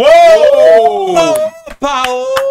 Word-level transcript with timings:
Uou! 0.00 1.12
Opa, 1.12 1.34
opa, 1.68 2.49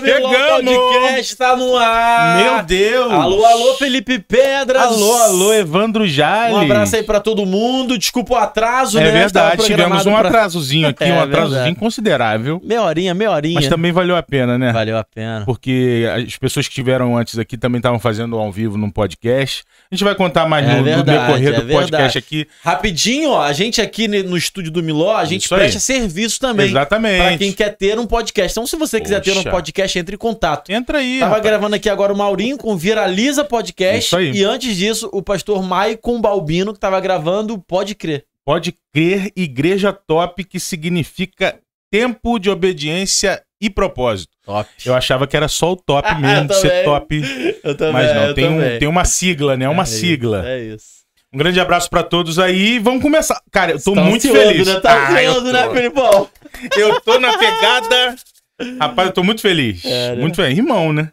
meu 0.00 0.14
Chegamos! 0.14 0.74
podcast 0.76 1.36
tá 1.36 1.56
no 1.56 1.76
ar. 1.76 2.36
Meu 2.42 2.62
Deus! 2.64 3.12
Alô, 3.12 3.44
alô, 3.44 3.74
Felipe 3.74 4.18
Pedras. 4.18 4.82
Alô, 4.82 5.12
alô, 5.22 5.52
Evandro 5.54 6.06
Jales. 6.06 6.54
Um 6.56 6.60
abraço 6.60 6.96
aí 6.96 7.02
pra 7.02 7.20
todo 7.20 7.44
mundo. 7.46 7.98
Desculpa 7.98 8.34
o 8.34 8.36
atraso, 8.36 8.98
É 8.98 9.02
né? 9.12 9.24
Estava 9.26 9.50
verdade, 9.50 9.66
tivemos 9.66 10.06
um 10.06 10.10
pra- 10.12 10.28
atrasozinho 10.28 10.88
aqui, 10.88 11.04
É 11.04 11.12
um 11.12 11.20
atrasozinho 11.20 11.54
verdade. 11.62 11.76
considerável. 11.80 12.60
Meia 12.64 12.82
horinha, 12.82 13.14
meia 13.14 13.30
horinha. 13.30 13.54
Mas 13.54 13.68
também 13.68 13.92
valeu 13.92 14.16
a 14.16 14.22
pena, 14.22 14.56
né? 14.58 14.72
Valeu 14.72 14.96
a 14.98 15.04
pena. 15.04 15.42
Porque 15.44 16.06
as 16.26 16.36
pessoas 16.36 16.66
que 16.66 16.72
estiveram 16.72 17.16
antes 17.16 17.38
aqui 17.38 17.56
também 17.56 17.78
estavam 17.78 17.98
fazendo 17.98 18.36
ao 18.38 18.50
vivo 18.52 18.76
num 18.78 18.90
podcast. 18.90 19.62
A 19.90 19.94
gente 19.94 20.04
vai 20.04 20.14
contar 20.14 20.46
mais 20.48 20.66
É 20.66 20.70
no, 20.72 20.78
no 20.78 20.84
verdade, 20.84 21.18
decorrer 21.26 21.48
é 21.54 21.60
do 21.60 21.66
podcast 21.66 21.90
verdade. 22.02 22.18
aqui. 22.18 22.46
Rapidinho, 22.62 23.30
ó, 23.30 23.42
a 23.42 23.52
gente 23.52 23.80
aqui 23.80 24.06
no 24.08 24.36
estúdio 24.36 24.70
do 24.70 24.82
Miló, 24.82 25.16
a 25.16 25.24
gente 25.24 25.48
presta 25.48 25.78
serviço 25.80 26.38
também. 26.40 26.66
Exatamente. 26.68 27.22
Pra 27.22 27.38
quem 27.38 27.52
quer 27.52 27.70
ter 27.76 27.98
um 27.98 28.06
podcast. 28.06 28.52
Então, 28.52 28.66
se 28.66 28.76
você 28.76 29.00
quiser 29.00 29.20
ter 29.20 29.32
um 29.32 29.34
Poxa. 29.36 29.50
Podcast, 29.88 29.98
entre 29.98 30.14
em 30.14 30.18
contato. 30.18 30.70
Entra 30.70 30.98
aí. 30.98 31.18
Tava 31.20 31.34
rapaz. 31.36 31.44
gravando 31.44 31.76
aqui 31.76 31.88
agora 31.88 32.12
o 32.12 32.16
Maurinho 32.16 32.58
com 32.58 32.76
Viraliza 32.76 33.44
Podcast. 33.44 34.06
Isso 34.06 34.16
aí. 34.16 34.30
E 34.32 34.44
antes 34.44 34.76
disso, 34.76 35.08
o 35.12 35.22
pastor 35.22 35.62
Maicon 35.62 36.20
Balbino, 36.20 36.72
que 36.74 36.80
tava 36.80 37.00
gravando 37.00 37.58
Pode 37.58 37.94
Crer. 37.94 38.24
Pode 38.44 38.74
crer, 38.94 39.30
igreja 39.36 39.92
top, 39.92 40.42
que 40.44 40.58
significa 40.58 41.58
tempo 41.90 42.38
de 42.38 42.48
obediência 42.48 43.42
e 43.60 43.68
propósito. 43.68 44.30
Top. 44.44 44.68
Eu 44.86 44.94
achava 44.94 45.26
que 45.26 45.36
era 45.36 45.48
só 45.48 45.72
o 45.72 45.76
top 45.76 46.14
mesmo, 46.14 46.48
de 46.48 46.54
ser 46.54 46.84
top. 46.84 47.22
Eu 47.62 47.76
também. 47.76 47.92
Mas 47.92 48.14
não, 48.14 48.34
tem, 48.34 48.48
um, 48.48 48.78
tem 48.78 48.88
uma 48.88 49.04
sigla, 49.04 49.56
né? 49.56 49.68
Uma 49.68 49.82
É 49.82 49.86
sigla. 49.86 50.38
Isso, 50.38 50.46
é 50.48 50.60
isso. 50.74 50.98
Um 51.34 51.36
grande 51.36 51.60
abraço 51.60 51.90
pra 51.90 52.02
todos 52.02 52.38
aí. 52.38 52.78
Vamos 52.78 53.02
começar. 53.02 53.38
Cara, 53.52 53.72
eu 53.72 53.82
tô 53.82 53.92
Tá 53.92 54.02
muito 54.02 54.26
ansioso, 54.26 54.48
feliz. 54.48 54.66
Né? 54.66 54.80
Tá 54.80 55.08
Ah, 55.08 55.22
eu 55.22 55.30
ansioso, 55.32 55.46
tô. 55.46 55.52
né, 55.52 55.70
Felipão? 55.70 56.28
Eu 56.74 57.00
tô 57.02 57.20
na 57.20 57.36
pegada. 57.36 58.16
Rapaz, 58.80 59.08
eu 59.08 59.14
tô 59.14 59.22
muito 59.22 59.40
feliz. 59.40 59.84
É, 59.84 60.10
né? 60.10 60.20
Muito 60.20 60.36
feliz. 60.36 60.58
Irmão, 60.58 60.92
né? 60.92 61.12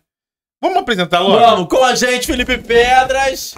Vamos 0.62 0.78
apresentar 0.80 1.20
logo? 1.20 1.40
Vamos, 1.40 1.68
com 1.70 1.84
a 1.84 1.94
gente, 1.96 2.26
Felipe 2.26 2.58
Pedras. 2.58 3.56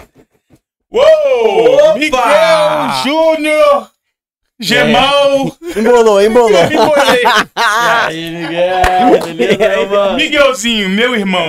Uou! 0.92 1.74
Opa! 1.74 1.94
Miguel 1.98 3.02
Júnior! 3.04 3.90
Gemal! 4.60 5.56
Embolou, 5.76 6.20
embolou. 6.20 6.50
Me 6.68 6.74
embolei. 6.74 7.22
E 7.22 7.60
aí, 8.08 8.30
Miguel? 8.30 9.34
Beleza, 9.34 9.86
mano? 9.86 10.16
Miguelzinho, 10.16 10.88
meu 10.88 11.14
irmão. 11.14 11.48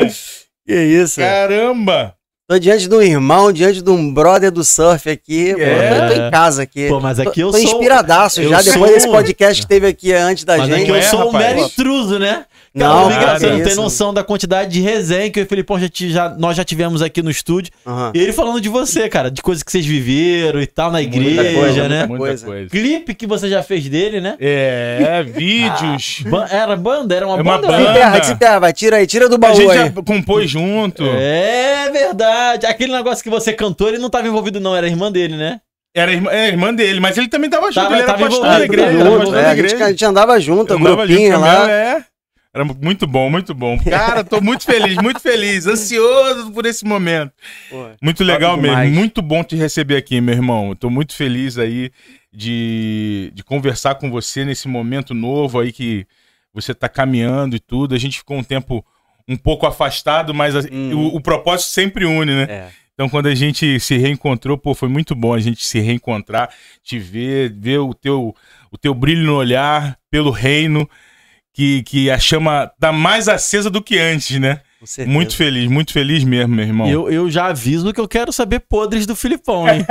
Que 0.65 0.75
isso? 0.75 1.19
Caramba! 1.19 2.15
Tô 2.49 2.57
diante 2.57 2.87
de 2.89 2.95
um 2.95 2.99
irmão, 3.03 3.51
diante 3.51 3.79
de 3.79 3.89
um 3.91 4.11
brother 4.11 4.49
do 4.51 4.63
surf 4.63 5.07
aqui. 5.07 5.53
Pô, 5.53 5.59
É. 5.61 6.07
eu 6.09 6.15
tô 6.15 6.19
em 6.19 6.31
casa 6.31 6.63
aqui. 6.63 6.87
Pô, 6.87 6.99
mas 6.99 7.19
aqui 7.19 7.41
eu 7.41 7.51
tô 7.51 7.57
sou- 7.59 7.61
inspiradaço 7.61 8.41
eu 8.41 8.49
já, 8.49 8.63
sou- 8.63 8.73
depois 8.73 8.91
desse 8.91 9.07
podcast 9.07 9.61
que 9.61 9.67
teve 9.67 9.85
aqui 9.85 10.11
antes 10.11 10.43
da 10.45 10.57
Mas 10.57 10.67
gente. 10.67 10.81
aqui 10.81 10.89
eu 10.89 10.95
É, 10.95 11.01
sou 11.03 11.19
um 11.19 11.25
rapaz. 11.27 11.45
mero 11.45 11.59
intruso, 11.67 12.17
né? 12.17 12.45
Não, 12.73 13.07
Miguel, 13.09 13.21
cara, 13.25 13.39
você 13.39 13.47
não 13.47 13.57
tem 13.57 13.67
isso. 13.67 13.81
noção 13.81 14.13
da 14.13 14.23
quantidade 14.23 14.71
de 14.71 14.79
resenha 14.81 15.29
que 15.31 15.41
o 15.41 15.45
Felipão 15.45 15.79
já, 15.79 15.87
já- 15.91 16.29
nós 16.37 16.55
já 16.55 16.63
tivemos 16.63 17.01
aqui 17.01 17.21
no 17.21 17.31
estúdio. 17.31 17.71
Aham. 17.85 18.11
E 18.13 18.19
ele 18.19 18.31
falando 18.31 18.61
de 18.61 18.69
você, 18.69 19.09
cara, 19.09 19.31
de 19.31 19.41
coisas 19.41 19.63
que 19.63 19.71
vocês 19.71 19.85
viveram 19.85 20.61
e 20.61 20.67
tal 20.67 20.91
na 20.91 21.01
igreja, 21.01 21.41
Muita 21.43 21.59
coisa, 21.59 21.89
né? 21.89 22.05
Muita 22.05 22.17
Coisa. 22.25 22.45
coisa. 22.45 22.69
Clipe 22.69 23.13
que 23.15 23.25
você 23.25 23.49
já 23.49 23.63
fez 23.63 23.89
dele, 23.89 24.21
né? 24.21 24.35
É, 24.39 25.23
vídeos. 25.23 26.21
Ba- 26.29 26.47
era 26.51 26.75
banda? 26.75 27.15
Era 27.15 27.25
uma 27.27 27.37
É 27.37 27.41
uma 27.41 27.57
banda? 27.57 27.67
banda. 27.67 27.83
Se 27.83 27.89
enterra, 27.91 28.23
se 28.23 28.31
enterra, 28.33 28.59
vai, 28.59 28.73
tira 28.73 28.97
aí, 28.97 29.07
tira 29.07 29.27
do 29.27 29.35
A 29.35 29.37
baú 29.39 29.55
gente 29.55 29.71
aí. 29.71 29.77
já 29.95 30.03
compôs 30.03 30.49
junto. 30.49 31.03
É 31.05 31.89
verdade. 31.91 32.65
Aquele 32.65 32.91
negócio 32.93 33.23
que 33.23 33.29
você 33.29 33.51
cantou, 33.53 33.87
ele 33.89 33.97
não 33.97 34.09
tava 34.09 34.27
envolvido, 34.27 34.59
não. 34.59 34.75
Era 34.75 34.87
irmã 34.87 35.11
dele, 35.11 35.35
né? 35.35 35.59
Era 35.95 36.11
irmã, 36.13 36.29
é, 36.31 36.47
irmã 36.49 36.71
dele, 36.73 36.99
mas 36.99 37.17
ele 37.17 37.27
também 37.27 37.49
tava 37.49 37.65
junto. 37.71 37.75
Tava- 37.81 37.93
ele 37.95 38.03
era 38.03 38.11
tava 38.13 38.19
pastor 38.25 38.45
envolvido, 38.45 38.59
da 38.59 38.65
igreja. 38.65 39.05
junto, 39.05 39.35
É, 39.35 39.39
a, 39.39 39.49
gente, 39.55 39.65
igreja. 39.65 39.85
a 39.85 39.89
gente 39.89 40.05
andava 40.05 40.39
junto, 40.39 40.73
Eu 40.73 40.77
um 40.77 40.81
andava 40.81 41.01
junto 41.01 41.07
grupinho 41.07 41.35
a 41.35 41.39
lá. 41.39 41.63
minha, 41.65 41.71
é. 41.75 42.03
Era 42.53 42.65
muito 42.65 43.05
bom, 43.05 43.29
muito 43.29 43.53
bom. 43.53 43.77
Cara, 43.77 44.23
tô 44.23 44.41
muito 44.41 44.63
feliz, 44.65 44.95
muito 44.97 45.19
feliz, 45.19 45.67
ansioso 45.67 46.51
por 46.51 46.65
esse 46.65 46.83
momento. 46.83 47.31
Pô, 47.69 47.87
Muito 48.01 48.23
legal 48.23 48.57
mesmo, 48.57 48.69
demais. 48.75 48.91
muito 48.91 49.21
bom 49.21 49.43
te 49.43 49.55
receber 49.55 49.97
aqui, 49.97 50.19
meu 50.19 50.33
irmão. 50.33 50.69
Eu 50.69 50.75
tô 50.75 50.89
muito 50.89 51.13
feliz 51.15 51.59
aí 51.59 51.91
de, 52.33 53.31
de 53.35 53.43
conversar 53.43 53.95
com 53.95 54.09
você 54.09 54.43
nesse 54.43 54.67
momento 54.67 55.13
novo 55.13 55.59
aí 55.59 55.71
que 55.71 56.07
você 56.51 56.73
tá 56.73 56.89
caminhando 56.89 57.55
e 57.55 57.59
tudo. 57.59 57.93
A 57.93 57.99
gente 57.99 58.17
ficou 58.17 58.37
um 58.37 58.43
tempo 58.43 58.83
um 59.27 59.37
pouco 59.37 59.67
afastado, 59.67 60.33
mas 60.33 60.55
a- 60.55 60.61
Hum. 60.71 60.91
o, 60.95 61.15
o 61.17 61.21
propósito 61.21 61.69
sempre 61.69 62.03
une, 62.05 62.33
né? 62.33 62.43
É. 62.49 62.67
Então, 62.95 63.07
quando 63.07 63.27
a 63.27 63.35
gente 63.35 63.79
se 63.79 63.95
reencontrou, 63.95 64.57
pô, 64.57 64.73
foi 64.73 64.89
muito 64.89 65.15
bom 65.15 65.33
a 65.33 65.39
gente 65.39 65.63
se 65.63 65.79
reencontrar, 65.79 66.49
te 66.83 66.97
ver, 66.99 67.53
ver 67.53 67.77
o 67.77 67.93
teu, 67.93 68.35
o 68.71 68.77
teu 68.77 68.93
brilho 68.93 69.23
no 69.23 69.35
olhar 69.35 69.97
pelo 70.11 70.31
reino, 70.31 70.89
que, 71.59 71.83
que 71.83 72.09
a 72.09 72.17
chama 72.17 72.71
tá 72.79 72.89
mais 72.89 73.27
acesa 73.27 73.69
do 73.69 73.81
que 73.83 73.99
antes, 73.99 74.39
né? 74.39 74.61
Muito 75.05 75.35
feliz, 75.35 75.69
muito 75.69 75.91
feliz 75.91 76.23
mesmo, 76.23 76.55
meu 76.55 76.63
irmão. 76.63 76.87
Eu, 76.89 77.11
eu 77.11 77.29
já 77.29 77.47
aviso 77.47 77.93
que 77.93 77.99
eu 77.99 78.07
quero 78.07 78.31
saber 78.31 78.61
podres 78.61 79.05
do 79.05 79.13
Filipão, 79.13 79.67
hein? 79.67 79.85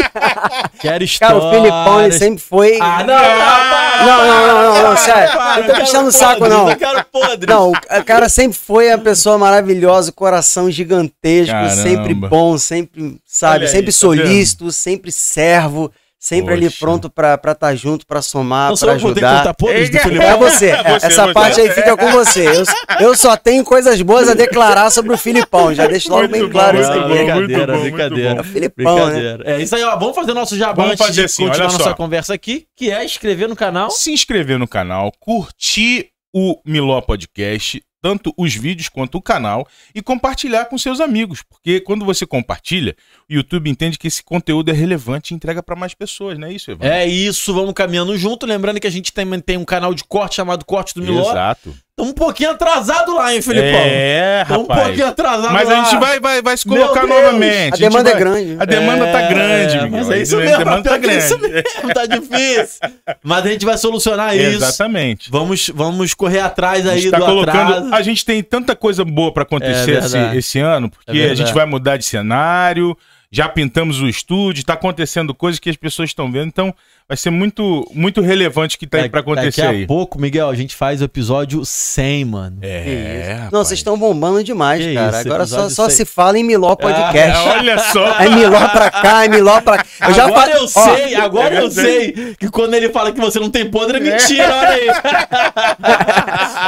quero 0.80 1.04
história. 1.04 1.38
Cara, 1.38 1.46
o 1.46 1.54
Filipão, 1.54 2.00
ele 2.02 2.12
sempre 2.12 2.42
foi... 2.42 2.78
Ah, 2.80 3.04
não, 3.04 3.14
Ah, 3.14 4.06
Não, 4.06 4.26
não, 4.26 4.46
não, 4.46 4.74
não, 4.82 4.90
não, 4.90 4.96
sério. 4.96 5.32
para, 5.32 5.60
Não 5.60 5.74
tô 5.74 5.80
puxando 5.80 6.06
o 6.06 6.12
saco, 6.12 6.48
não. 6.48 6.70
Eu 6.70 6.76
quero 6.78 7.04
podres. 7.12 7.54
Não, 7.54 7.70
o 7.70 8.04
cara 8.06 8.30
sempre 8.30 8.56
foi 8.56 8.90
a 8.90 8.96
pessoa 8.96 9.36
maravilhosa, 9.36 10.10
coração 10.10 10.70
gigantesco, 10.70 11.52
Caramba. 11.52 11.82
sempre 11.82 12.14
bom, 12.14 12.56
sempre, 12.56 13.20
sabe, 13.26 13.68
sempre 13.68 13.86
tá 13.86 13.92
solícito, 13.92 14.72
sempre 14.72 15.12
servo, 15.12 15.92
sempre 16.26 16.54
ali 16.54 16.66
Poxa. 16.66 16.76
pronto 16.80 17.10
pra 17.10 17.38
estar 17.52 17.74
junto, 17.74 18.06
pra 18.06 18.22
somar, 18.22 18.70
Não 18.70 18.76
sou 18.76 18.86
pra 18.88 18.96
ajudar. 18.96 19.38
contar 19.38 19.54
podres 19.54 19.90
do 19.90 19.96
É, 19.98 20.00
Filipão. 20.00 20.26
É 20.26 20.36
você, 20.38 20.70
É 20.70 20.82
você, 20.98 21.06
essa 21.06 21.32
parte 21.34 21.60
aí 21.60 21.70
fica 21.70 21.94
com 21.96 22.10
você. 22.12 22.46
Eu, 22.48 22.64
eu 23.08 23.16
só 23.16 23.36
tenho 23.36 23.62
coisas 23.62 24.00
boas 24.00 24.28
a 24.28 24.34
declarar 24.34 24.90
sobre 24.90 25.12
o 25.12 25.18
Filipão, 25.18 25.74
já 25.74 25.86
deixo 25.86 26.08
logo 26.08 26.22
Muito 26.22 26.32
bem 26.32 26.42
bom, 26.44 26.48
claro 26.50 26.80
isso 26.80 26.90
muito 26.90 27.04
aqui. 27.04 27.08
bom, 27.08 27.14
muito 27.14 27.46
brincadeira, 27.46 27.66
bom, 27.72 27.78
muito 27.80 27.92
brincadeira. 27.94 28.30
bom. 28.34 28.38
É 28.38 28.40
o 28.40 28.44
Filipão, 28.44 28.96
né? 28.96 29.04
Brincadeira. 29.12 29.50
É 29.52 29.62
isso 29.62 29.76
aí, 29.76 29.82
ó. 29.84 29.96
Vamos 29.98 30.14
fazer 30.16 30.32
nosso 30.32 30.56
jabá 30.56 30.72
Vamos 30.74 30.92
antes 30.92 31.06
fazer 31.06 31.20
de 31.20 31.24
assim, 31.26 31.46
continuar 31.46 31.66
nossa 31.72 31.84
só. 31.84 31.94
conversa 31.94 32.32
aqui, 32.32 32.66
que 32.74 32.90
é 32.90 33.04
inscrever 33.04 33.48
no 33.48 33.54
canal. 33.56 33.90
se 33.90 34.10
inscrever 34.10 34.58
no 34.58 34.66
canal, 34.66 35.12
curtir 35.20 36.08
o 36.34 36.58
Miló 36.64 37.00
Podcast, 37.00 37.82
tanto 38.02 38.34
os 38.36 38.54
vídeos 38.54 38.88
quanto 38.88 39.16
o 39.18 39.22
canal, 39.22 39.66
e 39.94 40.02
compartilhar 40.02 40.66
com 40.66 40.76
seus 40.76 41.00
amigos, 41.00 41.42
porque 41.42 41.80
quando 41.80 42.04
você 42.04 42.26
compartilha, 42.26 42.94
o 43.28 43.34
YouTube 43.34 43.70
entende 43.70 43.98
que 43.98 44.06
esse 44.06 44.22
conteúdo 44.22 44.70
é 44.70 44.74
relevante 44.74 45.32
e 45.32 45.36
entrega 45.36 45.62
para 45.62 45.74
mais 45.76 45.94
pessoas, 45.94 46.38
não 46.38 46.48
é 46.48 46.52
isso, 46.52 46.70
Evandro? 46.70 46.88
É 46.88 47.06
isso, 47.06 47.52
vamos 47.54 47.72
caminhando 47.74 48.16
junto. 48.18 48.46
Lembrando 48.46 48.78
que 48.80 48.86
a 48.86 48.90
gente 48.90 49.12
também 49.12 49.40
tem 49.40 49.56
um 49.56 49.64
canal 49.64 49.94
de 49.94 50.04
corte 50.04 50.36
chamado 50.36 50.64
Corte 50.64 50.94
do 50.94 51.02
Miló. 51.02 51.30
Exato. 51.30 51.74
Estamos 51.96 52.10
um 52.10 52.14
pouquinho 52.14 52.50
atrasado 52.50 53.14
lá, 53.14 53.32
hein, 53.32 53.40
Filipão? 53.40 53.80
É, 53.84 54.40
Estamos 54.42 54.64
um 54.64 54.68
rapaz. 54.68 54.86
pouquinho 54.88 55.06
atrasado 55.06 55.52
Mas 55.52 55.68
lá. 55.68 55.80
a 55.80 55.84
gente 55.84 56.00
vai, 56.00 56.18
vai, 56.18 56.42
vai 56.42 56.56
se 56.56 56.66
colocar 56.66 57.06
novamente. 57.06 57.74
A 57.74 57.76
gente 57.76 57.88
demanda 57.88 58.10
é 58.10 58.12
vai- 58.12 58.20
grande. 58.20 58.56
A 58.58 58.64
demanda 58.64 59.06
tá 59.12 59.20
É, 59.22 59.28
grande, 59.28 59.74
Miguel. 59.76 59.90
Mas 59.92 60.10
é 60.10 60.20
isso 60.22 60.34
a 60.36 60.40
mesmo, 60.40 60.58
demanda 60.58 60.82
tá 60.90 60.94
é 60.96 60.98
grande. 60.98 61.18
isso 61.24 61.38
mesmo, 61.38 61.94
tá 61.94 62.06
difícil. 62.06 62.80
Mas 63.22 63.46
a 63.46 63.48
gente 63.48 63.64
vai 63.64 63.78
solucionar 63.78 64.36
isso. 64.36 64.56
Exatamente. 64.56 65.30
Vamos, 65.30 65.68
vamos 65.72 66.14
correr 66.14 66.40
atrás 66.40 66.84
A 66.84 66.90
aí 66.90 66.96
gente 67.00 67.12
do 67.12 67.20
tá 67.20 67.24
colocando. 67.26 67.72
atraso. 67.74 67.94
A 67.94 68.02
gente 68.02 68.24
tem 68.24 68.42
tanta 68.42 68.74
coisa 68.74 69.04
boa 69.04 69.32
pra 69.32 69.44
acontecer 69.44 69.92
É 69.94 69.98
esse, 69.98 70.18
esse 70.36 70.58
ano, 70.58 70.90
porque 70.90 71.16
É 71.20 71.30
a 71.30 71.34
gente 71.36 71.54
vai 71.54 71.64
mudar 71.64 71.96
de 71.96 72.04
cenário, 72.04 72.98
já 73.34 73.48
pintamos 73.48 74.00
o 74.00 74.08
estúdio, 74.08 74.64
tá 74.64 74.74
acontecendo 74.74 75.34
coisas 75.34 75.58
que 75.58 75.68
as 75.68 75.74
pessoas 75.76 76.10
estão 76.10 76.30
vendo, 76.30 76.46
então 76.46 76.72
vai 77.08 77.16
ser 77.16 77.30
muito, 77.30 77.84
muito 77.92 78.20
relevante 78.20 78.76
o 78.76 78.78
que 78.78 78.86
tá 78.86 78.98
aí 78.98 79.08
pra 79.08 79.20
acontecer 79.20 79.46
Daqui 79.46 79.60
a 79.62 79.70
aí. 79.70 79.86
pouco, 79.86 80.20
Miguel, 80.20 80.48
a 80.48 80.54
gente 80.54 80.74
faz 80.76 81.02
o 81.02 81.04
episódio 81.04 81.64
100, 81.64 82.24
mano. 82.26 82.60
Que 82.60 82.66
É, 82.66 83.40
isso. 83.42 83.52
Não, 83.52 83.64
vocês 83.64 83.80
estão 83.80 83.98
bombando 83.98 84.42
demais, 84.44 84.80
Que 84.84 84.94
cara. 84.94 85.18
isso, 85.18 85.28
Agora 85.28 85.46
só, 85.46 85.68
só 85.68 85.88
se 85.88 86.04
fala 86.04 86.38
em 86.38 86.44
Miló 86.44 86.76
Podcast. 86.76 87.18
É, 87.18 87.36
olha 87.58 87.78
só. 87.78 88.20
É 88.20 88.28
Miló 88.28 88.68
pra 88.68 88.90
cá, 88.90 89.24
é 89.24 89.28
Miló 89.28 89.60
pra 89.60 89.78
cá. 89.78 89.84
Eu 90.08 90.14
já 90.14 90.24
agora 90.26 90.50
eu 90.52 90.64
Ó, 90.64 90.66
sei, 90.68 91.14
agora 91.16 91.54
eu 91.56 91.70
sei 91.70 92.36
que 92.38 92.48
quando 92.50 92.74
ele 92.74 92.88
fala 92.90 93.10
que 93.12 93.20
você 93.20 93.40
não 93.40 93.50
tem 93.50 93.68
podre 93.70 93.96
é 93.96 94.00
mentira, 94.00 94.54
olha 94.54 94.68
aí. 94.68 94.88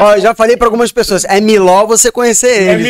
Ó, 0.03 0.15
eu 0.15 0.21
já 0.21 0.35
falei 0.35 0.57
pra 0.57 0.67
algumas 0.67 0.91
pessoas, 0.93 1.25
é 1.25 1.41
Miló 1.41 1.87
você 1.87 2.11
conhecer 2.11 2.49
É 2.49 2.73
ele. 2.75 2.83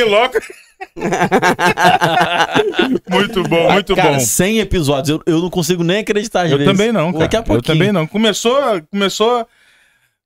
Muito 3.11 3.43
bom, 3.45 3.73
muito 3.73 3.95
Cara, 3.95 4.13
bom. 4.15 4.21
100 4.21 4.59
episódios, 4.61 5.09
eu, 5.11 5.23
eu 5.27 5.41
não 5.41 5.51
consigo 5.51 5.83
nem 5.85 5.99
acreditar 5.99 6.43
às 6.43 6.51
Eu 6.53 6.59
vezes. 6.59 6.73
também 6.73 6.93
não, 6.93 7.13
cara. 7.13 7.25
Daqui 7.25 7.37
a 7.37 7.41
eu 7.41 7.45
pouquinho. 7.45 7.79
também 7.79 7.93
não. 7.93 8.07
Começou, 8.07 8.57
começou 8.91 9.47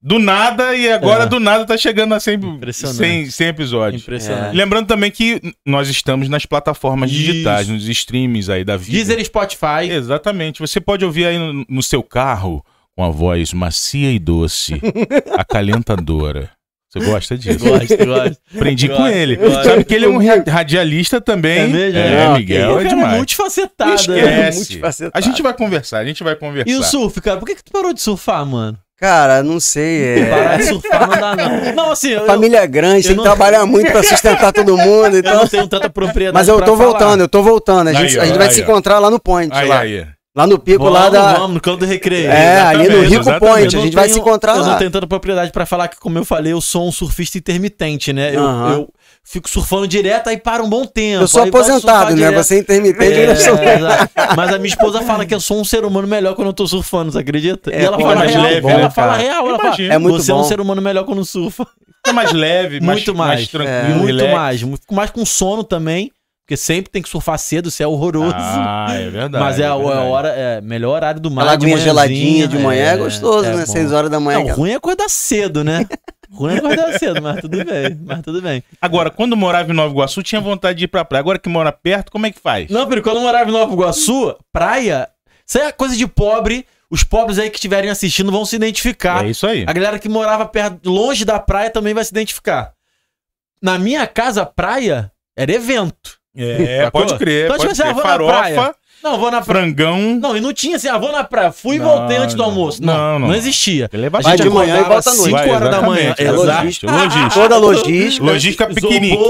do 0.03 0.19
nada 0.19 0.75
e 0.75 0.91
agora 0.91 1.25
É. 1.25 1.27
do 1.27 1.39
nada 1.39 1.65
tá 1.67 1.77
chegando 1.77 2.15
a 2.15 2.21
100, 2.21 2.35
Impressionante. 2.35 2.99
100, 2.99 3.31
100 3.31 3.49
episódios. 3.49 4.03
Impressionante. 4.03 4.57
Lembrando 4.57 4.87
também 4.87 5.11
que 5.11 5.41
nós 5.67 5.89
estamos 5.89 6.29
nas 6.29 6.47
plataformas 6.47 7.11
Isso. 7.11 7.21
digitais, 7.21 7.69
nos 7.69 7.87
streams 7.89 8.49
aí 8.51 8.65
da 8.65 8.77
vida. 8.77 8.93
Deezer 8.93 9.19
e 9.19 9.25
Spotify. 9.25 9.91
Exatamente. 9.91 10.61
Você 10.61 10.81
pode 10.81 11.05
ouvir 11.05 11.27
aí 11.27 11.39
no, 11.39 11.65
no 11.69 11.83
seu 11.83 12.03
carro 12.03 12.65
com 12.97 13.05
a 13.05 13.11
voz 13.11 13.53
macia 13.53 14.11
e 14.11 14.19
doce, 14.19 14.81
acalentadora. 15.37 16.51
Você 16.93 16.99
gosta 17.05 17.39
disso? 17.39 17.59
Gosto, 17.61 17.97
gosto. 18.05 18.37
Aprendi 18.55 18.89
com 18.89 18.97
Gosto, 18.97 19.13
ele. 19.15 19.37
gosto. 19.37 19.63
Sabe 19.65 19.85
que 19.85 19.95
ele 19.95 20.07
é 20.07 20.09
um 20.09 20.19
ra- 20.19 20.43
radialista 20.49 21.21
também. 21.21 21.59
É 21.61 21.67
mesmo? 21.69 21.99
É, 22.01 22.25
Não, 22.27 22.37
Miguel, 22.37 22.71
é 22.71 22.75
cara 22.83 22.87
é 22.87 22.89
demais. 22.89 23.17
multifacetado. 23.17 23.91
né? 23.91 23.95
Esquece. 24.19 24.59
Multifacetado. 24.59 25.13
A 25.15 25.21
gente 25.21 25.41
vai 25.43 25.55
conversar, 25.55 25.99
a 25.99 26.05
gente 26.05 26.25
vai 26.25 26.35
conversar. 26.35 26.69
E 26.71 26.75
o 26.75 26.83
surf, 26.83 27.21
cara? 27.21 27.39
Por 27.39 27.47
que, 27.47 27.55
que 27.55 27.63
tu 27.65 27.71
parou 27.71 27.93
de 27.95 28.01
surfar, 28.01 28.45
mano? 28.45 28.77
Cara, 28.99 29.43
não 29.43 29.59
sei. 29.61 30.19
É... 30.21 30.25
Parar 30.27 30.57
de 30.59 30.65
surfar 30.65 31.09
não 31.09 31.17
dá, 31.21 31.37
não. 31.37 31.75
Não, 31.75 31.91
assim, 31.93 32.09
eu, 32.11 32.27
Família 32.27 32.67
grande, 32.67 33.07
tem 33.07 33.17
não- 33.17 33.23
que 33.23 33.29
trabalhar 33.31 33.65
muito 33.65 33.91
pra 33.93 34.03
sustentar 34.03 34.53
todo 34.53 34.77
mundo. 34.77 35.15
eu 35.15 35.19
Então... 35.21 35.37
não 35.37 35.47
tenho 35.47 35.67
tanta 35.69 35.89
propriedade. 35.89 36.35
Mas 36.35 36.49
eu 36.49 36.57
pra 36.57 36.67
tô 36.67 36.77
falar. 36.77 36.91
voltando, 36.91 37.21
eu 37.23 37.29
tô 37.29 37.43
voltando. 37.43 37.89
A 37.89 37.93
gente, 37.95 38.19
Aí, 38.19 38.25
a 38.25 38.27
gente 38.27 38.37
vai 38.37 38.49
aí, 38.49 38.53
se 38.53 38.61
encontrar 38.63 38.99
lá 38.99 39.09
no 39.11 39.19
Point, 39.21 39.57
Aí, 39.57 39.69
lá. 39.69 39.81
aí. 39.81 40.07
Lá 40.37 40.47
no 40.47 40.61
pico 40.61 40.85
Vamos, 40.85 40.93
lá 40.97 41.09
da. 41.09 41.33
vamos, 41.35 41.55
no 41.55 41.61
canto 41.61 41.79
do 41.81 41.87
recreio. 41.87 42.31
É, 42.31 42.61
ali 42.61 42.89
no 42.89 43.01
Rico 43.03 43.21
exatamente. 43.21 43.41
Point. 43.41 43.75
Eu 43.75 43.81
A 43.81 43.85
gente 43.85 43.95
vai 43.97 44.09
se 44.09 44.19
encontrar 44.21 44.55
Eu 44.57 44.61
lá. 44.63 44.69
não 44.69 44.79
tenho 44.79 44.91
tanta 44.91 45.07
propriedade 45.07 45.51
pra 45.51 45.67
falar 45.67 45.89
que, 45.89 45.99
como 45.99 46.19
eu 46.19 46.25
falei, 46.25 46.53
eu 46.53 46.61
sou 46.61 46.87
um 46.87 46.93
surfista 46.93 47.37
intermitente, 47.39 48.13
né? 48.13 48.31
Eu, 48.37 48.43
eu 48.45 48.89
fico 49.25 49.51
surfando 49.51 49.89
direto, 49.89 50.29
aí 50.29 50.37
para 50.37 50.63
um 50.63 50.69
bom 50.71 50.85
tempo. 50.87 51.25
Eu 51.25 51.27
sou 51.29 51.43
aposentado, 51.43 52.11
né? 52.11 52.17
direto. 52.29 52.45
Você 52.45 52.55
é 52.55 52.59
intermitente, 52.61 53.13
É, 53.13 53.31
eu 53.33 53.35
sou. 53.37 53.55
exato. 53.61 54.11
Mas 54.37 54.53
a 54.55 54.59
minha 54.59 54.69
esposa 54.69 55.03
fala 55.03 55.27
que 55.27 55.35
eu 55.35 55.41
sou 55.41 55.61
um 55.61 55.65
ser 55.65 55.85
humano 55.85 56.07
melhor 56.07 56.37
quando 56.37 56.47
eu 56.49 56.55
tô 56.55 56.65
surfando, 56.65 57.11
você 57.11 57.19
acredita? 57.19 57.73
É, 57.75 57.83
e 57.83 57.85
ela 57.85 57.97
pô, 57.97 58.05
fala 58.05 58.15
mais 58.15 58.31
real, 58.31 58.43
leve, 58.45 58.69
ela 58.69 58.83
né, 58.85 58.91
fala 58.91 59.13
cara? 59.15 59.23
real, 59.23 59.49
ela 59.49 59.59
fala. 59.59 59.77
É 59.83 59.99
muito 59.99 60.23
você 60.23 60.31
é 60.31 60.35
um 60.35 60.39
bom. 60.39 60.45
ser 60.45 60.61
humano 60.61 60.81
melhor 60.81 61.05
quando 61.05 61.25
surfa. 61.25 61.67
É 62.07 62.13
mais 62.13 62.33
leve, 62.33 62.81
mais, 62.81 63.01
Muito 63.01 63.15
mais. 63.17 63.49
tranquilo, 63.49 63.77
É. 63.77 63.95
Muito 63.95 64.07
relax. 64.17 64.33
mais, 64.63 64.79
mais 64.91 65.11
com 65.11 65.27
sono 65.27 65.63
também, 65.65 66.11
porque 66.51 66.57
sempre 66.57 66.91
tem 66.91 67.01
que 67.01 67.09
surfar 67.09 67.39
cedo, 67.39 67.69
isso 67.69 67.81
é 67.81 67.87
horroroso. 67.87 68.35
Ah, 68.37 68.89
é 68.91 69.09
verdade. 69.09 69.45
Mas 69.45 69.61
é, 69.61 69.67
a- 69.67 69.73
a 69.73 69.77
verdade. 69.79 70.07
hora, 70.09 70.29
é 70.31 70.61
melhor 70.61 70.97
horário 70.97 71.21
do 71.21 71.31
mar. 71.31 71.43
Aquela 71.43 71.57
de 71.57 71.65
aguinha 71.65 71.77
manhãzinha, 71.77 71.95
geladinha 71.95 72.49
de 72.49 72.59
manhã 72.59 72.85
é, 72.87 72.97
gostoso, 72.97 73.47
é 73.47 73.55
né? 73.55 73.65
bom. 73.65 73.73
6 73.73 73.93
horas 73.93 74.11
da 74.11 74.19
manhã. 74.19 74.39
Não, 74.41 74.47
cara. 74.47 74.57
ruim 74.59 74.71
é 74.73 74.75
acordar 74.75 75.09
cedo, 75.09 75.63
né? 75.63 75.87
ruim 76.29 76.55
é 76.55 76.59
acordar 76.59 76.99
cedo, 76.99 77.23
mas 77.23 77.41
tudo 77.41 77.65
bem, 77.65 78.01
mas 78.05 78.23
tudo 78.23 78.43
bem. 78.43 78.65
Agora, 78.83 79.11
quando 79.13 79.37
morava 79.37 79.71
em 79.71 79.75
Nova 79.77 79.93
Iguaçu, 79.93 80.25
tinha 80.25 80.41
vontade 80.41 80.77
de 80.81 80.87
ir 80.87 80.89
pra 80.89 81.05
praia. 81.05 81.21
Agora 81.21 81.39
que 81.39 81.49
mora 81.49 81.71
perto, 81.71 82.11
como 82.11 82.27
é 82.27 82.33
que 82.33 82.41
faz? 82.41 82.69
Não, 82.69 82.85
Pedro, 82.89 83.05
quando 83.05 83.21
morava 83.21 83.49
em 83.49 83.53
Nova 83.53 83.73
Iguaçu, 83.73 84.35
praia, 84.53 85.09
isso 85.47 85.57
aí 85.57 85.69
é 85.69 85.71
coisa 85.73 85.97
de 85.97 86.09
pobre, 86.09 86.67
os 86.91 87.05
pobres 87.05 87.39
aí 87.39 87.49
que 87.49 87.59
estiverem 87.59 87.91
assistindo 87.91 88.33
vão 88.33 88.45
se 88.45 88.57
identificar. 88.57 89.25
É 89.25 89.31
isso 89.31 89.47
aí. 89.47 89.65
A 89.69 89.73
galera 89.73 90.01
que 90.01 90.09
morava 90.09 90.45
perto, 90.47 90.91
longe 90.91 91.25
da 91.25 91.39
praia 91.39 91.71
também 91.71 91.95
vai 91.95 92.03
se 92.05 92.11
identificar. 92.11 92.73
Na 93.63 93.79
minha 93.79 94.05
casa, 94.05 94.45
praia 94.45 95.13
era 95.39 95.53
evento. 95.53 96.19
É, 96.37 96.85
Sacou? 96.85 97.01
pode 97.07 97.19
crer. 97.19 97.45
Então, 97.47 97.57
pode 97.57 97.61
tipo 97.61 97.73
assim, 97.73 97.83
crer. 97.83 97.91
ah, 97.91 98.17
vou 98.17 98.27
na 98.27 98.33
praia. 98.39 98.55
Farofa, 98.55 98.75
Não, 99.03 99.19
vou 99.19 99.31
na 99.31 99.41
praia. 99.41 99.45
frangão. 99.63 99.99
Não, 100.21 100.37
e 100.37 100.41
não 100.41 100.53
tinha 100.53 100.77
assim, 100.77 100.87
ah, 100.89 100.99
vou 100.99 101.11
na 101.11 101.25
praia, 101.25 101.51
fui 101.51 101.77
e 101.77 101.79
Não, 101.79 101.87
voltei 101.87 102.19
antes 102.19 102.35
do 102.35 102.39
não. 102.39 102.45
almoço. 102.51 102.83
Não, 102.85 102.93
Não, 102.95 103.19
não. 103.19 103.29
não, 103.29 103.35
existia. 103.35 103.89
Ele 103.93 104.05
é 104.05 104.07
A 104.07 104.11
Vai 104.11 104.23
gente 104.23 104.43
de 104.43 104.51
manhã 104.51 104.79
e 104.79 104.85
volta 104.85 105.11
à 105.11 105.15
noite. 105.15 105.25
5 105.25 105.37
Vai, 105.37 105.51
horas 105.51 105.71
da 105.71 105.81
manhã. 105.83 106.15
exatamente, 106.17 106.21
É 106.21 106.25
Exato. 106.25 106.59
logística, 106.61 106.93
logística. 106.93 107.31
Toda 107.31 107.57
logística. 107.59 108.27
Logística 108.27 108.67
piquenique. 108.67 109.25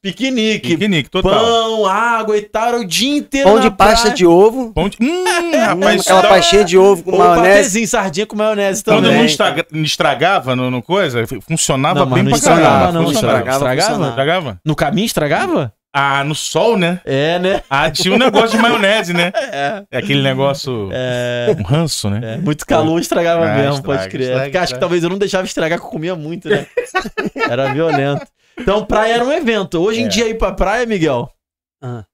Piquenique. 0.00 0.68
Piquenique, 0.68 1.10
total. 1.10 1.32
Pão, 1.44 1.86
água 1.86 2.36
e 2.38 2.42
tal, 2.42 2.76
o 2.76 2.84
dia 2.86 3.16
inteiro 3.18 3.46
Pão 3.48 3.56
na 3.56 3.62
de 3.62 3.70
pasta 3.72 4.02
praia. 4.02 4.14
de 4.14 4.26
ovo. 4.26 4.72
Pão 4.72 4.88
de... 4.88 4.96
Hum, 5.00 5.24
rapaz, 5.58 5.76
Hum, 5.76 5.96
isso 5.96 6.02
aquela 6.08 6.22
dá- 6.22 6.28
pastinha 6.28 6.64
de 6.64 6.78
ovo 6.78 7.02
com 7.02 7.10
Ou 7.12 7.18
maionese. 7.18 7.48
patezinho, 7.50 7.88
sardinha 7.88 8.26
com 8.26 8.36
maionese 8.36 8.84
Quando 8.84 9.02
também. 9.02 9.18
não 9.18 9.24
estraga- 9.24 9.66
estragava 9.72 10.56
no, 10.56 10.70
no 10.70 10.80
coisa, 10.82 11.24
funcionava 11.48 12.00
Não, 12.00 12.06
bem 12.06 12.22
não 12.22 12.30
pra 12.30 12.38
estragava, 12.38 12.68
caramba. 12.78 12.92
não, 12.92 13.04
Funcionava. 13.06 13.38
estragava. 13.38 13.56
Estragava? 13.74 14.08
Estragava? 14.10 14.60
No 14.64 14.76
caminho 14.76 15.06
estragava? 15.06 15.72
Ah, 15.92 16.22
no 16.22 16.34
sol, 16.34 16.76
né? 16.76 17.00
É, 17.04 17.38
né? 17.38 17.62
Ah, 17.68 17.90
tinha 17.90 18.14
um 18.14 18.18
negócio 18.18 18.50
de 18.50 18.58
maionese, 18.58 19.12
né? 19.14 19.32
É. 19.52 19.84
É 19.90 19.98
aquele 19.98 20.22
negócio. 20.22 20.90
É. 20.92 21.56
Um 21.58 21.62
ranço, 21.62 22.10
né? 22.10 22.34
É, 22.34 22.36
muito 22.36 22.64
calor 22.66 23.00
estragava 23.00 23.44
Ah, 23.46 23.54
mesmo, 23.56 23.74
estraga, 23.76 23.98
pode 23.98 24.08
crer. 24.10 24.20
estraga, 24.22 24.44
Porque 24.44 24.58
acho 24.58 24.66
que 24.66 24.72
estraga. 24.74 24.80
talvez 24.80 25.02
eu 25.02 25.10
não 25.10 25.18
deixava 25.18 25.46
estragar, 25.46 25.78
porque 25.78 25.88
eu 25.88 25.92
comia 25.92 26.14
muito, 26.14 26.48
né? 26.48 26.66
Era 27.48 27.72
violento. 27.72 28.26
Então, 28.58 28.84
praia 28.84 29.14
era 29.14 29.24
um 29.24 29.32
evento. 29.32 29.80
Hoje 29.80 30.00
em 30.02 30.04
É. 30.04 30.08
dia, 30.08 30.28
ir 30.28 30.34
pra 30.36 30.52
praia, 30.52 30.84
Miguel, 30.84 31.30
Ah. 31.82 32.04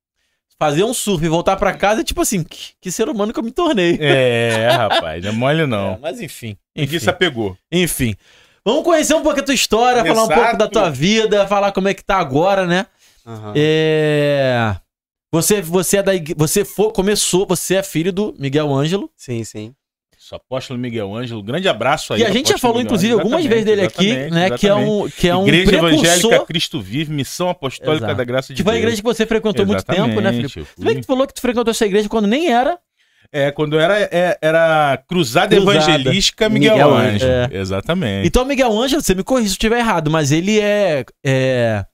fazer 0.59 0.85
um 0.85 0.95
surf 0.95 1.25
e 1.25 1.29
voltar 1.29 1.57
pra 1.57 1.73
casa 1.75 2.03
é 2.03 2.05
tipo 2.05 2.21
assim, 2.23 2.45
que, 2.45 2.73
que 2.81 2.93
ser 2.93 3.09
humano 3.09 3.33
que 3.33 3.39
eu 3.41 3.45
me 3.45 3.51
tornei. 3.51 3.99
É, 4.01 4.69
rapaz, 4.71 5.23
não 5.25 5.31
é 5.31 5.33
mole 5.35 5.63
É, 5.63 5.67
não. 5.67 5.99
mas 6.01 6.21
enfim. 6.21 6.57
Enfim. 6.77 6.99
se 7.01 7.11
apegou. 7.11 7.57
enfim. 7.73 8.15
Vamos 8.67 8.83
conhecer 8.85 9.15
um 9.15 9.23
pouco 9.23 9.41
a 9.41 9.43
tua 9.43 9.53
história, 9.55 10.03
falar 10.05 10.25
um 10.25 10.29
pouco 10.29 10.57
da 10.57 10.67
tua 10.69 10.89
vida, 10.91 11.47
falar 11.47 11.71
como 11.73 11.87
é 11.89 11.93
que 11.93 12.03
tá 12.03 12.17
agora, 12.17 12.67
né? 12.67 12.87
Aham. 13.27 13.53
É. 13.57 14.77
Você, 15.33 15.61
você 15.61 15.97
é 15.99 16.03
da 16.03 16.15
igre- 16.15 16.35
você 16.37 16.65
for, 16.65 16.93
começou, 16.93 17.47
você 17.47 17.77
é 17.77 17.83
filho 17.83 18.13
do 18.13 18.35
Miguel 18.39 18.73
Ângelo. 18.73 19.11
Sim, 19.17 19.43
sim. 19.45 19.75
Sou 20.17 20.37
apóstolo 20.37 20.79
Miguel 20.79 21.15
Ângelo, 21.15 21.43
grande 21.43 21.69
abraço 21.69 22.15
aí. 22.15 22.21
E 22.21 22.25
a 22.25 22.31
gente 22.31 22.49
já 22.49 22.57
falou, 22.57 22.77
Miguel 22.79 22.87
inclusive, 22.87 23.13
algumas 23.13 23.41
Exatamente, 23.45 23.49
vezes 23.51 23.65
dele 23.67 23.87
aqui, 23.87 24.07
exatamente, 24.07 24.33
né? 24.35 24.47
Que 24.57 24.67
é 24.67 24.71
exatamente. 24.71 24.91
um, 24.91 25.09
que 25.11 25.29
é 25.29 25.37
um 25.37 25.43
Igreja 25.43 25.71
precursor. 25.71 26.05
Evangélica 26.07 26.47
Cristo 26.47 26.81
Vive, 26.81 27.13
Missão 27.13 27.49
Apostólica 27.51 28.07
Exato. 28.07 28.15
da 28.17 28.25
Graça 28.25 28.49
de 28.55 28.57
Que 28.57 28.63
foi 28.63 28.71
a 28.71 28.75
Deus. 28.75 28.83
igreja 28.85 29.03
que 29.03 29.07
você 29.07 29.27
frequentou 29.27 29.67
muito 29.67 29.85
tempo, 29.85 30.21
né, 30.23 30.31
Felipe? 30.33 30.47
Exatamente, 30.61 30.69
bem 30.79 30.95
que 30.95 31.01
tu 31.03 31.07
falou 31.07 31.27
que 31.27 31.35
tu 31.35 31.41
frequentou 31.43 31.71
essa 31.71 31.85
igreja 31.85 32.09
quando 32.09 32.27
nem 32.27 32.51
era. 32.51 32.79
É, 33.31 33.51
quando 33.51 33.79
era, 33.79 33.99
é, 34.01 34.39
era 34.41 34.97
Cruzada, 35.09 35.57
Cruzada. 35.57 35.81
Evangelística 35.91 36.49
Miguel, 36.49 36.73
Miguel 36.75 36.95
Ângelo. 36.95 37.33
Ângelo. 37.33 37.57
Exatamente. 37.61 38.27
Então, 38.29 38.45
Miguel 38.47 38.73
Ângelo, 38.81 39.03
você 39.03 39.15
me 39.15 39.25
corrija 39.25 39.49
se 39.49 39.53
eu 39.53 39.57
estiver 39.57 39.81
errado, 39.81 40.11
mas 40.11 40.31
ele 40.33 40.59
é, 40.61 41.05
é 41.27 41.85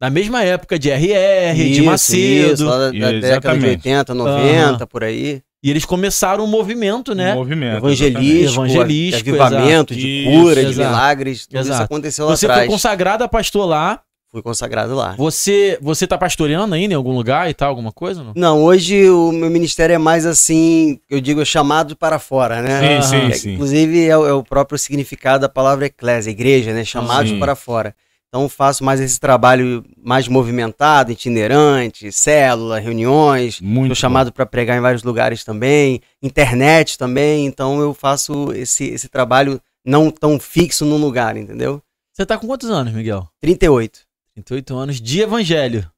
da 0.00 0.10
mesma 0.10 0.42
época 0.42 0.78
de 0.78 0.90
RR, 0.90 1.54
de 1.56 1.70
Isso, 1.72 1.84
Macedo. 1.84 2.54
Isso, 2.54 2.64
lá 2.64 2.78
da, 2.78 2.84
da 2.86 2.90
década 2.90 3.20
de 3.20 3.26
Exatamente. 3.26 3.88
80, 3.88 4.14
90, 4.14 4.86
por 4.86 5.04
aí. 5.04 5.40
E 5.62 5.70
eles 5.70 5.84
começaram 5.84 6.44
um 6.44 6.46
movimento, 6.46 7.14
né? 7.14 7.32
Um 7.32 7.38
movimento. 7.38 7.78
Evangelístico, 7.78 8.64
Evangelístico, 8.66 9.42
avivamento, 9.42 9.94
de 9.96 10.06
Isso, 10.08 10.30
cura, 10.30 10.64
de 10.64 10.70
exato. 10.70 10.88
milagres. 10.90 11.46
Tudo 11.46 11.58
isso 11.60 11.68
Exato. 11.70 11.82
aconteceu 11.84 12.26
lá 12.26 12.36
Você 12.36 12.46
foi 12.46 12.54
atrás. 12.54 12.70
consagrado 12.70 13.24
a 13.24 13.28
pastor 13.28 13.66
lá. 13.66 14.00
Fui 14.30 14.42
consagrado 14.42 14.94
lá. 14.94 15.14
Você, 15.16 15.78
você 15.80 16.06
tá 16.06 16.18
pastoreando 16.18 16.74
ainda 16.74 16.92
em 16.92 16.96
algum 16.96 17.12
lugar 17.14 17.48
e 17.48 17.54
tal, 17.54 17.70
alguma 17.70 17.90
coisa? 17.90 18.22
Não? 18.22 18.32
Não, 18.36 18.62
hoje 18.64 19.08
o 19.08 19.32
meu 19.32 19.48
ministério 19.48 19.94
é 19.94 19.98
mais 19.98 20.26
assim, 20.26 21.00
eu 21.08 21.20
digo, 21.20 21.44
chamado 21.46 21.96
para 21.96 22.18
fora, 22.18 22.60
né? 22.60 23.00
Sim, 23.00 23.08
sim, 23.08 23.26
É, 23.28 23.32
sim. 23.32 23.52
Inclusive 23.54 24.06
é, 24.06 24.16
o 24.16 24.26
é 24.26 24.32
o 24.34 24.44
próprio 24.44 24.78
significado 24.78 25.40
da 25.42 25.48
palavra 25.48 25.86
eclésia, 25.86 26.30
igreja, 26.30 26.72
né? 26.74 26.84
Chamados 26.84 27.30
Sim. 27.30 27.38
para 27.38 27.56
fora. 27.56 27.94
Então 28.28 28.48
faço 28.48 28.84
mais 28.84 29.00
esse 29.00 29.18
trabalho 29.18 29.84
mais 29.96 30.28
movimentado, 30.28 31.12
itinerante, 31.12 32.12
célula, 32.12 32.78
reuniões. 32.78 33.60
Muito 33.60 33.88
Sou 33.88 33.96
chamado 33.96 34.32
para 34.32 34.44
pregar 34.44 34.76
em 34.76 34.80
vários 34.80 35.02
lugares 35.02 35.44
também, 35.44 36.00
internet 36.22 36.98
também. 36.98 37.46
Então 37.46 37.80
eu 37.80 37.94
faço 37.94 38.52
esse, 38.52 38.84
esse 38.84 39.08
trabalho 39.08 39.60
não 39.84 40.10
tão 40.10 40.38
fixo 40.38 40.84
num 40.84 40.98
lugar, 40.98 41.36
entendeu? 41.36 41.80
Você 42.12 42.26
tá 42.26 42.36
com 42.36 42.46
quantos 42.46 42.70
anos, 42.70 42.92
Miguel? 42.92 43.28
38. 43.40 44.00
38 44.34 44.76
anos 44.76 45.00
de 45.00 45.20
evangelho. 45.20 45.90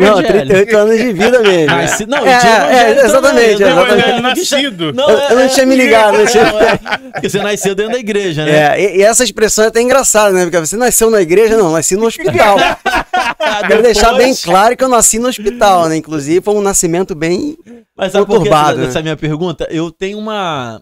Não, 0.00 0.22
38 0.22 0.76
anos 0.76 0.98
de 0.98 1.12
vida 1.12 1.40
mesmo. 1.40 1.66
né? 1.66 1.82
Nasci- 1.82 2.06
não, 2.06 2.18
É, 2.26 2.30
evangelho 2.30 2.54
é, 2.54 2.94
também, 2.94 3.04
exatamente, 3.04 3.60
né? 3.60 3.68
exatamente. 3.68 3.92
Evangelho 4.00 4.22
nascido. 4.22 4.92
Não, 4.92 5.08
Eu- 5.10 5.18
eu 5.18 5.36
não 5.38 5.48
tinha 5.48 5.66
me 5.66 5.76
ligado, 5.76 6.18
não 6.18 6.26
tinha- 6.26 6.42
é, 6.44 7.10
Porque 7.12 7.28
você 7.28 7.38
nasceu 7.42 7.74
dentro 7.74 7.92
da 7.92 7.98
igreja, 7.98 8.44
né? 8.44 8.50
É, 8.78 8.82
e, 8.82 8.98
e 8.98 9.02
essa 9.02 9.22
expressão 9.22 9.64
é 9.64 9.68
até 9.68 9.80
engraçada, 9.80 10.32
né? 10.32 10.42
Porque 10.44 10.58
você 10.58 10.76
nasceu 10.76 11.10
na 11.10 11.20
igreja, 11.22 11.56
não, 11.56 11.70
nasci 11.72 11.96
no 11.96 12.06
hospital. 12.06 12.56
Quero 13.68 13.82
deixar 13.82 14.14
bem 14.14 14.34
claro 14.34 14.76
que 14.76 14.82
eu 14.84 14.88
nasci 14.88 15.18
no 15.18 15.28
hospital, 15.28 15.88
né? 15.88 15.96
Inclusive, 15.96 16.40
foi 16.40 16.54
um 16.54 16.60
nascimento 16.60 17.14
bem. 17.14 17.56
Mas 17.96 18.12
sabe 18.12 18.26
por 18.26 18.32
que 18.34 18.38
conturbado, 18.38 18.82
essa, 18.82 18.98
né? 18.98 19.02
minha 19.02 19.16
pergunta? 19.16 19.66
Eu 19.70 19.90
tenho 19.90 20.18
uma. 20.18 20.80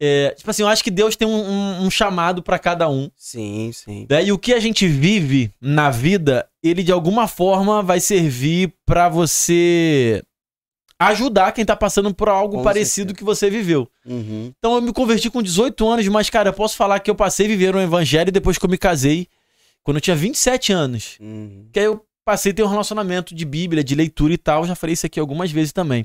é, 0.00 0.34
tipo 0.36 0.50
assim, 0.50 0.62
eu 0.62 0.68
acho 0.68 0.82
que 0.84 0.90
Deus 0.90 1.14
tem 1.16 1.26
um, 1.26 1.32
um- 1.32 1.86
um 1.86 1.90
chamado 1.90 2.42
pra 2.42 2.58
cada 2.58 2.88
um. 2.88 3.10
Sim, 3.16 3.70
sim. 3.72 4.06
né? 4.08 4.24
E 4.24 4.32
o 4.32 4.38
que 4.38 4.52
a 4.54 4.60
gente 4.60 4.86
vive 4.88 5.50
na 5.60 5.90
vida, 5.90 6.46
ele 6.62 6.82
de 6.82 6.92
alguma 6.92 7.28
forma 7.28 7.82
vai 7.82 8.00
servir 8.00 8.72
pra 8.84 9.08
você 9.08 10.22
ajudar 10.98 11.52
quem 11.52 11.64
tá 11.64 11.76
passando 11.76 12.12
por 12.12 12.28
algo 12.28 12.56
Com 12.58 12.62
parecido 12.64 13.10
certeza. 13.10 13.18
que 13.18 13.24
você 13.24 13.48
viveu. 13.48 13.88
Uhum. 14.04 14.52
Então 14.58 14.74
eu 14.74 14.82
me 14.82 14.92
converti 14.92 15.30
com 15.30 15.40
18 15.40 15.88
anos, 15.88 16.08
mas 16.08 16.28
cara, 16.28 16.48
eu 16.48 16.54
posso 16.54 16.76
falar 16.76 16.98
que 17.00 17.10
eu 17.10 17.14
passei 17.14 17.46
a 17.46 17.48
viver 17.48 17.74
um 17.76 17.80
evangelho 17.80 18.32
depois 18.32 18.58
que 18.58 18.64
eu 18.64 18.70
me 18.70 18.78
casei, 18.78 19.28
quando 19.84 19.98
eu 19.98 20.00
tinha 20.00 20.16
27 20.16 20.72
anos. 20.72 21.16
Uhum. 21.20 21.68
Que 21.72 21.78
aí 21.78 21.86
eu 21.86 22.04
passei 22.24 22.50
a 22.52 22.54
ter 22.54 22.62
um 22.64 22.68
relacionamento 22.68 23.34
de 23.34 23.44
Bíblia, 23.44 23.84
de 23.84 23.94
leitura 23.94 24.34
e 24.34 24.38
tal. 24.38 24.66
Já 24.66 24.74
falei 24.74 24.94
isso 24.94 25.06
aqui 25.06 25.20
algumas 25.20 25.52
vezes 25.52 25.72
também. 25.72 26.04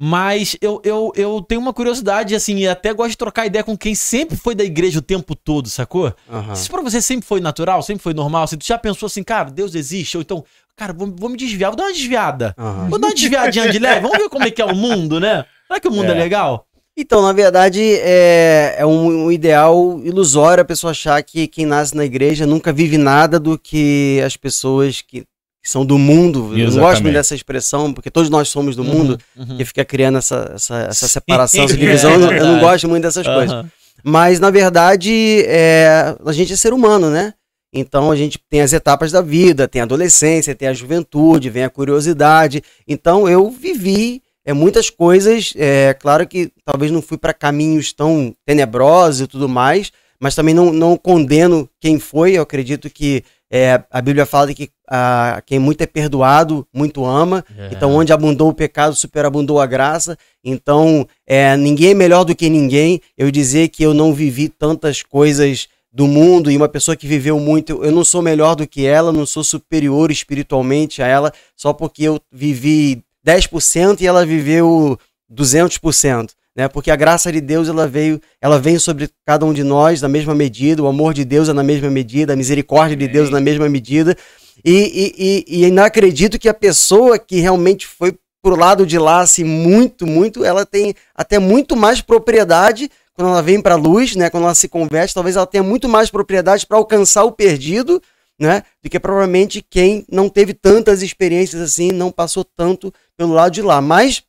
Mas 0.00 0.56
eu, 0.60 0.80
eu, 0.84 1.12
eu 1.14 1.40
tenho 1.40 1.60
uma 1.60 1.72
curiosidade, 1.72 2.34
assim, 2.34 2.56
e 2.58 2.68
até 2.68 2.92
gosto 2.92 3.10
de 3.10 3.16
trocar 3.16 3.46
ideia 3.46 3.62
com 3.62 3.76
quem 3.76 3.94
sempre 3.94 4.36
foi 4.36 4.54
da 4.54 4.64
igreja 4.64 4.98
o 4.98 5.02
tempo 5.02 5.36
todo, 5.36 5.68
sacou? 5.68 6.12
Aham. 6.28 6.52
Isso 6.52 6.70
pra 6.70 6.82
você 6.82 7.00
sempre 7.00 7.26
foi 7.26 7.40
natural, 7.40 7.80
sempre 7.82 8.02
foi 8.02 8.12
normal? 8.12 8.42
Assim, 8.44 8.56
tu 8.58 8.66
já 8.66 8.76
pensou 8.76 9.06
assim, 9.06 9.22
cara, 9.22 9.50
Deus 9.50 9.74
existe? 9.74 10.16
Ou 10.16 10.22
então, 10.22 10.44
cara, 10.76 10.92
vou, 10.92 11.14
vou 11.16 11.30
me 11.30 11.36
desviar, 11.36 11.70
vou 11.70 11.76
dar 11.76 11.84
uma 11.84 11.92
desviada. 11.92 12.54
Aham. 12.58 12.88
Vou 12.90 12.98
dar 12.98 13.08
uma 13.08 13.14
desviadinha 13.14 13.70
de 13.70 13.78
leve, 13.78 14.00
vamos 14.00 14.18
ver 14.18 14.28
como 14.28 14.44
é 14.46 14.50
que 14.50 14.60
é 14.60 14.64
o 14.64 14.74
mundo, 14.74 15.20
né? 15.20 15.44
Será 15.68 15.78
que 15.78 15.88
o 15.88 15.92
mundo 15.92 16.10
é, 16.10 16.14
É. 16.16 16.18
legal? 16.18 16.66
Então, 16.96 17.22
na 17.22 17.32
verdade, 17.32 17.80
é, 17.82 18.76
é 18.78 18.86
um, 18.86 19.26
um 19.26 19.32
ideal 19.32 19.98
ilusório 20.04 20.62
a 20.62 20.64
pessoa 20.64 20.90
achar 20.92 21.20
que 21.22 21.48
quem 21.48 21.66
nasce 21.66 21.96
na 21.96 22.04
igreja 22.04 22.46
nunca 22.46 22.72
vive 22.72 22.96
nada 22.98 23.38
do 23.40 23.58
que 23.58 24.20
as 24.24 24.36
pessoas 24.36 25.00
que, 25.00 25.24
que 25.64 25.70
são 25.70 25.84
do 25.84 25.98
mundo. 25.98 26.40
Eu 26.40 26.50
não 26.50 26.56
gosto 26.58 26.68
Exatamente. 26.68 27.02
muito 27.02 27.14
dessa 27.14 27.34
expressão, 27.34 27.90
porque 27.90 28.10
todos 28.10 28.28
nós 28.28 28.50
somos 28.50 28.76
do 28.76 28.84
mundo, 28.84 29.18
Uhum, 29.34 29.46
uhum. 29.48 29.56
que 29.56 29.64
fica 29.64 29.82
criando 29.82 30.18
essa, 30.18 30.52
essa, 30.54 30.76
essa 30.90 31.08
separação, 31.08 31.64
essa 31.64 31.76
divisão. 31.76 32.10
É 32.10 32.14
eu, 32.14 32.18
não, 32.18 32.32
eu 32.32 32.46
não 32.46 32.60
gosto 32.60 32.86
muito 32.86 33.02
dessas 33.02 33.26
coisas. 33.26 33.50
Aham. 33.50 33.70
Mas, 34.04 34.38
na 34.38 34.50
verdade, 34.50 35.42
é, 35.46 36.14
a 36.22 36.32
gente 36.32 36.52
é 36.52 36.56
ser 36.56 36.74
humano, 36.74 37.08
né? 37.08 37.32
Então 37.72 38.10
a 38.10 38.16
gente 38.16 38.38
tem 38.50 38.60
as 38.60 38.74
etapas 38.74 39.10
da 39.10 39.22
vida, 39.22 39.66
tem 39.66 39.80
a 39.80 39.84
adolescência, 39.84 40.54
tem 40.54 40.68
a 40.68 40.74
juventude, 40.74 41.48
vem 41.48 41.64
a 41.64 41.70
curiosidade. 41.70 42.62
Então 42.86 43.26
eu 43.26 43.50
vivi 43.50 44.22
é 44.44 44.52
muitas 44.52 44.90
coisas. 44.90 45.54
É 45.56 45.94
claro 45.94 46.26
que 46.26 46.52
talvez 46.64 46.92
não 46.92 47.00
fui 47.02 47.16
para 47.16 47.32
caminhos 47.32 47.92
tão 47.92 48.34
tenebrosos 48.46 49.22
e 49.22 49.26
tudo 49.26 49.48
mais, 49.48 49.90
mas 50.20 50.34
também 50.34 50.54
não, 50.54 50.72
não 50.72 50.96
condeno 50.96 51.68
quem 51.80 51.98
foi. 51.98 52.32
Eu 52.34 52.42
acredito 52.42 52.88
que 52.88 53.24
é, 53.50 53.82
a 53.90 54.00
Bíblia 54.00 54.26
fala 54.26 54.52
que 54.52 54.70
a, 54.88 55.42
quem 55.46 55.58
muito 55.58 55.80
é 55.82 55.86
perdoado, 55.86 56.66
muito 56.72 57.04
ama. 57.04 57.44
É. 57.56 57.70
Então, 57.72 57.92
onde 57.92 58.12
abundou 58.12 58.48
o 58.48 58.54
pecado, 58.54 58.94
superabundou 58.94 59.60
a 59.60 59.66
graça. 59.66 60.16
Então, 60.42 61.06
é, 61.26 61.56
ninguém 61.56 61.90
é 61.90 61.94
melhor 61.94 62.24
do 62.24 62.34
que 62.34 62.48
ninguém. 62.48 63.00
Eu 63.16 63.30
dizer 63.30 63.68
que 63.68 63.82
eu 63.82 63.94
não 63.94 64.12
vivi 64.12 64.48
tantas 64.48 65.02
coisas 65.02 65.68
do 65.92 66.08
mundo 66.08 66.50
e 66.50 66.56
uma 66.56 66.68
pessoa 66.68 66.96
que 66.96 67.06
viveu 67.06 67.38
muito, 67.38 67.84
eu 67.84 67.92
não 67.92 68.04
sou 68.04 68.20
melhor 68.20 68.56
do 68.56 68.66
que 68.66 68.84
ela, 68.84 69.12
não 69.12 69.24
sou 69.24 69.44
superior 69.44 70.10
espiritualmente 70.10 71.00
a 71.00 71.06
ela, 71.06 71.32
só 71.56 71.72
porque 71.72 72.02
eu 72.02 72.20
vivi 72.32 73.00
10% 73.24 74.00
e 74.00 74.06
ela 74.06 74.26
viveu 74.26 74.98
200%. 75.32 76.30
Né? 76.56 76.68
Porque 76.68 76.90
a 76.90 76.96
graça 76.96 77.32
de 77.32 77.40
Deus 77.40 77.68
ela 77.68 77.86
veio, 77.86 78.20
ela 78.40 78.58
vem 78.58 78.78
sobre 78.78 79.10
cada 79.26 79.44
um 79.44 79.52
de 79.52 79.64
nós 79.64 80.00
na 80.00 80.08
mesma 80.08 80.34
medida, 80.34 80.82
o 80.82 80.86
amor 80.86 81.12
de 81.12 81.24
Deus 81.24 81.48
é 81.48 81.52
na 81.52 81.64
mesma 81.64 81.90
medida, 81.90 82.32
a 82.32 82.36
misericórdia 82.36 82.96
de 82.96 83.08
Deus 83.08 83.28
é 83.28 83.32
na 83.32 83.40
mesma 83.40 83.68
medida. 83.68 84.16
E, 84.64 84.72
e, 84.72 85.14
e, 85.18 85.60
e 85.60 85.64
ainda 85.64 85.84
acredito 85.84 86.38
que 86.38 86.48
a 86.48 86.54
pessoa 86.54 87.18
que 87.18 87.40
realmente 87.40 87.86
foi 87.86 88.16
pro 88.42 88.56
lado 88.56 88.86
de 88.86 88.98
lá, 88.98 89.20
assim, 89.20 89.42
muito, 89.42 90.06
muito, 90.06 90.44
ela 90.44 90.66
tem 90.66 90.94
até 91.14 91.38
muito 91.38 91.74
mais 91.74 92.02
propriedade 92.02 92.90
quando 93.14 93.30
ela 93.30 93.42
vem 93.42 93.60
para 93.60 93.74
a 93.74 93.78
luz, 93.78 94.14
né? 94.14 94.28
Quando 94.28 94.44
ela 94.44 94.54
se 94.54 94.68
converte, 94.68 95.14
talvez 95.14 95.36
ela 95.36 95.46
tenha 95.46 95.62
muito 95.62 95.88
mais 95.88 96.10
propriedade 96.10 96.66
para 96.66 96.76
alcançar 96.76 97.24
o 97.24 97.32
perdido, 97.32 98.02
né? 98.38 98.62
Do 98.82 98.90
que 98.90 99.00
provavelmente 99.00 99.64
quem 99.68 100.04
não 100.10 100.28
teve 100.28 100.52
tantas 100.52 101.00
experiências 101.00 101.62
assim, 101.62 101.90
não 101.90 102.10
passou 102.10 102.44
tanto 102.44 102.92
pelo 103.16 103.32
lado 103.32 103.52
de 103.52 103.62
lá. 103.62 103.80
Mas 103.80 104.22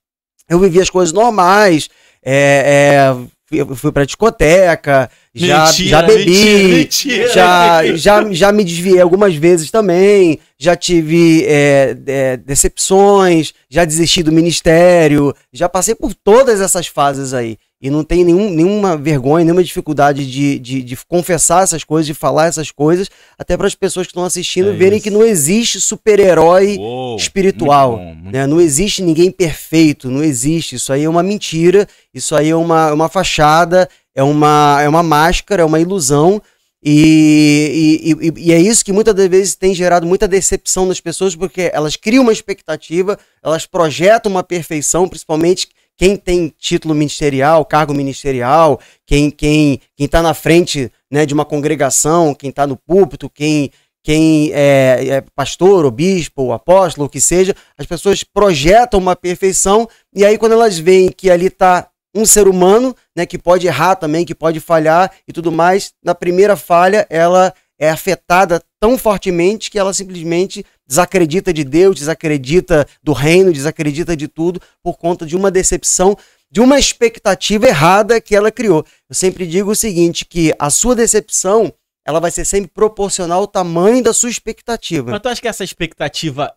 eu 0.48 0.60
vivi 0.60 0.80
as 0.80 0.90
coisas 0.90 1.12
normais, 1.12 1.90
é, 2.26 3.14
é, 3.14 3.16
fui, 3.46 3.76
fui 3.76 3.92
pra 3.92 4.06
discoteca, 4.06 5.10
já, 5.34 5.66
Mentira, 5.66 5.90
já 5.90 6.02
bebi, 6.02 6.32
mentira, 6.32 6.68
mentira. 6.78 7.34
já, 7.34 7.86
já, 7.96 8.32
já 8.32 8.52
me 8.52 8.64
desviei 8.64 9.00
algumas 9.00 9.36
vezes 9.36 9.70
também, 9.70 10.40
já 10.58 10.76
tive 10.76 11.46
é, 11.46 11.96
é, 12.08 12.38
decepções, 12.38 13.54
já 13.70 13.86
desisti 13.86 14.24
do 14.24 14.32
ministério, 14.32 15.34
já 15.54 15.70
passei 15.70 15.94
por 15.94 16.14
todas 16.16 16.60
essas 16.62 16.88
fases 16.88 17.34
aí. 17.34 17.58
E 17.86 17.90
não 17.92 18.04
tem 18.04 18.24
nenhum, 18.24 18.50
nenhuma 18.50 18.98
vergonha, 18.98 19.46
nenhuma 19.46 19.64
dificuldade 19.64 20.26
de, 20.26 20.58
de, 20.58 20.82
de 20.82 20.98
confessar 21.08 21.62
essas 21.62 21.84
coisas, 21.84 22.08
de 22.08 22.16
falar 22.16 22.48
essas 22.48 22.72
coisas, 22.72 23.08
até 23.38 23.56
para 23.56 23.68
as 23.68 23.76
pessoas 23.76 24.08
que 24.08 24.12
estão 24.12 24.24
assistindo 24.26 24.70
É 24.70 24.74
verem 24.74 24.98
isso. 24.98 25.04
que 25.04 25.12
não 25.12 25.24
existe 25.24 25.80
super-herói 25.80 26.80
espiritual. 27.16 27.92
muito 27.98 28.06
bom, 28.08 28.16
muito 28.16 28.34
né? 28.34 28.48
Não 28.48 28.60
existe 28.60 29.04
ninguém 29.04 29.30
perfeito, 29.30 30.10
não 30.10 30.24
existe. 30.24 30.78
Isso 30.78 30.92
aí 30.92 31.04
é 31.04 31.10
uma 31.10 31.22
mentira, 31.22 31.88
isso 32.12 32.36
aí 32.36 32.50
é 32.50 32.56
uma, 32.56 32.92
uma 32.92 33.08
fachada, 33.08 33.88
é 34.16 34.24
uma, 34.24 34.80
é 34.82 34.90
uma 34.90 35.04
máscara, 35.04 35.62
é 35.62 35.66
uma 35.66 35.80
ilusão. 35.80 36.42
E, 36.84 38.00
e, 38.04 38.28
e- 38.28 38.48
e 38.48 38.52
é 38.52 38.60
isso 38.60 38.84
que 38.86 38.92
muitas 38.94 39.14
das 39.14 39.28
vezes 39.28 39.56
tem 39.56 39.74
gerado 39.76 40.06
muita 40.08 40.28
decepção 40.28 40.86
nas 40.86 41.00
pessoas, 41.00 41.36
porque 41.36 41.70
elas 41.74 41.96
criam 41.96 42.24
uma 42.24 42.34
expectativa, 42.34 43.18
elas 43.44 43.66
projetam 43.66 44.32
uma 44.32 44.44
perfeição, 44.44 45.08
principalmente 45.08 45.68
quem 45.98 46.18
tem 46.18 46.54
título 46.58 46.94
ministerial, 46.94 47.66
cargo 47.66 47.94
ministerial, 47.94 48.80
quem 49.06 49.30
quem 49.30 49.80
quem 49.96 50.06
está 50.06 50.22
na 50.22 50.34
frente 50.34 50.92
né, 51.12 51.26
de 51.26 51.34
uma 51.34 51.46
congregação, 51.46 52.34
quem 52.34 52.50
está 52.50 52.68
no 52.68 52.76
púlpito, 52.76 53.30
quem 53.30 53.72
quem 54.04 54.52
é, 54.54 55.08
é 55.08 55.24
pastor, 55.36 55.84
ou 55.84 55.90
bispo, 55.90 56.44
ou 56.44 56.54
apóstolo, 56.54 57.08
o 57.08 57.10
que 57.10 57.20
seja, 57.20 57.56
as 57.76 57.88
pessoas 57.88 58.24
projetam 58.24 59.00
uma 59.00 59.16
perfeição 59.16 59.88
e 60.14 60.24
aí 60.24 60.38
quando 60.38 60.52
elas 60.52 60.78
veem 60.78 61.10
que 61.10 61.30
ali 61.30 61.48
está 61.48 61.90
um 62.16 62.26
ser 62.26 62.48
humano, 62.48 62.96
né, 63.16 63.26
que 63.26 63.38
pode 63.38 63.68
errar 63.68 63.96
também, 63.96 64.24
que 64.24 64.36
pode 64.36 64.60
falhar 64.60 65.12
e 65.28 65.34
tudo 65.34 65.52
mais, 65.52 65.92
na 66.04 66.16
primeira 66.16 66.56
falha 66.56 67.06
ela 67.10 67.54
é 67.80 67.90
afetada 67.90 68.62
tão 68.86 69.00
fortemente 69.00 69.72
que 69.72 69.80
ela 69.80 69.92
simplesmente 69.92 70.64
desacredita 70.88 71.52
de 71.52 71.64
Deus, 71.64 71.96
desacredita 71.96 72.88
do 73.02 73.14
reino, 73.14 73.52
desacredita 73.52 74.16
de 74.16 74.28
tudo 74.28 74.62
por 74.84 74.96
conta 74.96 75.26
de 75.26 75.36
uma 75.36 75.50
decepção, 75.50 76.16
de 76.52 76.62
uma 76.62 76.78
expectativa 76.78 77.68
errada 77.68 78.22
que 78.22 78.36
ela 78.36 78.52
criou. 78.52 78.86
Eu 79.10 79.16
sempre 79.16 79.48
digo 79.48 79.72
o 79.72 79.76
seguinte, 79.76 80.24
que 80.24 80.54
a 80.60 80.70
sua 80.70 80.96
decepção, 80.96 81.74
ela 82.06 82.20
vai 82.20 82.30
ser 82.30 82.46
sempre 82.46 82.70
proporcional 82.72 83.40
ao 83.40 83.48
tamanho 83.48 84.04
da 84.04 84.14
sua 84.14 84.30
expectativa. 84.30 85.10
Mas 85.10 85.20
tu 85.20 85.30
acha 85.30 85.42
que 85.42 85.48
essa 85.48 85.64
expectativa. 85.64 86.54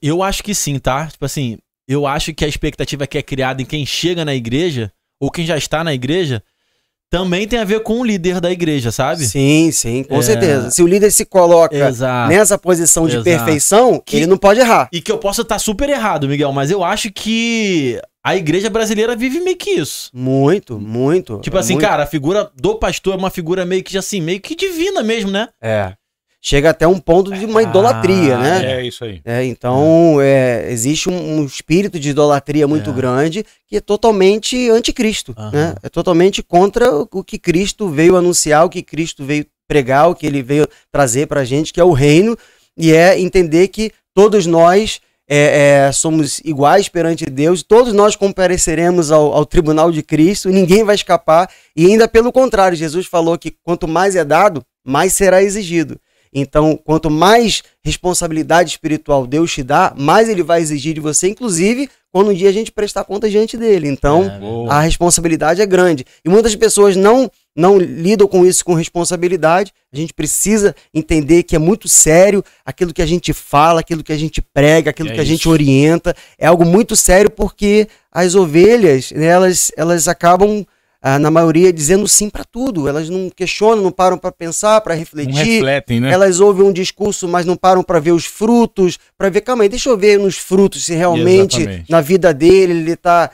Eu 0.00 0.22
acho 0.22 0.44
que 0.44 0.54
sim, 0.54 0.78
tá? 0.78 1.08
Tipo 1.08 1.24
assim, 1.24 1.58
eu 1.88 2.06
acho 2.06 2.32
que 2.32 2.44
a 2.44 2.48
expectativa 2.48 3.08
que 3.08 3.18
é 3.18 3.22
criada 3.22 3.60
em 3.60 3.66
quem 3.66 3.84
chega 3.84 4.24
na 4.24 4.36
igreja, 4.36 4.92
ou 5.20 5.32
quem 5.32 5.44
já 5.44 5.56
está 5.56 5.82
na 5.82 5.92
igreja, 5.92 6.44
também 7.12 7.46
tem 7.46 7.58
a 7.58 7.64
ver 7.64 7.80
com 7.80 8.00
o 8.00 8.04
líder 8.04 8.40
da 8.40 8.50
igreja, 8.50 8.90
sabe? 8.90 9.26
Sim, 9.26 9.70
sim, 9.70 10.02
com 10.02 10.16
É. 10.18 10.22
certeza. 10.22 10.70
Se 10.70 10.82
o 10.82 10.86
líder 10.86 11.10
se 11.10 11.26
coloca 11.26 11.76
Exato. 11.76 12.30
nessa 12.30 12.56
posição 12.56 13.06
de 13.06 13.16
Exato. 13.16 13.24
perfeição, 13.24 14.02
Que- 14.04 14.16
ele 14.16 14.26
não 14.26 14.38
pode 14.38 14.60
errar. 14.60 14.88
E 14.90 14.98
que 14.98 15.12
eu 15.12 15.18
posso 15.18 15.42
estar 15.42 15.58
super 15.58 15.90
errado, 15.90 16.26
Miguel, 16.26 16.50
mas 16.52 16.70
eu 16.70 16.82
acho 16.82 17.12
que 17.12 18.00
a 18.24 18.34
igreja 18.34 18.70
brasileira 18.70 19.14
vive 19.14 19.40
meio 19.40 19.58
que 19.58 19.72
isso. 19.72 20.08
Muito, 20.14 20.78
muito. 20.80 21.38
Tipo 21.40 21.58
assim, 21.58 21.74
muito. 21.74 21.86
cara, 21.86 22.04
a 22.04 22.06
figura 22.06 22.50
do 22.56 22.76
pastor 22.76 23.12
é 23.12 23.18
uma 23.18 23.28
figura 23.30 23.66
meio 23.66 23.82
que 23.82 23.98
assim, 23.98 24.22
meio 24.22 24.40
que 24.40 24.56
divina 24.56 25.02
mesmo, 25.02 25.30
né? 25.30 25.48
É. 25.60 25.92
Chega 26.44 26.70
até 26.70 26.88
um 26.88 26.98
ponto 26.98 27.32
de 27.32 27.46
uma 27.46 27.62
idolatria, 27.62 28.34
Ah, 28.36 28.40
né? 28.40 28.80
É 28.80 28.84
isso 28.84 29.04
aí. 29.04 29.20
É, 29.24 29.44
então, 29.44 30.16
é, 30.20 30.66
existe 30.72 31.08
um, 31.08 31.38
um 31.38 31.44
espírito 31.46 32.00
de 32.00 32.10
idolatria 32.10 32.66
muito 32.66 32.90
É. 32.90 32.92
grande 32.92 33.46
que 33.68 33.76
é 33.76 33.80
totalmente 33.80 34.68
anticristo, 34.68 35.32
Aham. 35.38 35.50
né? 35.52 35.74
É 35.84 35.88
totalmente 35.88 36.42
contra 36.42 36.92
o 36.92 37.08
o 37.12 37.22
que 37.22 37.38
Cristo 37.38 37.88
veio 37.88 38.16
anunciar, 38.16 38.64
o 38.66 38.68
que 38.68 38.82
Cristo 38.82 39.24
veio 39.24 39.46
pregar, 39.68 40.08
o 40.10 40.14
que 40.16 40.26
ele 40.26 40.42
veio 40.42 40.66
trazer 40.90 41.28
pra 41.28 41.44
gente, 41.44 41.72
que 41.72 41.80
é 41.80 41.84
o 41.84 41.92
reino, 41.92 42.36
e 42.76 42.92
é 42.92 43.18
entender 43.20 43.68
que 43.68 43.92
todos 44.12 44.44
nós 44.44 45.00
é, 45.28 45.86
é, 45.86 45.92
somos 45.92 46.40
iguais 46.44 46.88
perante 46.88 47.24
Deus, 47.26 47.62
todos 47.62 47.92
nós 47.92 48.16
compareceremos 48.16 49.12
ao, 49.12 49.32
ao 49.32 49.46
tribunal 49.46 49.92
de 49.92 50.02
Cristo, 50.02 50.48
ninguém 50.50 50.82
vai 50.82 50.96
escapar, 50.96 51.48
e 51.76 51.86
ainda 51.86 52.08
pelo 52.08 52.32
contrário, 52.32 52.76
Jesus 52.76 53.06
falou 53.06 53.38
que 53.38 53.54
quanto 53.62 53.86
mais 53.86 54.16
é 54.16 54.24
dado, 54.24 54.64
mais 54.84 55.12
será 55.12 55.40
exigido. 55.42 55.98
Então, 56.32 56.78
quanto 56.82 57.10
mais 57.10 57.62
responsabilidade 57.84 58.70
espiritual 58.70 59.26
Deus 59.26 59.52
te 59.52 59.62
dá, 59.62 59.92
mais 59.96 60.28
ele 60.28 60.42
vai 60.42 60.60
exigir 60.60 60.94
de 60.94 61.00
você, 61.00 61.28
inclusive 61.28 61.88
quando 62.10 62.30
um 62.30 62.34
dia 62.34 62.50
a 62.50 62.52
gente 62.52 62.70
prestar 62.70 63.04
conta 63.04 63.28
diante 63.28 63.56
dele. 63.56 63.88
Então, 63.88 64.24
É, 64.24 64.72
a 64.72 64.80
responsabilidade 64.80 65.62
é 65.62 65.66
grande. 65.66 66.04
E 66.24 66.28
muitas 66.28 66.54
pessoas 66.54 66.94
não 66.96 67.30
não 67.54 67.78
lidam 67.78 68.26
com 68.26 68.46
isso 68.46 68.64
com 68.64 68.72
responsabilidade. 68.72 69.72
A 69.92 69.96
gente 69.96 70.14
precisa 70.14 70.74
entender 70.94 71.42
que 71.42 71.54
é 71.54 71.58
muito 71.58 71.86
sério 71.86 72.42
aquilo 72.64 72.94
que 72.94 73.02
a 73.02 73.06
gente 73.06 73.34
fala, 73.34 73.80
aquilo 73.80 74.02
que 74.02 74.12
a 74.12 74.16
gente 74.16 74.40
prega, 74.40 74.88
aquilo 74.90 75.10
É 75.10 75.14
que 75.14 75.20
a 75.20 75.24
gente 75.24 75.40
isso. 75.40 75.50
orienta. 75.50 76.16
É 76.38 76.46
algo 76.46 76.64
muito 76.64 76.96
sério 76.96 77.30
porque 77.30 77.88
as 78.10 78.34
ovelhas, 78.34 79.10
né, 79.12 79.26
elas, 79.26 79.70
elas 79.76 80.08
acabam, 80.08 80.64
ah, 81.02 81.18
na 81.18 81.30
maioria, 81.30 81.72
dizendo 81.72 82.06
sim 82.06 82.30
para 82.30 82.44
tudo. 82.44 82.86
Elas 82.88 83.08
não 83.10 83.28
questionam, 83.28 83.82
não 83.82 83.90
param 83.90 84.16
para 84.16 84.30
pensar, 84.30 84.80
para 84.80 84.94
Não 84.94 85.00
refletir. 85.00 85.34
refletem, 85.56 85.98
né? 86.00 86.12
Elas 86.12 86.38
ouvem 86.38 86.64
um 86.64 86.72
discurso, 86.72 87.26
mas 87.26 87.44
não 87.44 87.56
param 87.56 87.82
para 87.82 87.98
ver 87.98 88.12
os 88.12 88.24
frutos, 88.24 88.98
para 89.18 89.28
ver, 89.28 89.40
calma 89.40 89.64
aí, 89.64 89.68
deixa 89.68 89.88
eu 89.90 89.98
ver 89.98 90.18
nos 90.18 90.38
frutos 90.38 90.84
se 90.84 90.94
realmente 90.94 91.56
Exatamente. 91.60 91.90
na 91.90 92.00
vida 92.00 92.32
dele 92.32 92.72
ele 92.72 92.92
está 92.92 93.30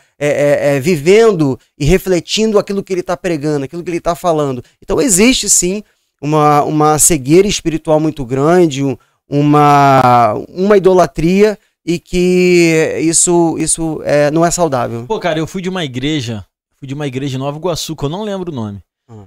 vivendo 0.80 1.58
e 1.78 1.84
refletindo 1.84 2.58
aquilo 2.58 2.82
que 2.82 2.92
ele 2.92 3.00
está 3.00 3.16
pregando, 3.16 3.64
aquilo 3.64 3.82
que 3.82 3.90
ele 3.90 3.98
está 3.98 4.14
falando. 4.14 4.62
Então 4.82 5.00
existe 5.00 5.48
sim 5.48 5.82
uma, 6.20 6.62
uma 6.64 6.98
cegueira 6.98 7.46
espiritual 7.46 8.00
muito 8.00 8.24
grande, 8.24 8.82
um- 8.84 8.96
uma, 9.30 10.34
uma 10.48 10.76
idolatria 10.76 11.58
e 11.84 11.98
que 11.98 12.96
isso, 13.00 13.56
isso 13.58 14.00
é, 14.04 14.30
não 14.30 14.44
é 14.44 14.50
saudável. 14.50 15.04
Pô, 15.06 15.18
cara, 15.18 15.38
eu 15.38 15.46
fui 15.46 15.60
de 15.62 15.68
uma 15.68 15.84
igreja, 15.84 16.44
fui 16.78 16.86
de 16.86 16.94
uma 16.94 17.06
igreja 17.06 17.36
em 17.36 17.40
Nova 17.40 17.58
Iguaçu, 17.58 17.96
que 17.96 18.04
eu 18.04 18.08
não 18.08 18.22
lembro 18.22 18.52
o 18.52 18.54
nome. 18.54 18.82
Hum. 19.08 19.26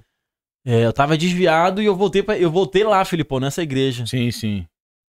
É, 0.66 0.86
eu 0.86 0.94
tava 0.94 1.18
desviado 1.18 1.82
e 1.82 1.86
eu 1.86 1.96
voltei 1.96 2.22
para 2.24 2.38
eu 2.38 2.52
voltei 2.52 2.84
lá, 2.84 3.04
Filipão, 3.04 3.40
nessa 3.40 3.62
igreja. 3.62 4.06
Sim, 4.06 4.32
sim. 4.32 4.68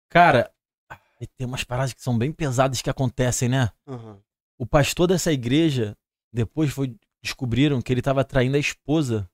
Cara, 0.08 0.50
tem 1.36 1.46
umas 1.46 1.64
paradas 1.64 1.92
que 1.92 2.02
são 2.02 2.16
bem 2.16 2.32
pesadas 2.32 2.80
que 2.80 2.90
acontecem, 2.90 3.48
né? 3.48 3.70
O 4.58 4.66
pastor 4.66 5.06
dessa 5.06 5.32
igreja, 5.32 5.96
depois 6.32 6.70
foi, 6.70 6.94
descobriram 7.22 7.82
que 7.82 7.92
ele 7.92 8.02
tava 8.02 8.24
traindo 8.24 8.56
a 8.56 8.60
esposa. 8.60 9.28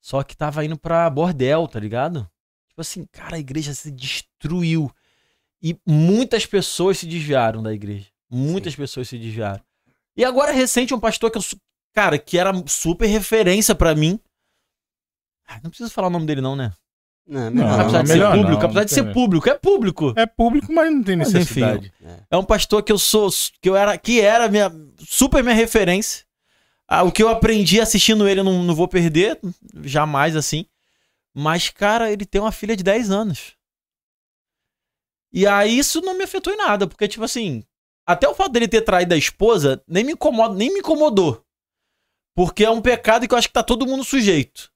Só 0.00 0.22
que 0.22 0.36
tava 0.36 0.64
indo 0.64 0.78
pra 0.78 1.10
bordel, 1.10 1.68
tá 1.68 1.78
ligado? 1.78 2.28
Tipo 2.68 2.80
assim, 2.80 3.06
cara, 3.12 3.36
a 3.36 3.38
igreja 3.38 3.74
se 3.74 3.90
destruiu. 3.90 4.90
E 5.62 5.78
muitas 5.86 6.46
pessoas 6.46 6.98
se 6.98 7.06
desviaram 7.06 7.62
da 7.62 7.72
igreja. 7.72 8.06
Muitas 8.30 8.74
pessoas 8.74 9.08
se 9.08 9.18
desviaram. 9.18 9.62
E 10.16 10.24
agora, 10.24 10.52
recente, 10.52 10.94
um 10.94 11.00
pastor 11.00 11.30
que 11.30 11.38
eu. 11.38 11.42
Cara, 11.92 12.18
que 12.18 12.38
era 12.38 12.52
super 12.66 13.06
referência 13.06 13.74
pra 13.74 13.94
mim. 13.94 14.20
Ah, 15.46 15.60
Não 15.62 15.70
preciso 15.70 15.90
falar 15.90 16.06
o 16.08 16.10
nome 16.10 16.26
dele, 16.26 16.40
não, 16.40 16.54
né? 16.54 16.72
Não, 17.26 17.50
Não, 17.50 17.50
melhor 17.50 17.80
apesar 17.80 17.92
não, 17.98 18.02
de 18.02 18.08
ser 18.08 18.14
melhor 18.14 18.32
público, 18.32 18.60
não, 18.60 18.66
apesar 18.66 18.84
de 18.84 18.90
não 18.96 19.04
ser 19.04 19.12
público, 19.12 19.48
é 19.48 19.54
público. 19.54 20.14
É 20.16 20.26
público, 20.26 20.72
mas 20.72 20.92
não 20.92 21.02
tem 21.02 21.16
Mas, 21.16 21.32
necessidade. 21.32 21.92
É 22.30 22.36
um 22.36 22.44
pastor 22.44 22.82
que 22.82 22.90
eu 22.90 22.98
sou, 22.98 23.30
que 23.60 23.68
eu 23.68 23.76
era, 23.76 23.96
que 23.98 24.20
era 24.20 24.48
minha, 24.48 24.70
super 24.98 25.42
minha 25.42 25.54
referência. 25.54 26.24
Ah, 26.88 27.04
o 27.04 27.12
que 27.12 27.22
eu 27.22 27.28
aprendi 27.28 27.80
assistindo 27.80 28.28
ele 28.28 28.40
eu 28.40 28.44
não, 28.44 28.64
não 28.64 28.74
vou 28.74 28.88
perder, 28.88 29.38
jamais 29.82 30.34
assim. 30.34 30.66
Mas, 31.32 31.68
cara, 31.68 32.10
ele 32.10 32.26
tem 32.26 32.40
uma 32.40 32.50
filha 32.50 32.76
de 32.76 32.82
10 32.82 33.10
anos. 33.10 33.54
E 35.32 35.46
aí 35.46 35.78
isso 35.78 36.00
não 36.00 36.18
me 36.18 36.24
afetou 36.24 36.52
em 36.52 36.56
nada, 36.56 36.88
porque, 36.88 37.06
tipo 37.06 37.22
assim, 37.22 37.62
até 38.04 38.28
o 38.28 38.34
fato 38.34 38.50
dele 38.50 38.66
ter 38.66 38.80
traído 38.82 39.14
a 39.14 39.16
esposa 39.16 39.80
nem 39.86 40.02
me 40.02 40.12
incomoda, 40.12 40.54
nem 40.54 40.72
me 40.72 40.80
incomodou. 40.80 41.44
Porque 42.40 42.64
é 42.64 42.70
um 42.70 42.80
pecado 42.80 43.28
que 43.28 43.34
eu 43.34 43.38
acho 43.38 43.48
que 43.48 43.52
tá 43.52 43.62
todo 43.62 43.86
mundo 43.86 44.02
sujeito. 44.02 44.70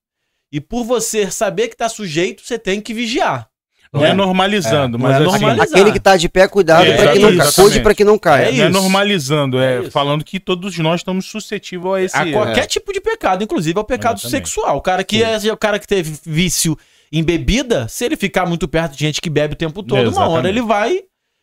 E 0.53 0.61
por 0.61 0.85
você 0.85 1.31
saber 1.31 1.69
que 1.69 1.77
tá 1.77 1.89
sujeito, 1.89 2.43
você 2.45 2.59
tem 2.59 2.79
que 2.79 2.93
vigiar. 2.93 3.49
Não 3.91 4.05
é, 4.05 4.11
É. 4.11 4.13
normalizando, 4.13 4.99
É, 4.99 5.01
mas 5.01 5.13
não 5.13 5.17
é 5.17 5.17
assim, 5.17 5.41
normalizando. 5.41 5.77
Aquele 5.81 5.93
que 5.93 5.99
tá 6.01 6.15
de 6.19 6.29
pé, 6.29 6.47
cuidado 6.47 6.85
É, 6.85 6.95
para 6.95 7.13
que 7.13 7.19
não 7.21 7.31
exatamente. 7.31 7.55
cuide 7.55 7.81
para 7.81 7.95
que 7.95 8.05
não 8.05 8.19
caia. 8.19 8.49
É 8.51 8.53
não 8.53 8.65
é 8.67 8.69
normalizando, 8.69 9.59
é, 9.59 9.87
É 9.87 9.91
falando 9.91 10.23
que 10.23 10.39
todos 10.39 10.77
nós 10.79 11.01
estamos 11.01 11.25
suscetíveis 11.25 12.13
a 12.15 12.27
esse. 12.27 12.29
a 12.29 12.33
qualquer 12.33 12.67
tipo 12.67 12.93
de 12.93 13.01
pecado, 13.01 13.43
inclusive 13.43 13.79
ao 13.79 13.85
pecado 13.85 14.19
Exatamente. 14.19 14.47
sexual. 14.47 14.77
O 14.77 14.83
cara 14.83 15.03
que 15.03 15.23
é 15.23 15.39
o 15.51 15.57
cara 15.57 15.79
que 15.79 15.87
teve 15.89 16.19
vício 16.23 16.77
em 17.11 17.25
bebida, 17.25 17.89
se 17.89 18.05
ele 18.05 18.17
ficar 18.17 18.45
muito 18.45 18.69
perto 18.69 18.93
de 18.93 18.99
gente 19.01 19.23
que 19.23 19.31
bebe 19.31 19.55
o 19.55 19.57
tempo 19.57 19.83
todo, 19.83 20.01
uma 20.03 20.09
Exatamente. 20.09 20.33
hora 20.37 20.49
ele 20.51 20.61
vai 20.61 21.01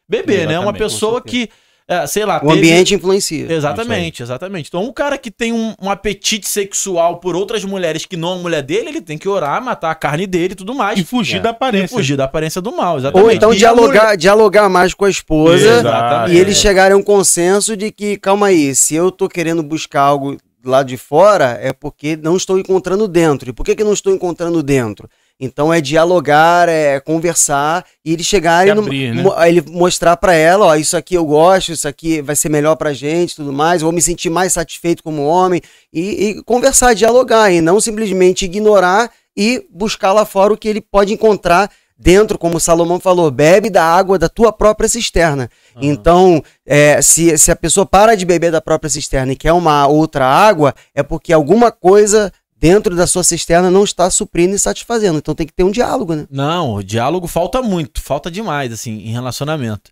beber, 0.08 0.42
né? 0.48 0.60
Uma 0.60 0.66
Exatamente, 0.70 0.78
pessoa 0.78 1.20
que, 1.20 1.50
é, 1.88 2.08
sei 2.08 2.26
lá, 2.26 2.38
O 2.38 2.48
teve- 2.48 2.54
ambiente 2.60 2.94
influencia. 2.96 3.52
Exatamente, 3.52 4.24
exatamente. 4.24 4.68
Então, 4.70 4.84
um 4.84 4.94
cara 4.94 5.18
que 5.18 5.30
tem 5.30 5.52
um, 5.52 5.74
um 5.82 5.90
apetite 5.90 6.48
sexual 6.48 7.18
por 7.18 7.36
outras 7.36 7.66
mulheres 7.66 8.06
que 8.06 8.16
não 8.16 8.34
a 8.34 8.38
mulher 8.38 8.62
dele, 8.62 8.90
ele 8.90 9.02
tem 9.02 9.18
que 9.18 9.28
orar, 9.28 9.62
matar 9.62 9.92
a 9.92 9.96
carne 9.96 10.26
dele 10.26 10.54
e 10.54 10.56
tudo 10.56 10.74
mais. 10.74 10.98
E 11.00 11.04
fugir 11.04 11.38
É. 11.38 11.40
da 11.42 11.50
E 11.50 11.52
aparência. 11.52 11.98
fugir 11.98 12.16
da 12.16 12.24
aparência 12.26 12.62
do 12.62 12.72
mal, 12.72 12.98
exatamente. 12.98 13.26
Ou 13.28 13.32
então 13.32 13.52
E 13.52 13.56
a 13.56 13.60
dialogar, 13.60 14.16
dialogar 14.16 14.70
mais 14.70 14.94
com 14.94 15.06
a 15.06 15.10
esposa 15.10 15.80
Exato. 15.80 16.32
e 16.32 16.38
eles 16.38 16.58
chegarem 16.58 16.94
a 16.96 16.98
um 16.98 17.04
consenso 17.04 17.76
de 17.76 17.92
que, 17.92 18.16
calma 18.18 18.48
aí, 18.48 18.74
se 18.74 18.96
eu 18.96 19.12
tô 19.12 19.28
querendo 19.28 19.62
buscar 19.62 20.02
algo 20.02 20.38
lá 20.64 20.84
de 20.84 20.96
fora, 20.96 21.58
é 21.62 21.74
porque 21.74 22.16
não 22.16 22.38
estou 22.38 22.58
encontrando 22.60 23.08
dentro. 23.08 23.50
E 23.50 23.54
por 23.54 23.66
que, 23.66 23.76
que 23.76 23.84
não 23.84 23.94
estou 23.94 24.14
encontrando 24.14 24.62
dentro? 24.62 25.10
Então 25.44 25.74
é 25.74 25.82
dialogar, 25.82 26.70
é 26.70 27.00
conversar 27.00 27.84
e 28.06 28.14
eles 28.14 28.28
chegarem 28.28 28.72
Se 28.72 28.76
no, 28.76 28.84
abrir, 28.84 29.16
né? 29.16 29.24
mo- 29.24 29.34
ele 29.44 29.62
mostrar 29.68 30.16
pra 30.16 30.36
ela, 30.36 30.68
ó, 30.68 30.76
isso 30.76 30.96
aqui 30.96 31.16
eu 31.16 31.26
gosto, 31.26 31.72
isso 31.72 31.88
aqui 31.88 32.22
vai 32.22 32.36
ser 32.36 32.50
melhor 32.50 32.76
pra 32.76 32.94
gente, 32.94 33.36
tudo 33.36 33.52
mais, 33.52 33.82
vou 33.82 33.92
me 33.92 34.02
sentir 34.04 34.30
mais 34.30 34.54
satisfeito 34.54 35.02
como 35.04 35.26
homem 35.26 35.60
e, 35.92 36.02
e 36.38 36.44
conversar, 36.44 36.94
dialogar 36.94 37.52
e 37.52 37.60
não 37.60 37.82
simplesmente 37.82 38.46
ignorar 38.46 39.10
e 39.36 39.66
buscar 39.72 40.14
lá 40.14 40.26
fora 40.26 40.54
o 40.54 40.58
que 40.58 40.68
ele 40.68 40.80
pode 40.82 41.12
encontrar 41.12 41.72
dentro, 41.98 42.38
como 42.38 42.60
Salomão 42.60 43.00
falou, 43.00 43.30
bebe 43.30 43.70
da 43.70 43.84
água 43.84 44.18
da 44.18 44.28
tua 44.28 44.52
própria 44.52 44.90
cisterna. 44.90 45.48
Então, 45.80 46.44
é, 46.66 47.00
se, 47.00 47.38
se 47.38 47.52
a 47.52 47.56
pessoa 47.56 47.86
para 47.86 48.16
de 48.16 48.26
beber 48.26 48.52
da 48.52 48.60
própria 48.60 48.90
cisterna 48.90 49.34
e 49.34 49.36
quer 49.36 49.54
uma 49.54 49.86
outra 49.86 50.26
água, 50.26 50.74
é 50.96 51.04
porque 51.04 51.32
alguma 51.32 51.72
coisa 51.72 52.32
dentro 52.62 52.96
da 52.96 53.08
sua 53.08 53.24
cisterna 53.24 53.72
não 53.72 53.84
está 53.84 54.08
suprindo 54.12 54.54
e 54.54 54.60
satisfazendo. 54.60 55.18
Então 55.18 55.34
tem 55.34 55.48
que 55.48 55.54
ter 55.54 55.64
um 55.64 55.72
diálogo, 55.72 56.14
né? 56.14 56.28
Não, 56.30 56.76
o 56.76 56.84
diálogo 56.84 57.26
falta 57.26 57.60
muito, 57.60 58.00
falta 58.00 58.30
demais, 58.30 58.72
assim, 58.72 59.00
em 59.00 59.12
relacionamento. 59.12 59.90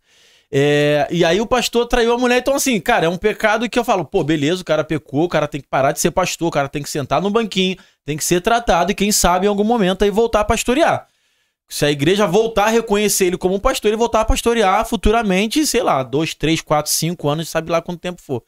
É, 0.51 1.07
e 1.09 1.25
aí 1.25 1.41
o 1.41 1.47
pastor 1.47 1.87
traiu 1.87 2.13
a 2.13 2.17
mulher, 2.17 2.37
então 2.37 2.55
assim, 2.55 2.79
cara, 2.79 3.05
é 3.05 3.09
um 3.09 3.17
pecado 3.17 3.67
que 3.67 3.77
eu 3.77 3.83
falo, 3.83 4.05
pô, 4.05 4.23
beleza, 4.23 4.61
o 4.61 4.65
cara 4.65 4.83
pecou, 4.83 5.23
o 5.23 5.29
cara 5.29 5.47
tem 5.47 5.61
que 5.61 5.67
parar 5.67 5.91
de 5.91 5.99
ser 5.99 6.11
pastor, 6.11 6.47
o 6.47 6.51
cara 6.51 6.69
tem 6.69 6.81
que 6.81 6.89
sentar 6.89 7.21
no 7.21 7.29
banquinho, 7.29 7.77
tem 8.05 8.15
que 8.15 8.23
ser 8.23 8.41
tratado 8.41 8.91
e 8.91 8.95
quem 8.95 9.11
sabe 9.11 9.45
em 9.45 9.49
algum 9.49 9.63
momento 9.63 10.03
aí 10.03 10.09
voltar 10.11 10.41
a 10.41 10.45
pastorear. 10.45 11.07
Se 11.67 11.85
a 11.85 11.91
igreja 11.91 12.25
voltar 12.25 12.65
a 12.65 12.69
reconhecer 12.69 13.25
ele 13.25 13.37
como 13.37 13.53
um 13.53 13.59
pastor, 13.59 13.89
ele 13.89 13.97
voltar 13.97 14.21
a 14.21 14.25
pastorear 14.25 14.83
futuramente, 14.85 15.65
sei 15.67 15.83
lá, 15.83 16.01
dois, 16.01 16.33
três, 16.33 16.61
quatro, 16.61 16.91
cinco 16.91 17.29
anos, 17.29 17.49
sabe 17.49 17.71
lá 17.71 17.79
quanto 17.79 17.99
tempo 17.99 18.19
for. 18.19 18.43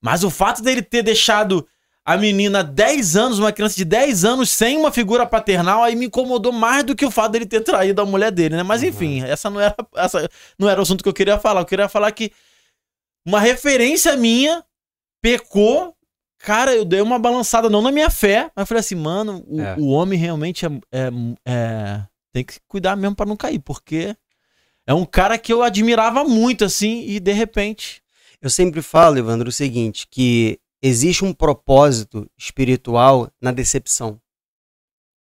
Mas 0.00 0.22
o 0.22 0.30
fato 0.30 0.62
dele 0.62 0.82
ter 0.82 1.02
deixado 1.02 1.66
a 2.04 2.16
menina 2.18 2.62
10 2.62 3.16
anos, 3.16 3.38
uma 3.38 3.50
criança 3.52 3.76
de 3.76 3.84
10 3.84 4.24
anos, 4.24 4.50
sem 4.50 4.76
uma 4.76 4.92
figura 4.92 5.24
paternal, 5.26 5.82
aí 5.82 5.96
me 5.96 6.06
incomodou 6.06 6.52
mais 6.52 6.84
do 6.84 6.94
que 6.94 7.06
o 7.06 7.10
fato 7.10 7.32
dele 7.32 7.46
ter 7.46 7.60
traído 7.62 8.02
a 8.02 8.04
mulher 8.06 8.30
dele, 8.30 8.56
né? 8.56 8.62
Mas 8.62 8.82
enfim, 8.82 9.22
essa 9.22 9.48
não 9.48 9.58
era, 9.60 9.74
essa 9.96 10.28
não 10.58 10.68
era 10.68 10.78
o 10.78 10.82
assunto 10.82 11.02
que 11.02 11.08
eu 11.08 11.14
queria 11.14 11.38
falar. 11.38 11.62
Eu 11.62 11.66
queria 11.66 11.88
falar 11.88 12.12
que 12.12 12.30
uma 13.26 13.40
referência 13.40 14.16
minha 14.16 14.62
pecou. 15.22 15.94
Cara, 16.38 16.74
eu 16.74 16.84
dei 16.84 17.00
uma 17.00 17.18
balançada, 17.18 17.70
não 17.70 17.80
na 17.80 17.90
minha 17.90 18.10
fé, 18.10 18.50
mas 18.54 18.68
falei 18.68 18.80
assim, 18.80 18.94
mano, 18.96 19.42
o, 19.46 19.60
É. 19.62 19.76
o 19.78 19.86
homem 19.86 20.18
realmente 20.18 20.66
é, 20.66 20.68
é- 20.92 21.10
é- 21.46 22.02
tem 22.34 22.44
que 22.44 22.58
cuidar 22.68 22.96
mesmo 22.96 23.16
pra 23.16 23.24
não 23.24 23.34
cair, 23.36 23.60
porque 23.60 24.14
é 24.86 24.92
um 24.92 25.06
cara 25.06 25.38
que 25.38 25.50
eu 25.50 25.62
admirava 25.62 26.22
muito, 26.24 26.66
assim, 26.66 27.02
e 27.06 27.18
de 27.18 27.32
repente. 27.32 28.02
Eu 28.42 28.50
sempre 28.50 28.82
falo, 28.82 29.16
Evandro, 29.16 29.48
o 29.48 29.52
seguinte, 29.52 30.06
que 30.10 30.58
existe 30.86 31.24
um 31.24 31.32
propósito 31.32 32.30
espiritual 32.36 33.30
na 33.40 33.50
decepção. 33.50 34.20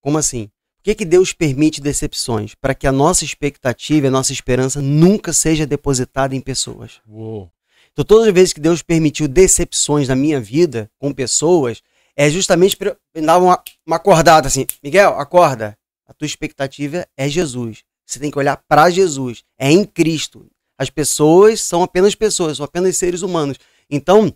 Como 0.01 0.17
assim? 0.17 0.47
Por 0.77 0.85
que, 0.85 0.95
que 0.95 1.05
Deus 1.05 1.33
permite 1.33 1.81
decepções? 1.81 2.55
Para 2.55 2.77
que 2.77 2.87
a 2.87 2.93
nossa 2.93 3.25
expectativa 3.25 4.07
a 4.07 4.11
nossa 4.11 4.33
esperança 4.33 4.81
nunca 4.81 5.33
seja 5.33 5.67
depositada 5.67 6.37
em 6.37 6.41
pessoas. 6.41 7.01
Uou. 7.09 7.51
Então, 7.93 8.05
todas 8.05 8.29
as 8.29 8.33
vezes 8.33 8.53
que 8.53 8.61
Deus 8.61 8.83
permitiu 8.83 9.27
decepções 9.27 10.07
na 10.07 10.15
minha 10.15 10.41
vida 10.41 10.89
com 10.97 11.13
pessoas, 11.13 11.83
é 12.17 12.31
justamente 12.31 12.77
para 12.77 12.97
me 13.13 13.27
dar 13.27 13.39
uma, 13.39 13.61
uma 13.85 13.97
acordada 13.97 14.47
assim: 14.47 14.65
Miguel, 14.81 15.19
acorda. 15.19 15.77
A 16.07 16.15
tua 16.15 16.27
expectativa 16.27 17.05
é 17.17 17.29
Jesus. 17.29 17.83
Você 18.07 18.21
tem 18.21 18.31
que 18.31 18.39
olhar 18.39 18.63
para 18.69 18.89
Jesus. 18.91 19.43
É 19.59 19.73
em 19.73 19.85
Cristo. 19.85 20.47
As 20.79 20.89
pessoas 20.89 21.61
são 21.61 21.83
apenas 21.83 22.15
pessoas, 22.15 22.59
são 22.59 22.65
apenas 22.65 22.97
seres 22.97 23.23
humanos. 23.23 23.59
Então, 23.91 24.33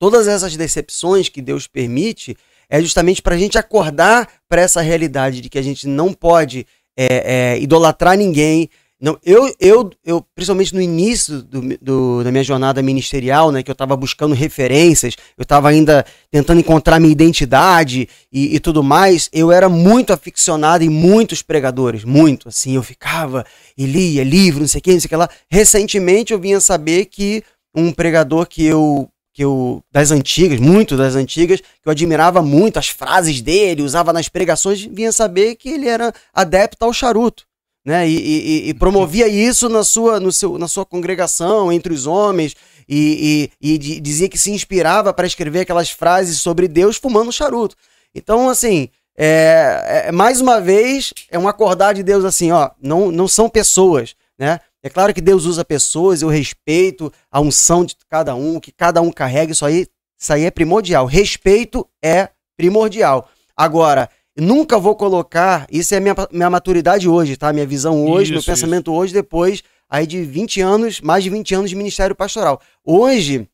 todas 0.00 0.26
essas 0.26 0.56
decepções 0.56 1.28
que 1.28 1.40
Deus 1.42 1.68
permite 1.68 2.36
é 2.68 2.80
justamente 2.80 3.20
para 3.20 3.34
a 3.34 3.38
gente 3.38 3.58
acordar 3.58 4.26
para 4.48 4.62
essa 4.62 4.80
realidade 4.80 5.40
de 5.40 5.48
que 5.50 5.58
a 5.58 5.62
gente 5.62 5.86
não 5.86 6.12
pode 6.12 6.66
é, 6.96 7.54
é, 7.54 7.58
idolatrar 7.60 8.16
ninguém. 8.16 8.68
Não, 9.02 9.18
eu, 9.24 9.54
eu, 9.58 9.90
eu, 10.04 10.24
principalmente 10.34 10.74
no 10.74 10.80
início 10.80 11.42
do, 11.42 11.60
do- 11.80 12.22
da 12.22 12.30
minha 12.30 12.44
jornada 12.44 12.82
ministerial, 12.82 13.50
né, 13.50 13.62
que 13.62 13.70
eu 13.70 13.72
estava 13.72 13.96
buscando 13.96 14.34
referências, 14.34 15.14
eu 15.38 15.42
estava 15.42 15.70
ainda 15.70 16.04
tentando 16.30 16.60
encontrar 16.60 17.00
minha 17.00 17.10
identidade 17.12 18.06
e, 18.30 18.54
e 18.56 18.60
tudo 18.60 18.82
mais, 18.82 19.28
eu 19.32 19.50
era 19.50 19.68
muito 19.70 20.12
aficionado 20.12 20.84
em 20.84 20.90
muitos 20.90 21.40
pregadores, 21.42 22.04
muito, 22.04 22.48
assim, 22.48 22.74
eu 22.74 22.82
ficava 22.82 23.44
e 23.76 23.86
lia 23.86 24.22
livro, 24.22 24.60
não 24.60 24.68
sei 24.68 24.80
o 24.80 24.82
que, 24.82 24.92
não 24.92 25.00
sei 25.00 25.06
o 25.06 25.08
que 25.08 25.16
lá. 25.16 25.30
Recentemente 25.50 26.32
eu 26.34 26.38
vinha 26.38 26.60
saber 26.60 27.06
que 27.06 27.42
um 27.74 27.92
pregador 27.92 28.46
que 28.46 28.64
eu 28.64 29.08
que 29.40 29.44
eu 29.44 29.82
das 29.90 30.10
antigas, 30.10 30.60
muito 30.60 30.98
das 30.98 31.14
antigas, 31.14 31.60
que 31.62 31.86
eu 31.86 31.90
admirava 31.90 32.42
muito 32.42 32.78
as 32.78 32.88
frases 32.90 33.40
dele, 33.40 33.80
usava 33.80 34.12
nas 34.12 34.28
pregações, 34.28 34.82
vinha 34.82 35.10
saber 35.12 35.54
que 35.54 35.70
ele 35.70 35.88
era 35.88 36.12
adepto 36.34 36.84
ao 36.84 36.92
charuto, 36.92 37.44
né? 37.82 38.06
E, 38.06 38.16
e- 38.18 38.68
e 38.68 38.74
promovia 38.74 39.26
isso 39.28 39.66
na 39.70 39.82
sua, 39.82 40.20
no 40.20 40.30
seu, 40.30 40.58
na 40.58 40.68
sua 40.68 40.84
congregação, 40.84 41.72
entre 41.72 41.90
os 41.90 42.06
homens, 42.06 42.54
e, 42.86 43.50
e- 43.62 43.72
e 43.74 43.78
di- 43.78 43.98
dizia 43.98 44.28
que 44.28 44.36
se 44.36 44.50
inspirava 44.50 45.10
para 45.10 45.26
escrever 45.26 45.60
aquelas 45.60 45.88
frases 45.88 46.38
sobre 46.38 46.68
Deus 46.68 46.96
fumando 46.96 47.32
charuto. 47.32 47.74
Então, 48.14 48.46
assim, 48.50 48.90
é, 49.16 50.04
é- 50.08 50.12
mais 50.12 50.42
uma 50.42 50.60
vez, 50.60 51.14
é 51.30 51.38
um 51.38 51.48
acordar 51.48 51.94
de 51.94 52.02
Deus 52.02 52.26
assim, 52.26 52.52
ó, 52.52 52.68
não, 52.78 53.10
não 53.10 53.26
são 53.26 53.48
pessoas, 53.48 54.14
né? 54.38 54.60
É 54.82 54.88
claro 54.88 55.12
que 55.12 55.20
Deus 55.20 55.44
usa 55.44 55.64
pessoas, 55.64 56.22
eu 56.22 56.28
respeito 56.28 57.12
a 57.30 57.40
unção 57.40 57.84
de 57.84 57.94
cada 58.08 58.34
um, 58.34 58.58
que 58.58 58.72
cada 58.72 59.02
um 59.02 59.12
carrega, 59.12 59.52
isso 59.52 59.64
aí, 59.64 59.86
isso 60.18 60.32
aí 60.32 60.44
é 60.44 60.50
primordial. 60.50 61.06
Respeito 61.06 61.86
é 62.02 62.30
primordial. 62.56 63.28
Agora, 63.54 64.08
nunca 64.36 64.78
vou 64.78 64.94
colocar, 64.94 65.66
isso 65.70 65.94
é 65.94 66.00
minha, 66.00 66.14
minha 66.32 66.48
maturidade 66.48 67.08
hoje, 67.08 67.36
tá? 67.36 67.52
Minha 67.52 67.66
visão 67.66 68.06
hoje, 68.08 68.30
meu 68.30 68.40
Isso, 68.40 68.50
pensamento 68.50 68.92
hoje, 68.92 69.12
depois 69.12 69.62
aí 69.88 70.06
de 70.06 70.22
20 70.22 70.60
anos, 70.60 71.00
mais 71.00 71.24
de 71.24 71.30
20 71.30 71.54
anos 71.54 71.70
de 71.70 71.76
ministério 71.76 72.14
pastoral. 72.14 72.60
Hoje, 72.84 73.48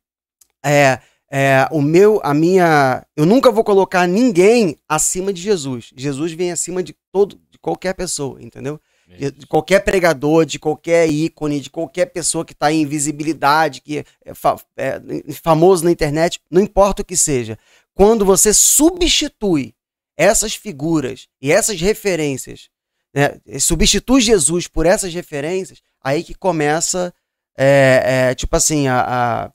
é, 0.64 1.00
é, 1.30 1.66
o 1.72 1.80
meu, 1.80 2.20
a 2.22 2.32
minha, 2.34 3.04
eu 3.16 3.26
nunca 3.26 3.50
vou 3.50 3.64
colocar 3.64 4.06
ninguém 4.06 4.76
acima 4.88 5.32
de 5.32 5.40
Jesus. 5.40 5.90
Jesus 5.96 6.32
vem 6.32 6.52
acima 6.52 6.82
de 6.82 6.94
todo, 7.10 7.40
de 7.50 7.58
qualquer 7.58 7.94
pessoa, 7.94 8.40
entendeu? 8.40 8.78
De, 9.06 9.30
de 9.30 9.46
qualquer 9.46 9.80
pregador, 9.84 10.44
de 10.44 10.58
qualquer 10.58 11.08
ícone, 11.08 11.60
de 11.60 11.70
qualquer 11.70 12.06
pessoa 12.06 12.44
que 12.44 12.52
está 12.52 12.72
em 12.72 12.84
visibilidade, 12.84 13.80
que 13.80 14.04
é, 14.24 14.34
fa- 14.34 14.60
é 14.76 15.00
famoso 15.32 15.84
na 15.84 15.92
internet, 15.92 16.40
não 16.50 16.60
importa 16.60 17.02
o 17.02 17.04
que 17.04 17.16
seja. 17.16 17.56
Quando 17.94 18.24
você 18.24 18.52
substitui 18.52 19.74
essas 20.16 20.54
figuras 20.54 21.28
e 21.40 21.52
essas 21.52 21.80
referências, 21.80 22.68
né, 23.14 23.38
substitui 23.60 24.20
Jesus 24.20 24.66
por 24.66 24.86
essas 24.86 25.14
referências, 25.14 25.80
aí 26.02 26.24
que 26.24 26.34
começa, 26.34 27.14
é, 27.56 28.28
é, 28.30 28.34
tipo 28.34 28.56
assim, 28.56 28.88
a, 28.88 29.52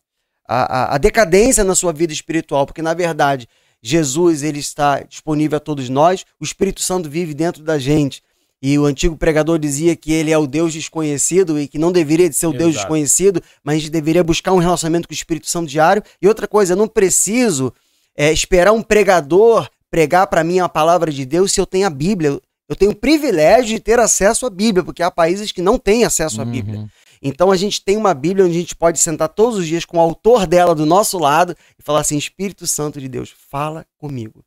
a, 0.47 0.95
a 0.95 0.97
decadência 0.97 1.63
na 1.63 1.75
sua 1.75 1.91
vida 1.91 2.13
espiritual, 2.13 2.65
porque 2.65 2.81
na 2.81 2.93
verdade 2.93 3.47
Jesus 3.83 4.43
ele 4.43 4.59
está 4.59 5.01
disponível 5.01 5.57
a 5.57 5.59
todos 5.59 5.89
nós, 5.89 6.25
o 6.39 6.43
Espírito 6.43 6.81
Santo 6.81 7.09
vive 7.09 7.33
dentro 7.33 7.63
da 7.63 7.77
gente 7.77 8.23
E 8.61 8.77
o 8.77 8.85
antigo 8.85 9.17
pregador 9.17 9.57
dizia 9.57 9.95
que 9.95 10.11
ele 10.11 10.31
é 10.31 10.37
o 10.37 10.45
Deus 10.45 10.71
desconhecido 10.71 11.59
e 11.59 11.67
que 11.67 11.79
não 11.79 11.91
deveria 11.91 12.29
de 12.29 12.35
ser 12.35 12.45
o 12.45 12.51
Deus 12.51 12.71
Exato. 12.71 12.83
desconhecido, 12.83 13.41
mas 13.63 13.75
a 13.75 13.79
gente 13.79 13.89
deveria 13.89 14.23
buscar 14.23 14.53
um 14.53 14.59
relacionamento 14.59 15.07
com 15.07 15.13
o 15.13 15.15
Espírito 15.15 15.49
Santo 15.49 15.67
diário. 15.67 16.03
E 16.21 16.27
outra 16.27 16.47
coisa, 16.47 16.73
eu 16.73 16.77
não 16.77 16.87
preciso 16.87 17.73
é, 18.15 18.31
esperar 18.31 18.71
um 18.71 18.83
pregador 18.83 19.67
pregar 19.89 20.27
para 20.27 20.43
mim 20.43 20.59
a 20.59 20.69
palavra 20.69 21.11
de 21.11 21.25
Deus 21.25 21.51
se 21.51 21.59
eu 21.59 21.65
tenho 21.65 21.85
a 21.85 21.89
Bíblia. 21.89 22.39
Eu 22.69 22.75
tenho 22.75 22.91
o 22.91 22.95
privilégio 22.95 23.75
de 23.75 23.79
ter 23.79 23.99
acesso 23.99 24.45
à 24.45 24.49
Bíblia, 24.49 24.83
porque 24.83 25.03
há 25.03 25.11
países 25.11 25.51
que 25.51 25.61
não 25.61 25.77
têm 25.77 26.05
acesso 26.05 26.41
à 26.41 26.45
Bíblia. 26.45 26.79
Uhum. 26.79 26.89
Então 27.21 27.51
a 27.51 27.57
gente 27.57 27.83
tem 27.83 27.97
uma 27.97 28.13
Bíblia 28.13 28.45
onde 28.45 28.55
a 28.55 28.59
gente 28.59 28.75
pode 28.75 28.97
sentar 28.99 29.27
todos 29.27 29.59
os 29.59 29.67
dias 29.67 29.83
com 29.83 29.97
o 29.97 29.99
autor 29.99 30.47
dela 30.47 30.73
do 30.73 30.85
nosso 30.85 31.19
lado 31.19 31.55
e 31.77 31.83
falar 31.83 31.99
assim: 31.99 32.17
Espírito 32.17 32.65
Santo 32.65 33.01
de 33.01 33.09
Deus, 33.09 33.33
fala 33.49 33.85
comigo. 33.97 34.43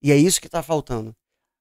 E 0.00 0.12
é 0.12 0.16
isso 0.16 0.40
que 0.40 0.46
está 0.46 0.62
faltando. 0.62 1.14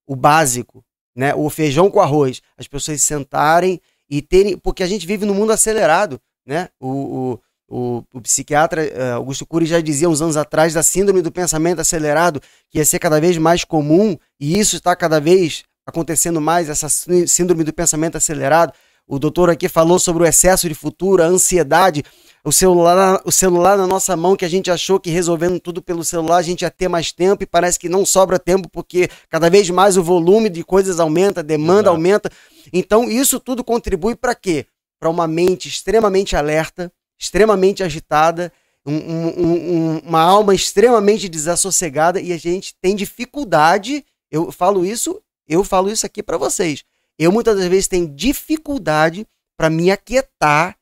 O 0.07 0.15
básico, 0.15 0.83
né? 1.15 1.33
O 1.35 1.49
feijão 1.49 1.89
com 1.89 1.99
arroz. 1.99 2.41
As 2.57 2.67
pessoas 2.67 3.01
sentarem 3.01 3.79
e 4.09 4.21
terem. 4.21 4.57
Porque 4.57 4.83
a 4.83 4.87
gente 4.87 5.05
vive 5.05 5.25
num 5.25 5.33
mundo 5.33 5.51
acelerado, 5.51 6.19
né? 6.45 6.69
O, 6.79 6.89
o, 6.89 7.39
o, 7.67 8.03
o 8.13 8.21
psiquiatra 8.21 8.83
eh, 8.85 9.11
Augusto 9.11 9.45
Cury 9.45 9.65
já 9.65 9.79
dizia 9.79 10.09
uns 10.09 10.21
anos 10.21 10.35
atrás 10.35 10.73
da 10.73 10.83
síndrome 10.83 11.21
do 11.21 11.31
pensamento 11.31 11.79
acelerado, 11.79 12.41
que 12.69 12.77
ia 12.77 12.85
ser 12.85 12.99
cada 12.99 13.19
vez 13.19 13.37
mais 13.37 13.63
comum, 13.63 14.17
e 14.39 14.59
isso 14.59 14.75
está 14.75 14.95
cada 14.95 15.19
vez 15.19 15.63
acontecendo 15.85 16.41
mais, 16.41 16.69
essa 16.69 16.89
sí- 16.89 17.27
síndrome 17.27 17.63
do 17.63 17.73
pensamento 17.73 18.17
acelerado. 18.17 18.73
O 19.07 19.17
doutor 19.17 19.49
aqui 19.49 19.67
falou 19.67 19.99
sobre 19.99 20.23
o 20.23 20.25
excesso 20.25 20.67
de 20.67 20.75
futuro, 20.75 21.23
a 21.23 21.25
ansiedade, 21.25 22.03
o 22.43 22.51
celular, 22.51 23.21
o 23.23 23.31
celular 23.31 23.77
na 23.77 23.85
nossa 23.85 24.15
mão, 24.15 24.35
que 24.35 24.45
a 24.45 24.49
gente 24.49 24.71
achou 24.71 24.99
que 24.99 25.09
resolvendo 25.11 25.59
tudo 25.59 25.81
pelo 25.81 26.03
celular 26.03 26.37
a 26.37 26.41
gente 26.41 26.63
ia 26.63 26.71
ter 26.71 26.87
mais 26.87 27.11
tempo 27.11 27.43
e 27.43 27.45
parece 27.45 27.77
que 27.77 27.87
não 27.87 28.05
sobra 28.05 28.39
tempo 28.39 28.67
porque 28.69 29.09
cada 29.29 29.49
vez 29.49 29.69
mais 29.69 29.95
o 29.95 30.03
volume 30.03 30.49
de 30.49 30.63
coisas 30.63 30.99
aumenta, 30.99 31.41
a 31.41 31.43
demanda 31.43 31.81
Exato. 31.81 31.95
aumenta. 31.95 32.31
Então 32.73 33.09
isso 33.09 33.39
tudo 33.39 33.63
contribui 33.63 34.15
para 34.15 34.33
quê? 34.33 34.65
Para 34.99 35.09
uma 35.09 35.27
mente 35.27 35.67
extremamente 35.67 36.35
alerta, 36.35 36.91
extremamente 37.19 37.83
agitada, 37.83 38.51
um- 38.83 38.95
um- 38.95 39.33
um- 39.37 39.73
um- 39.95 39.99
uma 39.99 40.21
alma 40.21 40.55
extremamente 40.55 41.29
desassossegada 41.29 42.19
e 42.19 42.33
a 42.33 42.37
gente 42.37 42.73
tem 42.81 42.95
dificuldade. 42.95 44.03
Eu 44.31 44.51
falo 44.51 44.83
isso, 44.83 45.21
eu 45.47 45.63
falo 45.63 45.91
isso 45.91 46.05
aqui 46.05 46.23
para 46.23 46.37
vocês. 46.37 46.83
Eu 47.19 47.31
muitas 47.31 47.55
das 47.55 47.67
vezes 47.67 47.87
tenho 47.87 48.07
dificuldade 48.07 49.27
para 49.55 49.69
me 49.69 49.91
aquietar, 49.91 50.75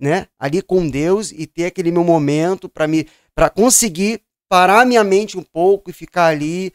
né, 0.00 0.26
ali 0.38 0.62
com 0.62 0.88
Deus 0.88 1.32
e 1.32 1.46
ter 1.46 1.66
aquele 1.66 1.90
meu 1.90 2.04
momento 2.04 2.68
para 2.68 2.86
me 2.86 3.06
para 3.34 3.48
conseguir 3.50 4.20
parar 4.48 4.84
minha 4.86 5.04
mente 5.04 5.36
um 5.38 5.42
pouco 5.42 5.90
e 5.90 5.92
ficar 5.92 6.26
ali 6.26 6.72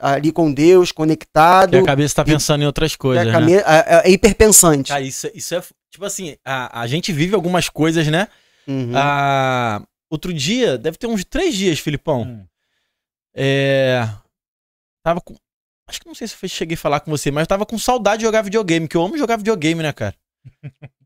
ali 0.00 0.30
com 0.32 0.52
Deus, 0.52 0.92
conectado. 0.92 1.70
Que 1.72 1.76
a 1.78 1.84
cabeça 1.84 2.14
tá 2.16 2.22
E- 2.22 2.26
pensando 2.32 2.62
em 2.62 2.66
outras 2.66 2.94
coisas, 2.96 3.26
né? 3.26 3.52
é- 3.54 4.08
é 4.08 4.10
hiperpensante. 4.10 4.88
Cara, 4.88 5.02
isso, 5.02 5.28
isso 5.34 5.54
é. 5.54 5.62
Tipo 5.90 6.04
assim, 6.04 6.36
a, 6.44 6.80
a 6.80 6.86
gente 6.86 7.12
vive 7.12 7.34
algumas 7.34 7.68
coisas, 7.68 8.06
né? 8.08 8.28
Uhum. 8.66 8.92
Ah, 8.94 9.82
outro 10.10 10.32
dia, 10.32 10.78
deve 10.78 10.96
ter 10.96 11.06
uns 11.06 11.24
três 11.24 11.54
dias, 11.54 11.78
Filipão. 11.78 12.22
Hum. 12.22 12.46
É. 13.34 14.08
Tava 15.02 15.20
com. 15.20 15.34
Acho 15.88 16.00
que 16.00 16.06
não 16.06 16.14
sei 16.14 16.26
se 16.26 16.36
eu 16.40 16.48
cheguei 16.48 16.74
a 16.76 16.78
falar 16.78 17.00
com 17.00 17.10
você, 17.10 17.30
mas 17.30 17.42
eu 17.42 17.46
tava 17.48 17.66
com 17.66 17.76
saudade 17.78 18.18
de 18.20 18.24
jogar 18.24 18.42
videogame, 18.42 18.88
que 18.88 18.96
eu 18.96 19.02
amo 19.04 19.18
jogar 19.18 19.36
videogame, 19.36 19.82
né, 19.82 19.92
cara? 19.92 20.14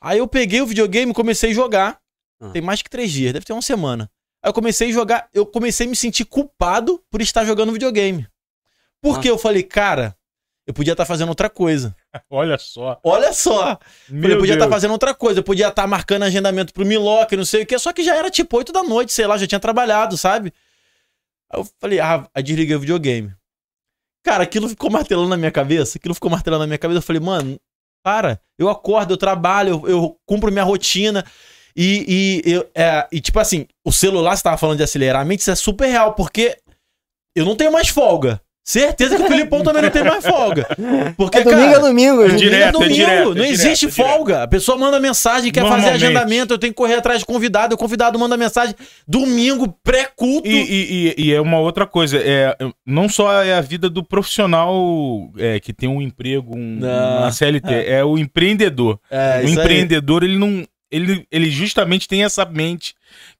Aí 0.00 0.18
eu 0.18 0.26
peguei 0.26 0.60
o 0.60 0.66
videogame 0.66 1.12
e 1.12 1.14
comecei 1.14 1.50
a 1.50 1.54
jogar. 1.54 2.00
Ah. 2.40 2.50
Tem 2.50 2.62
mais 2.62 2.80
que 2.80 2.88
três 2.88 3.12
dias, 3.12 3.32
deve 3.32 3.44
ter 3.44 3.52
uma 3.52 3.62
semana. 3.62 4.10
Aí 4.42 4.48
eu 4.48 4.54
comecei 4.54 4.88
a 4.88 4.92
jogar, 4.92 5.28
eu 5.34 5.44
comecei 5.44 5.86
a 5.86 5.90
me 5.90 5.96
sentir 5.96 6.24
culpado 6.24 7.02
por 7.10 7.20
estar 7.20 7.44
jogando 7.44 7.72
videogame. 7.72 8.26
Porque 9.02 9.28
eu 9.28 9.38
falei, 9.38 9.62
cara, 9.62 10.16
eu 10.66 10.72
podia 10.72 10.92
estar 10.92 11.04
fazendo 11.04 11.28
outra 11.28 11.50
coisa. 11.50 11.94
Olha 12.30 12.56
só. 12.56 12.98
Olha 13.04 13.32
só! 13.32 13.78
Meu 14.08 14.30
eu 14.30 14.38
podia 14.38 14.54
estar 14.54 14.66
Deus. 14.66 14.74
fazendo 14.74 14.92
outra 14.92 15.14
coisa, 15.14 15.40
eu 15.40 15.44
podia 15.44 15.68
estar 15.68 15.86
marcando 15.86 16.22
agendamento 16.22 16.72
pro 16.72 16.86
Miloc, 16.86 17.32
não 17.32 17.44
sei 17.44 17.62
o 17.62 17.66
que, 17.66 17.78
só 17.78 17.92
que 17.92 18.02
já 18.02 18.16
era 18.16 18.30
tipo 18.30 18.56
8 18.56 18.72
da 18.72 18.82
noite, 18.82 19.12
sei 19.12 19.26
lá, 19.26 19.36
já 19.36 19.46
tinha 19.46 19.60
trabalhado, 19.60 20.16
sabe? 20.16 20.52
Aí 21.52 21.60
eu 21.60 21.68
falei, 21.78 22.00
ah, 22.00 22.26
aí 22.34 22.42
desliguei 22.42 22.76
o 22.76 22.80
videogame. 22.80 23.34
Cara, 24.22 24.44
aquilo 24.44 24.68
ficou 24.68 24.90
martelando 24.90 25.28
na 25.28 25.36
minha 25.36 25.50
cabeça, 25.50 25.98
aquilo 25.98 26.14
ficou 26.14 26.30
martelando 26.30 26.60
na 26.60 26.66
minha 26.66 26.78
cabeça. 26.78 26.98
Eu 26.98 27.02
falei, 27.02 27.20
mano, 27.20 27.58
para, 28.02 28.40
eu 28.58 28.68
acordo, 28.68 29.12
eu 29.14 29.16
trabalho, 29.16 29.82
eu, 29.84 29.88
eu 29.88 30.16
cumpro 30.26 30.50
minha 30.52 30.64
rotina. 30.64 31.24
E, 31.76 32.42
e, 32.46 32.52
eu- 32.52 32.68
é, 32.74 33.06
e, 33.12 33.20
tipo 33.20 33.38
assim, 33.38 33.66
o 33.84 33.92
celular, 33.92 34.36
você 34.36 34.42
tava 34.42 34.56
falando 34.58 34.78
de 34.78 34.82
acelerar 34.82 35.22
a 35.22 35.24
mente, 35.24 35.40
isso 35.40 35.50
é 35.50 35.54
super 35.54 35.86
real, 35.86 36.14
porque 36.14 36.58
eu 37.36 37.44
não 37.44 37.56
tenho 37.56 37.72
mais 37.72 37.88
folga. 37.88 38.40
Certeza 38.70 39.16
que 39.16 39.22
o 39.22 39.26
Filipão 39.26 39.62
também 39.62 39.82
não 39.82 39.90
tem 39.90 40.04
mais 40.04 40.24
folga. 40.24 40.64
Porque, 41.16 41.38
é 41.38 41.42
domingo 41.42 41.60
cara, 41.72 41.76
é 41.76 41.80
domingo. 41.80 42.22
É 42.22 42.28
gente. 42.30 42.38
direto, 42.38 42.68
é 42.68 42.72
domingo, 42.72 42.94
direto, 42.94 43.32
é 43.32 43.34
não 43.34 43.44
existe 43.44 43.86
é 43.86 43.88
direto. 43.90 44.08
folga. 44.08 44.42
A 44.44 44.46
pessoa 44.48 44.78
manda 44.78 45.00
mensagem, 45.00 45.50
quer 45.50 45.66
fazer 45.66 45.90
agendamento, 45.90 46.54
eu 46.54 46.58
tenho 46.58 46.72
que 46.72 46.76
correr 46.76 46.94
atrás 46.94 47.18
de 47.18 47.26
convidado, 47.26 47.74
o 47.74 47.78
convidado 47.78 48.16
manda 48.18 48.36
mensagem 48.36 48.74
domingo, 49.08 49.74
pré-culto. 49.82 50.46
E, 50.48 50.52
e- 50.52 51.14
e- 51.18 51.24
e 51.26 51.34
é 51.34 51.40
uma 51.40 51.58
outra 51.58 51.84
coisa, 51.84 52.16
é, 52.18 52.56
não 52.86 53.08
só 53.08 53.42
é 53.42 53.54
a 53.54 53.60
vida 53.60 53.90
do 53.90 54.04
profissional 54.04 55.30
é, 55.36 55.58
que 55.58 55.72
tem 55.72 55.88
um 55.88 56.00
emprego, 56.00 56.56
um, 56.56 56.76
Não. 56.80 57.18
uma 57.18 57.32
CLT, 57.32 57.68
é 57.88 58.04
o 58.04 58.16
empreendedor. 58.18 58.98
É, 59.10 59.40
o 59.42 59.44
isso 59.46 59.58
aí. 59.58 59.64
empreendedor, 59.64 60.22
ele 60.22 60.38
não. 60.38 60.64
Ele, 60.90 61.24
ele 61.30 61.50
justamente 61.50 62.08
tem 62.08 62.24
essa 62.24 62.44
mente. 62.44 62.94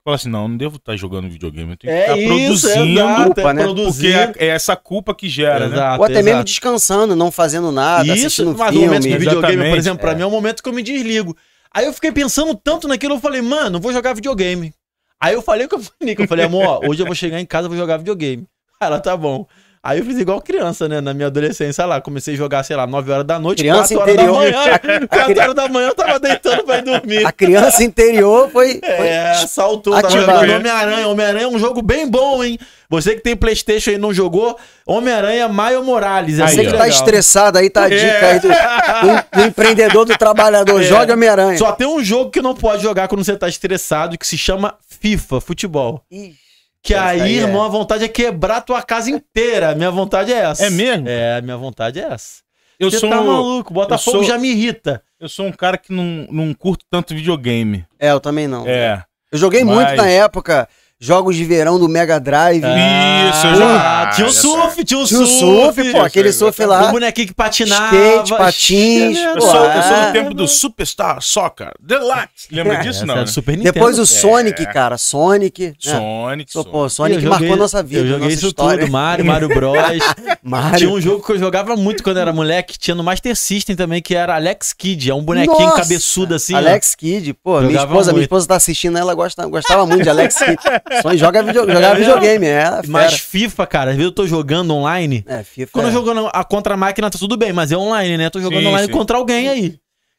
Fala 0.04 0.14
assim: 0.16 0.28
não, 0.28 0.46
não 0.48 0.56
devo 0.56 0.76
estar 0.76 0.96
jogando 0.96 1.28
videogame, 1.28 1.72
eu 1.72 1.76
tenho 1.76 1.92
que 1.92 1.98
É 1.98 2.02
estar 2.02 2.16
isso, 2.18 2.68
produzindo. 2.68 3.00
exato, 3.00 3.24
culpa, 3.24 3.40
é 3.50 3.52
né? 3.54 3.64
Porque 3.66 4.06
é, 4.06 4.32
é 4.36 4.46
essa 4.48 4.76
culpa 4.76 5.14
que 5.14 5.28
gera, 5.28 5.68
né? 5.68 5.74
Exato, 5.74 5.98
Ou 5.98 6.04
até 6.04 6.14
mesmo 6.14 6.28
exato. 6.30 6.44
descansando, 6.44 7.16
não 7.16 7.30
fazendo 7.32 7.72
nada, 7.72 8.04
Isso, 8.04 8.26
assistindo 8.26 8.56
mas 8.56 8.68
o 8.68 8.72
filme. 8.72 8.86
momento 8.86 9.02
de 9.02 9.08
videogame, 9.18 9.40
por 9.40 9.50
Exatamente, 9.50 9.78
exemplo, 9.78 10.00
pra 10.00 10.12
é. 10.12 10.14
mim 10.14 10.22
é 10.22 10.26
o 10.26 10.30
momento 10.30 10.62
que 10.62 10.68
eu 10.68 10.72
me 10.72 10.82
desligo. 10.82 11.36
Aí 11.72 11.86
eu 11.86 11.92
fiquei 11.92 12.12
pensando 12.12 12.54
tanto 12.54 12.86
naquilo, 12.88 13.14
eu 13.14 13.20
falei, 13.20 13.42
mano, 13.42 13.80
vou 13.80 13.92
jogar 13.92 14.14
videogame. 14.14 14.72
Aí 15.20 15.34
eu 15.34 15.42
falei 15.42 15.68
com 15.68 15.76
a 15.76 15.80
Monica, 16.00 16.22
eu 16.22 16.28
falei, 16.28 16.46
amor, 16.46 16.80
hoje 16.88 17.02
eu 17.02 17.06
vou 17.06 17.14
chegar 17.14 17.40
em 17.40 17.46
casa 17.46 17.66
e 17.66 17.68
vou 17.68 17.76
jogar 17.76 17.98
videogame. 17.98 18.46
Ela, 18.80 18.98
tá 18.98 19.14
bom. 19.16 19.46
Aí 19.82 19.98
eu 19.98 20.04
fiz 20.04 20.18
igual 20.18 20.42
criança, 20.42 20.86
né? 20.86 21.00
Na 21.00 21.14
minha 21.14 21.28
adolescência 21.28 21.86
lá. 21.86 22.02
Comecei 22.02 22.34
a 22.34 22.36
jogar, 22.36 22.62
sei 22.64 22.76
lá, 22.76 22.86
9 22.86 23.10
horas 23.12 23.24
da 23.26 23.38
noite, 23.38 23.60
Criança 23.60 23.94
4 23.94 23.98
horas 23.98 24.14
interior. 24.14 24.34
da 24.34 24.38
manhã. 24.38 24.74
A- 25.10 25.24
4 25.24 25.40
horas 25.40 25.54
da 25.54 25.68
manhã 25.68 25.88
eu 25.88 25.94
tava 25.94 26.20
deitando 26.20 26.64
pra 26.64 26.78
ir 26.78 26.82
dormir. 26.82 27.26
A 27.26 27.32
criança 27.32 27.82
interior 27.82 28.50
foi. 28.50 28.78
foi- 28.78 29.06
É, 29.08 29.34
saltou. 29.48 29.94
Tava 29.94 30.06
Ativado. 30.08 30.40
jogando 30.40 30.56
Homem-Aranha. 30.58 31.08
Homem-Aranha 31.08 31.44
é 31.44 31.48
um 31.48 31.58
jogo 31.58 31.80
bem 31.80 32.06
bom, 32.06 32.44
hein? 32.44 32.58
Você 32.90 33.14
que 33.14 33.22
tem 33.22 33.34
Playstation 33.34 33.92
e 33.92 33.96
não 33.98 34.12
jogou, 34.12 34.58
Homem-Aranha 34.86 35.48
Maio 35.48 35.82
Morales. 35.82 36.38
É 36.38 36.42
Aí, 36.42 36.48
Você 36.50 36.56
muito 36.56 36.72
que 36.72 36.76
tá 36.78 36.86
estressado 36.88 37.56
aí, 37.56 37.70
tá 37.70 37.84
a 37.84 37.88
dica 37.88 38.26
aí 38.26 38.40
do, 38.40 38.48
do- 38.48 39.40
do 39.40 39.46
empreendedor, 39.48 40.04
do 40.04 40.18
trabalhador. 40.18 40.80
É. 40.82 40.84
Joga 40.84 41.14
Homem-Aranha. 41.14 41.56
Só 41.56 41.72
tem 41.72 41.86
um 41.86 42.04
jogo 42.04 42.30
que 42.30 42.42
não 42.42 42.54
pode 42.54 42.82
jogar 42.82 43.08
quando 43.08 43.24
você 43.24 43.34
tá 43.36 43.48
estressado, 43.48 44.18
que 44.18 44.26
se 44.26 44.36
chama 44.36 44.74
FIFA, 45.00 45.40
futebol. 45.40 46.02
Ih, 46.10 46.34
Que 46.82 46.94
Essa 46.94 47.04
aí, 47.04 47.20
aí 47.20 47.38
é. 47.38 47.42
irmão, 47.42 47.62
a 47.62 47.68
vontade 47.68 48.04
é 48.04 48.08
quebrar 48.08 48.56
a 48.56 48.60
tua 48.62 48.82
casa 48.82 49.10
inteira. 49.10 49.74
Minha 49.74 49.90
vontade 49.90 50.32
é 50.32 50.36
essa. 50.38 50.64
É 50.66 50.70
mesmo? 50.70 51.08
É, 51.08 51.36
a 51.36 51.42
minha 51.42 51.56
vontade 51.56 52.00
é 52.00 52.04
essa. 52.04 52.40
Eu 52.78 52.90
Você 52.90 52.98
sou, 52.98 53.10
tá 53.10 53.16
maluco, 53.20 53.74
Botafogo 53.74 54.18
sou- 54.18 54.24
já 54.24 54.38
me 54.38 54.48
irrita. 54.50 55.02
eu 55.20 55.28
sou 55.28 55.44
um 55.46 55.52
cara 55.52 55.76
que 55.76 55.92
não, 55.92 56.26
não 56.30 56.54
curto 56.54 56.84
tanto 56.90 57.14
videogame. 57.14 57.84
É, 57.98 58.10
eu 58.10 58.18
também 58.20 58.48
não. 58.48 58.66
É. 58.66 59.04
Eu 59.30 59.38
joguei 59.38 59.62
Mas- 59.62 59.74
muito 59.74 59.96
na 59.96 60.08
época, 60.08 60.66
jogos 61.00 61.34
de 61.34 61.44
verão 61.44 61.78
do 61.78 61.88
Mega 61.88 62.20
Drive. 62.20 62.62
Isso, 62.62 63.46
eu 63.46 63.52
Ah, 63.64 64.04
já- 64.04 64.10
tinha 64.14 64.26
o 64.26 64.30
surf, 64.32 64.84
tinha 64.84 65.00
o 65.00 65.04
Tinha 65.06 65.20
o 65.20 65.26
surf. 65.26 65.74
surf, 65.82 65.92
pô, 65.92 66.00
aquele 66.02 66.32
surf 66.32 66.62
O 66.62 66.66
lá. 66.66 66.90
bonequinho 66.90 67.28
que 67.28 67.34
patinava. 67.34 67.96
Skate, 67.96 68.36
patins, 68.36 69.16
É, 69.18 69.30
Eu 69.30 69.34
Pô, 69.34 69.40
sou, 69.40 69.64
eu 69.64 69.82
sou 69.82 69.96
é. 69.96 70.06
do 70.06 70.12
tempo 70.12 70.34
do 70.34 70.46
Superstar 70.46 71.22
Soccer 71.22 71.72
Deluxe. 71.80 72.48
Lembra 72.52 72.76
disso, 72.76 72.98
Essa 72.98 73.06
não? 73.06 73.16
é 73.16 73.20
né? 73.20 73.26
Super 73.26 73.56
Nintendo. 73.56 73.72
Depois 73.72 73.98
o 73.98 74.02
É. 74.02 74.06
Sonic, 74.06 74.66
cara. 74.72 74.98
Sonic. 74.98 75.68
né? 75.68 75.74
Sonic. 75.78 76.52
Sou, 76.52 76.62
Sonic. 76.62 76.70
pô, 76.72 76.88
Sonic 76.88 77.20
joguei- 77.22 77.38
marcou 77.38 77.56
nossa 77.56 77.82
vida. 77.82 78.02
Eu 78.02 78.06
joguei 78.06 78.24
nossa 78.24 78.34
isso 78.34 78.46
história. 78.48 78.80
tudo, 78.80 78.92
Mario, 78.92 79.24
Mario 79.24 79.48
Bros. 79.48 79.72
Mario. 80.42 80.78
Tinha 80.78 80.90
um 80.90 81.00
jogo 81.00 81.24
que 81.24 81.32
eu 81.32 81.38
jogava 81.38 81.76
muito 81.76 82.02
quando 82.02 82.18
era 82.18 82.32
moleque, 82.32 82.78
tinha 82.78 82.94
no 82.94 83.02
Master 83.02 83.34
System 83.36 83.74
também, 83.76 84.02
que 84.02 84.14
era 84.14 84.34
Alex 84.34 84.72
Kidd. 84.72 85.10
É 85.10 85.14
um 85.14 85.22
bonequinho 85.22 85.58
Nossa! 85.60 85.76
cabeçudo 85.82 86.34
assim. 86.34 86.54
ó. 86.54 86.58
Alex 86.58 86.94
Kidd, 86.94 87.32
pô, 87.34 87.58
minha 87.60 87.70
Jogava 87.72 87.86
esposa, 87.92 88.10
minha 88.10 88.16
muito. 88.18 88.24
esposa 88.24 88.48
tá 88.48 88.56
assistindo, 88.56 88.98
ela 88.98 89.14
gosta, 89.14 89.46
gostava 89.46 89.86
muito 89.86 90.02
de 90.02 90.10
Alex 90.10 90.36
Kidd. 90.36 90.56
Só 91.02 91.14
joga 91.16 91.42
video, 91.42 91.64
videogame, 91.66 92.46
é. 92.46 92.50
ela 92.62 92.78
é 92.78 92.86
Mas 92.86 93.12
fera. 93.12 93.22
FIFA, 93.22 93.66
cara, 93.66 93.90
às 93.90 93.96
vezes 93.96 94.10
eu 94.10 94.14
tô 94.14 94.26
jogando 94.26 94.74
online. 94.74 95.24
É, 95.26 95.42
FIFA. 95.42 95.72
Quando 95.72 95.86
é. 95.86 95.88
eu 95.88 95.92
jogando 95.92 96.28
a 96.32 96.44
contra 96.44 96.74
a 96.74 96.76
máquina, 96.76 97.10
tá 97.10 97.18
tudo 97.18 97.36
bem, 97.36 97.52
mas 97.52 97.70
é 97.72 97.76
online, 97.76 98.16
né? 98.16 98.30
Tô 98.30 98.40
jogando 98.40 98.60
Sim, 98.62 98.66
online 98.68 98.86
sim. 98.86 98.92
contra 98.92 99.16
alguém 99.16 99.48
aí. 99.48 99.78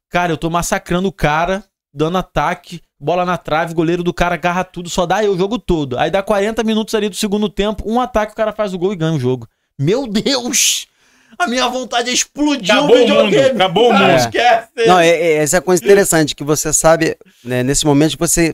Cara, 0.09 0.33
eu 0.33 0.37
tô 0.37 0.49
massacrando 0.49 1.07
o 1.07 1.11
cara, 1.11 1.63
dando 1.93 2.17
ataque, 2.17 2.81
bola 2.99 3.25
na 3.25 3.37
trave, 3.37 3.73
goleiro 3.73 4.03
do 4.03 4.13
cara 4.13 4.35
agarra 4.35 4.63
tudo, 4.63 4.89
só 4.89 5.05
dá 5.05 5.23
eu 5.23 5.33
o 5.33 5.37
jogo 5.37 5.57
todo. 5.57 5.97
Aí 5.97 6.11
dá 6.11 6.21
40 6.21 6.63
minutos 6.63 6.93
ali 6.95 7.09
do 7.09 7.15
segundo 7.15 7.49
tempo, 7.49 7.83
um 7.85 7.99
ataque, 7.99 8.33
o 8.33 8.35
cara 8.35 8.51
faz 8.51 8.73
o 8.73 8.77
gol 8.77 8.93
e 8.93 8.95
ganha 8.95 9.13
o 9.13 9.19
jogo. 9.19 9.47
Meu 9.79 10.05
Deus! 10.07 10.85
A 11.39 11.47
minha 11.47 11.67
vontade 11.69 12.09
é 12.09 12.13
explodir 12.13 12.71
Acabou 12.75 12.95
o 12.95 12.99
videogame. 12.99 13.43
mundo, 13.49 13.55
acabou 13.55 13.89
o 13.89 13.93
Ah, 13.93 13.99
mundo. 13.99 14.11
Esquece! 14.11 14.69
Não, 14.85 14.99
é, 14.99 15.07
é- 15.09 15.33
essa 15.37 15.57
é 15.57 15.59
a 15.59 15.61
coisa 15.61 15.83
interessante, 15.83 16.35
que 16.35 16.43
você 16.43 16.71
sabe, 16.73 17.17
né, 17.43 17.63
nesse 17.63 17.85
momento 17.85 18.11
que 18.11 18.19
você, 18.19 18.53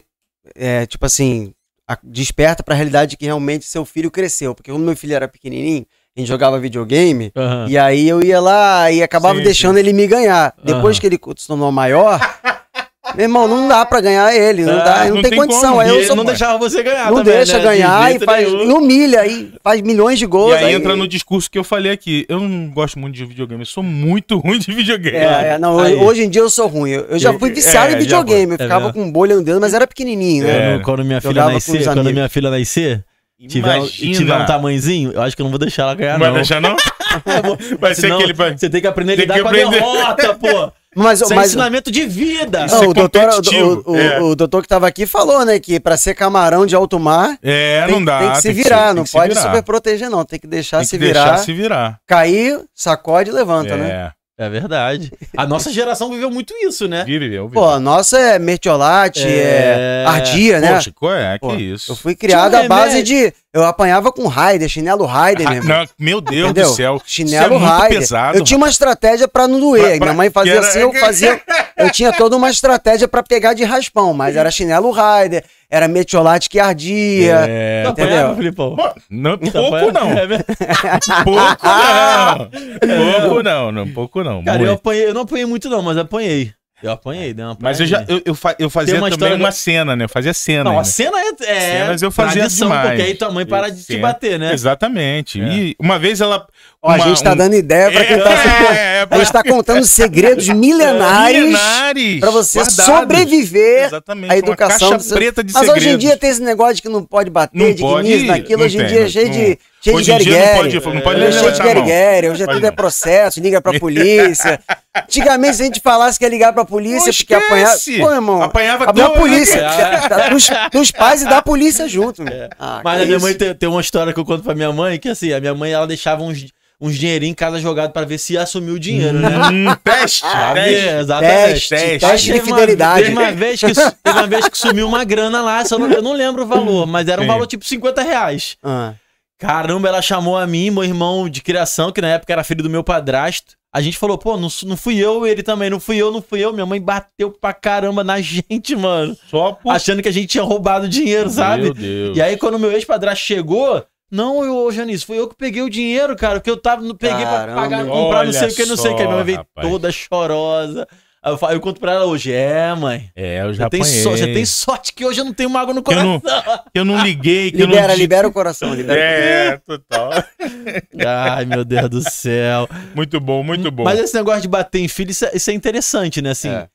é, 0.56 0.86
tipo 0.86 1.06
assim, 1.06 1.54
a- 1.88 1.98
desperta 2.04 2.62
pra 2.64 2.76
realidade 2.76 3.16
que 3.18 3.26
realmente 3.26 3.66
seu 3.66 3.86
filho 3.86 4.12
cresceu. 4.12 4.54
Porque 4.54 4.72
quando 4.72 4.84
meu 4.84 4.96
filho 4.96 5.14
era 5.16 5.28
pequenininho, 5.28 5.86
A 6.16 6.20
gente 6.20 6.30
jogava 6.30 6.60
videogame. 6.60 7.32
Aham. 7.36 7.68
E 7.70 7.78
aí 7.78 8.10
eu 8.10 8.24
ia 8.24 8.40
lá 8.42 8.92
e 8.92 9.04
acabava 9.04 9.38
Sim, 9.38 9.44
deixando 9.44 9.78
ele 9.78 9.94
me 9.94 10.08
ganhar. 10.08 10.52
Depois 10.64 10.98
que 10.98 11.06
ele 11.06 11.20
se 11.38 11.46
tornou 11.48 11.72
maior, 11.72 12.20
meu 13.16 13.24
irmão, 13.26 13.48
não 13.48 13.68
dá 13.68 13.86
pra 13.86 14.00
ganhar 14.02 14.36
ele. 14.36 14.64
Não, 14.66 14.74
Ah, 14.80 14.84
dá, 14.84 15.06
não, 15.06 15.16
não 15.16 15.22
tem, 15.22 15.32
tem 15.32 15.40
condição. 15.40 15.70
como. 15.72 15.80
Aí 15.82 15.88
E 15.88 15.92
eu 15.92 15.96
ele 15.98 16.06
sou, 16.06 16.16
não 16.16 16.24
não 16.24 16.30
deixava 16.30 16.58
você 16.58 16.84
ganhar 16.84 17.08
também, 17.10 17.24
deixa 17.24 17.54
né? 17.54 17.60
De 17.60 17.66
ganhar 17.66 18.02
e, 18.06 18.10
jeito 18.12 18.26
faz, 18.26 18.52
nenhum. 18.52 18.70
e 18.70 18.74
humilha. 18.74 19.22
Aí 19.22 19.52
faz 19.64 19.82
milhões 19.82 20.20
de 20.20 20.26
gols. 20.26 20.54
E 20.54 20.56
aí 20.58 20.74
entra 20.74 20.96
no 20.96 21.08
discurso 21.08 21.50
que 21.50 21.58
eu 21.58 21.64
falei 21.64 21.92
aqui. 21.92 22.26
Eu 22.28 22.40
não 22.42 22.70
gosto 22.70 23.00
muito 23.00 23.16
de 23.16 23.26
videogame, 23.26 23.62
eu 23.62 23.66
sou 23.66 23.84
muito 23.84 24.38
ruim 24.40 24.60
de 24.60 24.72
videogame. 24.72 25.18
É, 25.18 25.54
é, 25.54 25.60
não, 25.60 25.80
Aí. 25.80 25.96
hoje 25.96 26.24
em 26.24 26.30
dia 26.30 26.42
eu 26.42 26.50
sou 26.50 26.68
ruim. 26.68 26.92
Eu, 26.92 27.18
já 27.20 27.34
fui 27.34 27.52
viciado 27.52 27.88
É, 27.88 27.90
em 27.90 27.94
já 27.94 28.00
videogame. 28.00 28.52
Eu. 28.52 28.56
É 28.56 28.64
ficava 28.64 28.86
mesmo. 28.88 28.94
com 29.04 29.12
bolha 29.12 29.36
no 29.36 29.44
dedo, 29.44 29.60
mas 29.62 29.74
era 29.74 29.88
pequenininho, 29.88 30.44
né? 30.44 30.76
É. 30.76 30.80
Quando, 30.80 31.04
minha 31.06 31.22
filha 31.22 31.46
nascer, 31.50 31.84
quando 31.84 32.12
minha 32.14 32.30
filha 32.30 32.50
nascer, 32.50 33.04
tiver, 33.48 33.78
um- 33.80 33.88
tiver 33.88 34.36
um 34.36 34.46
tamanhozinho, 34.46 35.12
eu 35.12 35.22
acho 35.22 35.36
que 35.36 35.42
eu 35.42 35.46
não 35.46 35.52
vou 35.52 35.60
deixar 35.60 35.84
ela 35.84 35.96
ganhar, 35.96 36.14
Não 36.14 36.20
vai 36.20 36.30
não. 36.30 36.36
deixar, 36.36 36.60
não? 36.62 36.76
Vai 37.80 37.96
ser 37.96 38.02
Senão, 38.02 38.18
aquele. 38.18 38.34
vai- 38.34 38.58
Você 38.58 38.70
tem 38.70 38.82
que 38.82 38.88
aprender 38.88 39.14
a 39.14 39.16
Tem 39.16 39.24
lidar 39.24 39.36
que 39.36 39.42
com 39.42 39.48
aprender. 39.48 39.78
a 39.78 40.14
derrota, 40.14 40.34
pô. 40.36 40.72
Mas, 41.00 41.22
Isso 41.22 41.32
é 41.32 41.36
mas 41.36 41.48
ensinamento 41.50 41.92
de 41.92 42.08
vida. 42.08 42.66
Isso 42.66 42.74
não, 42.76 42.84
é 42.86 42.88
o, 42.88 42.94
doutor, 42.94 43.30
o, 43.30 43.92
o- 43.92 43.96
é. 43.96 44.20
o 44.20 44.36
doutor 44.36 44.64
que 44.64 44.68
tava 44.68 44.88
aqui 44.88 45.06
falou, 45.06 45.46
né, 45.46 45.60
que 45.60 45.80
pra 45.80 45.96
ser 45.96 46.16
camarão 46.16 46.66
de 46.66 46.76
alto 46.76 47.00
mar, 47.00 47.38
É, 47.44 47.84
tem, 47.86 47.94
não 47.94 48.04
dá. 48.04 48.18
tem 48.20 48.32
que 48.32 48.42
se 48.42 48.52
virar, 48.54 48.86
tem 48.88 48.96
não 48.96 49.04
que 49.04 49.10
se 49.10 49.16
pode 49.18 49.36
super 49.40 49.62
proteger, 49.62 50.10
não. 50.10 50.26
Tem 50.26 50.40
que 50.40 50.48
deixar 50.48 50.78
Tem 50.78 50.88
se 50.88 50.98
que 50.98 51.06
virar, 51.06 51.24
deixar 51.26 51.38
se 51.44 51.54
virar. 51.54 52.00
cair, 52.08 52.60
sacode 52.74 53.30
e 53.30 53.34
levanta, 53.34 53.78
né? 53.78 54.12
É. 54.38 54.46
É 54.46 54.50
verdade. 54.50 55.12
A 55.36 55.48
nossa 55.48 55.72
geração 55.72 56.10
viveu 56.12 56.30
muito 56.30 56.54
isso, 56.62 56.88
né? 56.88 57.04
Vive, 57.04 57.34
eu 57.34 57.48
vive. 57.48 57.56
Pô, 57.56 57.68
a 57.68 57.80
nossa 57.80 58.20
é 58.20 58.38
mertiolate, 58.40 59.26
é, 59.26 60.04
É. 60.04 60.06
ardia, 60.08 60.60
né? 60.60 60.76
Poxa, 60.76 60.92
qual 60.96 61.14
é? 61.16 61.38
Pô, 61.40 61.50
que 61.56 61.64
isso? 61.64 61.92
Eu 61.92 61.96
fui 61.96 62.16
criado 62.16 62.54
à 62.56 62.68
base 62.68 63.02
de. 63.02 63.34
Eu 63.58 63.66
apanhava 63.66 64.12
com 64.12 64.28
Raider, 64.28 64.70
chinelo 64.70 65.04
Raider, 65.06 65.48
Ah, 65.48 65.50
meu 65.50 65.64
irmão. 65.64 65.78
não, 65.80 65.88
meu 65.98 66.22
Deus 66.22 66.52
Entendeu? 66.52 66.70
do 66.70 66.76
céu. 66.76 67.02
Chinelo 67.04 67.56
é 67.56 67.58
muito 67.58 67.66
Raider. 67.66 68.08
eu 68.36 68.44
tinha 68.44 68.56
uma 68.58 68.70
estratégia 68.70 69.28
pra 69.28 69.48
não 69.48 69.60
doer. 69.60 69.82
Pra- 69.82 69.98
pra- 69.98 70.06
Minha 70.06 70.14
mãe 70.14 70.30
fazia 70.30 70.52
era- 70.54 70.68
assim, 70.68 70.80
eu 70.80 70.94
fazia. 70.94 71.42
Eu 71.78 71.92
tinha 71.92 72.12
toda 72.12 72.36
uma 72.36 72.50
estratégia 72.50 73.08
pra 73.08 73.22
pegar 73.22 73.54
de 73.54 73.64
raspão, 73.64 74.12
mas 74.12 74.36
era 74.36 74.50
chinelo 74.50 74.90
Raider, 74.90 75.44
era 75.70 75.88
metiolate 75.88 76.50
que 76.50 76.60
ardia. 76.60 77.46
É, 77.48 77.84
Tu 77.86 77.90
entendeu? 77.92 78.14
apanhava, 78.16 78.36
Filipão? 78.36 78.76
Pô, 78.76 78.90
não, 79.12 79.38
Tu 79.38 79.52
pouco 79.52 79.76
apanhava? 79.76 79.92
não. 79.92 80.12
É. 80.12 80.28
Pouco 81.24 81.68
não. 81.68 82.50
Pouco 83.22 83.44
não, 83.44 83.72
não, 83.72 83.88
pouco 83.90 84.24
não. 84.24 84.44
Cara, 84.44 84.64
eu, 84.64 84.74
apanhei, 84.74 85.08
eu 85.08 85.14
não 85.14 85.22
apanhei 85.22 85.46
muito, 85.46 85.70
não, 85.70 85.84
mas 85.84 85.98
apanhei. 85.98 86.52
Eu 86.84 86.92
apanhei, 86.92 87.34
dei 87.34 87.44
uma 87.44 87.58
Mas 87.60 87.80
eu 87.80 87.88
já 87.88 88.06
eu, 88.08 88.22
eu, 88.24 88.36
fa- 88.36 88.56
eu 88.60 88.70
fazia 88.70 88.98
uma 89.00 89.10
também 89.10 89.34
uma 89.34 89.50
do- 89.50 89.56
cena, 89.56 89.96
né? 89.96 90.06
Eu 90.06 90.10
fazia 90.10 90.32
cena. 90.32 90.64
Não, 90.66 90.78
a 90.78 90.84
cena 90.84 91.18
é, 91.20 91.30
é 91.52 91.60
Cenas 91.60 92.02
eu 92.04 92.12
fazia 92.12 92.42
tradição, 92.44 92.68
demais. 92.68 92.90
porque 92.90 93.02
aí 93.02 93.16
tua 93.16 93.32
mãe 93.32 93.46
para 93.48 93.70
de 93.70 93.84
te 93.84 93.98
bater, 93.98 94.38
né? 94.38 94.54
Exatamente. 94.54 95.42
É. 95.42 95.46
E 95.48 95.76
uma 95.80 95.98
vez 95.98 96.22
ela. 96.22 96.46
Ó, 96.80 96.92
a 96.92 96.96
uma- 96.96 97.08
gente 97.08 97.24
tá 97.24 97.34
um- 97.34 97.36
dando 97.36 97.56
ideia 97.56 97.92
pra 97.92 98.06
quem 98.06 98.20
tá 98.20 98.30
assistindo. 98.32 98.72
É, 98.78 98.98
é, 99.02 99.08
A 99.10 99.18
gente 99.18 99.32
tá 99.34 99.44
contando 99.44 99.84
segredos 99.88 100.48
milenares 100.50 101.44
milenares 101.46 102.20
pra 102.20 102.30
você 102.30 102.60
guardados. 102.60 102.86
sobreviver 102.86 103.86
Exatamente. 103.86 104.32
a 104.34 104.38
educação. 104.38 104.90
Uma 104.90 104.98
caixa 105.00 105.16
preta 105.16 105.44
de 105.44 105.54
Mas 105.54 105.60
segredos. 105.66 105.84
hoje 105.88 105.96
em 105.96 105.98
dia 105.98 106.16
tem 106.18 106.30
esse 106.30 106.42
negócio 106.44 106.76
de 106.76 106.82
que 106.84 106.90
não 106.90 107.04
pode 107.04 107.30
bater, 107.32 107.58
Não 107.58 107.74
de 107.74 107.82
pode, 107.82 108.08
que 108.08 108.14
nisso, 108.14 108.26
naquilo. 108.28 108.64
Hoje 108.64 108.78
em 108.80 108.86
dia 108.86 109.02
é 109.06 109.10
cheio 109.10 109.30
de, 109.32 109.60
cheio 109.82 109.96
Hoje 109.96 110.06
de 110.06 110.12
em 110.12 110.18
dia 110.20 110.32
não 110.32 110.46
gueriguere. 110.46 110.80
pode, 110.80 110.96
não 110.96 111.02
pode 111.02 111.22
Hoje 111.22 111.38
é 111.38 111.40
cheio 111.40 111.52
de 111.54 111.62
gueriguere, 111.64 112.30
hoje 112.30 112.44
é 112.44 112.48
tudo 112.48 112.66
é 112.68 112.72
processo, 112.72 113.40
liga 113.40 113.60
pra 113.60 113.74
polícia. 113.80 114.60
Antigamente, 115.04 115.56
se 115.58 115.62
a 115.62 115.66
gente 115.66 115.82
falasse 115.82 116.18
que 116.20 116.26
ia 116.26 116.30
ligar 116.30 116.54
pra 116.54 116.64
polícia, 116.66 117.12
porque 117.14 117.34
apanhar. 117.34 117.76
esquece. 117.76 118.00
Pô, 118.00 118.12
irmão. 118.12 118.42
Apanhava 118.42 118.86
tudo, 118.94 119.10
polícia. 119.12 119.62
né? 119.62 120.08
da- 120.10 120.30
dos, 120.30 120.50
dos 120.72 120.92
pais 120.92 121.22
e 121.22 121.26
da 121.26 121.42
polícia 121.42 121.88
junto. 121.88 122.24
meu. 122.24 122.50
Ah, 122.60 122.82
Mas 122.84 123.02
a 123.02 123.06
minha 123.06 123.18
isso. 123.18 123.26
mãe 123.26 123.34
tem, 123.36 123.54
tem 123.54 123.70
uma 123.70 123.82
história 123.82 124.14
que 124.14 124.20
eu 124.20 124.26
conto 124.26 124.44
pra 124.44 124.56
minha 124.56 124.72
mãe, 124.72 124.98
que 125.00 125.10
assim, 125.10 125.32
a 125.34 125.40
minha 125.40 125.54
mãe, 125.56 125.72
ela 125.72 125.88
deixava 125.88 126.22
uns, 126.24 126.46
uns 126.80 126.96
dinheirinhos 126.98 127.32
em 127.32 127.36
casa 127.36 127.60
jogado 127.60 127.92
pra 127.92 128.06
ver 128.06 128.18
se 128.18 128.34
ia 128.34 128.42
assumir 128.44 128.72
o 128.72 128.80
dinheiro, 128.80 129.18
né? 129.20 129.30
Hum, 129.52 129.76
teste, 129.84 130.24
ver, 130.54 130.64
teste. 130.64 130.88
exatamente. 131.00 131.52
Teste, 131.54 131.70
teste. 131.70 132.00
teste 132.00 132.34
de 132.34 132.42
fidelidade. 132.42 133.04
Teve 133.04 133.18
uma, 133.18 133.32
vez 133.32 133.60
que, 133.60 133.74
teve 133.74 133.90
uma 134.20 134.28
vez 134.28 134.48
que 134.48 134.58
sumiu 134.58 134.88
uma 134.88 135.04
grana 135.04 135.42
lá, 135.42 135.64
só 135.66 135.78
não- 135.80 135.90
eu 135.92 136.02
não 136.02 136.14
lembro 136.14 136.44
o 136.44 136.48
valor, 136.48 136.86
mas 136.86 137.08
era 137.08 137.22
um 137.22 137.24
Sim. 137.26 137.28
valor 137.32 137.48
tipo 137.48 137.66
50 137.66 138.02
reais. 138.02 138.58
Ah, 138.64 138.94
Caramba, 139.40 139.88
ela 139.88 140.02
chamou 140.02 140.36
a 140.36 140.48
mim, 140.48 140.72
meu 140.72 140.84
irmão 140.84 141.30
de 141.30 141.42
criação, 141.42 141.92
que 141.92 142.02
na 142.02 142.10
época 142.10 142.34
era 142.34 142.44
filho 142.44 142.64
do 142.64 142.70
meu 142.70 142.84
padrasto. 142.84 143.56
A 143.72 143.82
gente 143.82 143.98
falou, 143.98 144.18
pô, 144.18 144.36
não, 144.38 144.48
não 144.64 144.76
fui 144.76 144.98
eu, 144.98 145.28
ele 145.28 145.44
também, 145.44 145.70
não 145.70 145.80
fui 145.80 145.98
eu, 145.98 146.12
não 146.12 146.22
fui 146.22 146.40
eu. 146.44 146.52
Minha 146.52 146.66
mãe 146.66 146.82
bateu 146.82 147.30
pra 147.30 147.54
caramba 147.54 148.04
na 148.04 148.20
gente, 148.22 148.76
mano. 148.76 149.16
Só 149.30 149.52
por. 149.52 149.72
Achando 149.72 150.02
que 150.02 150.10
a 150.10 150.12
gente 150.12 150.28
tinha 150.28 150.44
roubado 150.44 150.90
dinheiro, 150.90 151.30
sabe? 151.30 151.64
Meu 151.64 151.74
Deus. 151.74 152.18
E 152.18 152.22
aí, 152.22 152.38
quando 152.38 152.58
meu 152.58 152.72
ex-padrasto 152.72 153.24
chegou, 153.24 153.86
não, 154.10 154.44
eu, 154.44 154.72
Janice, 154.72 155.06
foi 155.06 155.20
eu 155.20 155.28
que 155.28 155.36
peguei 155.36 155.62
o 155.62 155.70
dinheiro, 155.70 156.16
cara, 156.16 156.40
que 156.40 156.50
eu 156.50 156.58
tava, 156.58 156.82
não 156.82 156.96
peguei 156.96 157.26
pra 157.26 157.38
Caramba. 157.40 157.62
pagar, 157.62 157.86
comprar 157.86 158.26
não 158.26 158.34
sei 158.34 158.48
o 158.48 158.56
que, 158.56 158.66
não 158.66 158.78
sei 158.78 158.92
o 158.92 158.96
que. 158.96 159.04
Minha 159.04 159.16
mãe 159.16 159.24
veio 159.24 159.46
toda 159.62 159.92
chorosa. 159.92 160.88
Eu, 161.32 161.38
falo- 161.38 161.54
eu 161.54 161.60
conto 161.60 161.80
pra 161.80 161.94
ela 161.94 162.06
hoje, 162.06 162.32
é, 162.32 162.74
mãe. 162.76 163.10
É, 163.16 163.42
eu 163.42 163.54
já 163.54 163.66
Você 163.66 163.70
tem, 163.70 163.82
apanhei. 163.82 164.02
so- 164.04 164.10
você 164.12 164.28
tem 164.34 164.46
sorte 164.46 164.94
que 164.94 165.06
hoje 165.06 165.22
eu 165.22 165.26
não 165.26 165.34
tenho 165.34 165.50
mágoa 165.50 165.74
no 165.74 165.82
Que 165.84 165.94
eu 165.94 166.04
não- 166.04 166.20
coração. 166.20 166.60
Que 166.74 166.80
eu 166.80 166.86
não 166.86 167.02
liguei, 167.04 167.52
que 167.52 167.62
eu 167.62 167.66
libera, 167.68 167.88
não... 167.90 167.96
di- 167.96 168.02
libera 168.02 168.28
o 168.28 168.32
coração. 168.32 168.74
Libera. 168.74 169.00
É, 169.00 169.58
total. 169.58 170.12
Ai, 171.06 171.46
meu 171.46 171.64
Deus 171.66 171.90
do 171.90 172.10
céu. 172.10 172.68
Muito 172.96 173.20
bom, 173.20 173.44
muito 173.44 173.70
bom. 173.72 173.84
Mas 173.84 174.00
esse 174.00 174.14
negócio 174.16 174.42
de 174.42 174.48
bater 174.48 174.80
em 174.80 174.88
filho, 174.88 175.12
isso 175.12 175.26
é, 175.26 175.32
isso 175.34 175.50
é 175.50 175.54
interessante, 175.54 176.22
né? 176.22 176.32
Assim, 176.32 176.50
É. 176.50 176.68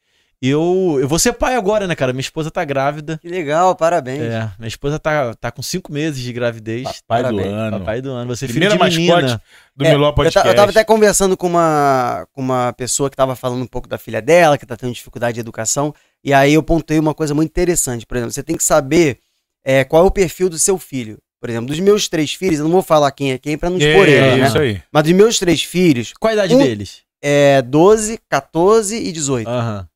eu, 0.49 0.99
eu 1.01 1.07
vou 1.07 1.19
ser 1.19 1.33
pai 1.35 1.55
agora, 1.55 1.87
né, 1.87 1.95
cara? 1.95 2.13
Minha 2.13 2.21
esposa 2.23 2.51
tá 2.51 2.65
grávida. 2.65 3.19
Que 3.23 3.29
legal, 3.29 3.77
parabéns. 3.77 4.23
É, 4.23 4.51
minha 4.59 4.69
esposa 4.69 4.99
tá, 4.99 5.35
tá 5.35 5.51
com 5.53 5.63
cinco 5.63 5.93
meses 5.93 6.21
de 6.21 6.33
gravidez. 6.33 7.03
Pai 7.07 7.23
do 7.23 7.29
Parabéns. 7.31 7.47
ano. 7.55 7.79
Papai 7.79 8.01
do 8.03 8.11
ano. 8.11 8.35
Você 8.35 8.45
é 8.45 8.49
filho 8.49 8.61
Primeira 8.69 8.89
de 8.91 8.97
menina. 8.99 9.21
mascote 9.23 9.43
do 9.77 9.85
É, 9.85 9.91
Miló 9.91 10.09
Eu, 10.09 10.13
Podcast. 10.15 10.49
eu 10.49 10.55
tava 10.55 10.71
até 10.71 10.83
conversando 10.85 11.37
com 11.37 11.47
uma, 11.47 12.27
com 12.33 12.41
uma 12.41 12.73
pessoa 12.73 13.09
que 13.09 13.17
tava 13.17 13.37
falando 13.37 13.63
um 13.63 13.67
pouco 13.67 13.89
da 13.89 13.99
filha 13.99 14.21
dela, 14.21 14.59
que 14.59 14.67
tá 14.67 14.77
tendo 14.77 14.93
dificuldade 14.93 15.35
de 15.35 15.41
educação, 15.41 15.95
e 16.25 16.33
aí 16.35 16.55
eu 16.55 16.63
pontei 16.63 16.99
uma 16.99 17.15
coisa 17.15 17.35
muito 17.35 17.51
interessante. 17.51 18.05
Por 18.05 18.17
exemplo, 18.17 18.33
você 18.33 18.43
tem 18.43 18.57
que 18.57 18.65
saber 18.65 19.19
é, 19.65 19.85
qual 19.85 20.03
é 20.05 20.07
o 20.07 20.11
perfil 20.11 20.49
do 20.49 20.59
seu 20.59 20.77
filho. 20.79 21.19
Por 21.41 21.49
exemplo, 21.51 21.67
dos 21.69 21.79
meus 21.81 22.09
três 22.09 22.35
filhos, 22.35 22.59
eu 22.59 22.65
não 22.65 22.73
vou 22.73 22.83
falar 22.83 23.11
quem 23.13 23.33
é 23.33 23.39
quem 23.39 23.57
pra 23.57 23.71
não 23.71 23.77
expor 23.79 24.09
É, 24.09 24.11
eles, 24.11 24.41
né? 24.41 24.47
isso 24.49 24.59
aí. 24.59 24.83
Mas 24.93 25.03
dos 25.05 25.13
meus 25.13 25.39
três 25.39 25.63
filhos, 25.63 26.13
Qual 26.19 26.31
a 26.31 26.35
idade 26.35 26.55
Um- 26.55 26.59
deles? 26.59 26.99
é 27.23 27.63
12, 27.63 28.19
14 28.29 28.97
e 28.97 29.11
18. 29.13 29.49
Aham. 29.49 29.89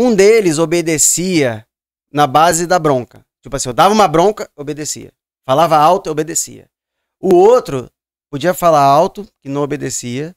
Um 0.00 0.14
deles 0.14 0.60
obedecia 0.60 1.66
na 2.12 2.24
base 2.24 2.68
da 2.68 2.78
bronca. 2.78 3.26
Tipo 3.42 3.56
assim, 3.56 3.68
eu 3.68 3.72
dava 3.72 3.92
uma 3.92 4.06
bronca, 4.06 4.48
obedecia. 4.54 5.10
Falava 5.44 5.76
alto, 5.76 6.08
obedecia. 6.08 6.66
O 7.20 7.34
outro 7.34 7.90
podia 8.30 8.54
falar 8.54 8.80
alto, 8.82 9.26
que 9.42 9.48
não 9.48 9.60
obedecia. 9.60 10.36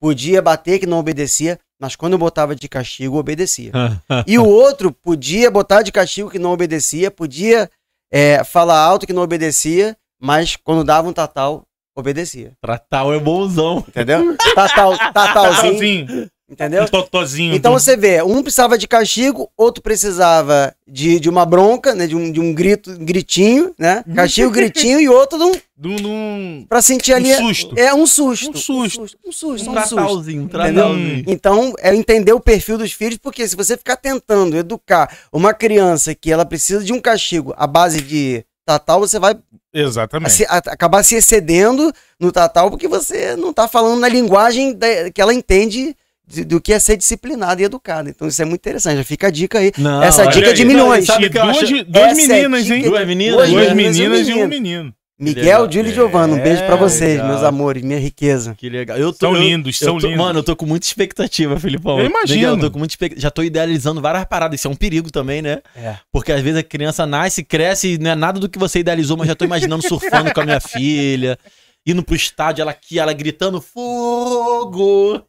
Podia 0.00 0.40
bater, 0.40 0.78
que 0.78 0.86
não 0.86 0.98
obedecia. 0.98 1.60
Mas 1.78 1.94
quando 1.94 2.14
eu 2.14 2.18
botava 2.18 2.56
de 2.56 2.66
castigo, 2.70 3.18
obedecia. 3.18 3.70
E 4.26 4.38
o 4.38 4.46
outro 4.46 4.90
podia 4.90 5.50
botar 5.50 5.82
de 5.82 5.92
castigo, 5.92 6.30
que 6.30 6.38
não 6.38 6.50
obedecia. 6.50 7.10
Podia 7.10 7.70
é, 8.10 8.42
falar 8.42 8.78
alto, 8.78 9.06
que 9.06 9.12
não 9.12 9.22
obedecia. 9.22 9.94
Mas 10.18 10.56
quando 10.56 10.84
dava 10.84 11.06
um 11.06 11.12
tatal, 11.12 11.66
obedecia. 11.94 12.52
Tratal 12.62 13.12
é 13.12 13.18
bonzão. 13.18 13.84
Entendeu? 13.86 14.38
Tatal, 14.54 14.96
tatalzinho. 15.12 16.06
Totozinho. 16.06 16.30
Entendeu? 16.52 16.82
Um 16.82 16.86
totozinho. 16.86 17.54
Então 17.54 17.72
do- 17.72 17.80
você 17.80 17.96
vê, 17.96 18.22
um 18.22 18.42
precisava 18.42 18.76
de 18.76 18.86
castigo, 18.86 19.50
outro 19.56 19.82
precisava 19.82 20.74
de, 20.86 21.18
de 21.18 21.30
uma 21.30 21.46
bronca, 21.46 21.94
né? 21.94 22.06
De 22.06 22.14
um, 22.14 22.30
de 22.30 22.38
um 22.40 22.52
grito, 22.52 22.90
um 22.90 23.04
gritinho, 23.04 23.74
né? 23.78 24.04
Castigo, 24.14 24.50
gritinho, 24.50 25.00
e 25.00 25.08
outro 25.08 25.38
de 25.38 25.44
um, 25.44 25.52
de 25.52 25.88
um- 25.88 25.96
de 25.96 26.06
um- 26.06 26.66
pra 26.68 26.82
sentir 26.82 27.14
ali. 27.14 27.32
um 27.32 27.48
susto. 27.48 27.78
É 27.78 27.94
um 27.94 28.06
susto. 28.06 28.50
Um 28.50 28.54
susto. 28.54 28.72
Um 28.72 28.88
susto, 28.90 29.18
um 29.26 29.32
susto. 29.32 29.70
Um 29.70 29.72
Um 29.72 29.80
susto. 29.80 29.94
tratalzinho, 29.96 30.42
um 30.42 30.44
Entendeu? 30.44 30.72
tratalzinho. 30.74 31.24
Então, 31.26 31.72
é 31.80 31.94
entender 31.94 32.34
o 32.34 32.40
perfil 32.40 32.76
dos 32.76 32.92
filhos, 32.92 33.16
porque 33.16 33.48
se 33.48 33.56
você 33.56 33.74
ficar 33.76 33.96
tentando 33.96 34.54
educar 34.54 35.10
uma 35.32 35.54
criança 35.54 36.14
que 36.14 36.30
ela 36.30 36.44
precisa 36.44 36.84
de 36.84 36.92
um 36.92 37.00
castigo 37.00 37.54
à 37.56 37.66
base 37.66 38.02
de 38.02 38.44
tatal, 38.66 39.00
você 39.00 39.18
vai 39.18 39.34
Exatamente. 39.74 40.32
se- 40.32 40.44
a- 40.44 40.58
acabar 40.58 41.02
se 41.02 41.14
excedendo 41.16 41.92
no 42.20 42.30
tatal, 42.30 42.70
porque 42.70 42.86
você 42.86 43.34
não 43.36 43.52
tá 43.52 43.66
falando 43.66 43.98
na 44.00 44.08
linguagem 44.08 44.74
da- 44.74 45.10
que 45.10 45.20
ela 45.20 45.32
entende 45.34 45.96
de- 46.32 46.44
do 46.44 46.60
que 46.60 46.72
é 46.72 46.78
ser 46.78 46.96
disciplinado 46.96 47.60
e 47.60 47.64
educado. 47.64 48.08
Então 48.08 48.26
isso 48.28 48.40
é 48.40 48.44
muito 48.44 48.60
interessante. 48.60 48.96
Já 48.96 49.04
fica 49.04 49.26
a 49.28 49.30
dica 49.30 49.58
aí. 49.58 49.72
Não, 49.78 50.02
Essa 50.02 50.26
dica 50.26 50.48
aí. 50.48 50.54
de 50.54 50.64
milhões. 50.64 51.04
sabe 51.04 51.26
eu 51.26 51.30
duas, 51.30 51.48
acho? 51.62 51.84
duas 51.84 51.96
é 52.12 52.14
meninas, 52.14 52.64
dica 52.64 52.76
hein? 52.76 52.82
Duas 52.84 53.06
meninas? 53.06 53.34
Duas 53.36 53.50
Duas 53.50 53.72
meninas 53.72 53.96
e 53.96 54.00
um 54.02 54.10
meninas 54.10 54.28
e 54.28 54.34
um 54.34 54.48
menino. 54.48 54.94
Miguel. 55.20 55.70
Júlio 55.70 55.92
e 55.92 55.94
Giovanni, 55.94 56.32
um 56.34 56.42
beijo 56.42 56.64
pra 56.64 56.74
É, 56.74 56.78
vocês, 56.78 57.10
legal. 57.12 57.28
meus 57.28 57.42
amores, 57.44 57.80
minha 57.84 57.98
riqueza. 58.00 58.56
Que 58.58 58.68
legal. 58.68 58.96
Eu 58.98 59.12
tô, 59.12 59.26
São 59.26 59.36
eu- 59.36 59.40
lindos, 59.40 59.80
eu 59.80 59.86
são 59.86 59.98
tô- 59.98 60.06
lindos. 60.08 60.18
Mano, 60.24 60.40
eu 60.40 60.42
tô 60.42 60.56
com 60.56 60.66
muita 60.66 60.84
expectativa, 60.84 61.60
Filipão. 61.60 62.00
Eu 62.00 62.06
imagino. 62.06 62.38
Miguel, 62.40 62.54
eu 62.54 62.60
tô 62.60 62.70
com 62.72 62.78
muita 62.80 62.92
expectativa. 62.94 63.20
Já 63.22 63.30
tô 63.30 63.44
idealizando 63.44 64.00
várias 64.00 64.24
paradas. 64.24 64.58
Isso 64.58 64.66
é 64.66 64.70
um 64.70 64.74
perigo 64.74 65.12
também, 65.12 65.40
né? 65.40 65.58
É. 65.76 65.94
Porque 66.10 66.32
às 66.32 66.40
vezes 66.40 66.58
a 66.58 66.62
criança 66.64 67.06
nasce, 67.06 67.44
cresce 67.44 67.92
e 67.94 67.98
não 67.98 68.10
é 68.10 68.14
nada 68.16 68.40
do 68.40 68.48
que 68.48 68.58
você 68.58 68.80
idealizou, 68.80 69.16
mas 69.16 69.28
já 69.28 69.36
tô 69.36 69.44
imaginando 69.44 69.86
surfando 69.86 70.32
com 70.34 70.40
a 70.40 70.44
minha 70.44 70.60
filha, 70.60 71.38
indo 71.86 72.02
pro 72.02 72.16
estádio, 72.16 72.62
ela 72.62 72.72
aqui, 72.72 72.98
ela 72.98 73.12
gritando 73.12 73.60
fogo. 73.60 75.22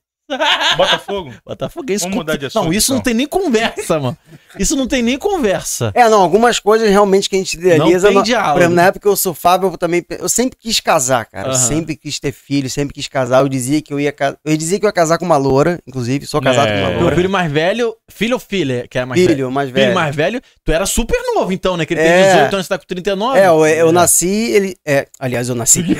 Botafogo? 0.77 1.33
Botafoguense. 1.45 2.03
Vamos 2.03 2.17
mudar 2.17 2.37
de 2.37 2.45
assunto, 2.45 2.63
Não, 2.65 2.73
isso 2.73 2.91
não 2.91 2.97
então. 2.99 3.03
tem 3.05 3.13
nem 3.13 3.27
conversa, 3.27 3.99
mano. 3.99 4.17
Isso 4.57 4.75
não 4.75 4.87
tem 4.87 5.01
nem 5.03 5.17
conversa. 5.17 5.91
É, 5.93 6.07
não, 6.07 6.21
algumas 6.21 6.59
coisas 6.59 6.89
realmente 6.89 7.29
que 7.29 7.35
a 7.35 7.39
gente 7.39 7.55
idealiza. 7.55 8.07
Não 8.09 8.15
tem 8.15 8.23
diálogo. 8.23 8.59
Exemplo, 8.59 8.75
na 8.75 8.83
época 8.83 8.99
que 9.01 9.07
eu 9.07 9.15
surfava, 9.15 9.65
eu 9.67 9.77
também. 9.77 10.05
Eu 10.09 10.29
sempre 10.29 10.57
quis 10.59 10.79
casar, 10.79 11.25
cara. 11.25 11.47
Eu 11.49 11.51
Aham. 11.53 11.59
sempre 11.59 11.95
quis 11.95 12.19
ter 12.19 12.31
filho, 12.31 12.69
sempre 12.69 12.93
quis 12.93 13.07
casar. 13.07 13.41
Eu 13.41 13.49
dizia 13.49 13.81
que 13.81 13.93
eu 13.93 13.99
ia 13.99 14.11
casar. 14.11 14.37
Eu 14.45 14.55
dizia 14.55 14.79
que 14.79 14.85
eu 14.85 14.89
ia 14.89 14.93
casar 14.93 15.17
com 15.17 15.25
uma 15.25 15.37
loura, 15.37 15.79
inclusive. 15.87 16.25
Sou 16.25 16.41
casado 16.41 16.67
É. 16.67 16.73
com 16.73 16.79
uma 16.81 16.89
Teu 16.91 16.99
loura. 17.01 17.15
filho 17.15 17.29
mais 17.29 17.51
velho, 17.51 17.95
filho 18.09 18.33
ou 18.35 18.39
filha, 18.39 18.85
que 18.89 18.97
era 18.97 19.05
mais 19.07 19.19
Filho, 19.19 19.35
velho? 19.35 19.51
mais 19.51 19.69
velho. 19.69 19.85
Filho 19.87 19.95
mais 19.95 20.15
velho, 20.15 20.41
tu 20.63 20.71
era 20.71 20.85
super 20.85 21.19
novo 21.35 21.51
então, 21.51 21.75
né? 21.75 21.85
Que 21.85 21.93
ele 21.95 22.01
tem 22.01 22.11
É. 22.11 22.33
18 22.33 22.53
anos, 22.53 22.65
você 22.65 22.69
tá 22.73 22.77
com 22.77 22.85
39. 22.85 23.39
É, 23.39 23.47
eu, 23.47 23.65
eu 23.65 23.91
nasci, 23.91 24.27
ele. 24.51 24.75
É, 24.85 25.07
aliás, 25.19 25.49
eu 25.49 25.55
nasci. 25.55 25.83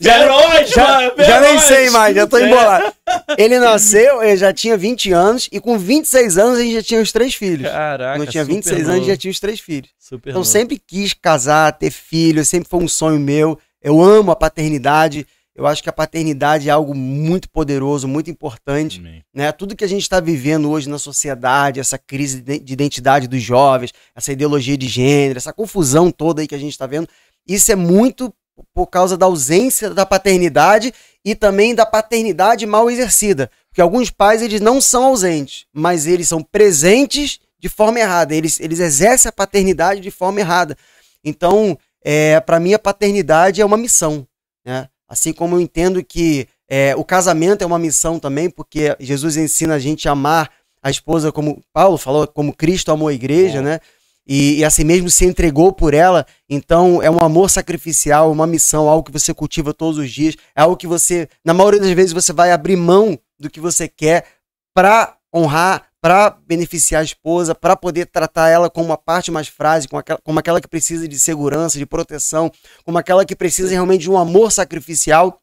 Já, 0.00 0.18
já, 0.66 1.12
já 1.24 1.40
nem 1.40 1.58
sei 1.58 1.88
mais, 1.94 2.14
já 2.14 2.26
tô 2.26 2.38
embolado. 2.38 2.92
Ele 3.38 3.58
nasceu, 3.58 4.22
ele 4.22 4.36
já 4.36 4.52
tinha 4.52 4.76
20 4.76 5.12
anos, 5.12 5.48
e 5.50 5.58
com 5.58 5.78
26 5.78 6.36
anos 6.36 6.58
a 6.58 6.62
gente 6.62 6.74
já 6.74 6.82
tinha 6.82 7.00
os 7.00 7.10
três 7.10 7.34
filhos. 7.34 7.70
Caraca, 7.70 8.18
Quando 8.18 8.26
eu 8.26 8.30
tinha 8.30 8.44
super 8.44 8.54
26 8.54 8.80
novo. 8.82 8.92
anos, 8.92 9.06
já 9.06 9.16
tinha 9.16 9.30
os 9.30 9.40
três 9.40 9.60
filhos. 9.60 9.90
Super 9.98 10.30
Então 10.30 10.44
sempre 10.44 10.78
quis 10.78 11.14
casar, 11.14 11.72
ter 11.72 11.90
filho, 11.90 12.44
sempre 12.44 12.68
foi 12.68 12.80
um 12.82 12.88
sonho 12.88 13.18
meu. 13.18 13.58
Eu 13.82 14.00
amo 14.02 14.30
a 14.30 14.36
paternidade. 14.36 15.26
Eu 15.56 15.66
acho 15.66 15.82
que 15.82 15.88
a 15.88 15.92
paternidade 15.92 16.68
é 16.68 16.72
algo 16.72 16.94
muito 16.94 17.48
poderoso, 17.48 18.08
muito 18.08 18.28
importante. 18.30 19.00
Né? 19.32 19.52
Tudo 19.52 19.76
que 19.76 19.84
a 19.84 19.88
gente 19.88 20.02
está 20.02 20.18
vivendo 20.18 20.68
hoje 20.70 20.88
na 20.88 20.98
sociedade, 20.98 21.78
essa 21.80 21.96
crise 21.96 22.40
de 22.42 22.58
de 22.58 22.72
identidade 22.72 23.28
dos 23.28 23.40
jovens, 23.42 23.92
essa 24.16 24.32
ideologia 24.32 24.76
de 24.76 24.88
gênero, 24.88 25.38
essa 25.38 25.52
confusão 25.52 26.10
toda 26.10 26.42
aí 26.42 26.48
que 26.48 26.54
a 26.56 26.58
gente 26.58 26.72
está 26.72 26.86
vendo, 26.86 27.08
isso 27.46 27.70
é 27.70 27.76
muito 27.76 28.34
por 28.72 28.86
causa 28.86 29.16
da 29.16 29.26
ausência 29.26 29.90
da 29.90 30.06
paternidade 30.06 30.92
e 31.24 31.34
também 31.34 31.74
da 31.74 31.86
paternidade 31.86 32.66
mal 32.66 32.90
exercida. 32.90 33.50
Porque 33.68 33.80
alguns 33.80 34.10
pais 34.10 34.42
eles 34.42 34.60
não 34.60 34.80
são 34.80 35.04
ausentes, 35.04 35.66
mas 35.72 36.06
eles 36.06 36.28
são 36.28 36.42
presentes 36.42 37.40
de 37.58 37.68
forma 37.68 37.98
errada. 37.98 38.34
Eles, 38.34 38.60
eles 38.60 38.78
exercem 38.78 39.28
a 39.28 39.32
paternidade 39.32 40.00
de 40.00 40.10
forma 40.10 40.40
errada. 40.40 40.76
Então, 41.24 41.78
é, 42.04 42.38
para 42.40 42.60
mim, 42.60 42.74
a 42.74 42.78
paternidade 42.78 43.60
é 43.60 43.64
uma 43.64 43.76
missão. 43.76 44.26
Né? 44.64 44.88
Assim 45.08 45.32
como 45.32 45.56
eu 45.56 45.60
entendo 45.60 46.04
que 46.04 46.46
é, 46.68 46.94
o 46.96 47.04
casamento 47.04 47.62
é 47.62 47.66
uma 47.66 47.78
missão 47.78 48.18
também, 48.18 48.50
porque 48.50 48.94
Jesus 49.00 49.36
ensina 49.36 49.74
a 49.74 49.78
gente 49.78 50.08
a 50.08 50.12
amar 50.12 50.50
a 50.82 50.90
esposa 50.90 51.32
como 51.32 51.62
Paulo 51.72 51.96
falou, 51.96 52.26
como 52.26 52.54
Cristo 52.54 52.92
amou 52.92 53.08
a 53.08 53.14
igreja, 53.14 53.58
Bom. 53.58 53.64
né? 53.64 53.80
E, 54.26 54.58
e 54.58 54.64
assim 54.64 54.84
mesmo 54.84 55.10
se 55.10 55.24
entregou 55.24 55.72
por 55.72 55.94
ela. 55.94 56.26
Então 56.48 57.02
é 57.02 57.10
um 57.10 57.20
amor 57.20 57.50
sacrificial, 57.50 58.30
uma 58.32 58.46
missão, 58.46 58.88
algo 58.88 59.04
que 59.04 59.12
você 59.12 59.34
cultiva 59.34 59.74
todos 59.74 59.98
os 59.98 60.10
dias, 60.10 60.34
é 60.56 60.62
algo 60.62 60.76
que 60.76 60.86
você, 60.86 61.28
na 61.44 61.52
maioria 61.54 61.80
das 61.80 61.90
vezes, 61.90 62.12
você 62.12 62.32
vai 62.32 62.52
abrir 62.52 62.76
mão 62.76 63.18
do 63.38 63.50
que 63.50 63.60
você 63.60 63.88
quer 63.88 64.26
para 64.74 65.16
honrar, 65.34 65.88
para 66.00 66.30
beneficiar 66.46 67.00
a 67.00 67.04
esposa, 67.04 67.54
para 67.54 67.74
poder 67.74 68.06
tratar 68.06 68.48
ela 68.48 68.68
como 68.70 68.86
uma 68.86 68.98
parte 68.98 69.30
mais 69.30 69.48
frágil, 69.48 69.88
como 69.88 70.00
aquela, 70.00 70.20
como 70.22 70.38
aquela 70.38 70.60
que 70.60 70.68
precisa 70.68 71.08
de 71.08 71.18
segurança, 71.18 71.78
de 71.78 71.86
proteção, 71.86 72.52
como 72.84 72.98
aquela 72.98 73.24
que 73.24 73.34
precisa 73.34 73.70
realmente 73.70 74.02
de 74.02 74.10
um 74.10 74.18
amor 74.18 74.52
sacrificial. 74.52 75.40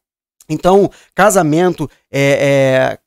Então, 0.48 0.90
casamento, 1.14 1.90
é, 2.10 2.98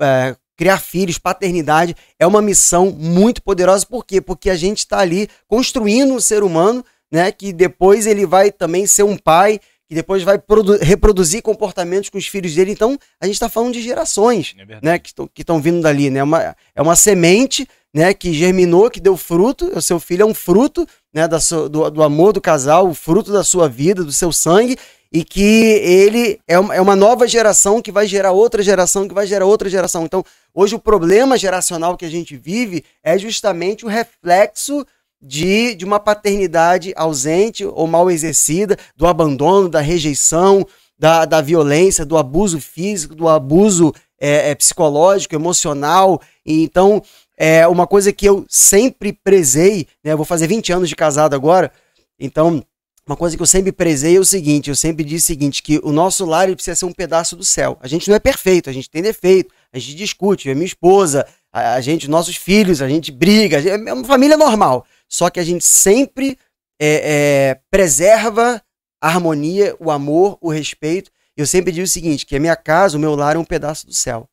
é, 0.00 0.04
é, 0.04 0.36
criar 0.60 0.78
filhos, 0.78 1.16
paternidade, 1.16 1.96
é 2.18 2.26
uma 2.26 2.42
missão 2.42 2.90
muito 2.90 3.42
poderosa. 3.42 3.86
Por 3.86 4.04
quê? 4.04 4.20
Porque 4.20 4.50
a 4.50 4.54
gente 4.54 4.80
está 4.80 4.98
ali 4.98 5.26
construindo 5.48 6.12
um 6.12 6.20
ser 6.20 6.42
humano, 6.42 6.84
né? 7.10 7.32
Que 7.32 7.50
depois 7.50 8.06
ele 8.06 8.26
vai 8.26 8.52
também 8.52 8.86
ser 8.86 9.04
um 9.04 9.16
pai, 9.16 9.58
que 9.88 9.94
depois 9.94 10.22
vai 10.22 10.38
produ- 10.38 10.76
reproduzir 10.76 11.40
comportamentos 11.40 12.10
com 12.10 12.18
os 12.18 12.26
filhos 12.26 12.54
dele. 12.54 12.72
Então, 12.72 12.98
a 13.18 13.24
gente 13.24 13.36
está 13.36 13.48
falando 13.48 13.72
de 13.72 13.80
gerações 13.80 14.54
É 14.58 14.78
né, 14.82 14.98
que 14.98 15.14
estão 15.38 15.62
vindo 15.62 15.80
dali, 15.80 16.10
né? 16.10 16.22
Uma, 16.22 16.54
é 16.76 16.82
uma 16.82 16.94
semente, 16.94 17.66
né, 17.94 18.12
que 18.12 18.30
germinou, 18.34 18.90
que 18.90 19.00
deu 19.00 19.16
fruto. 19.16 19.72
O 19.74 19.80
seu 19.80 19.98
filho 19.98 20.24
é 20.24 20.26
um 20.26 20.34
fruto, 20.34 20.86
né, 21.14 21.26
da 21.26 21.38
do, 21.70 21.90
do 21.90 22.02
amor 22.02 22.34
do 22.34 22.40
casal, 22.40 22.86
o 22.86 22.92
fruto 22.92 23.32
da 23.32 23.42
sua 23.42 23.66
vida, 23.66 24.04
do 24.04 24.12
seu 24.12 24.30
sangue, 24.30 24.76
e 25.12 25.24
que 25.24 25.40
ele 25.40 26.40
é 26.46 26.58
uma, 26.58 26.74
é 26.74 26.80
uma 26.80 26.94
nova 26.94 27.26
geração 27.26 27.82
que 27.82 27.90
vai 27.90 28.06
gerar 28.06 28.32
outra 28.32 28.62
geração, 28.62 29.08
que 29.08 29.14
vai 29.14 29.26
gerar 29.26 29.46
outra 29.46 29.68
geração. 29.68 30.04
Então, 30.04 30.24
hoje 30.54 30.74
o 30.74 30.78
problema 30.78 31.36
geracional 31.36 31.96
que 31.96 32.04
a 32.04 32.10
gente 32.10 32.36
vive 32.36 32.84
é 33.02 33.18
justamente 33.18 33.84
o 33.84 33.88
reflexo 33.88 34.86
de, 35.20 35.74
de 35.74 35.84
uma 35.84 35.98
paternidade 35.98 36.92
ausente 36.96 37.64
ou 37.64 37.86
mal 37.86 38.10
exercida, 38.10 38.78
do 38.96 39.06
abandono, 39.06 39.68
da 39.68 39.80
rejeição, 39.80 40.66
da, 40.98 41.24
da 41.24 41.40
violência, 41.40 42.06
do 42.06 42.16
abuso 42.16 42.60
físico, 42.60 43.14
do 43.14 43.28
abuso 43.28 43.92
é, 44.18 44.50
é, 44.50 44.54
psicológico, 44.54 45.34
emocional. 45.34 46.20
E, 46.46 46.62
então, 46.62 47.02
é 47.36 47.66
uma 47.66 47.86
coisa 47.86 48.12
que 48.12 48.26
eu 48.26 48.44
sempre 48.48 49.12
prezei, 49.12 49.88
né? 50.04 50.12
Eu 50.12 50.16
vou 50.16 50.26
fazer 50.26 50.46
20 50.46 50.72
anos 50.72 50.88
de 50.88 50.94
casado 50.94 51.34
agora, 51.34 51.72
então, 52.18 52.62
uma 53.10 53.16
coisa 53.16 53.36
que 53.36 53.42
eu 53.42 53.46
sempre 53.46 53.72
prezei 53.72 54.16
é 54.16 54.20
o 54.20 54.24
seguinte: 54.24 54.70
eu 54.70 54.76
sempre 54.76 55.02
disse 55.02 55.24
o 55.24 55.26
seguinte, 55.26 55.62
que 55.62 55.80
o 55.82 55.90
nosso 55.90 56.24
lar 56.24 56.46
precisa 56.54 56.76
ser 56.76 56.84
um 56.84 56.92
pedaço 56.92 57.34
do 57.34 57.42
céu. 57.44 57.76
A 57.80 57.88
gente 57.88 58.08
não 58.08 58.14
é 58.14 58.20
perfeito, 58.20 58.70
a 58.70 58.72
gente 58.72 58.88
tem 58.88 59.02
defeito, 59.02 59.52
a 59.72 59.78
gente 59.80 59.96
discute, 59.96 60.48
e 60.48 60.54
minha 60.54 60.64
esposa, 60.66 61.26
a, 61.52 61.74
a 61.74 61.80
gente, 61.80 62.08
nossos 62.08 62.36
filhos, 62.36 62.80
a 62.80 62.88
gente 62.88 63.10
briga, 63.10 63.58
a 63.58 63.60
gente- 63.60 63.88
é 63.88 63.92
uma 63.92 64.04
família 64.04 64.36
normal. 64.36 64.86
Só 65.08 65.28
que 65.28 65.40
a 65.40 65.44
gente 65.44 65.64
sempre 65.64 66.38
é, 66.80 67.56
é, 67.56 67.60
preserva 67.68 68.62
a 69.02 69.08
harmonia, 69.08 69.74
o 69.80 69.90
amor, 69.90 70.38
o 70.40 70.48
respeito. 70.48 71.10
Eu 71.36 71.46
sempre 71.46 71.72
digo 71.72 71.84
o 71.84 71.88
seguinte: 71.88 72.24
que 72.24 72.36
a 72.36 72.40
minha 72.40 72.54
casa, 72.54 72.96
o 72.96 73.00
meu 73.00 73.16
lar 73.16 73.34
é 73.34 73.38
um 73.40 73.44
pedaço 73.44 73.88
do 73.88 73.92
céu. 73.92 74.28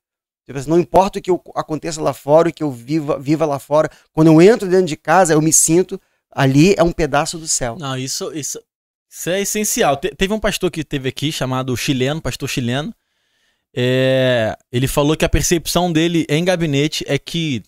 Tipo 0.45 0.59
assim, 0.59 0.69
Não 0.69 0.79
importa 0.79 1.17
o 1.17 1.21
que 1.21 1.31
aconteça 1.55 1.99
lá 1.99 2.13
fora, 2.13 2.49
o 2.49 2.53
que 2.53 2.63
eu 2.63 2.71
viva, 2.71 3.17
viva 3.17 3.43
lá 3.43 3.57
fora, 3.57 3.89
quando 4.13 4.27
eu 4.27 4.39
entro 4.39 4.69
dentro 4.69 4.85
de 4.85 4.95
casa, 4.95 5.33
eu 5.33 5.41
me 5.41 5.51
sinto 5.51 5.99
ali 6.31 6.75
é 6.77 6.83
um 6.83 6.91
pedaço 6.91 7.37
do 7.37 7.47
céu. 7.47 7.77
Não, 7.79 7.97
isso, 7.97 8.31
isso, 8.33 8.59
isso 9.09 9.29
é 9.29 9.41
essencial. 9.41 9.97
Te- 9.97 10.13
teve 10.15 10.33
um 10.33 10.39
pastor 10.39 10.69
que 10.71 10.83
teve 10.83 11.09
aqui, 11.09 11.31
chamado 11.31 11.75
chileno, 11.77 12.21
pastor 12.21 12.47
chileno. 12.49 12.93
É, 13.75 14.57
ele 14.71 14.87
falou 14.87 15.15
que 15.15 15.25
a 15.25 15.29
percepção 15.29 15.91
dele 15.91 16.25
em 16.29 16.43
gabinete 16.43 17.03
é 17.07 17.17
que 17.19 17.61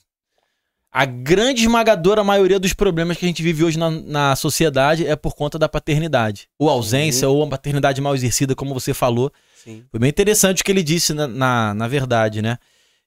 a 0.92 1.06
grande 1.06 1.62
esmagadora 1.62 2.24
maioria 2.24 2.60
dos 2.60 2.74
problemas 2.74 3.16
que 3.16 3.26
a 3.26 3.28
gente 3.28 3.44
vive 3.44 3.64
hoje 3.64 3.78
na, 3.78 3.92
na 3.92 4.36
sociedade 4.36 5.06
é 5.06 5.16
por 5.16 5.36
conta 5.36 5.60
da 5.60 5.70
paternidade. 5.70 6.48
Ou 6.58 6.68
ausência, 6.70 7.30
ou 7.30 7.44
a 7.44 7.48
paternidade 7.48 8.02
mal 8.02 8.16
exercida, 8.16 8.56
como 8.56 8.74
você 8.74 8.92
falou. 8.94 9.32
Sim. 9.64 9.84
Foi 9.92 10.00
bem 10.00 10.10
interessante 10.10 10.62
o 10.62 10.66
que 10.66 10.72
ele 10.72 10.82
disse 10.82 11.14
na, 11.14 11.28
na, 11.28 11.74
na 11.76 11.88
verdade, 11.88 12.42
né? 12.42 12.58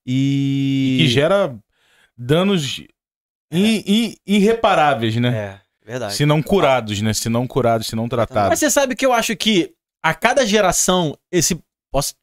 E. 0.06 0.98
Que 1.00 1.08
gera 1.08 1.56
danos 2.16 2.82
i- 3.50 4.16
irreparáveis, 4.26 5.16
né? 5.16 5.28
É, 5.36 5.60
verdade. 5.84 6.14
Se 6.14 6.26
não 6.26 6.42
curados, 6.42 7.00
né? 7.00 7.12
Se 7.12 7.28
não 7.28 7.46
curados, 7.46 7.86
se 7.86 7.96
não 7.96 8.04
Mas 8.04 8.10
tratados. 8.10 8.58
você 8.58 8.70
sabe 8.70 8.94
que 8.94 9.04
eu 9.04 9.12
acho 9.12 9.36
que 9.36 9.72
a 10.02 10.14
cada 10.14 10.44
geração 10.46 11.16
esse 11.30 11.58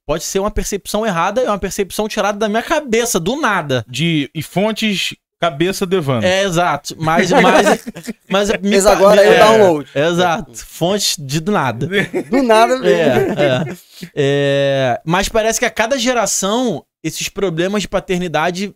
pode, 0.06 0.24
ser 0.24 0.40
uma 0.40 0.50
percepção 0.50 1.06
errada, 1.06 1.42
é 1.42 1.48
uma 1.48 1.60
percepção 1.60 2.08
tirada 2.08 2.38
da 2.38 2.50
minha 2.50 2.64
cabeça, 2.64 3.20
do 3.20 3.40
nada. 3.40 3.86
De, 3.88 4.30
e 4.34 4.42
fontes 4.42 5.16
cabeça 5.40 5.86
devando. 5.86 6.26
É, 6.26 6.44
exato. 6.44 6.96
Mas, 7.00 7.32
mas, 7.32 7.86
mas, 8.30 8.50
Mas 8.62 8.86
agora 8.86 9.24
é 9.24 9.30
o 9.30 9.34
é, 9.34 9.40
download. 9.40 9.90
Exato. 9.96 10.66
Fontes 10.66 11.16
de 11.18 11.40
do 11.40 11.52
nada. 11.52 11.88
Do 12.30 12.44
nada, 12.44 12.76
É, 12.86 13.06
é. 13.38 13.78
É, 14.16 15.02
mas 15.06 15.30
parece 15.30 15.60
que 15.60 15.66
a 15.66 15.72
cada 15.72 15.98
geração 15.98 16.84
esses 17.04 17.30
problemas 17.30 17.82
de 17.82 17.88
paternidade 17.88 18.76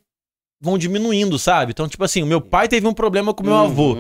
vão 0.62 0.78
diminuindo, 0.78 1.38
sabe? 1.38 1.72
Então, 1.72 1.90
tipo 1.90 2.04
assim, 2.04 2.24
o 2.24 2.28
meu 2.28 2.40
pai 2.40 2.70
teve 2.70 2.88
um 2.88 2.94
problema 2.94 3.34
com 3.34 3.44
o 3.44 3.46
meu 3.46 3.56
avô. 3.56 3.98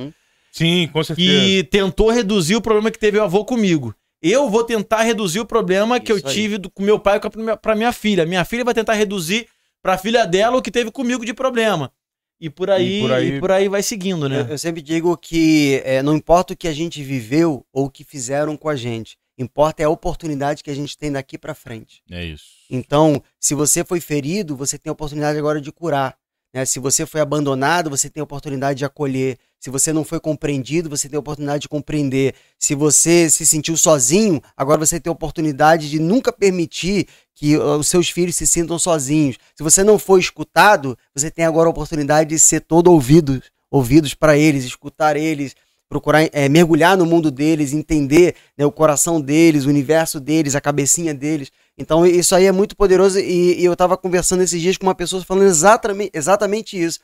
Sim, 0.53 0.87
com 0.93 1.03
certeza. 1.03 1.31
e 1.45 1.63
tentou 1.63 2.11
reduzir 2.11 2.55
o 2.55 2.61
problema 2.61 2.91
que 2.91 2.99
teve 2.99 3.17
o 3.17 3.23
avô 3.23 3.43
comigo. 3.43 3.93
Eu 4.21 4.49
vou 4.49 4.63
tentar 4.63 5.01
reduzir 5.01 5.39
o 5.39 5.45
problema 5.45 5.99
que 5.99 6.11
eu 6.11 6.17
Isso 6.17 6.27
aí. 6.27 6.33
tive 6.33 6.57
do, 6.57 6.69
com 6.69 6.81
meu 6.83 6.97
pai 6.99 7.19
com 7.19 7.27
a 7.27 7.31
minha- 7.35 7.57
pra 7.57 7.75
minha 7.75 7.91
filha. 7.91 8.25
Minha 8.25 8.45
filha 8.45 8.63
vai 8.63 8.73
tentar 8.73 8.93
reduzir 8.93 9.47
pra 9.81 9.97
filha 9.97 10.25
dela 10.25 10.55
o 10.57 10.61
que 10.61 10.71
teve 10.71 10.91
comigo 10.91 11.25
de 11.25 11.33
problema. 11.33 11.91
E 12.39 12.49
por 12.49 12.69
aí, 12.69 12.99
E 12.99 13.01
por 13.01 13.11
aí- 13.11 13.27
e 13.35 13.39
por 13.39 13.51
aí 13.51 13.67
vai 13.67 13.81
seguindo, 13.83 14.29
né? 14.29 14.41
Eu, 14.41 14.47
eu 14.49 14.57
sempre 14.57 14.81
digo 14.81 15.17
que 15.17 15.81
é, 15.83 16.01
não 16.03 16.15
importa 16.15 16.53
o 16.53 16.57
que 16.57 16.67
a 16.67 16.73
gente 16.73 17.01
viveu 17.03 17.65
ou 17.73 17.85
o 17.85 17.89
que 17.89 18.03
fizeram 18.03 18.55
com 18.55 18.69
a 18.69 18.75
gente, 18.75 19.17
importa 19.37 19.81
é 19.81 19.85
a 19.85 19.89
oportunidade 19.89 20.63
que 20.63 20.69
a 20.69 20.75
gente 20.75 20.97
tem 20.97 21.11
daqui 21.11 21.37
pra 21.37 21.53
frente. 21.55 22.01
É 22.11 22.23
isso. 22.23 22.45
Então, 22.69 23.21
se 23.39 23.53
você 23.55 23.83
foi 23.83 23.99
ferido, 23.99 24.55
você 24.55 24.77
tem 24.77 24.89
a 24.89 24.93
oportunidade 24.93 25.37
agora 25.37 25.59
de 25.59 25.71
curar. 25.71 26.15
né? 26.53 26.63
Se 26.65 26.79
você 26.79 27.05
foi 27.05 27.19
abandonado, 27.19 27.89
você 27.89 28.09
tem 28.09 28.21
a 28.21 28.23
oportunidade 28.23 28.77
de 28.79 28.85
acolher. 28.85 29.37
Se 29.63 29.69
você 29.69 29.93
não 29.93 30.03
foi 30.03 30.19
compreendido, 30.19 30.89
você 30.89 31.07
tem 31.07 31.15
a 31.15 31.21
oportunidade 31.21 31.61
de 31.61 31.69
compreender. 31.69 32.35
Se 32.59 32.75
você 32.75 33.29
se 33.29 33.45
sentiu 33.45 33.77
sozinho, 33.77 34.41
agora 34.57 34.77
você 34.77 34.99
tem 34.99 35.09
a 35.09 35.13
oportunidade 35.13 35.89
de 35.89 35.99
nunca 35.99 36.33
permitir 36.33 37.07
que 37.33 37.55
uh, 37.55 37.77
os 37.77 37.87
seus 37.87 38.09
filhos 38.09 38.35
se 38.35 38.45
sintam 38.45 38.77
sozinhos. 38.77 39.37
Se 39.55 39.63
você 39.63 39.81
não 39.81 39.97
foi 39.97 40.19
escutado, 40.19 40.97
você 41.15 41.31
tem 41.31 41.45
agora 41.45 41.69
a 41.69 41.71
oportunidade 41.71 42.31
de 42.31 42.39
ser 42.39 42.59
todo 42.59 42.91
ouvido, 42.91 43.41
ouvidos 43.71 44.13
para 44.13 44.37
eles, 44.37 44.65
escutar 44.65 45.15
eles, 45.15 45.55
procurar 45.87 46.27
eh, 46.33 46.49
mergulhar 46.49 46.97
no 46.97 47.05
mundo 47.05 47.31
deles, 47.31 47.71
entender 47.71 48.35
né, 48.57 48.65
o 48.65 48.71
coração 48.71 49.21
deles, 49.21 49.63
o 49.63 49.69
universo 49.69 50.19
deles, 50.19 50.55
a 50.55 50.61
cabecinha 50.61 51.13
deles. 51.13 51.49
Então 51.77 52.05
isso 52.05 52.35
aí 52.35 52.47
é 52.47 52.51
muito 52.51 52.75
poderoso 52.75 53.17
e, 53.17 53.61
e 53.61 53.63
eu 53.63 53.71
estava 53.71 53.95
conversando 53.95 54.43
esses 54.43 54.61
dias 54.61 54.75
com 54.77 54.85
uma 54.87 54.93
pessoa 54.93 55.23
falando 55.23 55.47
exatamente, 55.47 56.11
exatamente 56.13 56.77
isso. 56.77 56.99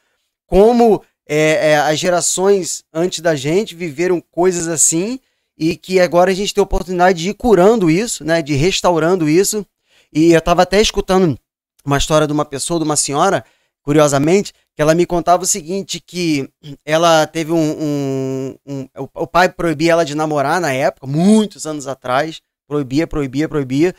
Como 0.45 1.01
é, 1.31 1.69
é, 1.69 1.77
as 1.77 1.99
gerações 1.99 2.83
antes 2.91 3.19
da 3.19 3.35
gente 3.35 3.75
viveram 3.75 4.19
coisas 4.19 4.67
assim 4.67 5.19
e 5.55 5.75
que 5.75 5.99
agora 5.99 6.31
a 6.31 6.33
gente 6.33 6.51
tem 6.51 6.59
a 6.59 6.63
oportunidade 6.63 7.21
de 7.21 7.29
ir 7.29 7.33
curando 7.35 7.87
isso, 7.87 8.23
né, 8.23 8.41
de 8.41 8.55
restaurando 8.55 9.29
isso. 9.29 9.63
E 10.11 10.31
eu 10.31 10.39
estava 10.39 10.63
até 10.63 10.81
escutando 10.81 11.37
uma 11.85 11.99
história 11.99 12.25
de 12.25 12.33
uma 12.33 12.45
pessoa, 12.45 12.79
de 12.79 12.85
uma 12.85 12.95
senhora, 12.95 13.45
curiosamente, 13.83 14.53
que 14.75 14.81
ela 14.81 14.95
me 14.95 15.05
contava 15.05 15.43
o 15.43 15.45
seguinte, 15.45 15.99
que 15.99 16.49
ela 16.83 17.27
teve 17.27 17.51
um, 17.51 17.57
um, 17.79 18.55
um, 18.65 18.87
o 19.13 19.27
pai 19.27 19.49
proibia 19.49 19.91
ela 19.91 20.05
de 20.05 20.15
namorar 20.15 20.59
na 20.59 20.73
época, 20.73 21.05
muitos 21.05 21.67
anos 21.67 21.85
atrás, 21.85 22.41
proibia, 22.67 23.05
proibia, 23.05 23.47
proibia. 23.47 23.93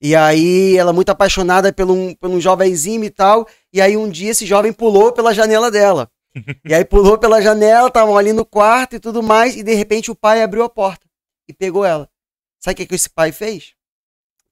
E 0.00 0.16
aí 0.16 0.76
ela 0.76 0.92
muito 0.92 1.10
apaixonada 1.10 1.72
por 1.72 1.88
um, 1.88 2.12
por 2.12 2.28
um 2.28 2.40
jovenzinho 2.40 3.04
e 3.04 3.10
tal, 3.10 3.46
e 3.72 3.80
aí 3.80 3.96
um 3.96 4.10
dia 4.10 4.32
esse 4.32 4.44
jovem 4.44 4.72
pulou 4.72 5.12
pela 5.12 5.32
janela 5.32 5.70
dela. 5.70 6.10
e 6.64 6.74
aí 6.74 6.84
pulou 6.84 7.18
pela 7.18 7.40
janela, 7.40 7.88
estavam 7.88 8.16
ali 8.16 8.32
no 8.32 8.44
quarto 8.44 8.96
e 8.96 9.00
tudo 9.00 9.22
mais, 9.22 9.56
e 9.56 9.62
de 9.62 9.74
repente 9.74 10.10
o 10.10 10.16
pai 10.16 10.42
abriu 10.42 10.62
a 10.62 10.68
porta 10.68 11.06
e 11.48 11.52
pegou 11.52 11.84
ela. 11.84 12.08
Sabe 12.58 12.74
o 12.74 12.76
que, 12.76 12.86
que 12.86 12.94
esse 12.94 13.10
pai 13.10 13.32
fez? 13.32 13.74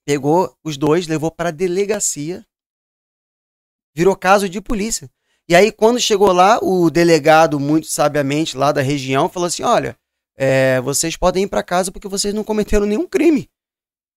Pegou 0.05 0.57
os 0.65 0.77
dois, 0.77 1.07
levou 1.07 1.31
para 1.31 1.51
a 1.51 1.53
delegacia, 1.53 2.45
virou 3.95 4.17
caso 4.17 4.49
de 4.49 4.61
polícia. 4.61 5.11
E 5.49 5.55
aí, 5.55 5.73
quando 5.73 5.99
chegou 5.99 6.33
lá, 6.33 6.59
o 6.63 6.91
delegado, 6.91 7.59
muito 7.59 7.87
sabiamente 7.89 8.57
lá 8.57 8.71
da 8.71 8.81
região, 8.81 9.29
falou 9.29 9.47
assim: 9.49 9.63
olha, 9.63 9.97
é, 10.37 10.81
vocês 10.81 11.17
podem 11.17 11.45
ir 11.45 11.49
para 11.49 11.63
casa 11.63 11.91
porque 11.91 12.09
vocês 12.09 12.33
não 12.33 12.45
cometeram 12.45 12.87
nenhum 12.87 13.07
crime. 13.07 13.51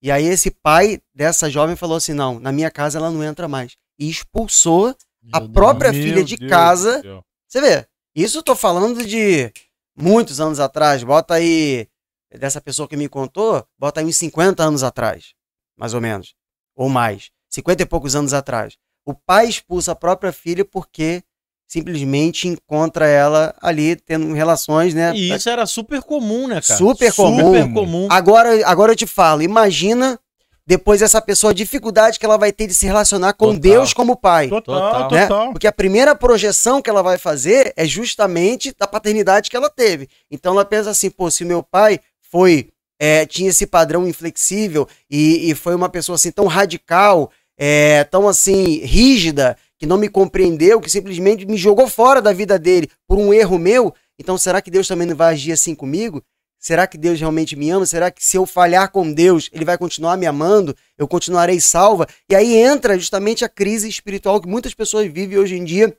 E 0.01 0.11
aí, 0.11 0.25
esse 0.25 0.51
pai 0.51 1.01
dessa 1.13 1.49
jovem 1.49 1.75
falou 1.75 1.97
assim: 1.97 2.13
não, 2.13 2.39
na 2.39 2.51
minha 2.51 2.69
casa 2.69 2.99
ela 2.99 3.09
não 3.09 3.23
entra 3.23 3.47
mais. 3.47 3.75
E 3.97 4.09
expulsou 4.09 4.95
a 5.31 5.41
própria 5.41 5.91
Deus, 5.91 6.03
filha 6.03 6.23
de 6.23 6.37
Deus 6.37 6.49
casa. 6.49 7.01
Você 7.53 7.61
vê, 7.61 7.85
isso 8.15 8.39
eu 8.39 8.41
tô 8.41 8.55
falando 8.55 9.05
de 9.05 9.51
muitos 9.95 10.41
anos 10.41 10.59
atrás. 10.59 11.03
Bota 11.03 11.35
aí, 11.35 11.87
dessa 12.33 12.59
pessoa 12.59 12.87
que 12.87 12.97
me 12.97 13.07
contou, 13.07 13.63
bota 13.77 13.99
aí 13.99 14.05
uns 14.07 14.15
50 14.15 14.63
anos 14.63 14.81
atrás, 14.81 15.35
mais 15.77 15.93
ou 15.93 16.01
menos. 16.01 16.33
Ou 16.75 16.89
mais. 16.89 17.29
50 17.51 17.83
e 17.83 17.85
poucos 17.85 18.15
anos 18.15 18.33
atrás. 18.33 18.75
O 19.05 19.13
pai 19.13 19.47
expulsa 19.47 19.91
a 19.91 19.95
própria 19.95 20.33
filha 20.33 20.65
porque 20.65 21.21
simplesmente 21.67 22.47
encontra 22.47 23.05
ela 23.05 23.53
ali 23.61 23.97
tendo 23.97 24.33
relações, 24.33 24.95
né? 24.95 25.15
E 25.15 25.31
isso 25.31 25.47
era 25.47 25.67
super 25.67 26.01
comum, 26.01 26.47
né, 26.47 26.59
cara? 26.59 26.79
Super 26.79 27.13
comum. 27.13 27.45
Super 27.45 27.71
comum. 27.71 28.07
Agora, 28.09 28.67
agora 28.67 28.93
eu 28.93 28.95
te 28.95 29.05
falo, 29.05 29.43
imagina 29.43 30.19
depois 30.65 31.01
essa 31.01 31.21
pessoa 31.21 31.51
a 31.51 31.53
dificuldade 31.53 32.19
que 32.19 32.25
ela 32.25 32.37
vai 32.37 32.51
ter 32.51 32.67
de 32.67 32.73
se 32.73 32.85
relacionar 32.85 33.33
com 33.33 33.47
total. 33.47 33.59
Deus 33.59 33.93
como 33.93 34.15
pai. 34.15 34.47
Total, 34.47 35.11
né? 35.11 35.27
total. 35.27 35.51
Porque 35.51 35.67
a 35.67 35.71
primeira 35.71 36.15
projeção 36.15 36.81
que 36.81 36.89
ela 36.89 37.01
vai 37.01 37.17
fazer 37.17 37.73
é 37.75 37.85
justamente 37.85 38.73
da 38.77 38.87
paternidade 38.87 39.49
que 39.49 39.57
ela 39.57 39.69
teve. 39.69 40.07
Então 40.31 40.53
ela 40.53 40.65
pensa 40.65 40.89
assim, 40.89 41.09
pô, 41.09 41.29
se 41.29 41.43
meu 41.43 41.61
pai 41.61 41.99
foi 42.31 42.69
é, 42.99 43.25
tinha 43.25 43.49
esse 43.49 43.67
padrão 43.67 44.07
inflexível 44.07 44.87
e, 45.09 45.49
e 45.49 45.55
foi 45.55 45.75
uma 45.75 45.89
pessoa 45.89 46.15
assim 46.15 46.31
tão 46.31 46.47
radical 46.47 47.29
é, 47.57 48.03
tão 48.05 48.27
assim, 48.27 48.79
rígida, 48.79 49.57
que 49.77 49.85
não 49.85 49.97
me 49.97 50.09
compreendeu, 50.09 50.79
que 50.79 50.89
simplesmente 50.89 51.45
me 51.45 51.57
jogou 51.57 51.87
fora 51.87 52.21
da 52.21 52.33
vida 52.33 52.57
dele 52.57 52.89
por 53.07 53.17
um 53.17 53.33
erro 53.33 53.57
meu. 53.57 53.93
Então, 54.17 54.37
será 54.37 54.61
que 54.61 54.71
Deus 54.71 54.87
também 54.87 55.07
não 55.07 55.15
vai 55.15 55.33
agir 55.33 55.51
assim 55.51 55.75
comigo? 55.75 56.23
Será 56.63 56.87
que 56.87 56.97
Deus 56.97 57.19
realmente 57.19 57.57
me 57.57 57.69
ama? 57.69 57.85
Será 57.85 58.09
que 58.09 58.25
se 58.25 58.37
eu 58.37 58.45
falhar 58.45 58.89
com 58.89 59.11
Deus, 59.11 59.49
ele 59.51 59.65
vai 59.65 59.77
continuar 59.77 60.15
me 60.15 60.25
amando? 60.25 60.73
Eu 60.97 61.05
continuarei 61.09 61.59
salva? 61.59 62.07
E 62.29 62.33
aí 62.33 62.55
entra 62.55 62.97
justamente 62.97 63.43
a 63.43 63.49
crise 63.49 63.89
espiritual 63.89 64.39
que 64.39 64.47
muitas 64.47 64.73
pessoas 64.73 65.11
vivem 65.11 65.37
hoje 65.37 65.55
em 65.55 65.65
dia 65.65 65.93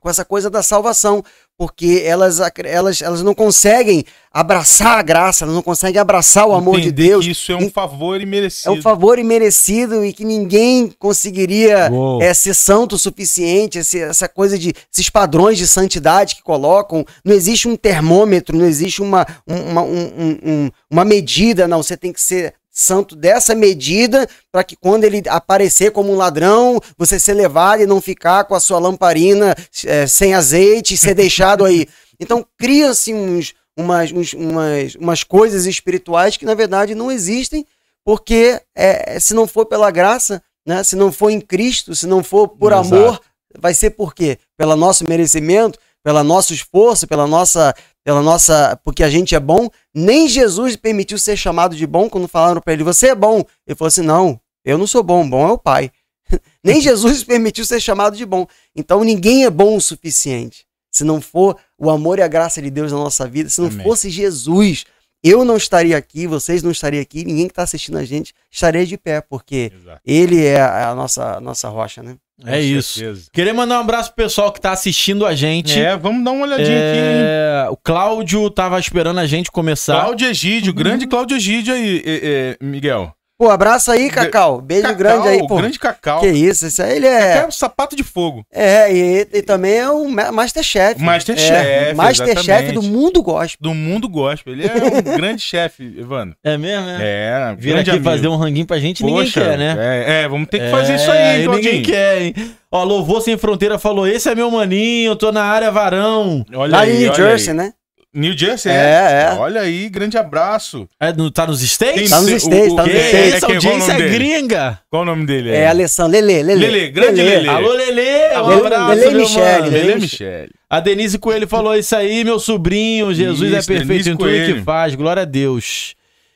com 0.00 0.08
essa 0.08 0.24
coisa 0.24 0.48
da 0.48 0.62
salvação, 0.62 1.22
porque 1.58 2.02
elas, 2.06 2.40
elas, 2.64 3.02
elas 3.02 3.22
não 3.22 3.34
conseguem 3.34 4.02
abraçar 4.32 4.98
a 4.98 5.02
graça, 5.02 5.44
elas 5.44 5.54
não 5.54 5.62
conseguem 5.62 6.00
abraçar 6.00 6.46
o 6.46 6.54
amor 6.54 6.80
de 6.80 6.90
Deus. 6.90 7.26
isso 7.26 7.52
é 7.52 7.56
um 7.56 7.68
favor 7.68 8.18
imerecido. 8.18 8.74
É 8.74 8.78
um 8.78 8.80
favor 8.80 9.18
imerecido 9.18 10.02
e 10.02 10.12
que 10.14 10.24
ninguém 10.24 10.90
conseguiria 10.98 11.90
é, 12.22 12.32
ser 12.32 12.54
santo 12.54 12.94
o 12.94 12.98
suficiente, 12.98 13.78
essa 13.78 14.26
coisa 14.26 14.58
de 14.58 14.72
esses 14.90 15.10
padrões 15.10 15.58
de 15.58 15.66
santidade 15.66 16.36
que 16.36 16.42
colocam. 16.42 17.04
Não 17.22 17.34
existe 17.34 17.68
um 17.68 17.76
termômetro, 17.76 18.56
não 18.56 18.64
existe 18.64 19.02
uma, 19.02 19.26
uma, 19.46 19.82
um, 19.82 20.38
um, 20.42 20.70
uma 20.90 21.04
medida, 21.04 21.68
não. 21.68 21.82
Você 21.82 21.96
tem 21.96 22.10
que 22.10 22.22
ser 22.22 22.54
santo 22.70 23.16
dessa 23.16 23.54
medida 23.54 24.28
para 24.50 24.62
que 24.62 24.76
quando 24.76 25.04
ele 25.04 25.22
aparecer 25.28 25.90
como 25.90 26.12
um 26.12 26.16
ladrão, 26.16 26.80
você 26.96 27.18
ser 27.18 27.34
levado 27.34 27.82
e 27.82 27.86
não 27.86 28.00
ficar 28.00 28.44
com 28.44 28.54
a 28.54 28.60
sua 28.60 28.78
lamparina 28.78 29.54
é, 29.84 30.06
sem 30.06 30.34
azeite 30.34 30.94
e 30.94 30.98
ser 30.98 31.14
deixado 31.14 31.64
aí. 31.64 31.86
Então 32.22 32.46
cria-se 32.58 33.14
uns, 33.14 33.54
umas, 33.74 34.12
uns, 34.12 34.34
umas, 34.34 34.94
umas 34.94 35.24
coisas 35.24 35.64
espirituais 35.64 36.36
que 36.36 36.44
na 36.44 36.52
verdade 36.52 36.94
não 36.94 37.10
existem, 37.10 37.66
porque 38.04 38.60
é, 38.74 39.18
se 39.18 39.32
não 39.32 39.46
for 39.46 39.64
pela 39.64 39.90
graça, 39.90 40.42
né, 40.66 40.84
se 40.84 40.96
não 40.96 41.10
for 41.10 41.30
em 41.30 41.40
Cristo, 41.40 41.94
se 41.96 42.06
não 42.06 42.22
for 42.22 42.46
por 42.46 42.72
Exato. 42.72 42.94
amor, 42.94 43.20
vai 43.58 43.72
ser 43.72 43.90
por 43.90 44.14
quê? 44.14 44.38
Pelo 44.54 44.76
nosso 44.76 45.08
merecimento, 45.08 45.78
pelo 46.02 46.22
nosso 46.22 46.52
esforço, 46.52 47.06
pela 47.06 47.26
nossa 47.26 47.74
pela 48.10 48.22
nossa, 48.22 48.76
porque 48.82 49.04
a 49.04 49.08
gente 49.08 49.36
é 49.36 49.38
bom, 49.38 49.68
nem 49.94 50.26
Jesus 50.26 50.74
permitiu 50.74 51.16
ser 51.16 51.36
chamado 51.36 51.76
de 51.76 51.86
bom 51.86 52.10
quando 52.10 52.26
falaram 52.26 52.60
para 52.60 52.72
ele: 52.72 52.82
"Você 52.82 53.10
é 53.10 53.14
bom". 53.14 53.44
Ele 53.64 53.76
falou 53.76 53.86
assim: 53.86 54.02
"Não, 54.02 54.40
eu 54.64 54.76
não 54.76 54.84
sou 54.84 55.00
bom, 55.00 55.28
bom 55.30 55.48
é 55.48 55.52
o 55.52 55.56
Pai". 55.56 55.92
nem 56.64 56.80
Jesus 56.80 57.22
permitiu 57.22 57.64
ser 57.64 57.78
chamado 57.78 58.16
de 58.16 58.26
bom. 58.26 58.48
Então 58.74 59.04
ninguém 59.04 59.44
é 59.44 59.50
bom 59.50 59.76
o 59.76 59.80
suficiente. 59.80 60.66
Se 60.90 61.04
não 61.04 61.20
for 61.20 61.56
o 61.78 61.88
amor 61.88 62.18
e 62.18 62.22
a 62.22 62.26
graça 62.26 62.60
de 62.60 62.68
Deus 62.68 62.90
na 62.90 62.98
nossa 62.98 63.28
vida, 63.28 63.48
se 63.48 63.60
não 63.60 63.68
Amém. 63.68 63.86
fosse 63.86 64.10
Jesus, 64.10 64.84
eu 65.22 65.44
não 65.44 65.56
estaria 65.56 65.96
aqui, 65.96 66.26
vocês 66.26 66.64
não 66.64 66.72
estariam 66.72 67.02
aqui, 67.02 67.24
ninguém 67.24 67.46
que 67.46 67.52
está 67.52 67.62
assistindo 67.62 67.96
a 67.96 68.04
gente 68.04 68.34
estaria 68.50 68.84
de 68.84 68.98
pé, 68.98 69.20
porque 69.20 69.70
Exato. 69.72 70.00
ele 70.04 70.44
é 70.44 70.60
a 70.60 70.92
nossa, 70.96 71.36
a 71.36 71.40
nossa 71.40 71.68
rocha, 71.68 72.02
né? 72.02 72.16
É 72.44 72.52
Com 72.52 72.58
isso. 72.58 72.98
Certeza. 72.98 73.28
Queria 73.32 73.54
mandar 73.54 73.78
um 73.78 73.82
abraço 73.82 74.12
pro 74.14 74.24
pessoal 74.24 74.52
que 74.52 74.60
tá 74.60 74.72
assistindo 74.72 75.26
a 75.26 75.34
gente. 75.34 75.78
É, 75.78 75.96
vamos 75.96 76.24
dar 76.24 76.30
uma 76.32 76.46
olhadinha 76.46 76.76
é... 76.76 76.90
aqui. 76.90 76.98
Hein? 76.98 77.72
O 77.72 77.76
Cláudio 77.76 78.50
tava 78.50 78.78
esperando 78.78 79.18
a 79.18 79.26
gente 79.26 79.50
começar. 79.50 80.00
Cláudio 80.00 80.28
Egídio, 80.28 80.72
uhum. 80.72 80.78
grande 80.78 81.06
Cláudio 81.06 81.36
Egídio 81.36 81.74
aí, 81.74 82.02
é, 82.04 82.56
é, 82.60 82.64
Miguel. 82.64 83.14
Pô, 83.40 83.48
abraço 83.48 83.90
aí, 83.90 84.10
Cacau. 84.10 84.60
Beijo 84.60 84.82
Cacau, 84.82 84.98
grande 84.98 85.28
aí, 85.28 85.48
pô. 85.48 85.56
grande 85.56 85.78
Cacau. 85.78 86.20
Que 86.20 86.28
isso, 86.28 86.66
isso 86.66 86.82
aí 86.82 86.96
ele 86.96 87.06
é... 87.06 87.20
Cacau 87.20 87.44
é 87.44 87.48
um 87.48 87.50
sapato 87.50 87.96
de 87.96 88.04
fogo. 88.04 88.44
É, 88.52 88.92
e, 88.94 89.26
e 89.32 89.40
também 89.40 89.78
é 89.78 89.90
um 89.90 90.10
Masterchef. 90.10 91.02
Masterchef, 91.02 91.50
é, 91.50 91.94
Masterchef 91.94 92.72
do 92.72 92.82
mundo 92.82 93.22
gospel. 93.22 93.56
Do 93.58 93.74
mundo 93.74 94.10
gospel. 94.10 94.52
Ele 94.52 94.66
é 94.66 94.74
um 94.74 95.00
grande 95.16 95.40
chefe, 95.40 95.84
Evandro. 95.98 96.36
É 96.44 96.58
mesmo, 96.58 96.84
né? 96.84 96.98
É, 97.00 97.56
Vir 97.58 97.78
aqui 97.78 97.88
amigo. 97.88 98.04
fazer 98.04 98.28
um 98.28 98.36
ranguinho 98.36 98.66
pra 98.66 98.78
gente, 98.78 99.02
Poxa, 99.02 99.14
ninguém 99.14 99.32
quer, 99.32 99.56
né? 99.56 99.76
É, 99.78 100.22
é 100.24 100.28
vamos 100.28 100.46
ter 100.46 100.58
que 100.58 100.66
é, 100.66 100.70
fazer 100.70 100.96
isso 100.96 101.10
aí, 101.10 101.44
Claudinho. 101.44 101.72
Ninguém 101.72 101.82
quer, 101.82 102.20
hein? 102.20 102.34
Ó, 102.70 102.84
Louvor 102.84 103.22
Sem 103.22 103.38
Fronteira 103.38 103.78
falou, 103.78 104.06
esse 104.06 104.28
é 104.28 104.34
meu 104.34 104.50
maninho, 104.50 105.16
tô 105.16 105.32
na 105.32 105.44
área 105.44 105.70
varão. 105.70 106.44
Olha 106.54 106.78
aí, 106.78 106.94
em 106.94 106.98
New 107.04 107.14
Jersey, 107.14 107.52
aí. 107.52 107.56
né? 107.56 107.72
New 108.12 108.36
Jersey, 108.36 108.72
é, 108.72 108.74
é. 108.74 109.32
é. 109.34 109.38
Olha 109.38 109.60
aí, 109.60 109.88
grande 109.88 110.18
abraço. 110.18 110.88
É, 110.98 111.12
no, 111.12 111.30
tá 111.30 111.46
nos 111.46 111.62
States? 111.62 112.10
Tá 112.10 112.20
nos 112.20 112.30
States, 112.30 112.74
tá 112.74 112.82
nos 112.82 112.92
States. 112.92 113.14
É, 113.14 113.28
Essa 113.36 113.46
audiência 113.46 113.92
é 113.92 114.08
gringa. 114.08 114.80
Qual 114.90 115.02
o 115.02 115.04
nome 115.04 115.26
dele? 115.26 115.50
É, 115.50 115.60
é 115.60 115.68
Alessandro 115.68 116.12
Lele, 116.20 116.42
Lele. 116.42 116.66
Lele, 116.66 116.90
grande 116.90 117.22
Lele. 117.22 117.48
Alô, 117.48 117.72
Lele, 117.72 118.00
um 118.36 118.46
Lele, 118.48 118.66
abraço, 118.66 118.94
Lele 118.94 119.14
Michele. 119.14 119.70
Lele 119.70 119.94
Michele. 120.00 120.50
A 120.68 120.80
Denise 120.80 121.18
Coelho 121.18 121.46
falou 121.46 121.76
isso 121.76 121.94
aí, 121.94 122.24
meu 122.24 122.40
sobrinho, 122.40 123.14
Jesus 123.14 123.52
é 123.52 123.58
isso, 123.58 123.70
é 123.70 123.74
perfeito 123.74 123.88
Denise 123.88 124.10
em 124.10 124.16
tudo 124.16 124.24
Coelho. 124.24 124.54
que 124.56 124.62
faz, 124.62 124.94
glória 124.96 125.22
a 125.22 125.26
Deus. 125.26 125.94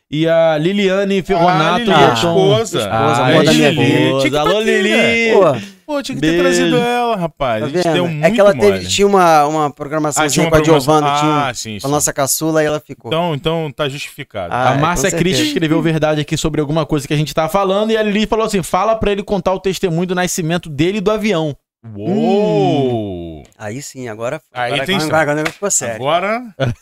E 0.09 0.29
a 0.29 0.57
Liliane 0.57 1.23
Ferronato. 1.23 1.91
Ah, 1.91 2.11
a 2.11 2.15
esposa. 2.15 2.79
Esposa, 2.79 2.89
ah, 2.89 3.27
amor 3.29 3.45
da 3.45 3.53
minha 3.53 4.23
vida. 4.23 4.41
Alô, 4.41 4.61
Lili. 4.61 5.74
Pô, 5.87 6.03
tinha 6.03 6.15
que 6.15 6.21
ter 6.21 6.29
Beijo. 6.29 6.43
trazido 6.43 6.77
ela, 6.77 7.17
rapaz. 7.17 7.61
Tá 7.61 7.67
a 7.67 7.69
gente 7.71 7.89
deu 7.93 8.09
muito 8.09 8.25
É 8.25 8.31
que 8.31 8.41
ela 8.41 8.55
teve, 8.55 8.87
tinha 8.87 9.07
uma, 9.07 9.47
uma 9.47 9.71
programação 9.71 10.25
ah, 10.25 10.29
tinha 10.29 10.45
uma 10.45 10.51
com 10.51 10.57
a 10.57 10.65
Giovanna, 10.65 11.13
ah, 11.13 11.21
tinha 11.21 11.55
sim, 11.55 11.81
com 11.81 11.89
a 11.89 11.91
nossa 11.91 12.13
caçula 12.13 12.63
e 12.63 12.67
ela 12.67 12.81
ficou. 12.81 13.09
Então, 13.09 13.35
então 13.35 13.73
tá 13.73 13.89
justificado. 13.89 14.53
Ah, 14.55 14.71
a 14.71 14.79
Márcia 14.79 15.11
Cris 15.11 15.39
escreveu 15.39 15.81
verdade 15.83 16.21
aqui 16.21 16.37
sobre 16.37 16.61
alguma 16.61 16.87
coisa 16.87 17.07
que 17.07 17.15
a 17.15 17.17
gente 17.17 17.35
tá 17.35 17.49
falando 17.49 17.91
e 17.91 17.97
a 17.97 18.03
Lili 18.03 18.27
falou 18.27 18.47
assim: 18.47 18.63
fala 18.63 18.97
pra 18.97 19.13
ele 19.13 19.23
contar 19.23 19.53
o 19.53 19.61
testemunho 19.61 20.07
do 20.07 20.15
nascimento 20.15 20.69
dele 20.69 20.99
e 20.99 21.01
do 21.01 21.11
avião. 21.11 21.57
Uou! 21.95 23.41
Hum. 23.41 23.43
Aí 23.59 23.83
sim, 23.83 24.09
agora. 24.09 24.41
Aí 24.53 24.73
agora, 24.73 24.87
tem 24.87 24.97
agora, 24.97 25.19
agora 25.19 25.33
o 25.33 25.37
negócio 25.37 25.55
ficou 25.55 25.71
sério. 25.71 25.97
Agora. 25.97 26.43
então, 26.59 26.73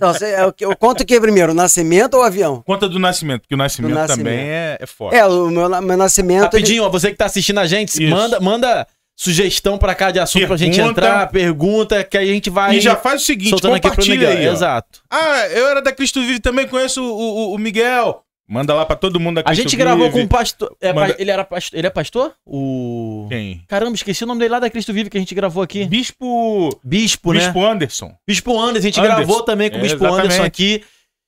você, 0.00 0.26
é, 0.26 0.52
eu 0.60 0.76
conto 0.76 1.02
o 1.02 1.06
que 1.06 1.20
primeiro, 1.20 1.52
o 1.52 1.54
nascimento 1.54 2.14
ou 2.14 2.20
o 2.20 2.24
avião? 2.24 2.62
Conta 2.66 2.88
do 2.88 2.98
nascimento, 2.98 3.42
porque 3.42 3.54
o 3.54 3.58
nascimento, 3.58 3.94
nascimento. 3.94 4.24
também 4.24 4.48
é, 4.48 4.78
é 4.80 4.86
forte. 4.86 5.16
É, 5.16 5.24
o 5.26 5.48
meu, 5.50 5.68
meu 5.82 5.96
nascimento. 5.96 6.42
Rapidinho, 6.42 6.82
ele... 6.82 6.86
ó, 6.86 6.90
você 6.90 7.10
que 7.10 7.16
tá 7.16 7.26
assistindo 7.26 7.58
a 7.58 7.66
gente, 7.66 8.04
manda, 8.08 8.40
manda 8.40 8.86
sugestão 9.16 9.76
pra 9.76 9.94
cá 9.94 10.10
de 10.10 10.20
assunto 10.20 10.42
pergunta, 10.42 10.58
pra 10.58 10.64
gente 10.64 10.80
entrar, 10.80 11.28
pergunta, 11.28 12.04
que 12.04 12.16
aí 12.16 12.30
a 12.30 12.32
gente 12.32 12.50
vai. 12.50 12.76
E 12.76 12.80
já 12.80 12.96
faz 12.96 13.22
o 13.22 13.24
seguinte, 13.24 13.60
compartilha 13.60 14.28
aí. 14.28 14.46
Exato. 14.46 15.00
Ah, 15.10 15.46
eu 15.48 15.66
era 15.68 15.82
da 15.82 15.92
Cristo 15.92 16.20
Vive 16.20 16.40
também, 16.40 16.66
conheço 16.66 17.02
o, 17.02 17.50
o, 17.50 17.54
o 17.54 17.58
Miguel. 17.58 18.22
Manda 18.50 18.72
lá 18.72 18.86
pra 18.86 18.96
todo 18.96 19.20
mundo 19.20 19.38
aqui. 19.38 19.50
A 19.50 19.54
gente 19.54 19.76
gravou 19.76 20.06
Vive. 20.06 20.20
com 20.20 20.24
o 20.24 20.28
pastor. 20.28 20.74
é, 20.80 20.90
Manda- 20.90 21.14
ele, 21.18 21.30
era 21.30 21.44
pastor 21.44 21.78
ele 21.78 21.86
é 21.86 21.90
pastor? 21.90 22.34
O. 22.46 23.26
Quem? 23.28 23.62
Caramba, 23.68 23.94
esqueci 23.94 24.24
o 24.24 24.26
nome 24.26 24.38
dele 24.40 24.52
lá 24.52 24.58
da 24.58 24.70
Cristo 24.70 24.90
Vive 24.92 25.10
que 25.10 25.18
a 25.18 25.20
gente 25.20 25.34
gravou 25.34 25.62
aqui. 25.62 25.84
Bispo. 25.84 26.70
Bispo, 26.82 27.34
né? 27.34 27.40
Bispo 27.40 27.62
Anderson. 27.64 28.16
Bispo 28.26 28.58
Anderson, 28.58 28.78
a 28.78 28.90
gente 28.90 29.00
Anderson. 29.00 29.16
gravou 29.18 29.42
também 29.42 29.68
com 29.70 29.76
o 29.76 29.80
É, 29.80 29.82
Bispo 29.82 29.96
exatamente. 29.98 30.24
Anderson 30.24 30.44
aqui. 30.44 30.82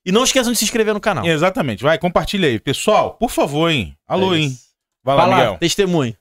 E 0.06 0.10
não 0.10 0.24
esqueçam 0.24 0.50
de 0.50 0.58
se 0.58 0.64
inscrever 0.64 0.94
no 0.94 1.00
canal. 1.00 1.26
Exatamente. 1.26 1.82
Vai, 1.82 1.98
compartilha 1.98 2.48
aí. 2.48 2.58
Pessoal, 2.58 3.14
por 3.14 3.30
favor, 3.30 3.68
hein? 3.70 3.94
Alô, 4.08 4.34
É 4.34 4.38
hein? 4.38 4.56
Vai 5.04 5.14
lá, 5.16 5.22
Vai 5.26 5.30
lá, 5.30 5.36
Miguel. 5.36 5.58
testemunho. 5.58 6.16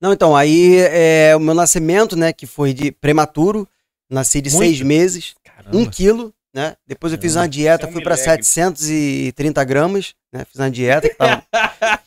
Não, 0.00 0.12
então, 0.14 0.34
aí 0.34 0.76
é, 0.78 1.34
o 1.36 1.40
meu 1.40 1.54
nascimento, 1.54 2.16
né, 2.16 2.32
que 2.32 2.46
foi 2.46 2.72
de 2.72 2.90
prematuro, 2.90 3.68
nasci 4.10 4.40
de 4.40 4.48
Muito? 4.50 4.62
seis 4.62 4.80
meses, 4.80 5.34
Caramba. 5.44 5.76
um 5.76 5.84
quilo, 5.86 6.32
né? 6.56 6.74
Depois 6.86 7.12
eu 7.12 7.18
fiz 7.18 7.34
Caramba. 7.34 7.44
uma 7.44 7.50
dieta, 7.50 7.84
é 7.84 7.88
um 7.90 7.92
fui 7.92 8.02
pra 8.02 8.14
milagre. 8.14 8.42
730 8.42 9.64
gramas, 9.64 10.14
né? 10.32 10.42
Fiz 10.46 10.58
uma 10.58 10.70
dieta 10.70 11.06
que 11.06 11.14
tava... 11.14 11.44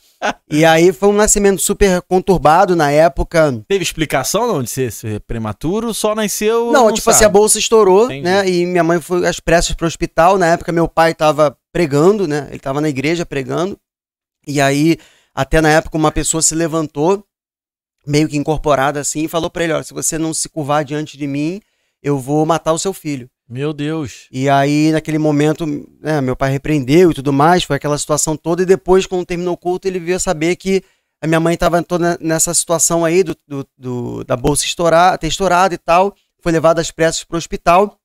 E 0.52 0.66
aí 0.66 0.92
foi 0.92 1.08
um 1.08 1.14
nascimento 1.14 1.62
super 1.62 2.02
conturbado 2.02 2.76
na 2.76 2.92
época. 2.92 3.64
Teve 3.70 3.84
explicação 3.84 4.48
não, 4.48 4.62
de 4.62 4.70
ser, 4.70 4.92
ser 4.92 5.22
prematuro? 5.22 5.94
Só 5.94 6.14
nasceu. 6.14 6.74
Não, 6.74 6.92
tipo 6.92 7.10
assim, 7.10 7.24
a 7.24 7.28
sabe. 7.28 7.34
bolsa 7.34 7.58
estourou, 7.58 8.04
Entendi. 8.04 8.24
né? 8.24 8.50
E 8.50 8.66
minha 8.66 8.84
mãe 8.84 9.00
foi 9.00 9.26
às 9.26 9.40
pressas 9.40 9.74
pro 9.74 9.88
hospital. 9.88 10.38
Na 10.38 10.48
época, 10.48 10.74
meu 10.74 10.90
pai 10.90 11.14
tava 11.14 11.58
pregando, 11.72 12.28
né? 12.28 12.48
Ele 12.50 12.60
tava 12.60 12.82
na 12.82 12.90
igreja 12.90 13.26
pregando. 13.26 13.80
E 14.46 14.60
aí, 14.60 14.98
até 15.34 15.62
na 15.62 15.70
época, 15.70 15.96
uma 15.96 16.12
pessoa 16.12 16.42
se 16.42 16.54
levantou, 16.54 17.24
meio 18.06 18.28
que 18.28 18.36
incorporada 18.36 19.00
assim, 19.00 19.24
e 19.24 19.30
falou 19.30 19.50
pra 19.50 19.64
ele: 19.64 19.72
Olha, 19.72 19.84
se 19.84 19.94
você 19.94 20.18
não 20.18 20.34
se 20.34 20.50
curvar 20.50 20.84
diante 20.84 21.18
de 21.18 21.28
mim, 21.28 21.62
eu 22.04 22.20
vou 22.20 22.46
matar 22.46 22.74
o 22.74 22.80
seu 22.80 22.92
filho. 22.92 23.30
Meu 23.50 23.74
Deus. 23.74 24.28
E 24.32 24.48
aí, 24.48 24.92
naquele 24.92 25.18
momento, 25.18 25.66
né, 26.00 26.22
meu 26.22 26.36
pai 26.36 26.52
repreendeu 26.52 27.10
e 27.10 27.14
tudo 27.16 27.34
mais, 27.34 27.64
foi 27.64 27.76
aquela 27.78 27.98
situação 27.98 28.38
toda. 28.38 28.62
E 28.62 28.66
depois, 28.66 29.08
quando 29.08 29.26
terminou 29.26 29.56
o 29.56 29.58
culto, 29.58 29.88
ele 29.88 30.00
veio 30.00 30.20
saber 30.20 30.56
que 30.56 30.84
a 31.20 31.26
minha 31.26 31.40
mãe 31.40 31.56
estava 31.56 31.82
toda 31.82 32.18
nessa 32.22 32.54
situação 32.54 33.04
aí 33.04 33.24
do, 33.24 33.36
do- 33.48 33.68
do- 33.78 34.24
da 34.24 34.38
bolsa 34.38 34.66
estourar, 34.66 35.18
ter 35.18 35.28
estourado 35.28 35.74
e 35.74 35.78
tal. 35.78 36.16
Foi 36.42 36.52
levado 36.52 36.80
às 36.80 36.92
pressas 36.92 37.24
para 37.24 37.36
o 37.36 37.38
hospital. 37.38 37.98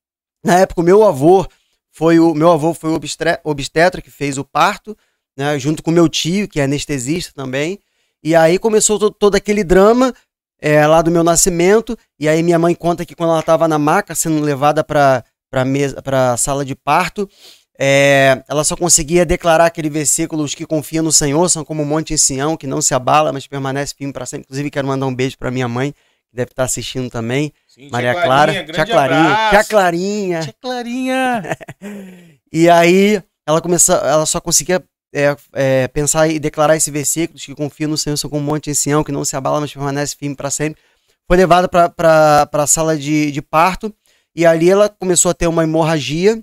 Na 0.42 0.58
época, 0.60 0.82
meu 0.82 1.04
avô 1.04 1.46
foi 1.92 2.18
o 2.18 2.34
meu 2.34 2.50
avô 2.50 2.72
foi 2.74 2.90
o 2.90 3.00
obstetra 3.44 4.02
que 4.02 4.10
fez 4.10 4.36
o 4.38 4.44
parto, 4.44 4.96
né, 5.36 5.58
junto 5.58 5.82
com 5.82 5.90
meu 5.90 6.08
tio, 6.08 6.48
que 6.48 6.58
é 6.58 6.64
anestesista 6.64 7.32
também. 7.34 7.78
E 8.22 8.34
aí 8.34 8.58
começou 8.58 8.98
to- 8.98 9.10
todo 9.10 9.34
aquele 9.36 9.62
drama 9.62 10.12
é, 10.60 10.84
lá 10.86 11.02
do 11.02 11.10
meu 11.10 11.22
nascimento. 11.22 11.96
E 12.18 12.26
aí 12.28 12.42
minha 12.42 12.58
mãe 12.58 12.74
conta 12.74 13.04
que 13.04 13.14
quando 13.14 13.30
ela 13.30 13.40
estava 13.40 13.68
na 13.68 13.78
maca 13.78 14.14
sendo 14.14 14.40
levada 14.40 14.82
para 14.82 15.22
para 15.54 15.64
mesa, 15.64 16.02
para 16.02 16.36
sala 16.36 16.64
de 16.64 16.74
parto, 16.74 17.30
é, 17.78 18.42
ela 18.48 18.64
só 18.64 18.76
conseguia 18.76 19.24
declarar 19.24 19.66
aquele 19.66 19.88
versículo: 19.88 20.42
os 20.42 20.52
que 20.52 20.66
confiam 20.66 21.04
no 21.04 21.12
Senhor 21.12 21.48
são 21.48 21.64
como 21.64 21.84
o 21.84 21.86
monte 21.86 22.12
em 22.12 22.16
Sião, 22.16 22.56
que 22.56 22.66
não 22.66 22.82
se 22.82 22.92
abala, 22.92 23.32
mas 23.32 23.46
permanece 23.46 23.94
firme 23.96 24.12
para 24.12 24.26
sempre. 24.26 24.46
Inclusive 24.46 24.68
quero 24.68 24.88
mandar 24.88 25.06
um 25.06 25.14
beijo 25.14 25.38
para 25.38 25.52
minha 25.52 25.68
mãe, 25.68 25.92
que 25.92 26.34
deve 26.34 26.50
estar 26.50 26.64
assistindo 26.64 27.08
também, 27.08 27.52
Sim, 27.68 27.88
Maria 27.88 28.14
tia 28.14 28.22
Clara, 28.22 28.52
tia 28.64 28.86
Clarinha, 28.86 29.48
tia 29.50 29.64
Clarinha. 29.64 30.40
Tia 30.40 30.54
Clarinha. 30.60 31.42
E 32.56 32.70
aí 32.70 33.20
ela 33.44 33.60
começou, 33.60 33.96
ela 33.96 34.24
só 34.24 34.40
conseguia 34.40 34.80
é, 35.12 35.36
é, 35.54 35.88
pensar 35.88 36.28
e 36.28 36.38
declarar 36.38 36.76
esse 36.76 36.88
versículo: 36.88 37.36
os 37.36 37.44
que 37.44 37.54
confiam 37.54 37.90
no 37.90 37.98
Senhor 37.98 38.16
são 38.16 38.30
como 38.30 38.42
um 38.42 38.44
monte 38.44 38.70
em 38.70 38.74
Sião, 38.74 39.02
que 39.02 39.10
não 39.10 39.24
se 39.24 39.34
abala, 39.36 39.60
mas 39.60 39.72
permanece 39.72 40.16
firme 40.16 40.36
para 40.36 40.50
sempre. 40.50 40.80
Foi 41.26 41.36
levada 41.36 41.68
para 41.68 42.48
a 42.52 42.66
sala 42.66 42.96
de, 42.96 43.32
de 43.32 43.42
parto 43.42 43.92
e 44.34 44.44
ali 44.44 44.70
ela 44.70 44.88
começou 44.88 45.30
a 45.30 45.34
ter 45.34 45.46
uma 45.46 45.62
hemorragia. 45.62 46.42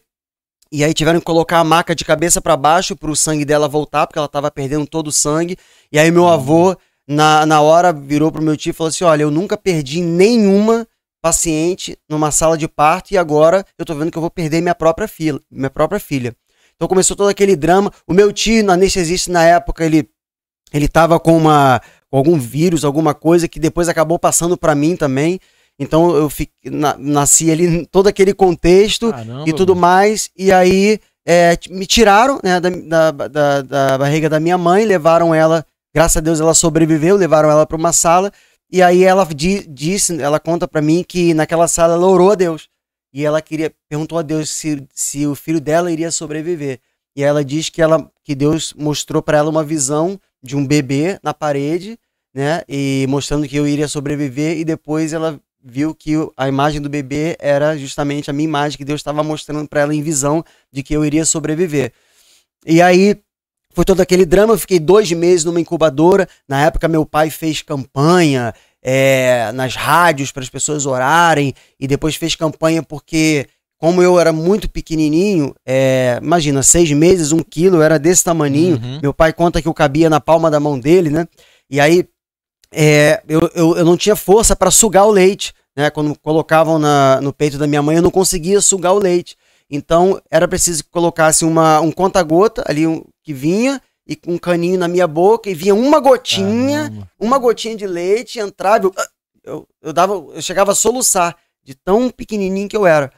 E 0.71 0.83
aí 0.85 0.93
tiveram 0.93 1.19
que 1.19 1.25
colocar 1.25 1.59
a 1.59 1.63
maca 1.63 1.93
de 1.93 2.05
cabeça 2.05 2.39
para 2.39 2.55
baixo 2.55 2.95
para 2.95 3.11
o 3.11 3.15
sangue 3.15 3.43
dela 3.43 3.67
voltar, 3.67 4.07
porque 4.07 4.17
ela 4.17 4.25
estava 4.25 4.49
perdendo 4.49 4.87
todo 4.87 5.07
o 5.07 5.11
sangue. 5.11 5.57
E 5.91 5.99
aí 5.99 6.09
meu 6.09 6.29
avô, 6.29 6.77
na, 7.05 7.45
na 7.45 7.59
hora, 7.59 7.91
virou 7.91 8.31
pro 8.31 8.41
meu 8.41 8.55
tio 8.55 8.69
e 8.69 8.73
falou 8.73 8.87
assim: 8.89 9.03
Olha, 9.03 9.23
eu 9.23 9.31
nunca 9.31 9.57
perdi 9.57 10.01
nenhuma 10.01 10.87
paciente 11.21 11.97
numa 12.09 12.31
sala 12.31 12.57
de 12.57 12.67
parto 12.67 13.11
e 13.11 13.17
agora 13.17 13.65
eu 13.77 13.85
tô 13.85 13.93
vendo 13.93 14.11
que 14.11 14.17
eu 14.17 14.21
vou 14.21 14.31
perder 14.31 14.61
minha 14.61 14.73
própria 14.73 15.07
filha, 15.07 15.39
minha 15.51 15.69
própria 15.69 15.99
filha. 15.99 16.35
Então 16.75 16.87
começou 16.87 17.15
todo 17.15 17.29
aquele 17.29 17.55
drama. 17.55 17.91
O 18.07 18.13
meu 18.13 18.31
tio, 18.31 18.63
no 18.63 18.71
anestesista 18.71 19.31
na 19.31 19.43
época, 19.43 19.85
ele 19.85 20.09
ele 20.73 20.87
tava 20.87 21.19
com 21.19 21.37
uma 21.37 21.81
com 22.09 22.17
algum 22.17 22.37
vírus, 22.37 22.83
alguma 22.83 23.13
coisa 23.13 23.47
que 23.47 23.59
depois 23.59 23.87
acabou 23.87 24.17
passando 24.17 24.57
para 24.57 24.73
mim 24.73 24.95
também. 24.95 25.39
Então 25.81 26.15
eu 26.15 26.29
fiquei, 26.29 26.71
na- 26.71 26.95
nasci 26.97 27.49
ali 27.51 27.65
em 27.65 27.83
todo 27.85 28.07
aquele 28.07 28.33
contexto 28.33 29.09
Caramba, 29.11 29.49
e 29.49 29.53
tudo 29.53 29.73
mano. 29.75 29.81
mais. 29.81 30.29
E 30.37 30.51
aí 30.51 30.99
é, 31.25 31.57
me 31.69 31.85
tiraram 31.87 32.39
né, 32.43 32.59
da, 32.59 32.69
da, 33.11 33.27
da, 33.27 33.61
da 33.61 33.97
barriga 33.97 34.29
da 34.29 34.39
minha 34.39 34.57
mãe, 34.57 34.85
levaram 34.85 35.33
ela, 35.33 35.65
graças 35.93 36.17
a 36.17 36.21
Deus 36.21 36.39
ela 36.39 36.53
sobreviveu, 36.53 37.15
levaram 37.15 37.49
ela 37.49 37.65
para 37.65 37.77
uma 37.77 37.91
sala. 37.91 38.31
E 38.71 38.81
aí 38.81 39.03
ela 39.03 39.25
di- 39.25 39.65
disse, 39.67 40.21
ela 40.21 40.39
conta 40.39 40.67
para 40.67 40.81
mim 40.81 41.03
que 41.05 41.33
naquela 41.33 41.67
sala 41.67 41.95
ela 41.95 42.07
orou 42.07 42.31
a 42.31 42.35
Deus. 42.35 42.69
E 43.13 43.25
ela 43.25 43.41
queria, 43.41 43.73
perguntou 43.89 44.17
a 44.17 44.21
Deus 44.21 44.49
se, 44.49 44.87
se 44.93 45.27
o 45.27 45.35
filho 45.35 45.59
dela 45.59 45.91
iria 45.91 46.11
sobreviver. 46.11 46.79
E 47.17 47.23
ela 47.23 47.43
diz 47.43 47.69
que, 47.69 47.81
ela, 47.81 48.09
que 48.23 48.33
Deus 48.33 48.73
mostrou 48.77 49.21
para 49.21 49.37
ela 49.39 49.49
uma 49.49 49.63
visão 49.65 50.17
de 50.41 50.55
um 50.55 50.65
bebê 50.65 51.19
na 51.21 51.33
parede, 51.33 51.97
né? 52.33 52.61
E 52.69 53.05
mostrando 53.09 53.45
que 53.47 53.57
eu 53.57 53.67
iria 53.67 53.87
sobreviver. 53.89 54.57
E 54.57 54.63
depois 54.63 55.11
ela 55.11 55.37
viu 55.63 55.93
que 55.93 56.13
a 56.35 56.47
imagem 56.47 56.81
do 56.81 56.89
bebê 56.89 57.37
era 57.39 57.77
justamente 57.77 58.29
a 58.29 58.33
minha 58.33 58.47
imagem 58.47 58.77
que 58.77 58.85
Deus 58.85 58.99
estava 58.99 59.23
mostrando 59.23 59.67
para 59.67 59.81
ela 59.81 59.93
em 59.93 60.01
visão 60.01 60.43
de 60.71 60.81
que 60.83 60.93
eu 60.93 61.05
iria 61.05 61.25
sobreviver. 61.25 61.93
E 62.65 62.81
aí 62.81 63.17
foi 63.73 63.85
todo 63.85 64.01
aquele 64.01 64.25
drama. 64.25 64.53
Eu 64.53 64.57
fiquei 64.57 64.79
dois 64.79 65.11
meses 65.11 65.45
numa 65.45 65.59
incubadora. 65.59 66.27
Na 66.47 66.65
época, 66.65 66.87
meu 66.87 67.05
pai 67.05 67.29
fez 67.29 67.61
campanha 67.61 68.53
é, 68.81 69.51
nas 69.53 69.75
rádios 69.75 70.31
para 70.31 70.43
as 70.43 70.49
pessoas 70.49 70.85
orarem. 70.85 71.53
E 71.79 71.87
depois 71.87 72.15
fez 72.15 72.35
campanha 72.35 72.83
porque, 72.83 73.47
como 73.77 74.01
eu 74.01 74.19
era 74.19 74.33
muito 74.33 74.69
pequenininho, 74.69 75.55
é, 75.65 76.19
imagina, 76.21 76.61
seis 76.63 76.91
meses, 76.91 77.31
um 77.31 77.39
quilo, 77.39 77.77
eu 77.77 77.81
era 77.81 77.97
desse 77.97 78.23
tamaninho. 78.23 78.79
Uhum. 78.81 78.99
Meu 79.01 79.13
pai 79.13 79.33
conta 79.33 79.61
que 79.61 79.67
eu 79.67 79.73
cabia 79.73 80.09
na 80.09 80.19
palma 80.19 80.51
da 80.51 80.59
mão 80.59 80.79
dele, 80.79 81.09
né? 81.09 81.27
E 81.69 81.79
aí 81.79 82.05
é, 82.73 83.21
eu, 83.27 83.41
eu, 83.53 83.77
eu 83.77 83.85
não 83.85 83.97
tinha 83.97 84.15
força 84.15 84.55
para 84.55 84.71
sugar 84.71 85.05
o 85.05 85.11
leite, 85.11 85.53
né? 85.75 85.89
Quando 85.89 86.17
colocavam 86.19 86.77
na, 86.79 87.19
no 87.21 87.33
peito 87.33 87.57
da 87.57 87.67
minha 87.67 87.81
mãe, 87.81 87.97
eu 87.97 88.01
não 88.01 88.11
conseguia 88.11 88.61
sugar 88.61 88.93
o 88.93 88.99
leite. 88.99 89.35
Então 89.69 90.21
era 90.29 90.47
preciso 90.47 90.83
que 90.83 90.89
colocasse 90.89 91.45
uma, 91.45 91.79
um 91.79 91.91
conta-gota 91.91 92.63
ali 92.67 92.85
um, 92.85 93.03
que 93.23 93.33
vinha 93.33 93.81
e 94.05 94.15
com 94.15 94.33
um 94.33 94.37
caninho 94.37 94.77
na 94.77 94.87
minha 94.87 95.07
boca 95.07 95.49
e 95.49 95.53
vinha 95.53 95.73
uma 95.75 95.99
gotinha, 95.99 96.83
Caramba. 96.89 97.09
uma 97.19 97.37
gotinha 97.37 97.75
de 97.75 97.87
leite, 97.87 98.39
entrava, 98.39 98.85
eu, 98.85 98.93
eu, 99.43 99.67
eu 99.81 99.93
dava, 99.93 100.13
eu 100.13 100.41
chegava 100.41 100.71
a 100.73 100.75
soluçar 100.75 101.35
de 101.63 101.73
tão 101.75 102.09
pequenininho 102.09 102.67
que 102.67 102.75
eu 102.75 102.85
era. 102.85 103.11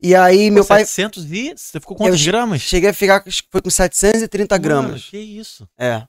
E 0.00 0.14
aí 0.14 0.50
meu 0.50 0.64
Pô, 0.64 0.68
pai 0.68 0.80
700 0.86 1.24
e... 1.30 1.52
Você 1.56 1.78
ficou 1.78 1.96
quantos 1.96 2.20
Eu- 2.26 2.32
gramas? 2.32 2.60
cheguei 2.62 2.88
a 2.90 2.94
ficar 2.94 3.22
foi 3.50 3.60
com 3.60 3.70
730 3.70 4.54
Mano, 4.54 4.62
gramas. 4.64 5.04
que 5.04 5.18
isso? 5.18 5.68
É. 5.78 6.02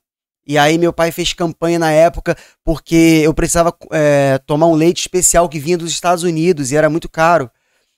E 0.45 0.57
aí 0.57 0.77
meu 0.77 0.91
pai 0.91 1.11
fez 1.11 1.33
campanha 1.33 1.79
na 1.79 1.91
época 1.91 2.35
porque 2.63 3.21
eu 3.23 3.33
precisava 3.33 3.73
é, 3.91 4.37
tomar 4.45 4.67
um 4.67 4.75
leite 4.75 4.99
especial 5.01 5.47
que 5.47 5.59
vinha 5.59 5.77
dos 5.77 5.91
Estados 5.91 6.23
Unidos 6.23 6.71
e 6.71 6.75
era 6.75 6.89
muito 6.89 7.07
caro. 7.09 7.49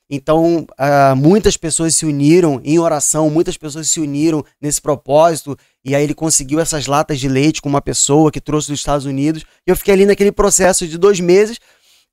Então, 0.08 0.64
ah, 0.78 1.14
muitas 1.16 1.56
pessoas 1.56 1.96
se 1.96 2.06
uniram 2.06 2.60
em 2.64 2.78
oração, 2.78 3.28
muitas 3.28 3.56
pessoas 3.56 3.88
se 3.90 3.98
uniram 3.98 4.44
nesse 4.62 4.80
propósito, 4.80 5.56
e 5.84 5.96
aí 5.96 6.04
ele 6.04 6.14
conseguiu 6.14 6.60
essas 6.60 6.86
latas 6.86 7.18
de 7.18 7.28
leite 7.28 7.60
com 7.60 7.68
uma 7.68 7.82
pessoa 7.82 8.30
que 8.30 8.40
trouxe 8.40 8.68
dos 8.70 8.78
Estados 8.78 9.04
Unidos. 9.04 9.42
E 9.66 9.70
eu 9.70 9.76
fiquei 9.76 9.94
ali 9.94 10.06
naquele 10.06 10.30
processo 10.30 10.86
de 10.86 10.96
dois 10.96 11.18
meses. 11.18 11.58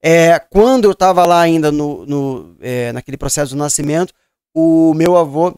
É, 0.04 0.40
quando 0.40 0.86
eu 0.86 0.92
estava 0.94 1.24
lá 1.26 1.40
ainda 1.40 1.72
no, 1.72 2.04
no, 2.08 2.56
é, 2.60 2.92
naquele 2.92 3.16
processo 3.16 3.52
do 3.54 3.60
nascimento, 3.60 4.12
o 4.56 4.94
meu 4.96 5.16
avô 5.16 5.54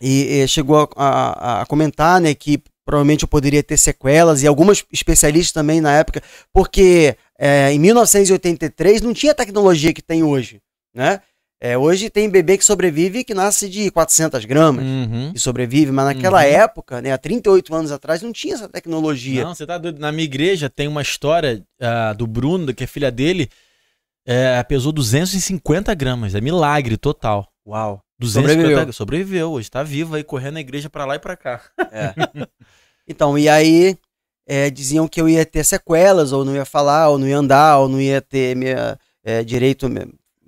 e, 0.00 0.42
e 0.42 0.48
chegou 0.48 0.76
a, 0.76 0.88
a- 0.96 1.62
a 1.62 1.66
comentar 1.66 2.20
né, 2.20 2.34
que 2.34 2.60
provavelmente 2.84 3.22
eu 3.22 3.28
poderia 3.28 3.62
ter 3.62 3.76
sequelas, 3.76 4.42
e 4.42 4.46
algumas 4.46 4.84
especialistas 4.92 5.52
também 5.52 5.80
na 5.80 5.92
época, 5.92 6.22
porque 6.52 7.16
é, 7.38 7.72
em 7.72 7.78
1983 7.78 9.00
não 9.02 9.12
tinha 9.14 9.32
a 9.32 9.34
tecnologia 9.34 9.92
que 9.92 10.02
tem 10.02 10.22
hoje, 10.22 10.60
né? 10.94 11.20
É, 11.62 11.76
hoje 11.76 12.08
tem 12.08 12.26
bebê 12.30 12.56
que 12.56 12.64
sobrevive 12.64 13.18
e 13.18 13.24
que 13.24 13.34
nasce 13.34 13.68
de 13.68 13.90
400 13.90 14.46
gramas, 14.46 14.82
Uhum. 14.82 15.30
que 15.34 15.38
sobrevive, 15.38 15.92
mas 15.92 16.06
naquela 16.06 16.38
Uhum. 16.38 16.50
época, 16.54 17.02
né, 17.02 17.12
há 17.12 17.18
38 17.18 17.74
anos 17.74 17.92
atrás, 17.92 18.22
não 18.22 18.32
tinha 18.32 18.54
essa 18.54 18.66
tecnologia. 18.66 19.44
Não, 19.44 19.54
você 19.54 19.66
tá 19.66 19.76
doido. 19.76 19.98
Na 20.00 20.10
minha 20.10 20.24
igreja 20.24 20.70
tem 20.70 20.88
uma 20.88 21.02
história 21.02 21.62
ah, 21.78 22.14
do 22.14 22.26
Bruno, 22.26 22.72
que 22.72 22.84
é 22.84 22.86
filha 22.86 23.10
dele, 23.10 23.50
é, 24.26 24.62
pesou 24.62 24.90
250 24.90 25.92
gramas. 25.94 26.34
É 26.34 26.40
milagre 26.40 26.96
total. 26.96 27.46
Uau. 27.66 28.02
250 28.20 28.62
Sobreviveu. 28.62 28.92
sobreviveu. 28.92 29.50
Hoje 29.52 29.70
tá 29.70 29.82
vivo 29.82 30.14
aí, 30.14 30.22
correndo 30.22 30.54
na 30.54 30.60
igreja 30.60 30.88
pra 30.88 31.04
lá 31.04 31.16
e 31.16 31.18
pra 31.18 31.36
cá. 31.36 31.62
É. 31.90 32.14
então, 33.08 33.36
e 33.38 33.48
aí 33.48 33.96
é, 34.46 34.70
diziam 34.70 35.08
que 35.08 35.20
eu 35.20 35.28
ia 35.28 35.44
ter 35.44 35.64
sequelas, 35.64 36.32
ou 36.32 36.44
não 36.44 36.54
ia 36.54 36.64
falar, 36.64 37.08
ou 37.08 37.18
não 37.18 37.26
ia 37.26 37.38
andar, 37.38 37.78
ou 37.78 37.88
não 37.88 38.00
ia 38.00 38.20
ter 38.20 38.54
minha, 38.54 38.98
é, 39.24 39.42
direito. 39.42 39.86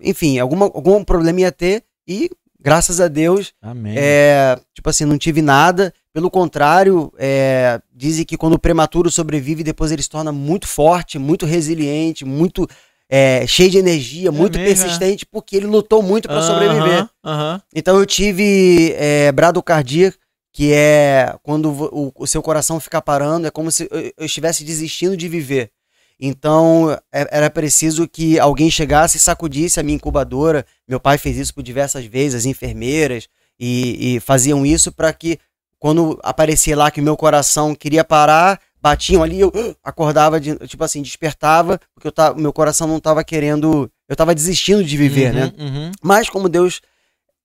Enfim, 0.00 0.38
alguma, 0.38 0.66
algum 0.66 1.02
problema 1.02 1.40
ia 1.40 1.52
ter. 1.52 1.82
E 2.06 2.30
Graças 2.62 3.00
a 3.00 3.08
Deus, 3.08 3.52
é, 3.96 4.56
tipo 4.72 4.88
assim, 4.88 5.04
não 5.04 5.18
tive 5.18 5.42
nada. 5.42 5.92
Pelo 6.12 6.30
contrário, 6.30 7.12
é, 7.18 7.80
dizem 7.92 8.24
que 8.24 8.36
quando 8.36 8.54
o 8.54 8.58
prematuro 8.58 9.10
sobrevive, 9.10 9.64
depois 9.64 9.90
ele 9.90 10.02
se 10.02 10.08
torna 10.08 10.30
muito 10.30 10.68
forte, 10.68 11.18
muito 11.18 11.44
resiliente, 11.44 12.24
muito 12.24 12.68
é, 13.14 13.46
cheio 13.46 13.68
de 13.68 13.76
energia, 13.76 14.32
muito 14.32 14.58
mesmo, 14.58 14.70
é? 14.70 14.74
persistente, 14.74 15.26
porque 15.26 15.54
ele 15.54 15.66
lutou 15.66 16.02
muito 16.02 16.26
para 16.26 16.40
sobreviver. 16.40 17.00
Aham, 17.00 17.10
aham. 17.22 17.62
Então 17.74 17.98
eu 17.98 18.06
tive 18.06 18.94
é, 18.96 19.30
bradocardia, 19.30 20.14
que 20.50 20.72
é 20.72 21.34
quando 21.42 21.70
o, 21.70 22.10
o 22.16 22.26
seu 22.26 22.42
coração 22.42 22.80
fica 22.80 23.02
parando, 23.02 23.46
é 23.46 23.50
como 23.50 23.70
se 23.70 23.86
eu, 23.90 24.12
eu 24.16 24.24
estivesse 24.24 24.64
desistindo 24.64 25.14
de 25.14 25.28
viver. 25.28 25.70
Então 26.18 26.90
é- 27.12 27.28
era 27.30 27.50
preciso 27.50 28.08
que 28.08 28.38
alguém 28.38 28.70
chegasse 28.70 29.18
e 29.18 29.20
sacudisse 29.20 29.78
a 29.78 29.82
minha 29.82 29.96
incubadora. 29.96 30.64
Meu 30.88 30.98
pai 30.98 31.18
fez 31.18 31.36
isso 31.36 31.52
por 31.54 31.62
diversas 31.62 32.06
vezes, 32.06 32.34
as 32.34 32.44
enfermeiras, 32.46 33.28
e, 33.60 34.14
e 34.16 34.20
faziam 34.20 34.64
isso 34.64 34.90
para 34.90 35.12
que 35.12 35.38
quando 35.78 36.18
aparecia 36.22 36.74
lá 36.74 36.90
que 36.90 37.00
o 37.02 37.04
meu 37.04 37.16
coração 37.16 37.74
queria 37.74 38.04
parar, 38.04 38.58
batiam 38.83 39.22
ali, 39.22 39.41
eu 39.41 39.53
acordava, 39.85 40.41
de, 40.41 40.57
tipo 40.66 40.83
assim, 40.83 41.01
despertava, 41.03 41.78
porque 41.95 42.09
eu 42.09 42.12
tava, 42.12 42.39
meu 42.39 42.53
coração 42.53 42.89
não 42.89 42.97
estava 42.97 43.22
querendo, 43.22 43.91
eu 44.09 44.14
estava 44.14 44.35
desistindo 44.35 44.83
de 44.83 44.97
viver, 44.97 45.28
Uhum, 45.33 45.41
né? 45.41 45.53
uhum. 45.59 45.93
Mas 46.03 46.28
como 46.28 46.49
Deus 46.49 46.80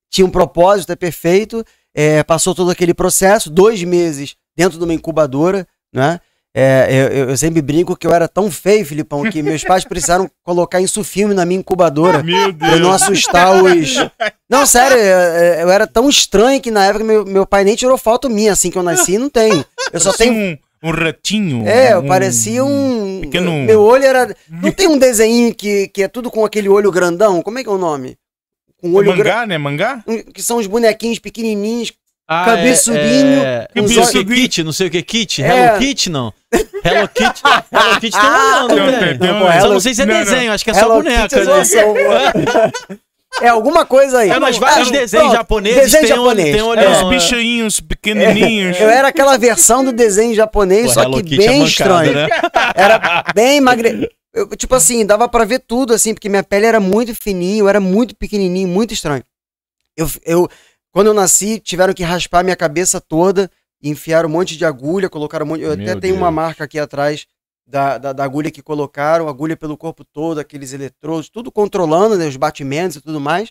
tinha 0.10 0.26
um 0.26 0.32
propósito, 0.32 0.92
é 0.92 0.96
perfeito, 0.96 1.64
é, 1.94 2.24
passou 2.24 2.56
todo 2.56 2.72
aquele 2.72 2.94
processo, 2.94 3.50
dois 3.50 3.84
meses 3.84 4.36
dentro 4.56 4.78
de 4.80 4.84
uma 4.84 4.94
incubadora, 4.94 5.68
né? 5.94 6.20
É, 6.60 6.88
eu, 6.90 7.30
eu- 7.30 7.38
sempre 7.38 7.62
brinco 7.62 7.96
que 7.96 8.08
eu 8.08 8.12
era 8.12 8.28
tão 8.28 8.50
feio, 8.50 8.84
Filipão, 8.84 9.30
que 9.30 9.44
meus 9.44 9.64
pais 9.64 9.84
precisaram 9.86 10.28
colocar 10.44 10.82
isso 10.82 11.04
filme 11.04 11.36
na 11.36 11.46
minha 11.46 11.60
incubadora 11.60 12.24
Meu 12.24 12.52
pra 12.52 12.80
não 12.80 12.90
Deus. 12.90 13.02
assustar 13.04 13.64
os. 13.64 13.94
Não, 14.50 14.66
sério, 14.66 14.98
eu, 14.98 15.60
eu 15.62 15.70
era 15.70 15.86
tão 15.86 16.10
estranho 16.10 16.60
que 16.62 16.72
na 16.72 16.86
época 16.86 17.04
meu, 17.04 17.26
meu 17.26 17.46
pai 17.46 17.64
nem 17.66 17.76
tirou 17.76 17.98
foto 17.98 18.28
minha, 18.30 18.54
assim 18.54 18.72
que 18.72 18.78
eu 18.78 18.82
nasci, 18.82 19.18
não 19.20 19.30
tenho. 19.30 19.64
Eu 19.92 20.00
só 20.00 20.12
tenho. 20.14 20.34
um, 20.34 20.58
um 20.84 20.91
ratinho. 20.91 21.67
É, 21.67 21.93
eu 21.93 21.99
um- 21.99 22.07
parecia 22.07 22.63
um. 22.63 23.21
pequeno- 23.21 23.51
Meu 23.63 23.82
olho 23.82 24.05
era. 24.05 24.36
Não 24.49 24.71
tem 24.71 24.88
um 24.88 24.97
desenho 24.99 25.53
que, 25.55 25.88
que 25.89 26.03
é 26.03 26.07
tudo 26.07 26.30
com 26.32 26.43
aquele 26.45 26.69
olho 26.69 26.91
grandão? 26.91 27.41
Como 27.41 27.57
é 27.59 27.63
que 27.63 27.69
é 27.69 27.71
o 27.71 27.78
nome? 27.78 28.17
Com 28.80 28.88
É 28.89 28.91
olho 28.91 29.13
grandão. 29.13 29.25
mangá, 29.25 29.45
né? 29.45 29.57
Mangá? 29.57 30.03
Que 30.34 30.41
são 30.41 30.57
os 30.57 30.67
bonequinhos 30.67 31.19
pequenininhos. 31.19 31.91
Ah, 32.30 32.43
Cabeçudinho, 32.43 33.41
É, 33.41 33.67
com 33.73 33.80
é, 33.80 33.82
os 33.84 33.95
não 33.95 34.03
sei 34.03 34.19
o 34.19 34.23
olhos- 34.25 34.36
que 34.36 34.41
Kit, 34.41 34.63
não 34.63 34.73
sei 34.73 34.88
o 34.88 34.91
que 34.91 35.01
Kit. 35.01 35.41
É. 35.43 35.47
Hello 35.67 35.80
Kitty, 35.80 36.09
não. 36.09 36.34
Hello 36.84 37.07
Kitty. 37.07 37.41
Hello 37.71 37.99
Kitty 38.01 38.17
tem 38.19 38.30
velho. 38.86 38.99
tem- 38.99 39.17
tem 39.17 39.28
Não, 39.30 39.43
um- 39.45 39.49
Hello- 39.51 39.73
não 39.73 39.80
sei 39.80 39.93
se 39.93 40.01
é 40.01 40.05
Não, 40.05 40.13
não. 40.13 40.23
desenho, 40.25 40.51
acho 40.51 40.63
que 40.65 40.69
é 40.71 40.73
só 40.73 40.82
Hello 40.82 40.95
boneca. 40.95 41.21
Kitty 41.30 41.41
é 41.41 41.45
né? 41.45 42.71
É 43.41 43.49
alguma 43.49 43.86
coisa 43.86 44.19
aí. 44.19 44.30
É, 44.30 44.39
mas 44.39 44.57
vários 44.57 44.88
é, 44.89 44.91
desenhos 44.91 45.25
pronto, 45.28 45.38
japoneses 45.38 45.82
desenho 45.91 46.07
tem, 46.07 46.15
japonês. 46.15 46.51
tem 46.51 46.59
É, 46.59 46.63
olhão. 46.63 46.91
os 46.91 46.97
é. 46.99 47.09
bichinhos 47.09 47.80
pequenininhos. 47.80 48.80
Eu 48.80 48.89
era 48.89 49.09
aquela 49.09 49.38
versão 49.38 49.84
do 49.84 49.91
desenho 49.91 50.34
japonês, 50.34 50.88
Pô, 50.88 50.93
só 50.93 51.03
Hello 51.03 51.17
que 51.17 51.23
Kitty 51.23 51.43
é 51.43 51.47
bem 51.47 51.59
mancada, 51.59 51.69
estranho. 51.69 52.13
né? 52.13 52.30
Era 52.75 53.23
bem 53.36 53.61
magre. 53.61 54.09
Eu, 54.34 54.47
tipo 54.55 54.73
assim, 54.75 55.05
dava 55.05 55.28
pra 55.28 55.45
ver 55.45 55.59
tudo, 55.59 55.93
assim, 55.93 56.13
porque 56.13 56.30
minha 56.30 56.43
pele 56.43 56.65
era 56.65 56.80
muito 56.80 57.13
fininha, 57.13 57.59
eu 57.59 57.69
era 57.69 57.80
muito 57.80 58.15
pequenininho, 58.15 58.67
muito 58.67 58.93
estranho. 58.93 59.23
Eu, 59.95 60.09
eu, 60.25 60.49
quando 60.91 61.07
eu 61.07 61.13
nasci, 61.13 61.59
tiveram 61.59 61.93
que 61.93 62.03
raspar 62.03 62.43
minha 62.43 62.55
cabeça 62.55 62.99
toda, 63.01 63.49
enfiaram 63.84 64.30
um 64.30 64.32
monte 64.32 64.57
de 64.57 64.65
agulha, 64.65 65.09
colocaram 65.09 65.45
um 65.45 65.49
monte. 65.49 65.61
Eu 65.61 65.75
Meu 65.78 65.91
até 65.91 65.99
tenho 65.99 66.15
uma 66.15 66.28
Deus. 66.28 66.36
marca 66.36 66.63
aqui 66.63 66.80
atrás 66.80 67.25
da, 67.68 67.97
da, 67.97 68.13
da 68.13 68.24
agulha 68.24 68.49
que 68.49 68.61
colocaram, 68.61 69.28
agulha 69.28 69.57
pelo 69.57 69.76
corpo 69.78 70.05
todo, 70.05 70.39
aqueles 70.39 70.72
eletrodos, 70.74 71.30
tudo 71.30 71.51
controlando, 71.51 72.18
né, 72.18 72.26
os 72.28 72.38
batimentos 72.38 72.97
e 72.97 73.01
tudo 73.01 73.20
mais. 73.20 73.49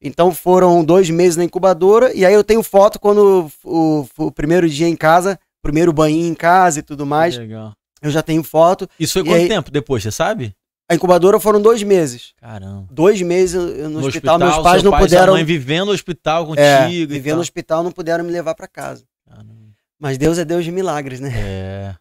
Então 0.00 0.32
foram 0.32 0.84
dois 0.84 1.10
meses 1.10 1.36
na 1.36 1.42
incubadora, 1.44 2.14
e 2.14 2.24
aí 2.24 2.32
eu 2.32 2.44
tenho 2.44 2.62
foto 2.62 3.00
quando 3.00 3.50
o, 3.64 4.00
o, 4.16 4.26
o 4.26 4.30
primeiro 4.32 4.68
dia 4.68 4.86
em 4.86 4.94
casa, 4.94 5.38
primeiro 5.60 5.92
banho 5.92 6.24
em 6.24 6.34
casa 6.34 6.78
e 6.78 6.82
tudo 6.82 7.04
mais. 7.04 7.36
Legal. 7.36 7.72
Eu 8.00 8.10
já 8.10 8.22
tenho 8.22 8.44
foto. 8.44 8.88
Isso 9.00 9.14
foi 9.14 9.24
quanto 9.24 9.40
aí- 9.42 9.48
tempo 9.48 9.70
depois, 9.72 10.02
você 10.04 10.12
sabe? 10.12 10.54
A 10.90 10.94
incubadora 10.94 11.38
foram 11.38 11.60
dois 11.60 11.82
meses. 11.82 12.32
Caramba. 12.40 12.86
Dois 12.90 13.20
meses 13.20 13.54
eu 13.54 13.90
no, 13.90 14.06
hospital, 14.06 14.38
meus 14.38 14.56
pais 14.58 14.82
não 14.82 14.90
pai 14.90 15.00
sua 15.00 15.08
puderam. 15.08 15.32
mãe 15.34 15.44
vivendo 15.44 15.86
no 15.88 15.92
hospital 15.92 16.46
contigo 16.46 16.62
É, 16.64 16.90
e 16.90 17.04
vivendo 17.04 17.32
no 17.32 17.36
tal. 17.38 17.40
hospital, 17.42 17.82
não 17.82 17.92
puderam 17.92 18.24
me 18.24 18.30
levar 18.30 18.54
pra 18.54 18.66
casa. 18.66 19.04
Caramba. 19.28 19.52
Mas 20.00 20.16
Deus 20.16 20.38
é 20.38 20.46
Deus 20.46 20.64
de 20.64 20.70
milagres, 20.72 21.20
né? 21.20 21.30
É. 21.36 21.94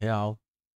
Real. 0.00 0.38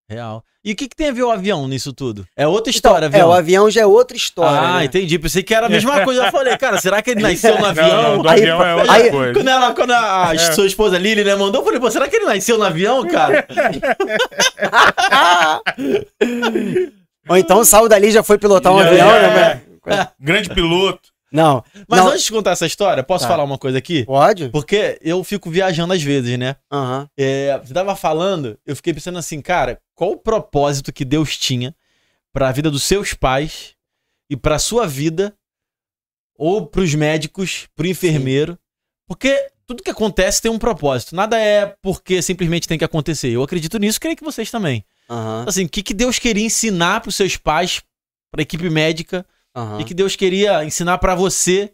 Real. 0.10 0.43
E 0.66 0.74
o 0.74 0.76
que, 0.76 0.89
que 0.89 0.95
tem 0.95 1.10
a 1.10 1.12
ver 1.12 1.22
o 1.24 1.30
avião 1.32 1.68
nisso 1.68 1.93
tudo? 1.93 2.26
É 2.36 2.45
outra 2.47 2.72
história, 2.72 3.05
Então, 3.05 3.18
é, 3.18 3.22
avião. 3.22 3.30
o 3.30 3.34
avião 3.34 3.70
já 3.72 3.82
é 3.82 3.86
outra 3.86 4.18
história. 4.18 4.60
ah, 4.60 4.78
né? 4.80 4.86
entendi. 4.86 5.18
Pensei 5.20 5.43
que 5.43 5.53
era 5.53 5.68
a 5.68 5.70
mesma 5.70 6.01
coisa. 6.03 6.26
Eu 6.26 6.32
falei, 6.32 6.57
cara, 6.57 6.82
será 6.82 7.01
que 7.01 7.12
ele 7.12 7.22
nasceu 7.22 7.53
no 7.55 7.62
Não, 7.62 7.68
avião? 7.70 8.01
não, 8.16 8.22
do 8.24 8.30
Aí- 8.30 8.39
avião 8.41 8.64
é 8.66 8.76
outra 8.76 8.91
aí- 8.91 9.12
coisa. 9.12 9.34
Quando, 9.34 9.47
ela, 9.47 9.74
quando 9.74 9.91
a, 9.91 10.30
a 10.30 10.36
É. 10.36 10.38
sua 10.51 10.66
esposa 10.66 10.97
Lili, 10.97 11.24
né, 11.24 11.36
mandou, 11.36 11.62
eu 11.62 11.66
falei, 11.66 11.80
pô, 11.80 11.89
será 11.91 12.07
que 12.10 12.16
ele 12.16 12.26
nasceu 12.26 12.57
no 12.57 12.66
avião, 12.66 13.07
cara? 13.07 13.47
Ou 17.30 17.38
então 17.38 17.64
saiu 17.64 17.88
dali 17.88 18.12
já 18.12 18.24
foi 18.24 18.38
pilotar 18.38 18.74
um 18.74 18.80
avião, 18.80 19.10
é. 19.12 19.22
né? 19.22 19.62
mas- 19.86 20.07
Grande 20.20 20.49
piloto. 20.49 21.10
Não. 21.32 21.63
Mas 21.88 21.99
não. 21.99 22.07
antes 22.09 22.23
de 22.25 22.32
contar 22.32 22.51
essa 22.51 22.65
história, 22.65 23.03
posso 23.03 23.23
Tá. 23.25 23.30
falar 23.30 23.43
uma 23.43 23.57
coisa 23.57 23.77
aqui? 23.77 24.05
Pode? 24.05 24.49
Porque 24.49 24.97
eu 25.01 25.23
fico 25.23 25.49
viajando 25.49 25.93
às 25.93 26.01
vezes, 26.01 26.38
né? 26.39 26.55
Aham. 26.71 27.07
É, 27.17 27.59
você 27.63 27.73
tava 27.73 27.95
falando, 27.95 28.57
eu 28.65 28.75
fiquei 28.75 28.93
pensando 28.93 29.17
assim, 29.19 29.39
cara, 29.41 29.80
qual 29.95 30.11
o 30.11 30.17
propósito 30.17 30.91
que 30.91 31.05
Deus 31.05 31.38
tinha 31.38 31.75
pra 32.34 32.51
vida 32.51 32.71
dos 32.71 32.84
seus 32.84 33.13
pais 33.13 33.75
e 34.30 34.36
pra 34.38 34.57
sua 34.59 34.88
vida, 34.88 35.34
ou 36.38 36.65
pros 36.65 36.95
médicos, 36.95 37.67
pro 37.75 37.88
enfermeiro? 37.88 38.57
Porque 39.07 39.49
tudo 39.67 39.84
que 39.84 39.89
acontece 39.91 40.41
tem 40.41 40.49
um 40.51 40.57
propósito. 40.59 41.15
Nada 41.15 41.38
é 41.39 41.75
porque 41.82 42.21
simplesmente 42.21 42.67
tem 42.67 42.77
que 42.77 42.86
acontecer. 42.86 43.30
Eu 43.30 43.43
acredito 43.43 43.77
nisso, 43.77 43.99
creio 43.99 44.15
que 44.17 44.23
vocês 44.23 44.49
também. 44.49 44.84
Aham. 45.09 45.45
Assim, 45.47 45.65
o 45.65 45.69
que, 45.69 45.84
que 45.84 45.93
Deus 45.93 46.17
queria 46.17 46.45
ensinar 46.45 47.01
pros 47.01 47.15
seus 47.15 47.36
pais, 47.38 47.82
pra 48.32 48.41
equipe 48.41 48.69
médica, 48.69 49.25
aham. 49.55 49.81
e 49.81 49.83
que 49.83 49.93
Deus 49.93 50.15
queria 50.15 50.63
ensinar 50.63 50.97
pra 50.97 51.15
você 51.15 51.71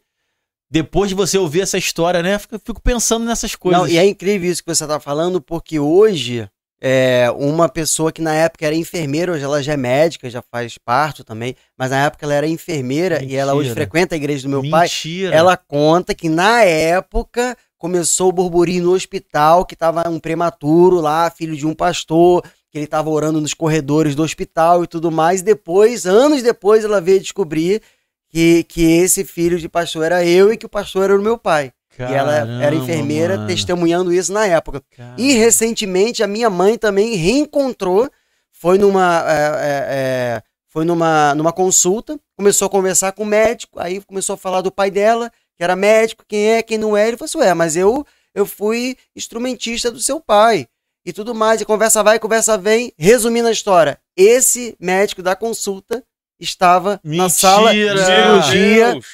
depois 0.69 1.09
de 1.09 1.15
você 1.15 1.37
ouvir 1.37 1.61
essa 1.61 1.77
história, 1.77 2.21
né? 2.21 2.37
Fico, 2.39 2.59
fico 2.59 2.81
pensando 2.81 3.25
nessas 3.25 3.55
coisas. 3.55 3.81
Não, 3.81 3.87
e 3.87 3.97
é 3.97 4.05
incrível 4.05 4.51
isso 4.51 4.63
que 4.63 4.73
você 4.73 4.85
tá 4.85 4.99
falando, 4.99 5.39
porque 5.39 5.79
hoje, 5.79 6.49
é, 6.81 7.31
uma 7.37 7.69
pessoa 7.69 8.11
que 8.11 8.21
na 8.21 8.33
época 8.33 8.65
era 8.65 8.75
enfermeira, 8.75 9.31
hoje 9.31 9.43
ela 9.43 9.61
já 9.61 9.73
é 9.73 9.77
médica, 9.77 10.29
já 10.29 10.41
faz 10.51 10.77
parto 10.77 11.23
também, 11.23 11.55
mas 11.77 11.91
na 11.91 12.05
época 12.05 12.25
ela 12.25 12.33
era 12.33 12.47
enfermeira 12.47 13.23
e 13.23 13.35
ela 13.35 13.53
hoje 13.53 13.69
Mentira. 13.69 13.85
frequenta 13.85 14.15
a 14.15 14.17
igreja 14.17 14.43
do 14.43 14.49
meu 14.49 14.69
pai. 14.69 14.87
Mentira. 14.87 15.35
Ela 15.35 15.55
conta 15.55 16.13
que 16.13 16.27
na 16.27 16.63
época 16.63 17.55
começou 17.77 18.29
o 18.29 18.33
burburinho 18.33 18.85
no 18.85 18.93
hospital, 18.93 19.65
que 19.65 19.75
tava 19.75 20.09
um 20.09 20.19
prematuro 20.19 20.99
lá, 20.99 21.29
filho 21.29 21.55
de 21.55 21.67
um 21.67 21.73
pastor, 21.73 22.43
que 22.75 22.79
ele 22.79 22.87
tava 22.87 23.09
orando 23.09 23.39
nos 23.39 23.53
corredores 23.53 24.15
do 24.15 24.21
hospital 24.21 24.83
e 24.83 24.87
tudo 24.87 25.09
mais. 25.09 25.41
Depois, 25.41 26.05
anos 26.05 26.43
depois, 26.43 26.83
ela 26.83 26.99
veio 26.99 27.21
descobrir 27.21 27.81
que, 28.27 28.65
que 28.65 28.83
esse 28.83 29.23
filho 29.23 29.57
de 29.57 29.69
pastor 29.69 30.03
era 30.03 30.25
eu 30.25 30.51
e 30.51 30.57
que 30.57 30.65
o 30.65 30.69
pastor 30.69 31.05
era 31.05 31.17
o 31.17 31.21
meu 31.21 31.37
pai. 31.37 31.71
e 31.97 32.03
ela 32.03 32.35
era 32.35 32.45
Caramba, 32.45 32.75
enfermeira, 32.75 33.37
mano. 33.37 33.47
testemunhando 33.47 34.11
isso 34.11 34.33
na 34.33 34.45
época. 34.45 34.83
Caramba. 34.93 35.15
E 35.17 35.31
recentemente 35.35 36.21
a 36.21 36.27
minha 36.27 36.49
mãe 36.49 36.77
também 36.77 37.15
reencontrou, 37.15 38.09
foi 38.51 38.77
numa, 38.77 39.23
é, 39.25 39.37
é, 39.37 39.85
é, 39.87 40.41
foi 40.67 40.83
numa, 40.83 41.33
numa 41.33 41.53
consulta, 41.53 42.19
começou 42.35 42.65
a 42.65 42.69
conversar 42.69 43.13
com 43.13 43.23
o 43.23 43.25
médico, 43.25 43.79
aí 43.79 44.01
começou 44.01 44.33
a 44.33 44.37
falar 44.37 44.59
do 44.59 44.69
pai 44.69 44.91
dela, 44.91 45.31
que 45.55 45.63
era 45.63 45.77
médico, 45.77 46.25
quem 46.27 46.49
é, 46.49 46.61
quem 46.61 46.77
não 46.77 46.97
é. 46.97 47.07
Ele 47.07 47.15
falou 47.15 47.29
assim: 47.29 47.37
Ué, 47.37 47.53
mas 47.53 47.77
eu, 47.77 48.05
eu 48.33 48.45
fui 48.45 48.97
instrumentista 49.15 49.89
do 49.89 49.99
seu 50.01 50.19
pai 50.19 50.67
e 51.05 51.13
tudo 51.13 51.35
mais. 51.35 51.61
E 51.61 51.65
conversa 51.65 52.01
vai, 52.03 52.19
conversa 52.19 52.57
vem. 52.57 52.91
Resumindo 52.97 53.47
a 53.47 53.51
história, 53.51 53.99
esse 54.17 54.75
médico 54.79 55.21
da 55.21 55.35
consulta 55.35 56.03
estava 56.39 56.99
na 57.03 57.23
Mentira! 57.23 57.29
sala 57.29 57.73
de 57.73 57.87
cirurgia 58.05 58.91
Deus. 58.93 59.05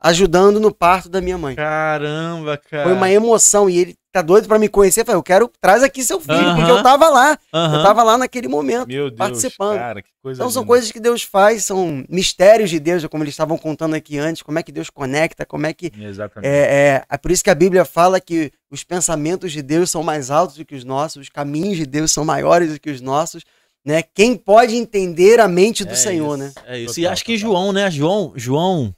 ajudando 0.00 0.60
no 0.60 0.72
parto 0.74 1.08
da 1.08 1.20
minha 1.20 1.38
mãe. 1.38 1.56
Caramba, 1.56 2.56
cara. 2.56 2.84
Foi 2.84 2.92
uma 2.92 3.10
emoção 3.10 3.68
e 3.70 3.78
ele 3.78 3.96
tá 4.12 4.22
doido 4.22 4.46
pra 4.46 4.58
me 4.58 4.68
conhecer. 4.68 5.00
Eu 5.00 5.04
falei, 5.06 5.18
eu 5.18 5.22
quero, 5.22 5.50
traz 5.60 5.82
aqui 5.82 6.04
seu 6.04 6.20
filho, 6.20 6.34
Aham. 6.34 6.56
porque 6.56 6.70
eu 6.70 6.82
tava 6.82 7.08
lá. 7.08 7.38
Aham. 7.52 7.76
Eu 7.78 7.82
tava 7.82 8.02
lá 8.02 8.18
naquele 8.18 8.46
momento. 8.48 8.86
Meu 8.86 9.08
Deus, 9.08 9.16
Participando. 9.18 9.78
cara, 9.78 10.02
que 10.02 10.08
coisa 10.22 10.38
Então 10.40 10.50
são 10.50 10.62
linda. 10.62 10.68
coisas 10.68 10.92
que 10.92 11.00
Deus 11.00 11.22
faz, 11.22 11.64
são 11.64 12.04
mistérios 12.08 12.68
de 12.70 12.78
Deus, 12.78 13.04
como 13.06 13.24
eles 13.24 13.32
estavam 13.32 13.56
contando 13.56 13.94
aqui 13.94 14.18
antes, 14.18 14.42
como 14.42 14.58
é 14.58 14.62
que 14.62 14.70
Deus 14.70 14.90
conecta, 14.90 15.46
como 15.46 15.66
é 15.66 15.72
que. 15.72 15.90
Exatamente. 15.98 16.48
É, 16.50 16.58
é, 16.60 17.04
é 17.10 17.16
por 17.18 17.30
isso 17.30 17.42
que 17.42 17.50
a 17.50 17.54
Bíblia 17.54 17.84
fala 17.84 18.20
que 18.20 18.52
os 18.70 18.84
pensamentos 18.84 19.50
de 19.52 19.62
Deus 19.62 19.90
são 19.90 20.02
mais 20.02 20.30
altos 20.30 20.56
do 20.56 20.64
que 20.64 20.74
os 20.74 20.84
nossos, 20.84 21.22
os 21.22 21.28
caminhos 21.28 21.76
de 21.76 21.86
Deus 21.86 22.12
são 22.12 22.24
maiores 22.24 22.72
do 22.72 22.78
que 22.80 22.90
os 22.90 23.00
nossos. 23.00 23.42
Né? 23.84 24.00
Quem 24.14 24.36
pode 24.36 24.76
entender 24.76 25.40
a 25.40 25.48
mente 25.48 25.84
do 25.84 25.90
É 25.90 25.96
Senhor, 25.96 26.36
isso, 26.38 26.44
né? 26.44 26.52
É 26.66 26.78
isso. 26.78 27.00
e 27.00 27.06
acho 27.06 27.24
que. 27.24 27.36
João, 27.36 27.72
né? 27.72 27.90
João, 27.90 28.32
João. 28.36 28.94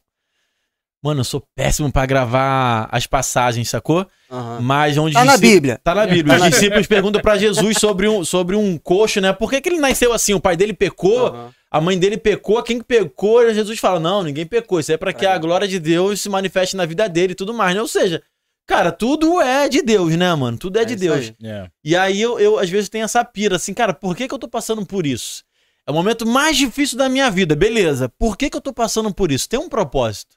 Mano, 1.04 1.20
eu 1.20 1.24
sou 1.24 1.44
péssimo 1.54 1.92
pra 1.92 2.06
gravar 2.06 2.88
as 2.90 3.06
passagens, 3.06 3.68
sacou? 3.68 4.06
Aham. 4.30 4.60
Mas 4.62 4.96
onde 4.96 5.12
Tá 5.12 5.22
na 5.22 5.36
Bíblia. 5.36 5.78
Tá 5.84 5.94
na 5.94 6.06
Bíblia. 6.06 6.36
Os 6.40 6.44
discípulos 6.50 6.86
perguntam 6.86 7.20
pra 7.20 7.36
Jesus 7.36 7.76
sobre 7.78 8.08
um, 8.08 8.24
sobre 8.24 8.56
um 8.56 8.78
coxo, 8.78 9.20
né? 9.20 9.30
Por 9.30 9.50
que, 9.50 9.60
que 9.60 9.68
ele 9.68 9.78
nasceu 9.78 10.14
assim? 10.14 10.32
O 10.32 10.40
pai 10.40 10.56
dele 10.56 10.72
pecou, 10.72 11.26
Aham. 11.26 11.50
a 11.70 11.78
mãe 11.78 11.98
dele 11.98 12.16
pecou, 12.16 12.62
quem 12.62 12.78
que 12.78 12.84
pecou? 12.86 13.42
E 13.46 13.52
Jesus 13.52 13.78
fala: 13.78 14.00
Não, 14.00 14.22
ninguém 14.22 14.46
pecou. 14.46 14.80
Isso 14.80 14.92
é 14.92 14.96
pra 14.96 15.12
que 15.12 15.26
a 15.26 15.36
glória 15.36 15.68
de 15.68 15.78
Deus 15.78 16.22
se 16.22 16.30
manifeste 16.30 16.74
na 16.74 16.86
vida 16.86 17.06
dele 17.06 17.32
e 17.32 17.36
tudo 17.36 17.52
mais, 17.52 17.74
né? 17.74 17.82
Ou 17.82 17.88
seja, 17.88 18.22
cara, 18.66 18.90
tudo 18.90 19.42
é 19.42 19.68
de 19.68 19.82
Deus, 19.82 20.16
né, 20.16 20.34
mano? 20.34 20.56
Tudo 20.56 20.78
é, 20.78 20.82
É 20.82 20.84
de 20.86 20.96
Deus. 20.96 21.34
aí. 21.38 21.50
É. 21.50 21.66
E 21.84 21.94
aí 21.94 22.18
eu, 22.18 22.40
eu, 22.40 22.58
às 22.58 22.70
vezes, 22.70 22.88
tenho 22.88 23.04
essa 23.04 23.22
pira, 23.22 23.56
assim, 23.56 23.74
cara, 23.74 23.92
por 23.92 24.16
que, 24.16 24.26
que 24.26 24.32
eu 24.32 24.38
tô 24.38 24.48
passando 24.48 24.86
por 24.86 25.04
isso? 25.06 25.44
É 25.86 25.90
o 25.90 25.94
momento 25.94 26.24
mais 26.26 26.56
difícil 26.56 26.96
da 26.96 27.10
minha 27.10 27.30
vida, 27.30 27.54
beleza. 27.54 28.08
Por 28.18 28.38
que, 28.38 28.48
que 28.48 28.56
eu 28.56 28.60
tô 28.62 28.72
passando 28.72 29.12
por 29.12 29.30
isso? 29.30 29.46
Tem 29.46 29.60
um 29.60 29.68
propósito. 29.68 30.34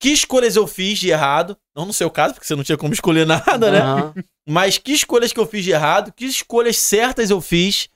Que 0.00 0.08
escolhas 0.08 0.56
eu 0.56 0.66
fiz 0.66 0.98
de 0.98 1.10
errado? 1.10 1.56
Não 1.76 1.84
no 1.84 1.92
seu 1.92 2.10
caso, 2.10 2.32
porque 2.34 2.46
você 2.46 2.56
não 2.56 2.64
tinha 2.64 2.78
como 2.78 2.94
escolher 2.94 3.26
nada, 3.26 3.70
né? 3.70 4.24
Mas 4.48 4.78
que 4.78 4.92
escolhas 4.92 5.32
que 5.32 5.38
eu 5.38 5.46
fiz 5.46 5.62
de 5.62 5.72
errado? 5.72 6.12
Que 6.12 6.24
escolhas 6.24 6.78
certas 6.78 7.28
eu 7.30 7.40
fiz? 7.40 7.84
O 7.84 7.88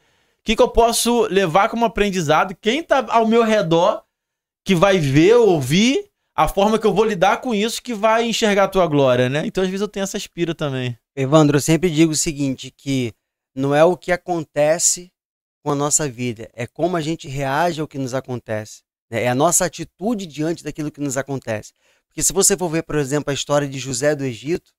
que, 0.44 0.54
que 0.54 0.62
eu 0.62 0.68
posso 0.68 1.22
levar 1.30 1.70
como 1.70 1.86
aprendizado? 1.86 2.54
Quem 2.60 2.82
tá 2.82 3.06
ao 3.08 3.26
meu 3.26 3.42
redor 3.42 4.02
que 4.64 4.74
vai 4.74 4.98
ver, 4.98 5.36
ouvir 5.36 6.04
a 6.36 6.46
forma 6.46 6.78
que 6.78 6.86
eu 6.86 6.92
vou 6.92 7.04
lidar 7.04 7.40
com 7.40 7.54
isso 7.54 7.82
que 7.82 7.94
vai 7.94 8.26
enxergar 8.26 8.64
a 8.64 8.68
tua 8.68 8.86
glória, 8.86 9.28
né? 9.30 9.42
Então, 9.46 9.64
às 9.64 9.70
vezes, 9.70 9.80
eu 9.80 9.88
tenho 9.88 10.04
essa 10.04 10.18
espira 10.18 10.54
também. 10.54 10.98
Evandro, 11.16 11.56
eu 11.56 11.60
sempre 11.60 11.88
digo 11.88 12.12
o 12.12 12.16
seguinte, 12.16 12.70
que 12.76 13.14
não 13.54 13.74
é 13.74 13.82
o 13.84 13.96
que 13.96 14.12
acontece 14.12 15.10
com 15.64 15.70
a 15.70 15.74
nossa 15.74 16.06
vida, 16.06 16.50
é 16.52 16.66
como 16.66 16.96
a 16.96 17.00
gente 17.00 17.26
reage 17.28 17.80
ao 17.80 17.88
que 17.88 17.96
nos 17.96 18.12
acontece. 18.12 18.82
né? 19.10 19.22
É 19.22 19.28
a 19.28 19.34
nossa 19.34 19.64
atitude 19.64 20.26
diante 20.26 20.62
daquilo 20.62 20.90
que 20.90 21.00
nos 21.00 21.16
acontece. 21.16 21.72
Porque 22.14 22.22
se 22.22 22.32
você 22.32 22.56
for 22.56 22.68
ver, 22.68 22.84
por 22.84 22.94
exemplo, 22.94 23.32
a 23.32 23.34
história 23.34 23.66
de 23.66 23.76
José 23.76 24.14
do 24.14 24.24
Egito, 24.24 24.70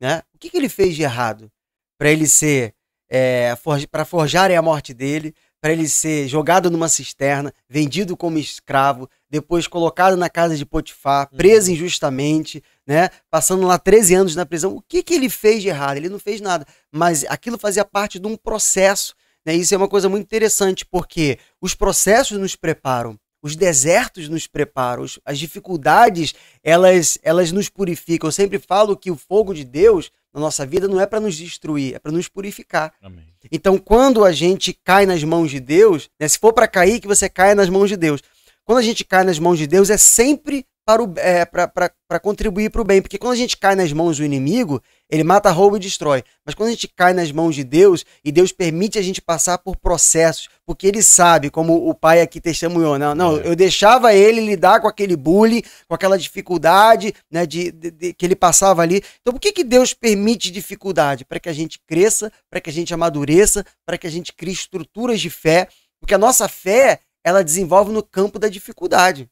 né? 0.00 0.22
o 0.34 0.38
que, 0.38 0.48
que 0.48 0.56
ele 0.56 0.70
fez 0.70 0.96
de 0.96 1.02
errado 1.02 1.52
para 1.98 2.10
ele 2.10 2.26
ser, 2.26 2.74
é, 3.10 3.54
para 3.90 4.06
forjarem 4.06 4.56
a 4.56 4.62
morte 4.62 4.94
dele, 4.94 5.34
para 5.60 5.70
ele 5.70 5.86
ser 5.86 6.26
jogado 6.28 6.70
numa 6.70 6.88
cisterna, 6.88 7.52
vendido 7.68 8.16
como 8.16 8.38
escravo, 8.38 9.06
depois 9.28 9.66
colocado 9.68 10.16
na 10.16 10.30
casa 10.30 10.56
de 10.56 10.64
Potifar, 10.64 11.28
preso 11.36 11.70
injustamente, 11.70 12.64
né? 12.86 13.10
Passando 13.30 13.66
lá 13.66 13.78
13 13.78 14.14
anos 14.14 14.34
na 14.34 14.46
prisão. 14.46 14.74
O 14.74 14.80
que, 14.80 15.02
que 15.02 15.12
ele 15.12 15.28
fez 15.28 15.60
de 15.62 15.68
errado? 15.68 15.98
Ele 15.98 16.08
não 16.08 16.18
fez 16.18 16.40
nada. 16.40 16.66
Mas 16.90 17.22
aquilo 17.28 17.58
fazia 17.58 17.84
parte 17.84 18.18
de 18.18 18.26
um 18.26 18.34
processo. 18.34 19.14
Né? 19.44 19.54
Isso 19.54 19.74
é 19.74 19.76
uma 19.76 19.88
coisa 19.88 20.08
muito 20.08 20.24
interessante, 20.24 20.86
porque 20.86 21.38
os 21.60 21.74
processos 21.74 22.38
nos 22.38 22.56
preparam. 22.56 23.20
Os 23.42 23.56
desertos 23.56 24.28
nos 24.28 24.46
preparam, 24.46 25.02
os- 25.02 25.18
as 25.24 25.38
dificuldades, 25.38 26.32
elas, 26.62 27.18
elas 27.22 27.50
nos 27.50 27.68
purificam. 27.68 28.28
Eu 28.28 28.32
sempre 28.32 28.58
falo 28.58 28.96
que 28.96 29.10
o 29.10 29.16
fogo 29.16 29.52
de 29.52 29.64
Deus 29.64 30.10
na 30.32 30.40
nossa 30.40 30.64
vida 30.64 30.86
não 30.88 31.00
é 31.00 31.06
para 31.06 31.20
nos 31.20 31.36
destruir, 31.36 31.94
é 31.94 31.98
para 31.98 32.12
nos 32.12 32.28
purificar. 32.28 32.94
Amém. 33.02 33.24
Então, 33.50 33.76
quando 33.76 34.24
a 34.24 34.32
gente 34.32 34.72
cai 34.72 35.04
nas 35.04 35.22
mãos 35.24 35.50
de 35.50 35.58
Deus, 35.60 36.08
né, 36.18 36.28
se 36.28 36.38
for 36.38 36.52
para 36.52 36.68
cair, 36.68 37.00
que 37.00 37.08
você 37.08 37.28
caia 37.28 37.54
nas 37.54 37.68
mãos 37.68 37.88
de 37.88 37.96
Deus. 37.96 38.22
Quando 38.64 38.78
a 38.78 38.82
gente 38.82 39.04
cai 39.04 39.24
nas 39.24 39.38
mãos 39.40 39.58
de 39.58 39.66
Deus, 39.66 39.90
é 39.90 39.96
sempre 39.98 40.64
para, 40.84 41.02
o, 41.02 41.12
é, 41.16 41.44
para, 41.44 41.68
para, 41.68 41.92
para 42.08 42.20
contribuir 42.20 42.70
para 42.70 42.80
o 42.80 42.84
bem. 42.84 43.00
Porque 43.00 43.18
quando 43.18 43.32
a 43.34 43.36
gente 43.36 43.56
cai 43.56 43.74
nas 43.76 43.92
mãos 43.92 44.16
do 44.18 44.24
inimigo, 44.24 44.82
ele 45.08 45.22
mata, 45.22 45.50
rouba 45.50 45.76
e 45.76 45.80
destrói. 45.80 46.24
Mas 46.44 46.54
quando 46.54 46.68
a 46.68 46.72
gente 46.72 46.88
cai 46.88 47.12
nas 47.14 47.30
mãos 47.30 47.54
de 47.54 47.62
Deus, 47.64 48.04
e 48.24 48.32
Deus 48.32 48.50
permite 48.52 48.98
a 48.98 49.02
gente 49.02 49.20
passar 49.22 49.58
por 49.58 49.76
processos, 49.76 50.48
porque 50.66 50.86
ele 50.86 51.02
sabe, 51.02 51.50
como 51.50 51.88
o 51.88 51.94
pai 51.94 52.20
aqui 52.20 52.40
testemunhou, 52.40 52.98
não, 52.98 53.14
não, 53.14 53.36
É. 53.38 53.48
eu 53.48 53.54
deixava 53.56 54.12
ele 54.14 54.40
lidar 54.40 54.80
com 54.80 54.88
aquele 54.88 55.16
bullying, 55.16 55.62
com 55.88 55.94
aquela 55.94 56.18
dificuldade 56.18 57.14
né, 57.30 57.46
de, 57.46 57.70
de- 57.70 57.90
de- 57.90 58.12
que 58.14 58.26
ele 58.26 58.36
passava 58.36 58.82
ali. 58.82 59.02
Então, 59.20 59.32
por 59.32 59.40
que, 59.40 59.52
que 59.52 59.64
Deus 59.64 59.94
permite 59.94 60.50
dificuldade? 60.50 61.24
Para 61.24 61.38
que 61.40 61.48
a 61.48 61.52
gente 61.52 61.78
cresça, 61.86 62.32
para 62.50 62.60
que 62.60 62.70
a 62.70 62.72
gente 62.72 62.92
amadureça, 62.92 63.64
para 63.86 63.96
que 63.96 64.06
a 64.06 64.10
gente 64.10 64.32
crie 64.32 64.52
estruturas 64.52 65.20
de 65.20 65.30
fé, 65.30 65.68
porque 66.00 66.14
a 66.14 66.18
nossa 66.18 66.48
fé, 66.48 67.00
ela 67.24 67.44
desenvolve 67.44 67.92
no 67.92 68.02
campo 68.02 68.36
da 68.38 68.48
dificuldade. 68.48 69.28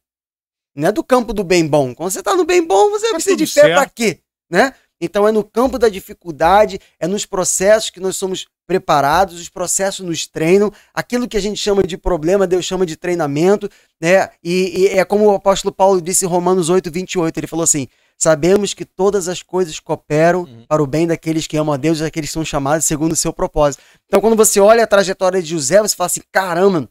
Não 0.75 0.87
é 0.87 0.91
do 0.91 1.03
campo 1.03 1.33
do 1.33 1.43
bem 1.43 1.67
bom. 1.67 1.93
Quando 1.93 2.11
você 2.11 2.19
está 2.19 2.35
no 2.35 2.45
bem 2.45 2.65
bom, 2.65 2.89
você 2.91 3.07
Tá 3.07 3.13
precisa 3.13 3.35
de 3.35 3.47
fé 3.47 3.73
para 3.73 3.89
quê? 3.89 4.19
Né? 4.49 4.73
Então 4.99 5.27
é 5.27 5.31
no 5.31 5.43
campo 5.43 5.79
da 5.79 5.89
dificuldade, 5.89 6.79
é 6.99 7.07
nos 7.07 7.25
processos 7.25 7.89
que 7.89 7.99
nós 7.99 8.15
somos 8.15 8.45
preparados, 8.67 9.39
os 9.41 9.49
processos 9.49 10.05
nos 10.05 10.27
treinam, 10.27 10.71
aquilo 10.93 11.27
que 11.27 11.35
a 11.35 11.41
gente 11.41 11.57
chama 11.57 11.83
de 11.83 11.97
problema, 11.97 12.45
Deus 12.47 12.63
chama 12.63 12.85
de 12.85 12.95
treinamento, 12.95 13.69
né? 13.99 14.29
E, 14.43 14.83
e 14.83 14.87
é 14.99 15.03
como 15.03 15.25
o 15.25 15.35
apóstolo 15.35 15.73
Paulo 15.73 15.99
disse 16.01 16.23
em 16.23 16.27
Romanos 16.27 16.69
8, 16.69 16.89
28, 16.91 17.37
ele 17.37 17.47
falou 17.47 17.63
assim: 17.63 17.87
sabemos 18.17 18.73
que 18.73 18.85
todas 18.85 19.27
as 19.27 19.41
coisas 19.43 19.79
cooperam 19.79 20.43
Uhum. 20.43 20.65
para 20.67 20.81
o 20.83 20.87
bem 20.87 21.07
daqueles 21.07 21.47
que 21.47 21.57
amam 21.57 21.73
a 21.73 21.77
Deus 21.77 21.97
e 21.99 22.03
daqueles 22.03 22.29
que 22.29 22.33
são 22.33 22.45
chamados 22.45 22.85
segundo 22.85 23.11
o 23.13 23.15
seu 23.15 23.33
propósito. 23.33 23.81
Então, 24.05 24.21
quando 24.21 24.37
você 24.37 24.59
olha 24.61 24.83
a 24.83 24.87
trajetória 24.87 25.41
de 25.41 25.49
José, 25.49 25.81
você 25.81 25.95
fala 25.95 26.05
assim: 26.05 26.21
caramba, 26.31 26.87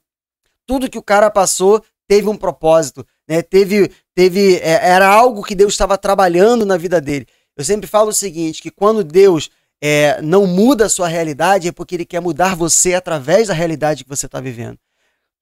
tudo 0.66 0.90
que 0.90 0.98
o 0.98 1.02
cara 1.02 1.30
passou 1.30 1.82
teve 2.10 2.28
um 2.28 2.36
propósito, 2.36 3.06
né? 3.28 3.40
Teve, 3.40 3.88
teve, 4.16 4.56
é, 4.56 4.88
era 4.88 5.06
algo 5.06 5.44
que 5.44 5.54
Deus 5.54 5.74
estava 5.74 5.96
trabalhando 5.96 6.66
na 6.66 6.76
vida 6.76 7.00
dele. 7.00 7.24
Eu 7.56 7.64
sempre 7.64 7.86
falo 7.86 8.08
o 8.08 8.12
seguinte, 8.12 8.60
que 8.60 8.68
quando 8.68 9.04
Deus 9.04 9.48
é, 9.80 10.20
não 10.20 10.44
muda 10.44 10.86
a 10.86 10.88
sua 10.88 11.06
realidade, 11.06 11.68
é 11.68 11.72
porque 11.72 11.94
ele 11.94 12.04
quer 12.04 12.18
mudar 12.18 12.56
você 12.56 12.94
através 12.94 13.46
da 13.46 13.54
realidade 13.54 14.02
que 14.02 14.10
você 14.10 14.26
está 14.26 14.40
vivendo. 14.40 14.76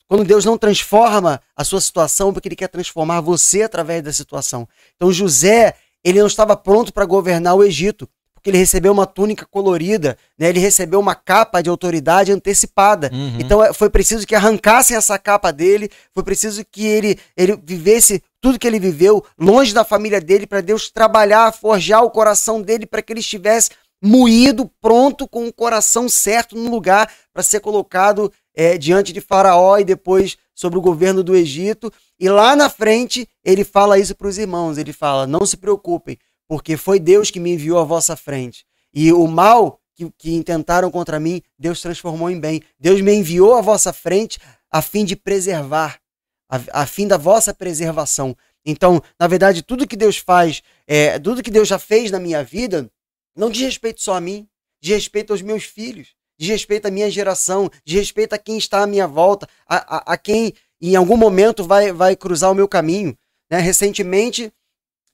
Quando 0.06 0.26
Deus 0.26 0.44
não 0.44 0.58
transforma 0.58 1.40
a 1.56 1.64
sua 1.64 1.80
situação, 1.80 2.28
é 2.28 2.32
porque 2.34 2.48
ele 2.48 2.56
quer 2.56 2.68
transformar 2.68 3.22
você 3.22 3.62
através 3.62 4.02
da 4.02 4.12
situação. 4.12 4.68
Então 4.94 5.10
José, 5.10 5.74
ele 6.04 6.20
não 6.20 6.26
estava 6.26 6.54
pronto 6.54 6.92
para 6.92 7.06
governar 7.06 7.54
o 7.54 7.64
Egito, 7.64 8.06
ele 8.48 8.58
recebeu 8.58 8.92
uma 8.92 9.06
túnica 9.06 9.46
colorida, 9.46 10.16
né? 10.38 10.48
ele 10.48 10.58
recebeu 10.60 11.00
uma 11.00 11.14
capa 11.14 11.60
de 11.60 11.68
autoridade 11.68 12.32
antecipada. 12.32 13.10
Uhum. 13.12 13.38
Então 13.38 13.62
é, 13.62 13.72
foi 13.72 13.90
preciso 13.90 14.26
que 14.26 14.34
arrancassem 14.34 14.96
essa 14.96 15.18
capa 15.18 15.52
dele, 15.52 15.90
foi 16.14 16.22
preciso 16.22 16.64
que 16.64 16.86
ele, 16.86 17.18
ele 17.36 17.58
vivesse 17.62 18.22
tudo 18.40 18.58
que 18.58 18.66
ele 18.66 18.78
viveu 18.78 19.24
longe 19.38 19.74
da 19.74 19.84
família 19.84 20.20
dele, 20.20 20.46
para 20.46 20.60
Deus 20.60 20.90
trabalhar, 20.90 21.52
forjar 21.52 22.02
o 22.02 22.10
coração 22.10 22.62
dele, 22.62 22.86
para 22.86 23.02
que 23.02 23.12
ele 23.12 23.20
estivesse 23.20 23.70
moído, 24.02 24.70
pronto, 24.80 25.26
com 25.26 25.46
o 25.46 25.52
coração 25.52 26.08
certo 26.08 26.56
no 26.56 26.70
lugar 26.70 27.10
para 27.32 27.42
ser 27.42 27.60
colocado 27.60 28.32
é, 28.54 28.78
diante 28.78 29.12
de 29.12 29.20
Faraó 29.20 29.78
e 29.78 29.84
depois 29.84 30.36
sobre 30.54 30.78
o 30.78 30.82
governo 30.82 31.22
do 31.22 31.36
Egito. 31.36 31.92
E 32.18 32.28
lá 32.28 32.56
na 32.56 32.68
frente 32.68 33.28
ele 33.44 33.64
fala 33.64 33.98
isso 33.98 34.14
para 34.14 34.28
os 34.28 34.38
irmãos: 34.38 34.78
ele 34.78 34.92
fala, 34.92 35.26
não 35.26 35.44
se 35.46 35.56
preocupem, 35.56 36.18
porque 36.48 36.76
foi 36.76 36.98
Deus 36.98 37.30
que 37.30 37.38
me 37.38 37.52
enviou 37.52 37.78
à 37.78 37.84
vossa 37.84 38.16
frente. 38.16 38.64
E 38.92 39.12
o 39.12 39.26
mal 39.28 39.78
que, 39.94 40.10
que 40.16 40.34
intentaram 40.34 40.90
contra 40.90 41.20
mim, 41.20 41.42
Deus 41.58 41.80
transformou 41.80 42.30
em 42.30 42.40
bem. 42.40 42.62
Deus 42.80 43.00
me 43.00 43.12
enviou 43.12 43.54
à 43.54 43.60
vossa 43.60 43.92
frente 43.92 44.38
a 44.70 44.80
fim 44.80 45.04
de 45.04 45.14
preservar, 45.14 46.00
a, 46.48 46.82
a 46.82 46.86
fim 46.86 47.06
da 47.06 47.18
vossa 47.18 47.52
preservação. 47.52 48.36
Então, 48.64 49.00
na 49.18 49.26
verdade, 49.26 49.62
tudo 49.62 49.86
que 49.86 49.96
Deus 49.96 50.16
faz, 50.16 50.62
é, 50.86 51.18
tudo 51.18 51.42
que 51.42 51.50
Deus 51.50 51.68
já 51.68 51.78
fez 51.78 52.10
na 52.10 52.18
minha 52.18 52.42
vida, 52.42 52.90
não 53.36 53.50
diz 53.50 53.62
respeito 53.62 54.02
só 54.02 54.14
a 54.14 54.20
mim, 54.20 54.48
diz 54.80 54.94
respeito 54.94 55.32
aos 55.32 55.42
meus 55.42 55.64
filhos, 55.64 56.14
diz 56.38 56.48
respeito 56.48 56.86
à 56.86 56.90
minha 56.90 57.10
geração, 57.10 57.70
diz 57.84 57.98
respeito 57.98 58.32
a 58.34 58.38
quem 58.38 58.58
está 58.58 58.82
à 58.82 58.86
minha 58.86 59.06
volta, 59.06 59.46
a, 59.66 59.96
a, 59.96 60.14
a 60.14 60.16
quem 60.16 60.54
em 60.80 60.96
algum 60.96 61.16
momento 61.16 61.64
vai, 61.64 61.92
vai 61.92 62.14
cruzar 62.14 62.50
o 62.50 62.54
meu 62.54 62.68
caminho. 62.68 63.16
Né? 63.50 63.58
Recentemente, 63.58 64.52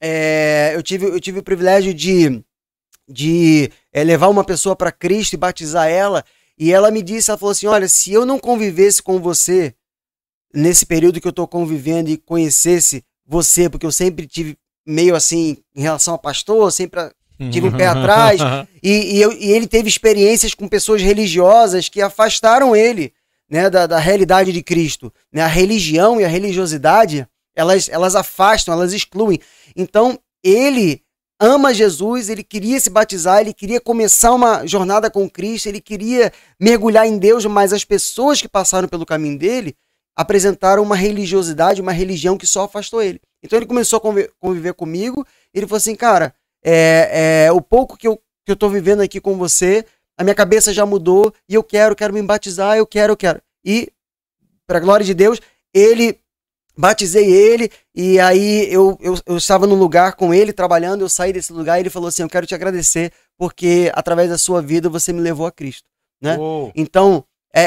é, 0.07 0.73
eu, 0.75 0.83
tive, 0.83 1.07
eu 1.07 1.19
tive 1.19 1.39
o 1.39 1.43
privilégio 1.43 1.95
de, 1.95 2.43
de 3.09 3.71
é, 3.91 4.05
levar 4.05 4.29
uma 4.29 4.45
pessoa 4.45 4.77
para 4.77 4.93
Cristo 4.93 5.33
e 5.33 5.39
batizar 5.39 5.89
ela, 5.89 6.23
e 6.59 6.71
ela 6.73 6.91
me 6.91 7.03
disse, 7.03 7.31
ela 7.31 7.39
falou 7.39 7.53
assim, 7.53 7.67
olha, 7.67 7.89
se 7.89 8.13
eu 8.13 8.27
não 8.27 8.39
convivesse 8.39 9.03
com 9.03 9.19
você 9.19 9.75
nesse 10.55 10.85
período 10.85 11.21
que 11.21 11.27
eu 11.27 11.31
estou 11.31 11.49
convivendo 11.49 12.11
e 12.11 12.17
conhecesse 12.19 13.03
você, 13.27 13.69
porque 13.71 13.87
eu 13.87 13.91
sempre 13.93 14.27
tive 14.27 14.57
meio 14.87 15.15
assim 15.17 15.57
em 15.75 15.81
relação 15.81 16.13
a 16.15 16.19
pastor, 16.19 16.71
sempre 16.71 17.01
tive 17.51 17.67
um 17.69 17.73
pé 17.77 17.87
atrás, 17.87 18.41
e, 18.83 19.17
e, 19.17 19.21
eu- 19.23 19.33
e 19.33 19.51
ele 19.51 19.67
teve 19.67 19.89
experiências 19.89 20.53
com 20.55 20.69
pessoas 20.69 21.01
religiosas 21.03 21.89
que 21.89 22.03
afastaram 22.03 22.77
ele 22.77 23.13
né, 23.51 23.69
da, 23.71 23.87
da 23.87 23.99
realidade 23.99 24.53
de 24.53 24.63
Cristo. 24.63 25.13
Né? 25.33 25.41
A 25.43 25.47
religião 25.49 26.21
e 26.21 26.25
a 26.25 26.29
religiosidade, 26.29 27.27
elas, 27.55 27.89
elas 27.89 28.15
afastam, 28.15 28.75
elas 28.75 28.93
excluem. 28.93 29.41
Então, 29.77 30.19
ele 30.43 31.03
ama 31.41 31.75
Jesus, 31.75 32.29
ele 32.29 32.43
queria 32.43 32.79
se 32.81 32.91
batizar, 32.91 33.41
ele 33.41 33.53
queria 33.53 33.81
começar 33.81 34.33
uma 34.33 34.67
jornada 34.67 35.11
com 35.11 35.29
Cristo, 35.29 35.69
ele 35.69 35.81
queria 35.81 36.33
mergulhar 36.61 37.07
em 37.07 37.19
Deus, 37.19 37.45
mas 37.45 37.73
as 37.73 37.85
pessoas 37.85 38.41
que 38.41 38.49
passaram 38.49 38.89
pelo 38.89 39.05
caminho 39.05 39.39
dele 39.39 39.77
apresentaram 40.17 40.83
uma 40.83 40.95
religiosidade, 40.95 41.83
uma 41.83 41.93
religião 41.93 42.39
que 42.39 42.47
só 42.47 42.65
afastou 42.65 43.03
ele. 43.03 43.21
Então 43.43 43.59
ele 43.59 43.67
começou 43.67 43.97
a 43.97 44.01
convi- 44.01 44.31
conviver 44.39 44.75
comigo, 44.75 45.27
ele 45.53 45.67
falou 45.67 45.79
assim, 45.79 45.97
cara, 45.97 46.35
é, 46.65 47.47
é, 47.47 47.53
o 47.53 47.61
pouco 47.61 47.97
que 47.97 48.07
eu, 48.07 48.17
que 48.47 48.53
eu 48.53 48.71
vivendo 48.71 49.01
aqui 49.01 49.21
com 49.21 49.37
você, 49.37 49.85
a 50.17 50.23
minha 50.23 50.35
cabeça 50.35 50.73
já 50.73 50.87
mudou, 50.87 51.35
e 51.49 51.55
eu 51.55 51.63
quero, 51.63 51.97
quero 51.97 52.15
me 52.15 52.23
batizar, 52.23 52.77
eu 52.77 52.87
quero, 52.87 53.13
eu 53.13 53.17
quero. 53.17 53.43
E, 53.65 53.91
para 54.67 54.81
glória 54.81 55.05
de 55.05 55.13
Deus, 55.13 55.41
ele 55.75 56.19
batizei 56.77 57.31
ele 57.31 57.71
e 57.95 58.19
aí 58.19 58.73
eu, 58.73 58.97
eu, 59.01 59.19
eu 59.27 59.37
estava 59.37 59.67
num 59.67 59.75
lugar 59.77 60.15
com 60.15 60.33
ele 60.35 60.53
trabalhando, 60.53 61.03
eu 61.03 61.09
saí 61.09 61.33
desse 61.33 61.53
lugar 61.53 61.79
e 61.79 61.83
ele 61.83 61.91
falou 61.91 62.09
assim: 62.09 62.23
Eu 62.23 62.29
quero 62.29 62.47
te 62.47 62.55
agradecer 62.55 63.13
porque 63.39 63.91
através 63.95 64.31
da 64.31 64.39
sua 64.39 64.61
vida 64.63 64.89
você 64.89 65.13
me 65.13 65.21
levou 65.21 65.47
a 65.47 65.53
Cristo. 65.53 65.87
Né? 66.21 66.37
Uou. 66.37 66.73
Então, 66.75 67.25
é, 67.55 67.63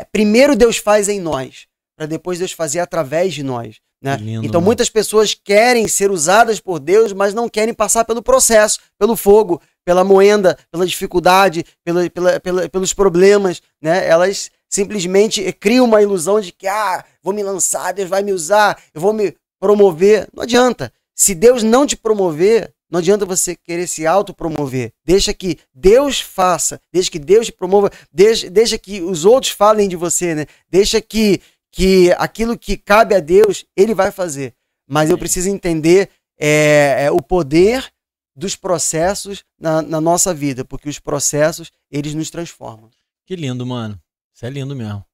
é, 0.00 0.06
primeiro 0.12 0.54
Deus 0.54 0.76
faz 0.76 1.08
em 1.08 1.20
nós, 1.20 1.66
para 1.96 2.06
depois 2.06 2.38
Deus 2.38 2.52
fazer 2.52 2.80
através 2.80 3.32
de 3.34 3.42
nós. 3.42 3.76
Né? 4.02 4.16
Lindo, 4.16 4.44
então, 4.44 4.60
mano. 4.60 4.66
muitas 4.66 4.90
pessoas 4.90 5.32
querem 5.32 5.86
ser 5.86 6.10
usadas 6.10 6.58
por 6.58 6.80
Deus, 6.80 7.12
mas 7.12 7.32
não 7.32 7.48
querem 7.48 7.72
passar 7.72 8.04
pelo 8.04 8.20
processo, 8.20 8.80
pelo 8.98 9.14
fogo, 9.14 9.62
pela 9.84 10.02
moenda, 10.02 10.58
pela 10.72 10.84
dificuldade, 10.84 11.64
pela, 11.84 12.10
pela- 12.10 12.40
pela- 12.40 12.68
pelos 12.68 12.92
problemas. 12.92 13.62
Né? 13.80 14.04
Elas 14.06 14.50
simplesmente 14.72 15.52
criam 15.52 15.84
uma 15.84 16.00
ilusão 16.00 16.40
de 16.40 16.50
que, 16.50 16.66
ah, 16.66 17.04
vou 17.22 17.34
me 17.34 17.42
lançar, 17.42 17.92
Deus 17.92 18.08
vai 18.08 18.22
me 18.22 18.32
usar, 18.32 18.82
eu 18.94 19.00
vou 19.02 19.12
me 19.12 19.36
promover. 19.60 20.26
Não 20.34 20.42
adianta. 20.42 20.90
Se 21.14 21.34
Deus 21.34 21.62
não 21.62 21.86
te 21.86 21.94
promover, 21.94 22.72
não 22.90 22.98
adianta 22.98 23.26
você 23.26 23.54
querer 23.54 23.86
se 23.86 24.06
autopromover. 24.06 24.92
Deixa 25.04 25.34
que 25.34 25.58
Deus 25.74 26.20
faça, 26.20 26.80
deixa 26.90 27.10
que 27.10 27.18
Deus 27.18 27.46
te 27.46 27.52
promova, 27.52 27.90
deixa, 28.10 28.48
deixa 28.48 28.78
que 28.78 29.02
os 29.02 29.26
outros 29.26 29.52
falem 29.52 29.88
de 29.90 29.96
você, 29.96 30.34
né? 30.34 30.46
Deixa 30.70 31.02
que, 31.02 31.42
que 31.70 32.10
aquilo 32.12 32.58
que 32.58 32.78
cabe 32.78 33.14
a 33.14 33.20
Deus, 33.20 33.66
Ele 33.76 33.94
vai 33.94 34.10
fazer. 34.10 34.54
Mas 34.88 35.10
eu 35.10 35.18
preciso 35.18 35.50
entender 35.50 36.08
é, 36.40 37.04
é, 37.04 37.10
o 37.10 37.20
poder 37.20 37.92
dos 38.34 38.56
processos 38.56 39.44
na, 39.60 39.82
na 39.82 40.00
nossa 40.00 40.32
vida, 40.32 40.64
porque 40.64 40.88
os 40.88 40.98
processos, 40.98 41.70
eles 41.90 42.14
nos 42.14 42.30
transformam. 42.30 42.88
Que 43.26 43.36
lindo, 43.36 43.66
mano. 43.66 44.00
Isso 44.42 44.46
é 44.46 44.50
lindo 44.50 44.74
mesmo. 44.74 45.04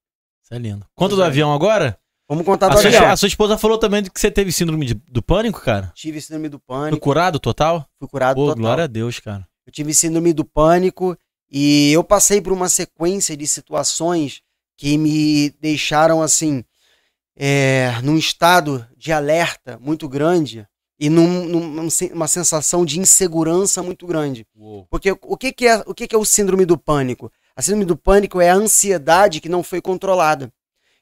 Isso 0.42 0.54
é 0.54 0.58
lindo. 0.58 0.86
Conta 0.94 1.14
do 1.14 1.22
é. 1.22 1.26
avião 1.26 1.52
agora? 1.52 1.98
Vamos 2.26 2.44
contar 2.46 2.66
A 2.66 2.68
do 2.70 2.78
sua, 2.80 2.88
avião. 2.88 3.10
a 3.10 3.16
sua 3.16 3.28
esposa 3.28 3.58
falou 3.58 3.76
também 3.76 4.02
que 4.02 4.18
você 4.18 4.30
teve 4.30 4.50
síndrome 4.52 4.86
de- 4.86 4.94
do 4.94 5.22
pânico, 5.22 5.60
cara? 5.60 5.92
Tive 5.94 6.20
síndrome 6.20 6.48
do 6.48 6.58
Foi 6.58 6.76
pânico, 6.76 7.00
curado 7.02 7.38
total? 7.38 7.86
fui 7.98 8.08
curado 8.08 8.36
Pô, 8.36 8.46
total. 8.46 8.56
glória 8.56 8.84
a 8.84 8.86
Deus, 8.86 9.18
cara. 9.20 9.46
Eu 9.66 9.72
tive 9.72 9.92
síndrome 9.92 10.32
do 10.32 10.44
pânico 10.46 11.16
e 11.50 11.92
eu 11.92 12.02
passei 12.02 12.40
por 12.40 12.52
uma 12.54 12.68
sequência 12.70 13.36
de 13.36 13.46
situações 13.46 14.40
que 14.78 14.96
me 14.96 15.50
deixaram 15.60 16.22
assim, 16.22 16.64
é, 17.36 17.92
num 18.02 18.16
estado 18.16 18.86
de 18.96 19.12
alerta 19.12 19.78
muito 19.80 20.08
grande 20.08 20.66
e 21.00 21.08
num, 21.08 21.44
num- 21.46 21.88
uma 22.12 22.28
sensação 22.28 22.84
de 22.84 22.98
insegurança 22.98 23.82
muito 23.82 24.06
grande. 24.06 24.46
Porque 24.90 25.12
o 25.22 25.36
que, 25.36 25.52
que, 25.52 25.66
é, 25.66 25.82
o 25.86 25.94
que, 25.94 26.08
que 26.08 26.14
é 26.14 26.18
o 26.18 26.24
síndrome 26.24 26.64
do 26.66 26.76
pânico? 26.76 27.30
A 27.58 27.62
síndrome 27.62 27.84
do 27.86 27.96
pânico 27.96 28.40
é 28.40 28.50
a 28.50 28.54
ansiedade 28.54 29.40
que 29.40 29.48
não 29.48 29.64
foi 29.64 29.80
controlada. 29.80 30.48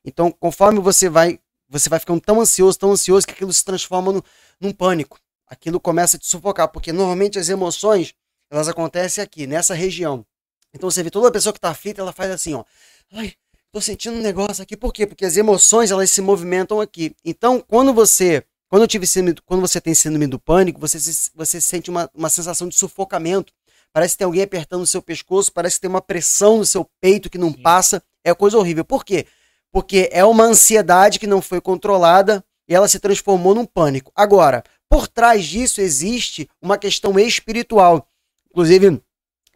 Então, 0.03 0.33
conforme 0.33 0.81
você 0.81 1.07
vai, 1.07 1.39
você 1.69 1.91
vai 1.91 2.01
ficando 2.01 2.19
tão 2.19 2.41
ansioso, 2.41 2.79
tão 2.79 2.93
ansioso, 2.93 3.27
que 3.27 3.35
aquilo 3.35 3.53
se 3.53 3.63
transforma 3.63 4.11
no, 4.11 4.25
num 4.59 4.73
pânico. 4.73 5.21
Aquilo 5.47 5.79
começa 5.79 6.17
a 6.17 6.19
te 6.19 6.27
sufocar, 6.27 6.69
porque 6.69 6.95
normalmente 6.95 7.39
as 7.39 7.51
emoções, 7.51 8.15
elas 8.51 8.69
acontecem 8.69 9.23
aqui, 9.23 9.47
nessa 9.47 9.75
região. 9.75 10.25
Então 10.73 10.91
você 10.91 11.03
vê 11.03 11.11
toda 11.11 11.31
pessoa 11.31 11.53
que 11.53 11.59
está 11.59 11.69
aflita, 11.69 12.01
ela 12.01 12.11
faz 12.11 12.31
assim, 12.31 12.55
ó. 12.55 12.65
Ai, 13.13 13.35
tô 13.71 13.79
sentindo 13.79 14.17
um 14.17 14.23
negócio 14.23 14.63
aqui. 14.63 14.79
Por 14.79 14.95
quê? 14.95 15.07
Porque 15.07 15.27
as 15.27 15.37
emoções, 15.37 15.91
elas 15.91 16.11
se 16.11 16.23
movimentam 16.23 16.81
aqui. 16.81 17.15
Então, 17.23 17.61
quando 17.61 17.93
você, 17.93 18.43
quando 18.67 18.81
eu 18.81 18.89
tive 18.89 19.07
síndrome, 19.07 19.39
quando 19.45 19.61
você 19.61 19.79
tem 19.79 19.95
síndrome 19.95 20.27
do 20.27 20.39
pânico, 20.41 20.81
você, 20.81 20.99
se- 20.99 21.31
você 21.35 21.61
sente 21.61 21.91
uma, 21.91 22.11
uma 22.15 22.31
sensação 22.31 22.67
de 22.67 22.75
sufocamento. 22.77 23.53
Parece 23.97 24.13
que 24.13 24.19
tem 24.19 24.27
alguém 24.27 24.43
apertando 24.43 24.83
o 24.83 24.87
seu 24.87 25.01
pescoço, 25.01 25.51
parece 25.51 25.77
que 25.77 25.81
tem 25.81 25.89
uma 25.89 26.03
pressão 26.03 26.59
no 26.59 26.67
seu 26.67 26.87
peito 27.01 27.31
que 27.31 27.39
não 27.39 27.51
Sim. 27.51 27.63
passa. 27.63 28.03
É 28.23 28.35
coisa 28.35 28.59
horrível. 28.59 28.85
Por 28.85 29.03
quê? 29.03 29.25
Porque 29.73 30.11
é 30.13 30.23
uma 30.23 30.45
ansiedade 30.45 31.19
que 31.19 31.27
não 31.27 31.41
foi 31.41 31.63
controlada 31.63 32.45
e 32.69 32.75
ela 32.75 32.89
se 32.89 33.01
transformou 33.01 33.55
num 33.55 33.65
pânico. 33.65 34.13
Agora, 34.15 34.63
por 34.87 35.09
trás 35.09 35.47
disso 35.47 35.81
existe 35.81 36.47
uma 36.61 36.77
questão 36.77 37.19
espiritual. 37.19 38.07
Inclusive, 38.51 39.01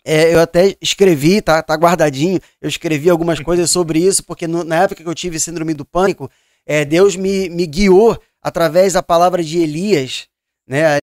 é, 0.03 0.33
eu 0.35 0.41
até 0.41 0.75
escrevi, 0.81 1.43
tá, 1.43 1.63
tá 1.63 1.75
guardadinho, 1.75 2.41
eu 2.63 2.69
escrevi 2.71 3.11
algumas 3.11 3.41
coisas 3.45 3.71
sobre 3.71 3.99
isso, 3.99 4.25
porque 4.25 4.47
no- 4.47 4.65
na 4.65 4.85
época 4.85 5.03
que 5.03 5.09
eu 5.11 5.15
tive 5.15 5.39
síndrome 5.39 5.75
do 5.75 5.85
pânico, 5.85 6.31
é, 6.65 6.83
Deus 6.83 7.15
me, 7.15 7.51
me 7.51 7.67
guiou 7.67 8.19
através 8.41 8.95
da 8.95 9.03
palavra 9.03 9.45
de 9.45 9.59
Elias, 9.59 10.29
né? 10.67 11.00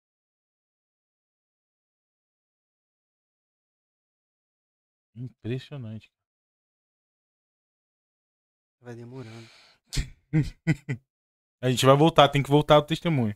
Impressionante. 5.16 6.12
Vai 8.80 8.94
demorando. 8.94 9.48
A 11.62 11.70
gente 11.70 11.86
vai 11.86 11.96
voltar, 11.96 12.28
tem 12.28 12.42
que 12.42 12.50
voltar 12.50 12.78
o 12.78 12.82
testemunho. 12.82 13.34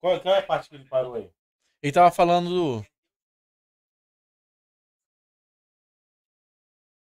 Qual, 0.00 0.20
qual 0.20 0.34
é 0.34 0.38
a 0.38 0.46
parte 0.46 0.68
que 0.68 0.76
ele 0.76 0.88
parou 0.88 1.14
aí? 1.14 1.30
Ele 1.82 1.92
tava 1.92 2.10
falando 2.10 2.48
do. 2.48 2.86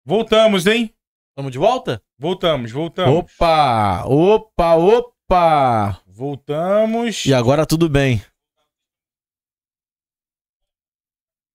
Voltamos, 0.04 0.66
hein? 0.66 0.94
Tamo 1.36 1.50
de 1.50 1.58
volta? 1.58 2.02
Voltamos, 2.18 2.72
voltamos. 2.72 3.18
Opa! 3.18 4.04
Opa, 4.06 4.76
opa! 4.76 6.02
Voltamos. 6.06 7.26
E 7.26 7.34
agora 7.34 7.66
tudo 7.66 7.88
bem. 7.88 8.20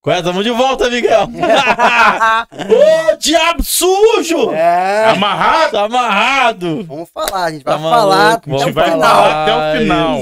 Qual 0.04 0.14
é? 0.16 0.22
Tamo 0.22 0.44
de 0.44 0.50
volta, 0.52 0.90
Miguel! 0.90 1.30
Ô, 2.52 3.16
diabo 3.18 3.64
sujo! 3.64 4.52
É, 4.52 5.06
Amarrado. 5.12 5.72
Tá 5.72 5.84
amarrado! 5.86 6.84
vamos 6.84 7.10
falar, 7.10 7.46
a 7.46 7.52
gente 7.52 7.64
vai 7.64 7.74
Tá 7.76 7.80
falar 7.80 8.28
A 8.28 8.32
gente 8.34 8.70
o 8.70 8.74
vai 8.74 8.92
final. 8.92 9.00
falar 9.10 9.44
até 9.44 9.56
o 9.56 9.80
final. 9.82 10.20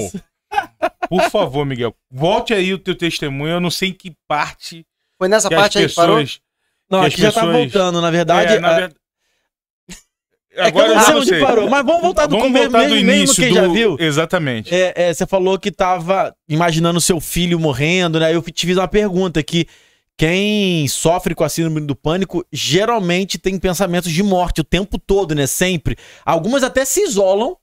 Por 1.10 1.22
favor, 1.32 1.66
Miguel, 1.66 1.96
volte 2.12 2.54
aí 2.54 2.74
o 2.74 2.78
teu 2.78 2.96
testemunho. 2.96 3.54
Eu 3.54 3.60
não 3.60 3.72
sei 3.72 3.90
em 3.90 3.94
que 3.94 4.14
parte 4.28 4.86
Foi 5.18 5.28
nessa 5.28 5.50
que 5.50 5.56
parte 5.56 5.78
as 5.80 5.84
aí 5.84 5.90
que 5.90 5.96
parou? 5.96 6.18
pessoas. 6.18 6.40
Não, 6.90 7.00
Que 7.02 7.06
aqui 7.08 7.16
as 7.16 7.22
já 7.22 7.32
tá 7.32 7.42
pessoas- 7.48 7.56
voltando, 7.58 8.02
na 8.02 8.12
verdade. 8.12 8.54
É, 8.56 8.60
na 8.60 8.70
a- 8.86 8.92
é 10.54 10.72
que 10.72 10.78
eu 10.78 10.96
não 10.96 11.02
sei 11.02 11.16
onde 11.16 11.40
parou, 11.40 11.70
mas 11.70 11.86
vamos 11.86 12.02
voltar 12.02 12.26
do 12.26 12.36
Vamos 12.36 12.48
começo 12.48 12.70
voltar 12.70 12.88
mesmo, 12.88 13.00
do 13.00 13.06
mesmo 13.06 13.22
início. 13.22 13.44
quem 13.44 13.50
do... 13.50 13.56
já 13.56 13.68
viu. 13.68 13.96
Exatamente. 14.00 14.74
É, 14.74 14.94
é, 14.96 15.14
você 15.14 15.26
falou 15.26 15.58
que 15.58 15.72
tava 15.72 16.36
imaginando 16.48 17.00
seu 17.00 17.20
filho 17.20 17.60
morrendo, 17.60 18.20
né? 18.20 18.36
Eu 18.36 18.42
te 18.42 18.66
fiz 18.66 18.78
uma 18.78 18.88
pergunta 18.88 19.42
que 19.42 19.66
quem 20.18 20.88
sofre 20.88 21.34
com 21.34 21.44
a 21.44 21.50
síndrome 21.50 21.82
do 21.82 21.96
pânico 21.96 22.46
geralmente 22.52 23.38
tem 23.38 23.58
pensamentos 23.58 24.12
de 24.12 24.22
morte 24.22 24.62
o 24.62 24.64
tempo 24.64 25.00
todo, 25.00 25.34
né? 25.34 25.48
Sempre. 25.48 25.98
Algumas 26.26 26.64
até 26.64 26.86
se 26.86 27.02
isolam 27.02 27.56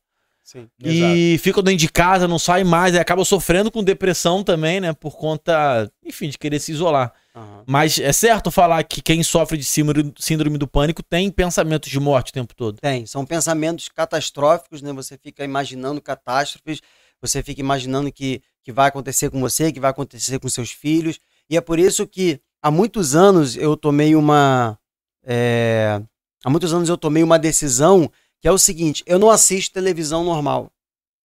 Sim. 0.50 0.66
e 0.82 1.36
ficam 1.42 1.62
dentro 1.62 1.80
de 1.80 1.92
casa, 1.92 2.26
não 2.26 2.38
saem 2.38 2.64
mais, 2.64 2.94
e 2.94 2.98
acabam 2.98 3.22
sofrendo 3.22 3.70
com 3.70 3.84
depressão 3.84 4.42
também, 4.42 4.80
né? 4.80 4.94
Por 4.94 5.14
conta, 5.14 5.92
enfim, 6.02 6.30
de 6.30 6.38
querer 6.38 6.58
se 6.58 6.72
isolar. 6.72 7.12
Aham. 7.36 7.64
Mas 7.66 7.98
é 7.98 8.10
certo 8.14 8.50
falar 8.50 8.82
que 8.84 9.02
quem 9.02 9.22
sofre 9.22 9.58
de 9.58 9.64
síndrome 9.64 10.10
síndrome 10.18 10.56
do 10.56 10.66
pânico 10.66 11.02
tem 11.02 11.30
pensamentos 11.30 11.90
de 11.90 12.00
morte 12.00 12.30
o 12.30 12.32
tempo 12.32 12.54
todo. 12.54 12.78
Tem, 12.80 13.04
são 13.04 13.26
pensamentos 13.26 13.90
catastróficos, 13.90 14.80
né? 14.80 14.90
Você 14.94 15.18
fica 15.22 15.44
imaginando 15.44 16.00
catástrofes, 16.00 16.80
você 17.20 17.42
fica 17.42 17.60
imaginando 17.60 18.10
que, 18.10 18.40
que 18.64 18.72
vai 18.72 18.88
acontecer 18.88 19.28
com 19.28 19.38
você, 19.40 19.70
que 19.70 19.80
vai 19.80 19.90
acontecer 19.90 20.38
com 20.38 20.48
seus 20.48 20.70
filhos. 20.70 21.20
E 21.50 21.58
é 21.58 21.60
por 21.60 21.78
isso 21.78 22.06
que 22.06 22.40
há 22.62 22.70
muitos 22.70 23.14
anos 23.14 23.54
eu 23.54 23.76
tomei 23.76 24.16
uma. 24.16 24.78
é, 25.26 26.00
há 26.42 26.48
muitos 26.48 26.72
anos 26.72 26.88
eu 26.88 26.96
tomei 26.96 27.22
uma 27.22 27.38
decisão 27.38 28.10
que 28.40 28.48
é 28.48 28.52
o 28.52 28.58
seguinte: 28.58 29.02
eu 29.06 29.18
não 29.18 29.30
assisto 29.30 29.74
televisão 29.74 30.24
normal. 30.24 30.70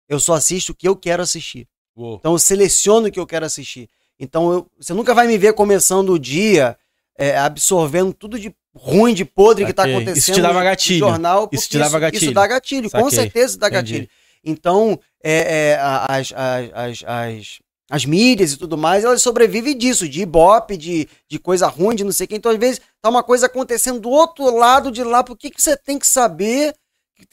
Eu 0.09 0.19
só 0.19 0.33
assisto 0.33 0.71
o 0.71 0.75
que 0.75 0.87
eu 0.87 0.95
quero 0.95 1.23
assistir. 1.23 1.67
Uou. 1.95 2.15
Então 2.19 2.33
eu 2.33 2.39
seleciono 2.39 3.07
o 3.07 3.11
que 3.11 3.19
eu 3.19 3.25
quero 3.27 3.45
assistir. 3.45 3.89
Então 4.19 4.51
eu- 4.51 4.67
você 4.79 4.93
nunca 4.93 5.13
vai 5.13 5.27
me 5.27 5.37
ver 5.37 5.53
começando 5.53 6.09
o 6.11 6.19
dia 6.19 6.77
é, 7.17 7.37
absorvendo 7.37 8.13
tudo 8.13 8.39
de 8.39 8.53
ruim, 8.75 9.13
de 9.13 9.23
podre 9.23 9.65
que 9.65 9.71
está 9.71 9.83
Saquei. 9.83 9.95
acontecendo 9.95 10.17
Isso 10.17 10.33
te 10.33 10.41
dava 10.41 10.59
no 10.59 10.65
gatilho. 10.65 10.99
jornal. 10.99 11.49
Isso 11.51 11.69
te 11.69 11.77
dava 11.77 11.99
gatilho. 11.99 12.23
Isso 12.25 12.33
dá 12.33 12.47
gatilho, 12.47 12.89
com 12.91 12.97
Saquei. 13.03 13.11
certeza 13.19 13.57
dá 13.57 13.67
Entendi. 13.67 13.91
gatilho. 13.93 14.09
Então, 14.43 14.99
é, 15.23 15.71
é, 15.71 15.79
as, 15.79 16.33
as, 16.33 16.71
as, 16.73 17.03
as, 17.05 17.59
as 17.89 18.05
mídias 18.05 18.51
e 18.53 18.57
tudo 18.57 18.77
mais, 18.77 19.03
elas 19.03 19.21
sobrevivem 19.21 19.77
disso, 19.77 20.09
de 20.09 20.21
ibope, 20.23 20.75
de, 20.75 21.07
de 21.29 21.39
coisa 21.39 21.67
ruim, 21.67 21.95
de 21.95 22.03
não 22.03 22.11
sei 22.11 22.25
o 22.25 22.27
que. 22.27 22.35
Então, 22.35 22.51
às 22.51 22.57
vezes, 22.57 22.81
tá 23.01 23.09
uma 23.09 23.23
coisa 23.23 23.45
acontecendo 23.45 23.99
do 23.99 24.09
outro 24.09 24.53
lado 24.57 24.91
de 24.91 25.03
lá. 25.03 25.23
Por 25.23 25.37
que, 25.37 25.49
que 25.51 25.61
você 25.61 25.77
tem 25.77 25.97
que 25.99 26.07
saber 26.07 26.73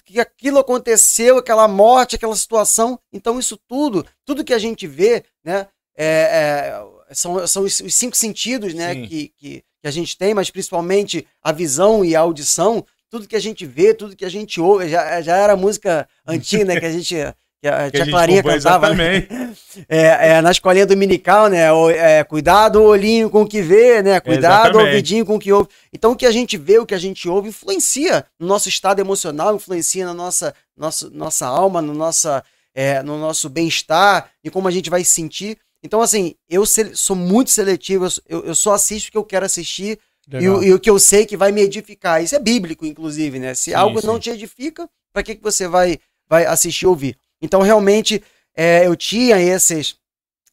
que- 0.05 0.21
aquilo 0.21 0.59
aconteceu, 0.59 1.39
aquela 1.39 1.67
morte, 1.69 2.17
aquela 2.17 2.35
situação? 2.37 2.99
Então, 3.13 3.39
isso 3.39 3.59
tudo, 3.69 4.05
tudo 4.25 4.45
que 4.45 4.55
a 4.55 4.59
gente 4.59 4.87
vê, 4.87 5.25
né? 5.45 5.67
é- 5.97 6.81
é, 7.11 7.15
são, 7.15 7.47
são 7.47 7.65
os, 7.65 7.81
os 7.81 7.95
cinco 7.95 8.17
sentidos, 8.17 8.73
né? 8.75 8.95
Que, 9.07 9.29
que, 9.37 9.65
que 9.83 9.89
a 9.89 9.91
gente 9.91 10.17
tem, 10.17 10.33
mas 10.33 10.51
principalmente 10.51 11.27
a 11.43 11.53
visão 11.53 12.05
e 12.05 12.15
a 12.17 12.21
audição. 12.21 12.85
Tudo 13.11 13.27
que 13.27 13.37
a 13.37 13.41
gente 13.41 13.67
vê, 13.67 13.93
tudo 13.93 14.15
que 14.17 14.25
a 14.25 14.29
gente 14.31 14.61
ouve, 14.61 14.89
já, 14.89 15.21
já 15.21 15.37
era 15.37 15.57
música 15.57 16.09
antiga, 16.27 16.65
né? 16.65 16.79
Que 16.81 16.87
a 16.87 16.93
gente 16.93 17.17
que 17.61 17.69
a 17.69 17.77
Que 17.77 17.83
a 17.83 17.91
tia 17.91 18.05
gente 18.05 18.11
Clarinha 18.13 18.43
cantava. 18.43 18.95
né? 18.95 19.29
É, 19.89 20.31
é, 20.33 20.41
na 20.41 20.51
escolinha 20.51 20.85
dominical, 20.87 21.49
né? 21.49 21.73
o- 21.73 21.91
é, 21.91 22.25
cuidado 22.25 22.81
o 22.81 22.85
olhinho 22.87 23.31
com 23.31 23.43
o 23.43 23.47
que 23.47 23.63
vê, 23.63 24.03
né? 24.03 24.19
Cuidado 24.21 24.77
o 24.79 24.81
ouvidinho 24.81 25.25
com 25.25 25.37
o 25.37 25.39
que 25.39 25.53
ouve. 25.53 25.69
Então, 25.93 26.13
o 26.13 26.17
que 26.17 26.27
a 26.27 26.33
gente 26.33 26.57
vê, 26.57 26.79
o 26.79 26.87
que 26.87 26.95
a 26.95 26.99
gente 26.99 27.29
ouve, 27.29 27.51
influencia 27.51 28.25
no 28.39 28.47
nosso 28.49 28.69
estado 28.69 28.99
emocional, 29.01 29.55
influencia 29.55 30.05
na 30.05 30.13
nossa, 30.15 30.55
nossa, 30.77 31.09
nossa 31.11 31.47
alma, 31.47 31.81
no, 31.81 31.95
nossa, 31.95 32.43
é, 32.75 33.01
no 33.03 33.17
nosso 33.19 33.49
bem-estar 33.49 34.29
e 34.43 34.51
como 34.51 34.67
a 34.67 34.71
gente 34.73 34.91
vai 34.91 35.05
se 35.05 35.13
sentir. 35.13 35.57
Então, 35.83 36.01
assim, 36.03 36.35
eu 36.49 36.65
sou 36.67 37.15
muito 37.17 37.51
seletivo, 37.51 38.07
eu, 38.29 38.45
eu- 38.47 38.55
só 38.55 38.73
assisto 38.75 39.09
o 39.09 39.13
que 39.13 39.19
eu 39.19 39.25
quero 39.25 39.47
assistir 39.47 39.99
e 40.29 40.49
o, 40.49 40.63
e 40.65 40.73
o 40.75 40.81
que 40.81 40.91
eu 40.91 40.99
sei 40.99 41.25
que 41.27 41.37
vai 41.37 41.53
me 41.53 41.61
edificar. 41.63 42.23
Isso 42.23 42.35
é 42.35 42.39
bíblico, 42.41 42.85
inclusive, 42.85 43.39
né? 43.39 43.55
Se 43.55 43.71
Sim, 43.71 43.75
algo 43.75 44.01
sim. 44.01 44.07
não 44.07 44.19
te 44.19 44.31
edifica, 44.31 44.89
para 45.13 45.23
que, 45.23 45.35
que 45.37 45.43
você 45.43 45.67
vai, 45.69 45.99
vai 46.29 46.45
assistir 46.45 46.87
ou 46.87 46.93
ouvir? 46.93 47.17
Então, 47.43 47.63
realmente, 47.63 48.23
é, 48.57 48.87
eu 48.87 48.95
tinha 48.97 49.41
esses, 49.41 49.97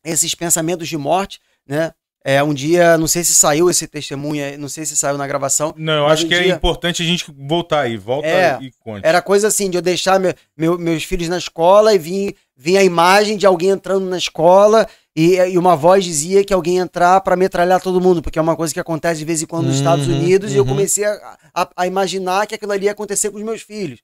esses 0.04 0.34
pensamentos 0.36 0.88
de 0.88 0.98
morte, 0.98 1.40
né? 1.68 1.92
É, 2.26 2.44
um 2.44 2.54
dia, 2.54 2.98
não 2.98 3.08
sei 3.08 3.24
se 3.24 3.34
saiu 3.34 3.70
esse 3.70 3.88
testemunho, 3.88 4.58
não 4.60 4.68
sei 4.68 4.86
se 4.86 4.98
saiu 4.98 5.18
na 5.18 5.26
gravação. 5.26 5.74
Não, 5.78 5.94
eu 5.94 6.08
acho 6.08 6.26
um 6.26 6.28
que 6.28 6.34
é 6.36 6.44
dia- 6.44 6.56
importante 6.56 7.02
a 7.02 7.06
gente 7.06 7.24
voltar 7.38 7.82
aí. 7.82 7.96
Volta 7.96 8.28
É, 8.28 8.58
e 8.62 8.70
conte. 8.84 9.06
Era 9.08 9.22
coisa 9.22 9.48
assim, 9.48 9.70
de 9.70 9.78
eu 9.78 9.82
deixar 9.82 10.20
meu- 10.20 10.34
meu- 10.58 10.78
meus 10.78 11.06
filhos 11.06 11.30
na 11.30 11.38
escola 11.38 11.94
e 11.94 11.98
vir, 11.98 12.36
a 12.78 12.84
imagem 12.84 13.38
de 13.38 13.46
alguém 13.46 13.70
entrando 13.70 14.06
na 14.10 14.18
escola 14.18 14.86
e, 15.16 15.36
e 15.38 15.58
uma 15.58 15.74
voz 15.78 16.04
dizia 16.04 16.44
que 16.44 16.54
alguém 16.54 16.76
ia 16.78 16.82
entrar 16.82 17.22
para 17.22 17.38
metralhar 17.38 17.80
todo 17.80 18.02
mundo, 18.02 18.22
porque 18.22 18.38
é 18.38 18.42
uma 18.42 18.58
coisa 18.58 18.74
que 18.74 18.80
acontece 18.80 19.20
de 19.20 19.26
vez 19.26 19.42
em 19.42 19.46
quando 19.46 19.68
nos 19.68 19.76
Uhum, 19.76 19.80
Estados 19.80 20.08
Unidos, 20.08 20.52
e 20.52 20.58
eu 20.58 20.64
uhum. 20.64 20.70
comecei 20.70 21.06
a, 21.06 21.38
a- 21.56 21.70
a 21.78 21.88
imaginar 21.88 22.46
que 22.46 22.56
aquilo 22.56 22.74
ali 22.74 22.86
ia 22.88 22.92
acontecer 22.92 23.30
com 23.32 23.38
os 23.38 23.44
meus 23.44 23.62
filhos. 23.62 24.02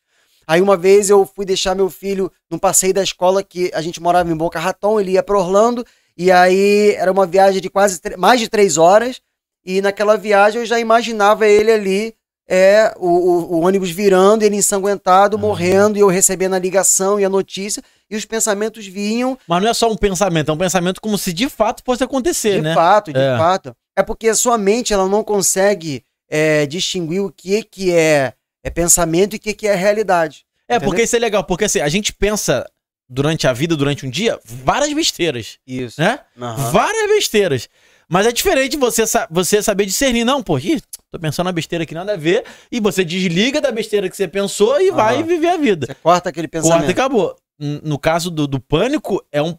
Aí 0.47 0.61
uma 0.61 0.75
vez 0.77 1.09
eu 1.09 1.25
fui 1.25 1.45
deixar 1.45 1.75
meu 1.75 1.89
filho 1.89 2.31
num 2.49 2.57
passeio 2.57 2.93
da 2.93 3.03
escola 3.03 3.43
que 3.43 3.71
a 3.73 3.81
gente 3.81 4.01
morava 4.01 4.31
em 4.31 4.35
Boca 4.35 4.59
Raton, 4.59 4.99
ele 4.99 5.11
ia 5.11 5.23
para 5.23 5.37
Orlando, 5.37 5.85
e 6.17 6.31
aí 6.31 6.91
era 6.97 7.11
uma 7.11 7.25
viagem 7.25 7.61
de 7.61 7.69
quase 7.69 7.99
mais 8.17 8.39
de 8.39 8.47
três 8.49 8.77
horas, 8.77 9.21
e 9.65 9.81
naquela 9.81 10.17
viagem 10.17 10.59
eu 10.61 10.65
já 10.65 10.79
imaginava 10.79 11.47
ele 11.47 11.71
ali 11.71 12.15
é 12.45 12.93
o, 12.97 13.07
o- 13.07 13.53
o 13.55 13.61
ônibus 13.61 13.89
virando, 13.89 14.43
ele 14.43 14.57
ensanguentado, 14.57 15.37
Ah. 15.37 15.39
morrendo, 15.39 15.97
e 15.97 16.01
eu 16.01 16.07
recebendo 16.09 16.53
a 16.55 16.59
ligação 16.59 17.17
e 17.17 17.23
a 17.23 17.29
notícia, 17.29 17.81
e 18.09 18.17
os 18.17 18.25
pensamentos 18.25 18.85
vinham 18.85 19.37
Mas 19.47 19.63
não 19.63 19.69
é 19.69 19.73
só 19.73 19.89
um 19.89 19.95
pensamento, 19.95 20.51
é 20.51 20.53
um 20.53 20.57
pensamento 20.57 20.99
como 20.99 21.17
se 21.17 21.31
de 21.31 21.47
fato 21.47 21.81
fosse 21.85 22.03
acontecer, 22.03 22.55
de 22.55 22.61
né? 22.61 22.73
fato, 22.73 23.13
de 23.13 23.19
É. 23.19 23.37
fato. 23.37 23.73
É 23.95 24.03
porque 24.03 24.27
a 24.27 24.35
sua 24.35 24.57
mente 24.57 24.91
ela 24.93 25.07
não 25.07 25.23
consegue 25.23 26.03
é, 26.29 26.65
distinguir 26.65 27.21
o 27.21 27.31
que, 27.31 27.63
que 27.63 27.93
é, 27.93 28.33
é 28.64 28.70
pensamento 28.70 29.34
e 29.34 29.38
o 29.38 29.39
que, 29.39 29.53
que 29.53 29.68
é 29.68 29.76
realidade. 29.76 30.45
É, 30.68 30.76
Entendeu? 30.76 30.89
porque 30.89 31.03
isso 31.03 31.16
é 31.16 31.20
legal, 31.20 31.43
porque 31.43 31.66
assim, 31.66 31.80
a 31.82 31.89
gente 31.89 32.14
pensa 32.14 32.66
durante 33.09 33.47
a 33.47 33.53
vida, 33.53 33.76
durante 33.76 34.05
um 34.05 34.09
dia, 34.09 34.39
várias 34.45 34.91
besteiras, 34.93 35.57
Isso. 35.68 35.99
né? 36.01 36.20
Várias 36.72 37.07
besteiras. 37.09 37.70
Mas 38.09 38.26
é 38.28 38.32
diferente 38.32 38.78
você, 38.78 39.05
sa- 39.07 39.28
você 39.30 39.61
saber 39.61 39.86
discernir. 39.86 40.24
Não, 40.24 40.41
pô, 40.43 40.57
ih, 40.57 40.82
tô 41.11 41.20
pensando 41.20 41.45
na 41.45 41.51
besteira 41.51 41.86
que 41.86 41.93
nada 41.93 42.14
a 42.14 42.18
ver. 42.18 42.43
E 42.72 42.80
você 42.80 43.03
desliga 43.03 43.59
da 43.61 43.72
besteira 43.72 44.09
que 44.09 44.16
você 44.16 44.28
pensou 44.28 44.80
e 44.82 44.91
vai 44.91 45.16
Aham. 45.16 45.24
viver 45.26 45.47
a 45.49 45.57
vida. 45.57 45.88
Você 45.88 45.95
corta 45.95 46.30
aquele 46.30 46.47
pensamento. 46.47 46.78
Corta 46.80 46.91
e 46.91 46.93
acabou. 46.93 47.36
No 47.59 47.97
caso 47.97 48.30
do, 48.30 48.45
do 48.47 48.59
pânico, 48.59 49.24
é, 49.32 49.41
um, 49.41 49.57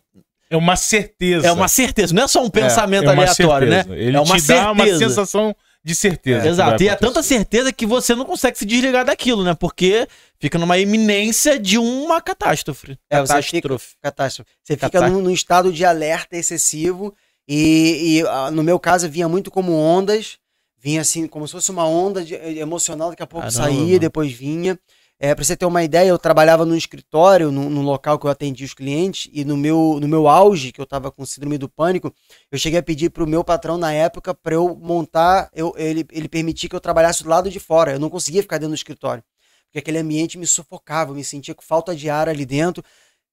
É 0.51 0.57
uma 0.57 0.77
certeza. 0.77 1.47
é 1.47 1.53
uma 1.53 1.69
certeza. 1.69 2.15
Não 2.15 2.25
é 2.25 2.29
só 2.29 2.43
um 2.45 2.51
pensamento 2.51 3.05
É 3.09 3.13
uma 3.13 3.23
aleatório, 3.23 3.69
certeza. 3.73 3.95
né? 3.95 4.03
Ele 4.03 4.17
é 4.17 4.21
uma 4.21 4.37
te 4.37 4.47
dá 4.47 4.73
uma 4.73 4.85
certeza. 4.85 5.09
sensação 5.09 5.57
de 5.85 5.95
certeza. 5.95 6.43
que 6.43 6.49
Exato. 6.49 6.83
E 6.83 6.89
é 6.89 6.97
tanta 6.97 7.23
certeza 7.23 7.73
que 7.73 7.85
você 7.85 8.15
não 8.15 8.25
consegue 8.25 8.59
se 8.59 8.65
desligar 8.65 9.05
daquilo, 9.05 9.45
né? 9.45 9.55
Porque 9.55 10.09
fica 10.41 10.59
numa 10.59 10.79
iminência 10.79 11.59
de 11.59 11.77
uma 11.79 12.21
catástrofe. 12.23 12.99
É, 13.11 13.21
você 13.21 13.35
catástrofe. 13.35 13.95
Catástrofe. 14.03 14.51
Você 14.63 14.75
fica 14.75 14.89
Catástrofe. 14.91 15.15
num, 15.15 15.23
num 15.23 15.31
estado 15.31 15.71
de 15.73 15.85
alerta 15.85 16.37
excessivo 16.37 17.15
e, 17.47 18.21
e, 18.23 18.27
ah, 18.27 18.51
no 18.51 18.63
meu 18.63 18.79
caso 18.81 19.09
vinha 19.11 19.29
muito 19.29 19.51
como 19.51 19.73
ondas, 19.73 20.39
vinha 20.79 21.03
assim 21.03 21.27
como 21.27 21.47
se 21.47 21.53
fosse 21.53 21.71
uma 21.71 21.87
onda 21.87 22.25
de- 22.25 22.35
eh, 22.35 22.59
emocional, 22.59 23.11
daqui 23.11 23.23
a 23.23 23.27
pouco 23.27 23.47
Caramba, 23.47 23.65
saía, 23.71 23.85
mano. 23.87 23.99
depois 23.99 24.33
vinha. 24.33 24.79
É, 25.25 25.35
pra 25.35 25.43
você 25.43 25.57
ter 25.57 25.65
uma 25.65 25.83
ideia, 25.83 26.11
eu 26.11 26.19
trabalhava 26.19 26.67
num 26.67 26.77
escritório, 26.77 27.51
num, 27.51 27.81
local 27.81 28.19
que 28.19 28.27
eu 28.27 28.31
atendia 28.31 28.67
os 28.67 28.75
clientes, 28.75 29.31
e 29.33 29.43
no 29.43 29.57
meu, 29.57 29.97
no 29.99 30.07
meu 30.07 30.29
auge, 30.29 30.71
que 30.71 30.79
eu 30.79 30.85
tava 30.85 31.11
com 31.11 31.25
síndrome 31.25 31.57
do 31.57 31.67
pânico, 31.67 32.15
eu 32.53 32.59
cheguei 32.59 32.79
a 32.79 32.83
pedir 32.83 33.09
pro 33.09 33.27
meu 33.27 33.43
patrão 33.43 33.79
na 33.79 33.91
época 33.91 34.35
para 34.35 34.55
eu 34.55 34.77
montar, 34.77 35.49
eu, 35.55 35.73
ele, 35.79 36.07
ele 36.13 36.29
permitia 36.29 36.69
que 36.69 36.77
eu 36.77 36.81
trabalhasse 36.81 37.23
do 37.23 37.31
lado 37.31 37.49
de 37.49 37.59
fora. 37.59 37.93
Eu 37.93 37.99
não 37.99 38.11
conseguia 38.11 38.43
ficar 38.43 38.59
dentro 38.59 38.73
do 38.73 38.75
escritório, 38.75 39.25
porque 39.65 39.79
aquele 39.79 39.97
ambiente 39.97 40.37
me 40.37 40.47
sufocava, 40.47 41.11
eu 41.13 41.15
me 41.15 41.25
sentia 41.25 41.55
com 41.55 41.63
falta 41.63 41.97
de 41.97 42.11
ar 42.11 42.29
ali 42.29 42.45
dentro. 42.45 42.85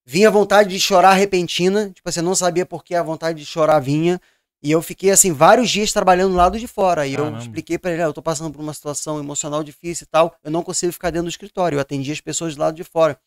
Vinha 0.06 0.30
vontade 0.30 0.70
de 0.70 0.80
chorar 0.80 1.12
repentina, 1.12 1.90
tipo, 1.90 2.10
você 2.10 2.22
não 2.22 2.34
sabia 2.34 2.64
por 2.64 2.82
que 2.82 2.94
a 2.94 3.02
vontade 3.02 3.38
de 3.38 3.44
chorar 3.44 3.80
vinha. 3.80 4.18
E 4.62 4.70
eu 4.70 4.80
fiquei, 4.80 5.10
assim, 5.10 5.32
vários 5.32 5.68
dias 5.68 5.92
trabalhando 5.92 6.30
do 6.30 6.36
lado 6.36 6.58
de 6.58 6.68
fora. 6.68 7.06
E 7.06 7.14
eu 7.14 7.24
Caramba. 7.24 7.38
expliquei 7.40 7.78
pra 7.78 7.90
ele, 7.90 8.02
"Ah, 8.02 8.06
eu 8.06 8.12
tô 8.12 8.22
passando 8.22 8.52
por 8.52 8.60
uma 8.60 8.72
situação 8.72 9.18
emocional 9.18 9.64
difícil 9.64 10.04
e 10.04 10.08
tal, 10.08 10.36
eu 10.44 10.50
não 10.50 10.62
consigo 10.62 10.92
ficar 10.92 11.10
dentro 11.10 11.24
do 11.24 11.30
escritório. 11.30 11.76
Eu 11.76 11.80
atendia 11.80 12.12
as 12.12 12.20
pessoas 12.20 12.54
do 12.54 12.60
lado 12.60 12.76
de 12.76 12.84
fora. 12.84 13.18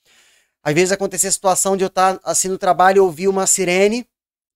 Às 0.64 0.74
vezes 0.74 0.92
acontecia 0.92 1.30
a 1.30 1.32
situação 1.32 1.76
de 1.76 1.84
eu 1.84 1.88
estar, 1.88 2.20
assim, 2.24 2.48
no 2.48 2.58
trabalho 2.58 2.98
e 2.98 3.00
ouvir 3.02 3.28
uma 3.28 3.46
sirene, 3.46 4.08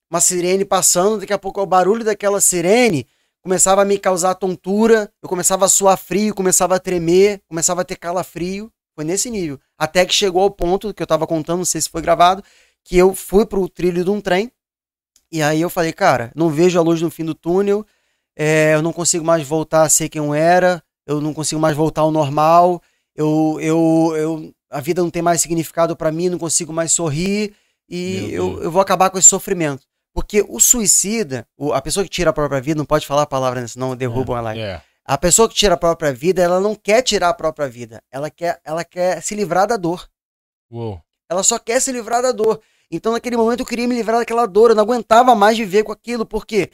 uma 0.10 0.22
sirene 0.22 0.66
passando, 0.66 1.20
daqui 1.20 1.34
a 1.34 1.38
pouco 1.38 1.62
o 1.62 1.66
barulho 1.66 2.04
daquela 2.04 2.40
sirene 2.42 3.06
começava 3.42 3.82
a 3.82 3.86
me 3.86 3.98
causar 3.98 4.36
tontura, 4.36 5.12
eu 5.22 5.30
começava 5.30 5.66
a 5.66 5.70
suar 5.70 5.98
frio, 5.98 6.34
começava 6.34 6.76
a 6.76 6.80
tremer, 6.80 7.42
começava 7.48 7.82
a 7.82 7.86
ter 7.86 7.96
calafrio. 7.96 8.72
Foi 8.96 9.06
nesse 9.06 9.30
nível. 9.30 9.60
Até 9.78 10.06
que 10.06 10.14
chegou 10.14 10.42
ao 10.42 10.52
ponto 10.52 10.94
que 10.94 11.02
eu 11.02 11.08
tava 11.08 11.26
contando, 11.26 11.60
não 11.60 11.66
sei 11.66 11.80
se 11.80 11.90
foi 11.90 12.02
gravado, 12.02 12.44
que 12.84 12.98
eu 12.98 13.16
fui 13.16 13.46
pro 13.46 13.68
trilho 13.70 14.04
de 14.04 14.10
um 14.10 14.20
trem. 14.20 14.52
E 15.32 15.42
aí 15.42 15.62
eu 15.62 15.70
falei, 15.70 15.94
cara, 15.94 16.32
não 16.36 16.50
vejo 16.50 16.80
a 16.80 16.82
luz 16.82 17.02
no 17.02 17.12
fim 17.12 17.24
do 17.26 17.36
túnel, 17.36 17.86
é, 18.36 18.74
eu 18.74 18.82
não 18.82 18.92
consigo 18.94 19.24
mais 19.24 19.46
voltar 19.48 19.84
a 19.84 19.90
ser 19.90 20.10
quem 20.10 20.24
eu 20.24 20.34
era, 20.34 20.82
eu 21.06 21.20
não 21.22 21.34
consigo 21.34 21.60
mais 21.62 21.76
voltar 21.76 22.02
ao 22.02 22.12
normal, 22.12 22.82
eu, 23.16 23.58
eu, 23.62 24.14
eu, 24.16 24.54
a 24.70 24.80
vida 24.80 25.02
não 25.02 25.10
tem 25.10 25.22
mais 25.22 25.42
significado 25.42 25.96
pra 25.96 26.12
mim, 26.12 26.30
não 26.30 26.40
consigo 26.40 26.72
mais 26.74 26.92
sorrir, 26.92 27.54
e 27.90 28.32
eu, 28.32 28.64
eu 28.64 28.72
vou 28.72 28.82
acabar 28.82 29.10
com 29.10 29.18
esse 29.18 29.28
sofrimento. 29.28 29.84
Porque 30.14 30.44
o 30.48 30.60
suicida, 30.60 31.46
o- 31.58 31.74
a 31.74 31.82
pessoa 31.82 32.04
que 32.04 32.10
tira 32.10 32.30
a 32.32 32.34
própria 32.34 32.60
vida, 32.62 32.78
não 32.78 32.86
pode 32.86 33.06
falar 33.06 33.24
a 33.24 33.28
palavra, 33.28 33.62
né, 33.62 33.68
senão 33.68 33.96
derrubam 33.96 34.36
a 34.36 34.42
live. 34.42 34.62
É. 34.62 34.82
A 35.06 35.18
pessoa 35.18 35.48
que 35.50 35.56
tira 35.56 35.74
a 35.74 35.78
própria 35.78 36.14
vida, 36.14 36.42
ela 36.42 36.60
não 36.60 36.76
quer 36.76 37.02
tirar 37.02 37.30
a 37.30 37.34
própria 37.34 37.68
vida. 37.68 38.02
Ela 38.12 38.30
quer, 38.30 38.60
ela 38.64 38.84
quer 38.84 39.22
se 39.24 39.34
livrar 39.36 39.68
da 39.68 39.76
dor. 39.76 40.08
Uou. 40.72 41.02
Ela 41.30 41.42
só 41.44 41.58
quer 41.58 41.80
se 41.80 41.92
livrar 41.92 42.22
da 42.22 42.32
dor. 42.32 42.60
Então, 42.92 43.12
naquele 43.12 43.38
momento, 43.38 43.60
eu 43.62 43.66
queria 43.66 43.88
me 43.88 43.96
livrar 43.96 44.20
daquela 44.20 44.46
dor. 44.46 44.72
Eu 44.72 44.76
não 44.76 44.84
aguentava 44.84 45.36
mais 45.36 45.58
viver 45.58 45.84
com 45.84 45.92
aquilo. 45.92 46.26
Por 46.26 46.46
quê? 46.46 46.72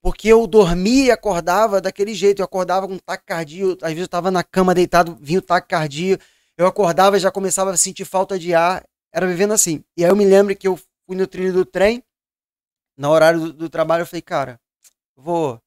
Porque 0.00 0.28
eu 0.28 0.46
dormia 0.46 1.06
e 1.06 1.10
acordava 1.10 1.80
daquele 1.80 2.14
jeito. 2.14 2.40
Eu 2.40 2.44
acordava 2.44 2.88
com 2.88 2.98
taquicardia. 2.98 3.72
Às 3.82 3.88
vezes 3.88 3.98
eu 3.98 4.04
estava 4.06 4.30
na 4.30 4.42
cama 4.42 4.74
deitado, 4.74 5.16
vinha 5.20 5.38
o 5.38 5.42
taquicardia. 5.42 6.18
Eu 6.56 6.66
acordava 6.66 7.16
e 7.16 7.20
já 7.20 7.30
começava 7.30 7.70
a 7.70 7.76
sentir 7.76 8.04
falta 8.04 8.38
de 8.38 8.54
ar. 8.54 8.84
Era 9.12 9.26
vivendo 9.26 9.52
assim. 9.52 9.84
E 9.96 10.04
aí 10.04 10.10
eu 10.10 10.16
me 10.16 10.24
lembro 10.24 10.56
que 10.56 10.68
eu 10.68 10.76
fui 11.06 11.16
no 11.16 11.26
trilho 11.26 11.52
do 11.52 11.64
trem. 11.64 12.02
Na 12.96 13.10
horário 13.10 13.40
do, 13.40 13.52
do 13.52 13.70
trabalho, 13.70 14.02
eu 14.02 14.06
falei, 14.06 14.22
cara, 14.22 14.60
vou. 15.16 15.60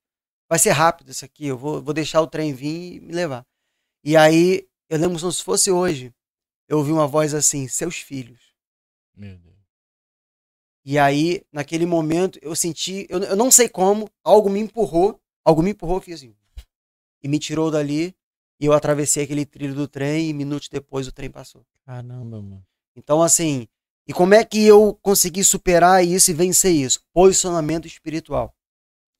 Vai 0.50 0.60
ser 0.60 0.72
rápido 0.72 1.12
isso 1.12 1.24
aqui. 1.24 1.48
Eu 1.48 1.58
vou, 1.58 1.82
vou 1.82 1.94
deixar 1.94 2.22
o 2.22 2.28
trem 2.28 2.54
vir 2.54 2.96
e 2.96 3.00
me 3.00 3.14
levar. 3.14 3.46
E 4.04 4.18
aí, 4.18 4.68
eu 4.90 4.98
lembro 4.98 5.18
como 5.20 5.32
se 5.32 5.44
fosse 5.44 5.72
hoje. 5.72 6.14
Eu 6.68 6.80
ouvi 6.80 6.92
uma 6.92 7.08
voz 7.08 7.34
assim: 7.34 7.68
seus 7.68 7.98
filhos. 7.98 8.40
Meu 9.16 9.38
Deus. 9.38 9.51
E 10.84 10.98
aí, 10.98 11.44
naquele 11.52 11.86
momento, 11.86 12.40
eu 12.42 12.56
senti, 12.56 13.06
eu, 13.10 13.20
eu 13.20 13.36
não 13.36 13.52
sei 13.52 13.70
como, 13.70 14.10
algo 14.24 14.50
me 14.50 14.60
empurrou, 14.60 15.20
algo 15.46 15.62
me 15.62 15.72
empurrou, 15.72 16.02
fiz 16.02 16.16
assim, 16.16 16.36
e 17.24 17.28
me 17.28 17.38
tirou 17.38 17.70
dali, 17.70 18.16
e 18.60 18.66
eu 18.66 18.74
atravessei 18.74 19.24
aquele 19.24 19.46
trilho 19.46 19.76
do 19.76 19.88
trem, 19.88 20.30
e 20.30 20.34
minutos 20.34 20.70
depois 20.70 21.08
o 21.08 21.12
trem 21.12 21.30
passou. 21.30 21.64
Caramba, 21.86 22.42
mano. 22.42 22.66
Então, 22.96 23.22
assim, 23.22 23.68
e 24.08 24.14
como 24.14 24.34
é 24.34 24.44
que 24.44 24.66
eu 24.66 24.98
consegui 25.02 25.44
superar 25.44 26.04
isso 26.06 26.32
e 26.32 26.34
vencer 26.34 26.74
isso? 26.74 27.02
Posicionamento 27.14 27.86
espiritual. 27.86 28.56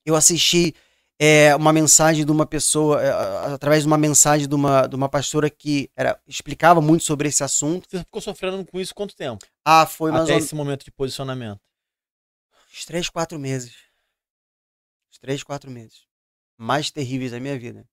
Eu 0.04 0.16
assisti 0.16 0.74
é, 1.20 1.54
uma 1.54 1.72
mensagem 1.72 2.24
de 2.24 2.32
uma 2.32 2.44
pessoa, 2.46 3.00
é, 3.02 3.10
através 3.54 3.82
de 3.82 3.86
uma 3.86 3.98
mensagem 3.98 4.48
de 4.48 4.54
uma, 4.54 4.86
de 4.86 4.96
uma 4.96 5.08
pastora 5.08 5.48
que 5.48 5.90
era, 5.96 6.20
explicava 6.26 6.80
muito 6.80 7.04
sobre 7.04 7.28
esse 7.28 7.44
assunto. 7.44 7.86
Você 7.88 7.98
ficou 8.00 8.20
sofrendo 8.20 8.64
com 8.66 8.80
isso 8.80 8.94
quanto 8.94 9.14
tempo? 9.14 9.44
Ah, 9.64 9.86
foi 9.86 10.10
mais 10.10 10.24
Até 10.24 10.32
ou 10.32 10.38
esse 10.38 10.54
momento 10.54 10.84
de 10.84 10.90
posicionamento. 10.90 11.60
uns 12.72 12.84
três, 12.84 13.08
quatro 13.08 13.38
meses. 13.38 13.74
Uns 15.12 15.18
três, 15.18 15.42
quatro 15.44 15.70
meses. 15.70 16.02
Mais 16.58 16.90
terríveis 16.90 17.30
da 17.32 17.38
minha 17.40 17.58
vida. 17.58 17.84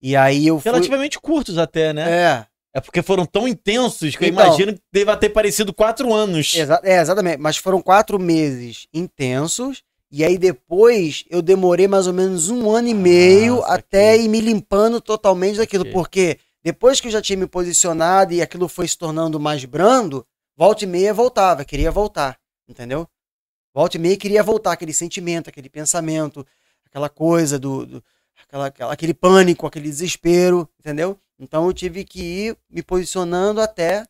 E 0.00 0.14
aí 0.14 0.46
eu 0.46 0.60
fui... 0.60 0.70
Relativamente 0.70 1.18
curtos 1.18 1.58
até, 1.58 1.92
né? 1.92 2.10
É, 2.10 2.46
É 2.74 2.80
porque 2.80 3.02
foram 3.02 3.24
tão 3.24 3.48
intensos 3.48 4.14
que 4.14 4.24
eu 4.24 4.28
Então- 4.28 4.44
imagino 4.46 4.74
que 4.74 4.82
deva 4.92 5.16
ter 5.16 5.30
parecido 5.30 5.72
quatro 5.72 6.12
anos. 6.12 6.54
exa- 6.54 6.80
é, 6.84 6.98
exatamente. 7.00 7.38
Mas 7.38 7.56
foram 7.56 7.80
quatro 7.80 8.18
meses 8.18 8.86
intensos. 8.92 9.82
E 10.10 10.24
aí 10.24 10.38
depois 10.38 11.24
eu 11.28 11.42
demorei 11.42 11.88
mais 11.88 12.06
ou 12.06 12.12
menos 12.12 12.48
um 12.48 12.70
ano 12.70 12.88
e 12.88 12.94
meio 12.94 13.56
saquei. 13.58 13.74
até 13.74 14.16
ir 14.16 14.28
me 14.28 14.40
limpando 14.40 15.00
totalmente 15.00 15.56
daquilo. 15.58 15.82
Saquei. 15.84 15.92
Porque 15.92 16.38
depois 16.62 17.00
que 17.00 17.08
eu 17.08 17.12
já 17.12 17.20
tinha 17.20 17.36
me 17.36 17.46
posicionado 17.46 18.32
e 18.32 18.40
aquilo 18.40 18.68
foi 18.68 18.86
se 18.86 18.96
tornando 18.96 19.38
mais 19.40 19.64
brando, 19.64 20.26
volta 20.56 20.84
e 20.84 20.86
meia 20.86 21.12
voltava, 21.12 21.64
queria 21.64 21.90
voltar, 21.90 22.38
entendeu? 22.68 23.06
Volta 23.74 23.96
e 23.96 24.00
meia 24.00 24.16
queria 24.16 24.42
voltar, 24.42 24.72
aquele 24.72 24.92
sentimento, 24.92 25.48
aquele 25.48 25.68
pensamento, 25.68 26.46
aquela 26.86 27.08
coisa 27.08 27.58
do, 27.58 27.84
do 27.84 28.04
aquela, 28.42 28.66
aquela- 28.66 28.92
aquele 28.92 29.12
pânico, 29.14 29.66
aquele 29.66 29.88
desespero, 29.88 30.68
entendeu? 30.78 31.18
Então 31.38 31.66
eu 31.66 31.72
tive 31.72 32.04
que 32.04 32.20
ir 32.22 32.56
me 32.70 32.82
posicionando 32.82 33.60
até 33.60 34.06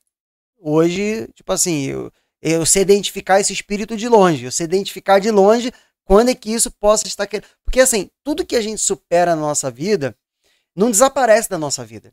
hoje, 0.58 1.28
tipo 1.34 1.52
assim, 1.52 1.86
eu, 1.86 2.12
eu 2.42 2.64
sei 2.66 2.82
identificar 2.82 3.40
esse 3.40 3.52
espírito 3.52 3.96
de 3.96 4.08
longe, 4.08 4.44
eu 4.44 4.52
sei 4.52 4.64
identificar 4.64 5.18
de 5.18 5.30
longe 5.30 5.72
quando 6.04 6.30
é 6.30 6.34
que 6.34 6.52
isso 6.52 6.70
possa 6.70 7.06
estar 7.06 7.26
querendo. 7.26 7.48
Porque 7.64 7.80
assim, 7.80 8.10
tudo 8.24 8.46
que 8.46 8.56
a 8.56 8.60
gente 8.60 8.80
supera 8.80 9.34
na 9.34 9.42
nossa 9.42 9.70
vida 9.70 10.16
não 10.74 10.90
desaparece 10.90 11.48
da 11.48 11.58
nossa 11.58 11.84
vida. 11.84 12.12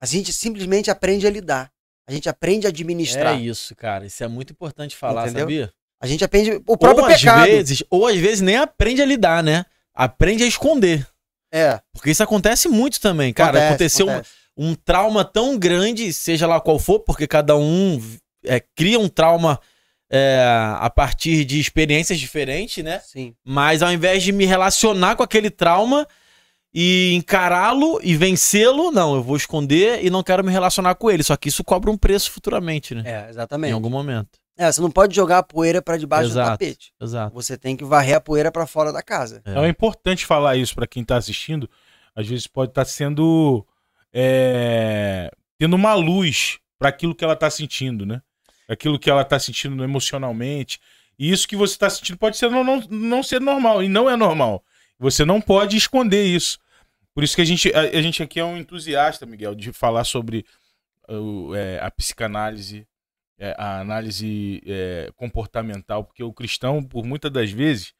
A 0.00 0.06
gente 0.06 0.32
simplesmente 0.32 0.90
aprende 0.90 1.26
a 1.26 1.30
lidar. 1.30 1.70
A 2.08 2.12
gente 2.12 2.28
aprende 2.28 2.66
a 2.66 2.70
administrar. 2.70 3.34
É 3.36 3.40
isso, 3.40 3.76
cara. 3.76 4.06
Isso 4.06 4.22
é 4.24 4.28
muito 4.28 4.52
importante 4.52 4.96
falar, 4.96 5.22
Entendeu? 5.24 5.42
sabia? 5.42 5.72
A 6.00 6.06
gente 6.06 6.24
aprende 6.24 6.60
o 6.66 6.76
próprio 6.76 7.04
ou 7.04 7.10
às 7.10 7.20
pecado. 7.20 7.44
vezes, 7.46 7.84
ou 7.88 8.06
às 8.08 8.16
vezes 8.16 8.40
nem 8.40 8.56
aprende 8.56 9.00
a 9.00 9.04
lidar, 9.06 9.42
né? 9.42 9.64
Aprende 9.94 10.42
a 10.42 10.46
esconder. 10.46 11.06
É, 11.54 11.80
Porque 11.92 12.10
isso 12.10 12.22
acontece 12.22 12.66
muito 12.66 12.98
também, 13.00 13.32
cara. 13.32 13.50
acontece, 13.50 13.66
aconteceu 13.68 14.08
acontece. 14.10 14.30
Um 14.56 14.74
trauma 14.74 15.24
tão 15.24 15.58
grande, 15.58 16.12
seja 16.12 16.46
lá 16.46 16.60
qual 16.60 16.78
for, 16.78 17.00
porque 17.00 17.26
cada 17.26 17.56
um 17.56 18.00
é, 18.44 18.60
cria 18.76 18.98
um 18.98 19.08
trauma 19.08 19.58
é, 20.10 20.44
a 20.78 20.90
partir 20.90 21.44
de 21.44 21.58
experiências 21.58 22.18
diferentes, 22.20 22.84
né? 22.84 22.98
Sim. 23.00 23.34
Mas 23.44 23.82
ao 23.82 23.90
invés 23.92 24.22
de 24.22 24.30
me 24.32 24.44
relacionar 24.44 25.16
com 25.16 25.22
aquele 25.22 25.48
trauma 25.50 26.06
e 26.74 27.12
encará-lo 27.14 27.98
e 28.02 28.16
vencê-lo, 28.16 28.90
não, 28.90 29.14
eu 29.14 29.22
vou 29.22 29.36
esconder 29.36 30.04
e 30.04 30.10
não 30.10 30.22
quero 30.22 30.44
me 30.44 30.50
relacionar 30.52 30.94
com 30.94 31.10
ele. 31.10 31.22
Só 31.22 31.36
que 31.36 31.48
isso 31.48 31.64
cobra 31.64 31.90
um 31.90 31.96
preço 31.96 32.30
futuramente, 32.30 32.94
né? 32.94 33.02
É, 33.06 33.26
Em 33.26 33.28
exatamente. 33.30 33.72
algum 33.72 33.90
momento. 33.90 34.38
É, 34.56 34.70
você 34.70 34.80
não 34.82 34.90
pode 34.90 35.16
jogar 35.16 35.38
a 35.38 35.42
poeira 35.42 35.80
pra 35.80 35.96
debaixo 35.96 36.28
do 36.28 36.32
Exato. 36.34 36.50
tapete. 36.50 36.92
Exato. 37.00 37.34
Você 37.34 37.56
tem 37.56 37.74
que 37.74 37.84
varrer 37.84 38.16
a 38.16 38.20
poeira 38.20 38.52
pra 38.52 38.66
fora 38.66 38.92
da 38.92 39.02
casa. 39.02 39.40
É. 39.46 39.58
É 39.64 39.68
importante 39.68 40.26
falar 40.26 40.56
isso 40.56 40.74
para 40.74 40.86
quem 40.86 41.02
tá 41.02 41.16
assistindo. 41.16 41.68
Às 42.14 42.26
vezes 42.26 42.46
pode 42.46 42.70
estar 42.70 42.84
sendo. 42.84 43.66
É, 44.12 45.30
tendo 45.58 45.74
uma 45.74 45.94
luz 45.94 46.58
para 46.78 46.88
aquilo 46.88 47.14
que 47.14 47.24
ela 47.24 47.36
tá 47.36 47.48
sentindo, 47.48 48.04
né? 48.04 48.20
Aquilo 48.68 48.98
que 48.98 49.10
ela 49.10 49.24
tá 49.24 49.38
sentindo 49.38 49.82
emocionalmente. 49.84 50.80
E 51.18 51.30
isso 51.30 51.46
que 51.46 51.56
você 51.56 51.78
tá 51.78 51.88
sentindo 51.88 52.18
pode 52.18 52.36
ser 52.36 52.50
não, 52.50 52.64
não, 52.64 52.80
não 52.90 53.22
ser 53.22 53.40
normal. 53.40 53.82
E 53.82 53.88
não 53.88 54.08
é 54.08 54.16
normal. 54.16 54.64
Você 54.98 55.24
não 55.24 55.40
pode 55.40 55.76
esconder 55.76 56.24
isso. 56.24 56.58
Por 57.14 57.22
isso 57.22 57.36
que 57.36 57.42
a 57.42 57.44
gente, 57.44 57.72
a, 57.74 57.80
a 57.80 58.02
gente 58.02 58.22
aqui 58.22 58.40
é 58.40 58.44
um 58.44 58.56
entusiasta, 58.56 59.26
Miguel, 59.26 59.54
de 59.54 59.72
falar 59.72 60.04
sobre 60.04 60.44
uh, 61.08 61.54
é, 61.54 61.78
a 61.82 61.90
psicanálise, 61.90 62.86
é, 63.38 63.54
a 63.58 63.80
análise 63.80 64.62
é, 64.66 65.10
comportamental, 65.14 66.04
porque 66.04 66.22
o 66.22 66.32
cristão, 66.32 66.82
por 66.82 67.04
muitas 67.04 67.30
das 67.30 67.50
vezes, 67.50 67.92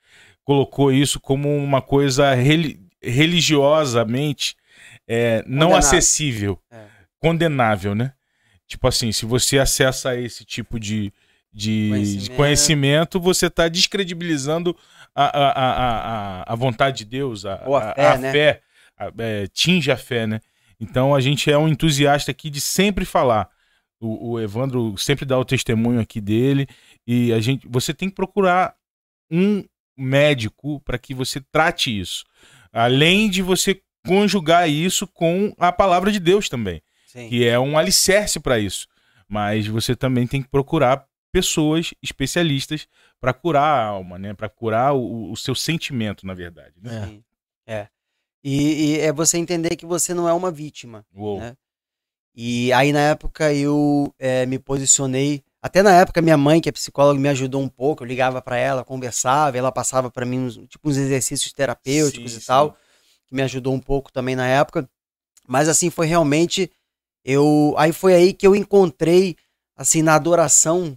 colocou 0.44 0.90
isso 0.90 1.20
como 1.20 1.54
uma 1.54 1.82
coisa 1.82 2.32
reli- 2.34 2.80
religiosamente 3.02 4.56
é, 5.09 5.42
não 5.46 5.74
acessível, 5.74 6.59
É. 6.70 6.84
condenável, 7.20 7.94
né? 7.94 8.12
Tipo 8.66 8.88
assim, 8.88 9.12
se 9.12 9.26
você 9.26 9.59
acessa 9.59 10.16
esse 10.18 10.44
tipo 10.44 10.78
de, 10.80 11.12
de 11.53 11.88
Conhecimento. 11.90 12.22
de 12.24 12.30
conhecimento, 12.30 13.20
você 13.20 13.46
está 13.46 13.68
descredibilizando 13.68 14.76
a, 15.14 15.24
a, 15.24 15.50
a, 15.50 15.72
a, 16.42 16.53
a 16.53 16.55
vontade 16.57 16.98
de 16.98 17.05
Deus, 17.05 17.44
a, 17.44 17.62
Ou 17.66 17.76
a 17.76 17.92
fé, 17.94 18.18
né? 18.18 18.32
fé, 18.32 18.62
a- 18.96 19.12
é, 19.18 19.46
tinge 19.48 19.90
a 19.90 19.96
fé, 19.96 20.26
né? 20.26 20.40
Então 20.80 21.14
a 21.14 21.20
gente 21.20 21.50
é 21.50 21.59
um 21.59 21.68
entusiasta 21.68 22.30
aqui 22.30 22.48
de 22.48 22.61
sempre 22.61 23.05
falar. 23.05 23.48
O, 24.00 24.32
o 24.32 24.40
Evandro 24.40 24.96
sempre 24.96 25.24
dá 25.24 25.38
o 25.38 25.44
testemunho 25.44 26.00
aqui 26.00 26.20
dele 26.20 26.66
e 27.07 27.32
a 27.32 27.40
gente, 27.40 27.68
você 27.68 27.92
tem 27.94 28.09
que 28.09 28.14
procurar 28.16 28.74
um 29.30 29.62
médico 29.96 30.80
para 30.80 30.98
que 30.98 31.14
você 31.14 31.40
trate 31.53 31.96
isso, 32.00 32.24
além 32.72 33.28
de 33.30 33.42
você 33.42 33.80
conjugar 34.07 34.68
isso 34.68 35.07
com 35.07 35.55
a 35.59 35.72
palavra 35.72 36.11
de 36.11 36.18
Deus 36.18 36.48
também 36.48 36.82
Sim. 37.12 37.28
que 37.28 37.46
é 37.46 37.59
um 37.59 37.76
alicerce 37.76 38.40
para 38.40 38.59
isso. 38.59 38.88
Mas 39.28 39.66
você 39.66 39.94
também 39.94 40.26
tem 40.26 40.42
que 40.42 40.48
procurar 40.48 41.07
pessoas 41.30 41.92
especialistas 42.03 42.86
para 43.20 43.34
curar 43.34 43.62
a 43.62 43.84
alma, 43.84 44.18
né? 44.18 44.32
Para 44.32 44.48
curar 44.48 44.94
o, 44.94 45.30
o 45.30 45.36
seu 45.36 45.55
sentimento, 45.55 46.26
na 46.26 46.32
verdade. 46.32 46.74
Né? 46.80 47.20
É. 47.66 47.74
É. 47.74 47.88
E, 48.42 48.94
e 48.96 49.00
é 49.00 49.12
você 49.12 49.36
entender 49.36 49.76
que 49.76 49.84
você 49.84 50.14
não 50.14 50.26
é 50.28 50.32
uma 50.32 50.50
vítima. 50.50 51.05
Uou. 51.14 51.38
né? 51.38 51.55
E 52.34 52.72
aí, 52.72 52.92
na 52.92 53.00
época, 53.00 53.53
eu 53.53 54.12
eh, 54.18 54.46
me 54.46 54.59
posicionei. 54.59 55.44
Até 55.61 55.82
na 55.82 55.92
época, 55.92 56.22
minha 56.22 56.36
mãe, 56.36 56.61
que 56.62 56.68
é 56.68 56.72
psicóloga, 56.72 57.20
me 57.20 57.28
ajudou 57.28 57.61
um 57.61 57.68
pouco. 57.68 58.03
Eu 58.03 58.09
ligava 58.09 58.40
pra 58.40 58.57
ela, 58.57 58.84
conversava, 58.84 59.57
ela 59.57 59.70
passava 59.70 60.11
pra 60.11 60.24
mim 60.24 60.38
uns, 60.40 60.57
tipo, 60.66 60.88
uns 60.88 60.96
exercícios 60.96 61.53
terapêuticos 61.53 62.32
Sim, 62.32 62.38
e 62.38 62.40
sim. 62.40 62.46
tal, 62.46 62.76
que 63.33 63.37
me 63.37 63.43
ajudou 63.43 63.72
um 63.72 63.80
pouco 63.80 64.12
também 64.12 64.37
na 64.37 64.47
época. 64.47 64.89
Mas, 65.49 65.68
assim, 65.68 65.91
foi 65.91 66.07
realmente. 66.07 66.70
eu 67.24 67.74
Aí 67.78 67.93
foi 67.93 68.14
aí 68.14 68.33
que 68.33 68.47
eu 68.47 68.55
encontrei, 68.55 69.37
assim, 69.76 70.03
na 70.03 70.14
adoração, 70.14 70.97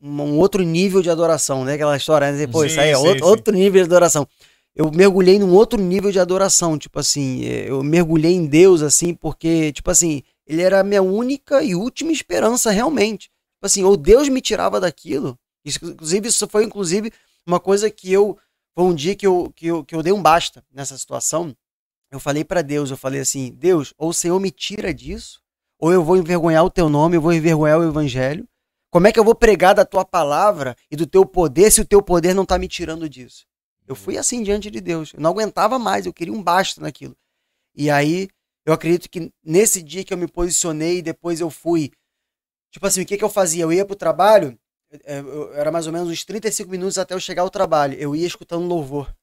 um, 0.00 0.38
outro 0.38 0.62
nível 0.62 1.02
de 1.02 1.10
adoração, 1.10 1.64
né? 1.64 1.74
Aquela 1.74 1.96
história, 1.96 2.30
né? 2.32 2.46
Pô, 2.46 2.64
isso 2.64 2.76
Sim, 2.76 2.80
aí 2.80 2.90
é 2.90 2.96
sim, 2.96 3.06
outro, 3.06 3.24
sim. 3.24 3.30
outro 3.30 3.54
nível 3.54 3.82
de 3.82 3.86
adoração 3.86 4.26
eu 4.74 4.90
mergulhei 4.90 5.38
num 5.38 5.52
outro 5.52 5.80
nível 5.80 6.10
de 6.10 6.18
adoração, 6.18 6.78
tipo 6.78 6.98
assim, 6.98 7.44
eh, 7.44 7.68
eu 7.68 7.82
mergulhei 7.82 8.32
em 8.32 8.46
Deus, 8.46 8.80
assim, 8.82 9.14
porque, 9.14 9.72
tipo 9.72 9.90
assim, 9.90 10.22
ele 10.46 10.62
era 10.62 10.80
a 10.80 10.84
minha 10.84 11.02
única 11.02 11.62
e 11.62 11.74
última 11.74 12.10
esperança, 12.10 12.70
realmente. 12.70 13.24
Tipo 13.24 13.66
assim, 13.66 13.84
ou 13.84 13.96
Deus 13.96 14.28
me 14.28 14.40
tirava 14.40 14.80
daquilo, 14.80 15.38
isso, 15.64 15.78
inclusive, 15.84 16.28
isso 16.28 16.48
foi, 16.48 16.64
inclusive, 16.64 17.12
uma 17.46 17.60
coisa 17.60 17.90
que 17.90 18.10
eu, 18.10 18.38
foi 18.74 18.84
um 18.84 18.94
dia 18.94 19.14
que 19.14 19.26
eu, 19.26 19.52
que 19.54 19.66
eu, 19.66 19.84
que 19.84 19.94
eu 19.94 20.02
dei 20.02 20.12
um 20.12 20.22
basta 20.22 20.64
nessa 20.72 20.96
situação, 20.96 21.54
eu 22.12 22.20
falei 22.20 22.44
pra 22.44 22.62
Deus, 22.62 22.90
eu 22.90 22.96
falei 22.96 23.20
assim, 23.20 23.50
Deus, 23.58 23.92
ou 23.98 24.10
o 24.10 24.14
Senhor 24.14 24.38
me 24.38 24.50
tira 24.52 24.94
disso, 24.94 25.40
ou 25.80 25.92
eu 25.92 26.04
vou 26.04 26.16
envergonhar 26.16 26.64
o 26.64 26.70
teu 26.70 26.88
nome, 26.88 27.16
eu 27.16 27.20
vou 27.20 27.32
envergonhar 27.32 27.80
o 27.80 27.84
evangelho, 27.88 28.46
como 28.90 29.06
é 29.06 29.12
que 29.12 29.18
eu 29.18 29.24
vou 29.24 29.34
pregar 29.34 29.74
da 29.74 29.84
tua 29.84 30.04
palavra 30.04 30.76
e 30.90 30.94
do 30.96 31.06
teu 31.06 31.24
poder 31.24 31.70
se 31.72 31.80
o 31.80 31.84
teu 31.86 32.02
poder 32.02 32.34
não 32.34 32.44
tá 32.44 32.58
me 32.58 32.68
tirando 32.68 33.08
disso? 33.08 33.46
Eu 33.88 33.96
fui 33.96 34.18
assim 34.18 34.42
diante 34.42 34.70
de 34.70 34.80
Deus. 34.80 35.12
Eu 35.14 35.20
não 35.20 35.30
aguentava 35.30 35.78
mais, 35.78 36.04
eu 36.06 36.12
queria 36.12 36.32
um 36.32 36.42
basta 36.42 36.80
naquilo. 36.80 37.16
E 37.74 37.90
aí, 37.90 38.28
eu 38.66 38.72
acredito 38.72 39.08
que 39.10 39.32
nesse 39.42 39.82
dia 39.82 40.04
que 40.04 40.12
eu 40.12 40.18
me 40.18 40.28
posicionei, 40.28 41.02
depois 41.02 41.40
eu 41.40 41.50
fui. 41.50 41.90
Tipo 42.70 42.86
assim, 42.86 43.02
o 43.02 43.06
que, 43.06 43.16
que 43.16 43.24
eu 43.24 43.30
fazia? 43.30 43.64
Eu 43.64 43.72
ia 43.72 43.84
pro 43.86 43.96
trabalho, 43.96 44.58
eh, 45.04 45.20
eu- 45.20 45.54
era 45.54 45.72
mais 45.72 45.86
ou 45.86 45.92
menos 45.92 46.08
uns 46.10 46.24
35 46.24 46.70
minutos 46.70 46.98
até 46.98 47.14
eu 47.14 47.20
chegar 47.20 47.42
ao 47.42 47.50
trabalho. 47.50 47.94
Eu 47.98 48.14
ia 48.14 48.26
escutando 48.26 48.66
louvor. 48.66 49.14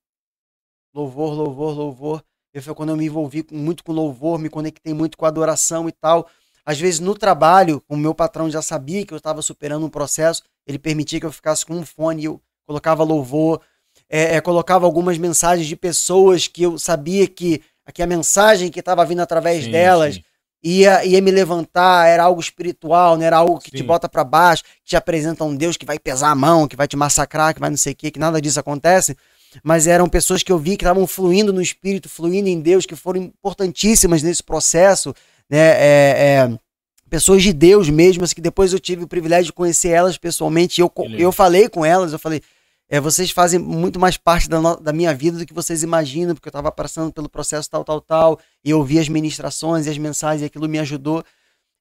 Louvor, 0.94 1.34
louvor, 1.34 1.76
louvor. 1.78 2.26
Eu 2.54 2.62
foi 2.62 2.74
quando 2.74 2.90
eu 2.90 2.98
me 2.98 3.06
envolvi 3.06 3.46
muito 3.52 3.84
com 3.84 3.92
louvor, 3.92 4.40
me 4.40 4.50
conectei 4.50 4.94
muito 4.94 5.18
com 5.18 5.26
adoração 5.26 5.88
e 5.88 5.92
tal. 5.92 6.28
Às 6.66 6.80
vezes 6.80 7.00
no 7.00 7.16
trabalho, 7.16 7.84
o 7.88 7.96
meu 7.96 8.14
patrão 8.14 8.50
já 8.50 8.62
sabia 8.62 9.06
que 9.06 9.14
eu 9.14 9.18
estava 9.18 9.42
superando 9.42 9.86
um 9.86 9.90
processo, 9.90 10.44
ele 10.68 10.80
permitia 10.80 11.20
que 11.20 11.26
eu 11.26 11.32
ficasse 11.32 11.66
com 11.66 11.76
um 11.76 11.86
fone 11.86 12.22
e 12.24 12.26
eu 12.26 12.42
colocava 12.66 13.04
louvor 13.04 13.62
é, 14.10 14.36
é, 14.36 14.42
colocava 14.42 14.86
algumas 14.86 15.18
mensagens 15.18 15.68
de 15.68 15.76
pessoas 15.76 16.48
que 16.48 16.64
eu 16.64 16.78
sabia 16.78 17.28
que, 17.28 17.62
que 17.94 18.02
a 18.02 18.08
mensagem 18.08 18.70
que 18.70 18.80
estava 18.80 19.06
vindo 19.06 19.22
através 19.22 19.66
Sim, 19.66 19.72
delas 19.72 20.16
sim. 20.16 20.24
ia, 20.64 21.06
ia 21.06 21.22
me 21.22 21.32
levantar, 21.32 22.08
era 22.08 22.24
algo 22.24 22.40
espiritual, 22.40 23.18
não 23.18 23.24
era 23.26 23.38
algo 23.38 23.60
que 23.60 23.72
te 23.72 23.80
Sim. 23.80 23.86
bota 23.86 24.10
pra 24.10 24.24
baixo, 24.24 24.64
que 24.64 24.90
te 24.90 24.96
apresenta 24.96 25.44
um 25.44 25.56
Deus 25.56 25.78
que 25.78 25.86
vai 25.86 26.00
pesar 26.00 26.32
a 26.32 26.36
mão, 26.36 26.68
que 26.68 26.76
vai 26.76 26.88
te 26.88 26.98
massacrar, 26.98 27.54
que 27.54 27.60
vai 27.60 27.70
não 27.70 27.78
sei 27.78 27.94
o 27.94 27.96
que, 27.96 28.12
que 28.12 28.20
nada 28.20 28.42
disso 28.42 28.60
acontece. 28.60 29.16
Mas 29.64 29.88
eram 29.88 30.08
pessoas 30.08 30.44
que 30.44 30.52
eu 30.52 30.60
vi 30.60 30.78
que 30.78 30.84
estavam 30.84 31.06
fluindo 31.08 31.52
no 31.52 31.62
espírito, 31.62 32.08
fluindo 32.08 32.50
em 32.50 32.60
Deus, 32.60 32.86
que 32.86 32.96
foram 32.96 33.22
importantíssimas 33.22 34.22
nesse 34.22 34.44
processo, 34.44 35.14
né? 35.50 35.58
É, 35.58 36.16
é, 36.18 36.60
pessoas 37.10 37.42
de 37.42 37.52
Deus 37.52 37.90
mesmo, 37.90 38.24
assim, 38.24 38.36
que 38.36 38.42
depois 38.42 38.72
eu 38.72 38.80
tive 38.80 39.04
o 39.04 39.08
privilégio 39.08 39.46
de 39.46 39.54
conhecer 39.54 39.90
elas 39.90 40.18
pessoalmente. 40.18 40.80
E 40.80 40.84
eu, 40.84 40.92
eu 41.18 41.32
falei 41.32 41.68
com 41.68 41.84
elas, 41.84 42.14
eu 42.14 42.20
falei, 42.20 42.42
é, 42.88 43.00
vocês 43.00 43.32
fazem 43.32 43.60
muito 43.60 44.00
mais 44.00 44.18
parte 44.18 44.50
da, 44.50 44.76
da 44.76 44.94
minha 44.94 45.14
vida 45.14 45.38
do 45.38 45.46
que 45.46 45.54
vocês 45.54 45.84
imaginam, 45.84 46.36
porque 46.36 46.48
eu 46.48 46.52
estava 46.52 46.72
passando 46.72 47.12
pelo 47.12 47.30
processo 47.30 47.70
tal, 47.70 47.84
tal, 47.84 48.02
tal, 48.02 48.40
e 48.64 48.70
eu 48.70 48.80
ouvi 48.80 49.00
as 49.00 49.10
ministrações 49.10 49.86
e 49.86 49.90
as 49.90 49.98
mensagens, 49.98 50.42
e 50.42 50.46
aquilo 50.46 50.68
me 50.68 50.80
ajudou. 50.80 51.24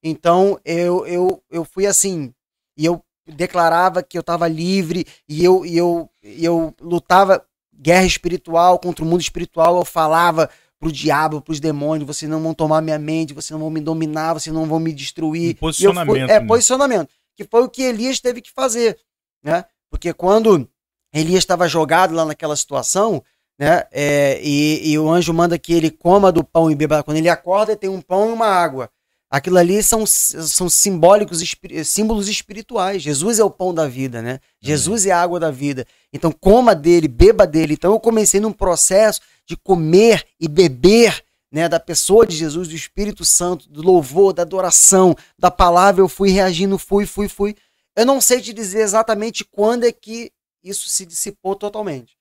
Então, 0.02 0.58
eu, 0.64 1.06
eu, 1.06 1.42
eu 1.50 1.64
fui 1.64 1.86
assim, 1.86 2.32
e 2.76 2.84
eu 2.84 3.02
declarava 3.26 4.02
que 4.02 4.16
eu 4.16 4.20
estava 4.20 4.46
livre, 4.48 5.06
e 5.28 5.44
eu, 5.44 5.64
e 5.64 5.76
eu, 5.76 6.10
e 6.22 6.44
eu 6.44 6.74
lutava 6.80 7.44
guerra 7.78 8.04
espiritual 8.04 8.78
contra 8.78 9.04
o 9.04 9.08
mundo 9.08 9.20
espiritual, 9.20 9.76
eu 9.76 9.84
falava 9.84 10.50
pro 10.78 10.92
diabo, 10.92 11.40
pros 11.40 11.60
demônios, 11.60 12.06
vocês 12.06 12.30
não 12.30 12.40
vão 12.42 12.54
tomar 12.54 12.80
minha 12.80 12.98
mente, 12.98 13.34
vocês 13.34 13.50
não 13.50 13.58
vão 13.58 13.70
me 13.70 13.80
dominar, 13.80 14.34
vocês 14.34 14.54
não 14.54 14.66
vão 14.66 14.78
me 14.78 14.92
destruir. 14.92 15.42
Um 15.42 15.50
eu 15.50 15.54
fui- 15.54 15.60
posicionamento, 15.60 16.30
é, 16.30 16.40
né? 16.40 16.46
posicionamento. 16.46 17.08
Que 17.36 17.44
foi 17.44 17.62
o 17.62 17.68
que 17.68 17.82
Elias 17.82 18.20
teve 18.20 18.40
que 18.40 18.50
fazer, 18.52 18.98
né? 19.42 19.64
Porque 19.90 20.12
quando 20.12 20.68
Elias 21.12 21.38
estava 21.38 21.66
jogado 21.68 22.14
lá 22.14 22.24
naquela 22.24 22.54
situação, 22.54 23.22
né? 23.58 23.84
é, 23.90 24.40
e, 24.42 24.90
e 24.92 24.98
o 24.98 25.08
anjo 25.08 25.32
manda 25.32 25.58
que 25.58 25.72
ele 25.72 25.90
coma 25.90 26.30
do 26.30 26.44
pão 26.44 26.70
e 26.70 26.74
beba. 26.74 27.02
Quando 27.02 27.16
ele 27.16 27.28
acorda, 27.28 27.76
tem 27.76 27.90
um 27.90 28.00
pão 28.00 28.30
e 28.30 28.32
uma 28.32 28.46
água. 28.46 28.90
Aquilo 29.30 29.58
ali 29.58 29.82
são, 29.82 30.06
são 30.06 30.70
simbólicos, 30.70 31.42
símbolos 31.84 32.28
espirituais. 32.28 33.02
Jesus 33.02 33.38
é 33.38 33.44
o 33.44 33.50
pão 33.50 33.74
da 33.74 33.86
vida, 33.86 34.22
né? 34.22 34.40
Jesus 34.58 35.04
é 35.04 35.10
a 35.10 35.20
água 35.20 35.38
da 35.38 35.50
vida. 35.50 35.86
Então, 36.12 36.32
coma 36.32 36.74
dele, 36.74 37.06
beba 37.06 37.46
dele. 37.46 37.74
Então, 37.74 37.92
eu 37.92 38.00
comecei 38.00 38.40
num 38.40 38.52
processo 38.52 39.20
de 39.46 39.54
comer 39.54 40.26
e 40.40 40.48
beber 40.48 41.22
né, 41.52 41.68
da 41.68 41.78
pessoa 41.78 42.26
de 42.26 42.34
Jesus, 42.34 42.68
do 42.68 42.74
Espírito 42.74 43.22
Santo, 43.22 43.68
do 43.68 43.82
louvor, 43.82 44.32
da 44.32 44.42
adoração, 44.42 45.14
da 45.38 45.50
palavra. 45.50 46.00
Eu 46.00 46.08
fui 46.08 46.30
reagindo, 46.30 46.78
fui, 46.78 47.04
fui, 47.04 47.28
fui. 47.28 47.54
Eu 47.94 48.06
não 48.06 48.22
sei 48.22 48.40
te 48.40 48.54
dizer 48.54 48.80
exatamente 48.80 49.44
quando 49.44 49.84
é 49.84 49.92
que 49.92 50.32
isso 50.64 50.88
se 50.88 51.04
dissipou 51.04 51.54
totalmente. 51.54 52.16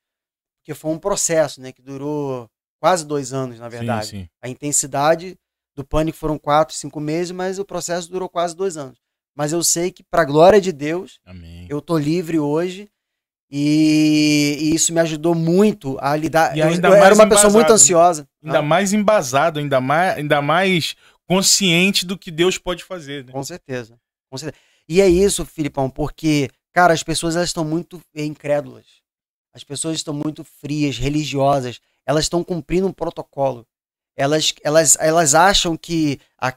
Porque 0.60 0.74
foi 0.74 0.92
um 0.92 1.00
processo, 1.00 1.62
né, 1.62 1.72
que 1.72 1.82
durou 1.82 2.50
quase 2.82 3.06
dois 3.06 3.32
anos, 3.32 3.60
na 3.60 3.70
verdade. 3.70 4.08
Sim, 4.08 4.22
sim. 4.24 4.30
A 4.42 4.50
intensidade 4.50 5.38
do 5.78 5.86
pânico 5.86 6.18
foram 6.18 6.40
quatro, 6.40 6.76
cinco 6.76 7.00
meses, 7.00 7.32
mas 7.32 7.60
o 7.60 7.64
processo 7.64 8.10
durou 8.10 8.28
quase 8.28 8.56
dois 8.56 8.76
anos. 8.78 8.98
Mas 9.36 9.54
eu 9.54 9.64
sei 9.64 9.92
que, 9.92 10.04
para 10.04 10.26
glória 10.26 10.60
de 10.60 10.72
Deus, 10.72 11.20
Amém. 11.24 11.68
eu 11.70 11.80
tô 11.80 11.96
livre 11.96 12.40
hoje 12.40 12.90
e, 13.52 14.58
e 14.60 14.76
isso 14.76 14.92
me 14.92 15.00
ajudou 15.00 15.36
muito 15.36 15.96
a 16.02 16.16
lidar. 16.16 16.58
Eu 16.58 16.72
eu 16.72 16.96
era 16.96 17.14
uma 17.14 17.30
pessoa 17.30 17.54
muito 17.54 17.68
né? 17.68 17.76
ansiosa. 17.76 18.28
Ainda 18.44 18.58
Ah, 18.58 18.62
mais 18.64 18.92
embasado, 18.92 19.60
ainda 19.60 19.80
mais, 19.80 20.18
ainda 20.18 20.42
mais 20.42 20.96
consciente 21.28 22.08
do 22.08 22.18
que 22.18 22.32
Deus 22.32 22.58
pode 22.58 22.84
fazer. 22.84 23.24
Né? 23.26 23.32
Com 23.32 23.44
certeza. 23.44 24.00
Com 24.32 24.38
certeza. 24.40 24.60
E 24.90 25.00
é 25.00 25.08
isso, 25.08 25.46
Filipão, 25.46 25.92
porque, 25.92 26.50
cara, 26.74 26.92
as 26.92 27.04
pessoas 27.04 27.36
elas 27.36 27.50
estão 27.50 27.64
muito 27.64 28.02
incrédulas. 28.16 28.86
As 29.54 29.64
pessoas 29.64 29.98
estão 29.98 30.14
muito 30.14 30.44
frias, 30.44 30.98
religiosas. 30.98 31.80
Elas 32.04 32.26
estão 32.26 32.44
cumprindo 32.44 32.88
um 32.88 32.92
protocolo. 32.94 33.68
Elas, 34.18 34.54
elas, 34.64 34.98
elas 35.00 35.36
acham 35.36 35.78
que 35.78 36.20
a- 36.42 36.54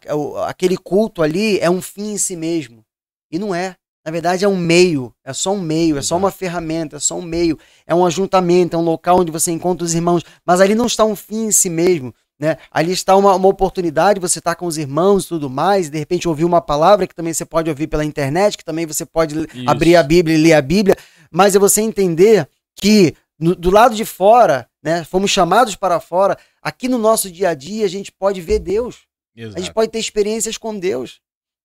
aquele 0.48 0.76
culto 0.78 1.22
ali 1.22 1.58
é 1.60 1.68
um 1.70 1.82
fim 1.82 2.12
em 2.12 2.18
si 2.18 2.34
mesmo. 2.34 2.82
E 3.30 3.38
não 3.38 3.54
é. 3.54 3.76
Na 4.04 4.10
verdade, 4.10 4.44
é 4.46 4.48
um 4.48 4.56
meio. 4.56 5.12
É 5.22 5.32
só 5.34 5.52
um 5.52 5.60
meio. 5.60 5.98
É 5.98 6.02
só 6.02 6.16
uma 6.16 6.30
ferramenta. 6.30 6.96
É 6.96 6.98
só 6.98 7.16
um 7.18 7.22
meio. 7.22 7.58
É 7.86 7.94
um 7.94 8.04
ajuntamento. 8.06 8.74
É 8.74 8.78
um 8.78 8.82
local 8.82 9.20
onde 9.20 9.30
você 9.30 9.50
encontra 9.52 9.84
os 9.84 9.94
irmãos. 9.94 10.22
Mas 10.44 10.60
ali 10.60 10.74
não 10.74 10.86
está 10.86 11.04
um 11.04 11.14
fim 11.14 11.46
em 11.48 11.52
si 11.52 11.68
mesmo. 11.68 12.14
Né? 12.40 12.56
Ali 12.70 12.92
está 12.92 13.14
uma, 13.14 13.34
uma 13.34 13.48
oportunidade, 13.48 14.18
você 14.18 14.38
está 14.38 14.54
com 14.54 14.64
os 14.64 14.78
irmãos 14.78 15.26
e 15.26 15.28
tudo 15.28 15.50
mais, 15.50 15.88
e 15.88 15.90
de 15.90 15.98
repente 15.98 16.26
ouvir 16.26 16.46
uma 16.46 16.62
palavra 16.62 17.06
que 17.06 17.14
também 17.14 17.34
você 17.34 17.44
pode 17.44 17.68
ouvir 17.68 17.86
pela 17.86 18.02
internet, 18.02 18.56
que 18.56 18.64
também 18.64 18.86
você 18.86 19.04
pode 19.04 19.38
Isso. 19.38 19.48
abrir 19.68 19.94
a 19.94 20.02
Bíblia 20.02 20.34
e 20.38 20.40
ler 20.40 20.54
a 20.54 20.62
Bíblia, 20.62 20.96
mas 21.30 21.54
é 21.54 21.58
você 21.58 21.82
entender 21.82 22.48
que 22.80 23.14
no- 23.38 23.54
do 23.54 23.70
lado 23.70 23.94
de 23.94 24.06
fora, 24.06 24.66
né, 24.82 25.05
fomos 25.05 25.31
chamados 25.31 25.74
para 25.77 26.01
fora, 26.01 26.36
aqui 26.62 26.89
no 26.89 26.98
nosso 26.98 27.31
dia 27.31 27.51
a 27.51 27.55
dia 27.55 27.85
a 27.85 27.89
gente 27.89 28.11
pode 28.12 28.40
ver 28.40 28.59
Deus, 28.59 29.01
a 29.36 29.40
gente 29.40 29.57
Exato. 29.59 29.74
pode 29.74 29.90
ter 29.90 29.98
experiências 29.98 30.57
com 30.59 30.78
Deus. 30.78 31.20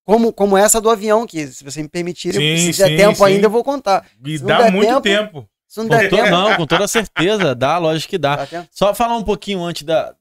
Como, 0.06 0.32
como 0.32 0.56
essa 0.56 0.80
do 0.80 0.88
avião, 0.90 1.26
que 1.26 1.48
se 1.48 1.64
você 1.64 1.82
me 1.82 1.90
permitir, 1.90 2.34
Sim, 2.36 2.72
se 2.72 2.78
der 2.80 2.90
sim, 2.90 2.96
tempo 2.98 3.16
sim. 3.18 3.24
ainda 3.26 3.48
eu 3.48 3.50
vou 3.50 3.64
contar. 3.64 4.06
E 4.24 4.38
dá 4.38 4.62
der 4.62 4.72
muito 4.72 4.88
tempo- 4.88 5.02
tempo. 5.02 5.50
Se 5.68 5.80
não 5.80 5.88
Com 5.88 5.98
der 5.98 6.10
tempo, 6.12 6.30
não, 6.30 6.56
com 6.56 6.68
toda 6.68 6.88
certeza, 6.88 7.56
dá, 7.56 7.80
lógico 7.80 8.12
que 8.12 8.18
dá. 8.20 8.46
dá. 8.46 8.68
Só 8.72 8.94
falar 8.94 9.18
um 9.18 9.24
pouquinho 9.24 9.64
antes 9.64 9.82
da. 9.82 10.14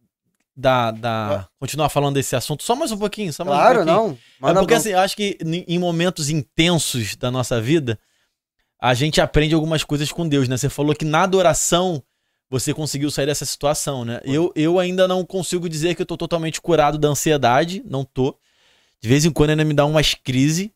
da, 0.56 0.90
da 0.90 1.48
continuar 1.60 1.90
falando 1.90 2.14
desse 2.14 2.34
assunto, 2.34 2.62
só 2.64 2.74
mais 2.74 2.92
um 2.92 2.96
pouquinho, 2.98 3.30
só 3.30 3.44
mais 3.44 3.58
um 3.58 3.60
Claro, 3.60 3.84
pouquinho. 3.84 4.18
não. 4.40 4.48
É 4.50 4.54
porque 4.54 4.72
assim, 4.74 4.90
eu 4.90 5.00
acho 5.00 5.14
que 5.14 5.36
em 5.44 5.64
em 5.68 5.78
momentos 5.78 6.30
intensos 6.30 7.14
da 7.16 7.30
nossa 7.30 7.60
vida, 7.60 7.98
a 8.80 8.94
gente 8.94 9.20
aprende 9.20 9.54
algumas 9.54 9.84
coisas 9.84 10.10
com 10.10 10.26
Deus, 10.26 10.48
né? 10.48 10.56
Você 10.56 10.70
falou 10.70 10.94
que 10.94 11.04
na 11.04 11.22
adoração 11.24 12.02
você 12.54 12.72
conseguiu 12.72 13.10
sair 13.10 13.26
dessa 13.26 13.44
situação, 13.44 14.04
né? 14.04 14.20
Eu, 14.24 14.52
eu 14.54 14.78
ainda 14.78 15.08
não 15.08 15.24
consigo 15.24 15.68
dizer 15.68 15.96
que 15.96 16.02
eu 16.02 16.06
tô 16.06 16.16
totalmente 16.16 16.60
curado 16.60 16.96
da 16.96 17.08
ansiedade, 17.08 17.82
não 17.84 18.04
tô. 18.04 18.38
De 19.00 19.08
vez 19.08 19.24
em 19.24 19.30
quando 19.32 19.50
ainda 19.50 19.64
me 19.64 19.74
dá 19.74 19.84
umas 19.84 20.14
crises. 20.14 20.70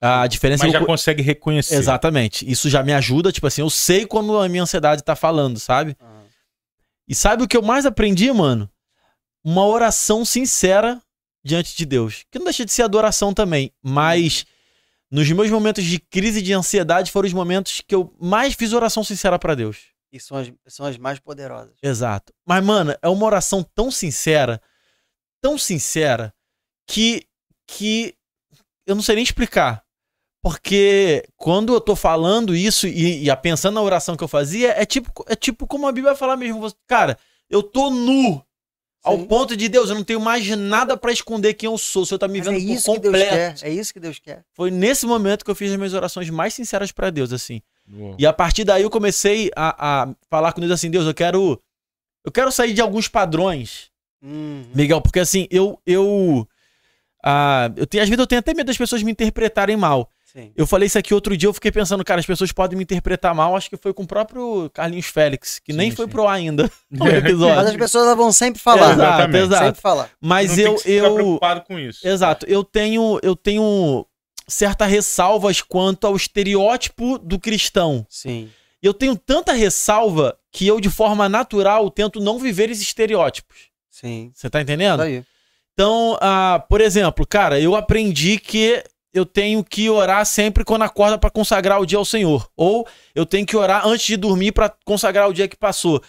A 0.00 0.26
diferença 0.28 0.62
Mas 0.62 0.68
é 0.68 0.72
que 0.72 0.78
já 0.78 0.82
eu... 0.82 0.86
consegue 0.86 1.22
reconhecer. 1.22 1.74
Exatamente. 1.74 2.48
Isso 2.48 2.70
já 2.70 2.80
me 2.82 2.92
ajuda, 2.92 3.32
tipo 3.32 3.46
assim, 3.46 3.60
eu 3.60 3.68
sei 3.68 4.06
quando 4.06 4.38
a 4.38 4.48
minha 4.48 4.62
ansiedade 4.62 5.02
tá 5.02 5.16
falando, 5.16 5.58
sabe? 5.58 5.96
Ah, 6.00 6.22
E 7.08 7.14
sabe 7.14 7.42
o 7.42 7.48
que 7.48 7.56
eu 7.56 7.62
mais 7.62 7.84
aprendi, 7.84 8.30
mano? 8.32 8.70
Uma 9.42 9.66
oração 9.66 10.24
sincera 10.24 11.02
diante 11.44 11.76
de 11.76 11.84
Deus. 11.84 12.24
Que 12.30 12.38
não 12.38 12.44
deixa 12.44 12.64
de 12.64 12.70
ser 12.70 12.82
adoração 12.82 13.34
também, 13.34 13.72
mas 13.82 14.46
nos 15.10 15.28
meus 15.32 15.50
momentos 15.50 15.82
de 15.82 15.98
crise 15.98 16.38
e 16.38 16.42
de 16.42 16.52
ansiedade 16.52 17.10
foram 17.10 17.26
os 17.26 17.32
momentos 17.32 17.82
que 17.84 17.94
eu 17.94 18.14
mais 18.20 18.54
fiz 18.54 18.72
oração 18.72 19.02
sincera 19.02 19.40
pra 19.40 19.56
Deus. 19.56 19.95
E 20.16 20.20
são 20.20 20.36
as, 20.38 20.50
são 20.66 20.86
as 20.86 20.96
mais 20.98 21.18
poderosas. 21.18 21.74
Exato. 21.82 22.32
Mas, 22.44 22.64
mano, 22.64 22.94
é 23.00 23.08
uma 23.08 23.26
oração 23.26 23.62
tão 23.74 23.90
sincera, 23.90 24.60
tão 25.40 25.56
sincera, 25.58 26.34
que, 26.88 27.26
que 27.66 28.14
eu 28.86 28.94
não 28.94 29.02
sei 29.02 29.16
nem 29.16 29.24
explicar. 29.24 29.84
Porque 30.42 31.24
quando 31.36 31.74
eu 31.74 31.80
tô 31.80 31.96
falando 31.96 32.54
isso 32.54 32.86
e, 32.86 33.24
e 33.24 33.30
a- 33.30 33.36
pensando 33.36 33.74
na 33.74 33.82
oração 33.82 34.16
que 34.16 34.22
eu 34.22 34.28
fazia, 34.28 34.80
é 34.80 34.86
tipo, 34.86 35.10
é 35.26 35.34
tipo 35.34 35.66
como 35.66 35.86
a 35.88 35.92
Bíblia 35.92 36.12
vai 36.12 36.18
falar 36.18 36.36
mesmo. 36.36 36.60
Você- 36.60 36.76
Cara, 36.86 37.18
eu 37.50 37.62
tô 37.62 37.90
nu. 37.90 38.42
Ao 39.02 39.16
Sim. 39.18 39.24
ponto 39.26 39.56
de 39.56 39.68
Deus, 39.68 39.88
eu 39.88 39.94
não 39.94 40.02
tenho 40.02 40.20
mais 40.20 40.48
nada 40.56 40.96
pra 40.96 41.12
esconder 41.12 41.54
quem 41.54 41.68
eu 41.70 41.78
sou. 41.78 42.02
O 42.02 42.06
Senhor 42.06 42.18
tá 42.18 42.26
me 42.26 42.38
Mas 42.38 42.46
vendo 42.48 42.56
é 42.56 42.58
isso 42.60 42.92
que 42.92 42.98
Deus 43.00 43.12
completo. 43.14 43.30
quer. 43.34 43.54
É 43.62 43.70
isso 43.72 43.92
que 43.92 44.00
Deus 44.00 44.18
quer. 44.18 44.44
Foi 44.52 44.68
nesse 44.70 45.06
momento 45.06 45.44
que 45.44 45.50
eu 45.50 45.54
fiz 45.54 45.70
as 45.70 45.76
minhas 45.76 45.94
orações 45.94 46.28
mais 46.30 46.54
sinceras 46.54 46.90
pra 46.90 47.08
Deus, 47.10 47.32
assim. 47.32 47.60
Uou. 47.92 48.16
E 48.18 48.26
a 48.26 48.32
partir 48.32 48.64
daí 48.64 48.82
eu 48.82 48.90
comecei 48.90 49.50
a, 49.54 50.02
a 50.02 50.14
falar 50.30 50.52
com 50.52 50.60
Deus 50.60 50.72
assim, 50.72 50.90
Deus, 50.90 51.06
eu 51.06 51.14
quero 51.14 51.60
eu 52.24 52.32
quero 52.32 52.50
sair 52.50 52.72
de 52.72 52.80
alguns 52.80 53.08
padrões, 53.08 53.90
Uhum. 54.22 54.64
Miguel, 54.74 55.00
porque 55.00 55.20
assim, 55.20 55.46
eu 55.50 55.78
eu 55.86 56.48
ah, 57.24 57.70
eu 57.76 57.86
tenho 57.86 58.02
às 58.02 58.08
vezes 58.08 58.18
eu 58.20 58.26
tenho 58.26 58.38
até 58.40 58.54
medo 58.54 58.66
das 58.66 58.76
pessoas 58.78 59.02
me 59.02 59.12
interpretarem 59.12 59.76
mal. 59.76 60.10
Sim. 60.32 60.52
Eu 60.56 60.66
falei 60.66 60.86
isso 60.86 60.98
aqui 60.98 61.14
outro 61.14 61.36
dia, 61.36 61.48
eu 61.48 61.54
fiquei 61.54 61.70
pensando, 61.72 62.04
cara, 62.04 62.20
as 62.20 62.26
pessoas 62.26 62.52
podem 62.52 62.76
me 62.76 62.82
interpretar 62.84 63.34
mal, 63.34 63.56
acho 63.56 63.70
que 63.70 63.76
foi 63.76 63.94
com 63.94 64.02
o 64.02 64.06
próprio 64.06 64.68
Carlinhos 64.74 65.06
Félix, 65.06 65.58
que 65.58 65.72
Sim, 65.72 65.78
nem 65.78 65.90
foi 65.90 66.06
sim. 66.06 66.10
pro 66.10 66.26
ar 66.26 66.34
ainda 66.34 66.64
o 66.92 66.98
Mas 66.98 67.14
episódio. 67.14 67.68
as 67.70 67.76
pessoas 67.76 68.16
vão 68.16 68.30
sempre 68.32 68.60
falar. 68.60 68.92
Exato, 68.92 69.36
exato. 69.36 69.64
Sempre 69.66 69.80
falar. 69.80 70.10
Mas 70.20 70.48
Não 70.50 70.56
tem 70.56 70.64
eu 70.66 70.74
que 70.74 70.82
ficar 70.82 70.92
eu 71.06 71.14
preocupado 71.14 71.60
com 71.62 71.78
isso. 71.78 72.06
Exato, 72.06 72.46
eu 72.46 72.62
tenho 72.64 73.18
eu 73.22 73.34
tenho 73.36 74.06
certas 74.48 74.88
ressalvas 74.88 75.60
quanto 75.60 76.06
ao 76.06 76.16
estereótipo 76.16 77.18
do 77.18 77.38
cristão. 77.38 78.06
Sim. 78.08 78.50
E 78.82 78.86
eu 78.86 78.94
tenho 78.94 79.16
tanta 79.16 79.52
ressalva 79.52 80.36
que 80.52 80.66
eu, 80.66 80.80
de 80.80 80.90
forma 80.90 81.28
natural, 81.28 81.90
tento 81.90 82.20
não 82.20 82.38
viver 82.38 82.70
esses 82.70 82.84
estereótipos. 82.84 83.56
Sim. 83.90 84.30
Você 84.34 84.48
tá 84.48 84.58
Isso 84.58 84.64
entendendo? 84.64 85.00
aí. 85.02 85.24
Então, 85.72 86.16
ah, 86.20 86.64
por 86.68 86.80
exemplo, 86.80 87.26
cara, 87.26 87.60
eu 87.60 87.74
aprendi 87.74 88.38
que 88.38 88.82
eu 89.12 89.26
tenho 89.26 89.64
que 89.64 89.88
orar 89.90 90.24
sempre 90.24 90.64
quando 90.64 90.82
acorda 90.82 91.18
pra 91.18 91.30
consagrar 91.30 91.80
o 91.80 91.86
dia 91.86 91.98
ao 91.98 92.04
Senhor. 92.04 92.48
Ou 92.56 92.86
eu 93.14 93.26
tenho 93.26 93.46
que 93.46 93.56
orar 93.56 93.86
antes 93.86 94.06
de 94.06 94.16
dormir 94.16 94.52
pra 94.52 94.72
consagrar 94.84 95.28
o 95.28 95.32
dia 95.32 95.48
que 95.48 95.56
passou. 95.56 96.02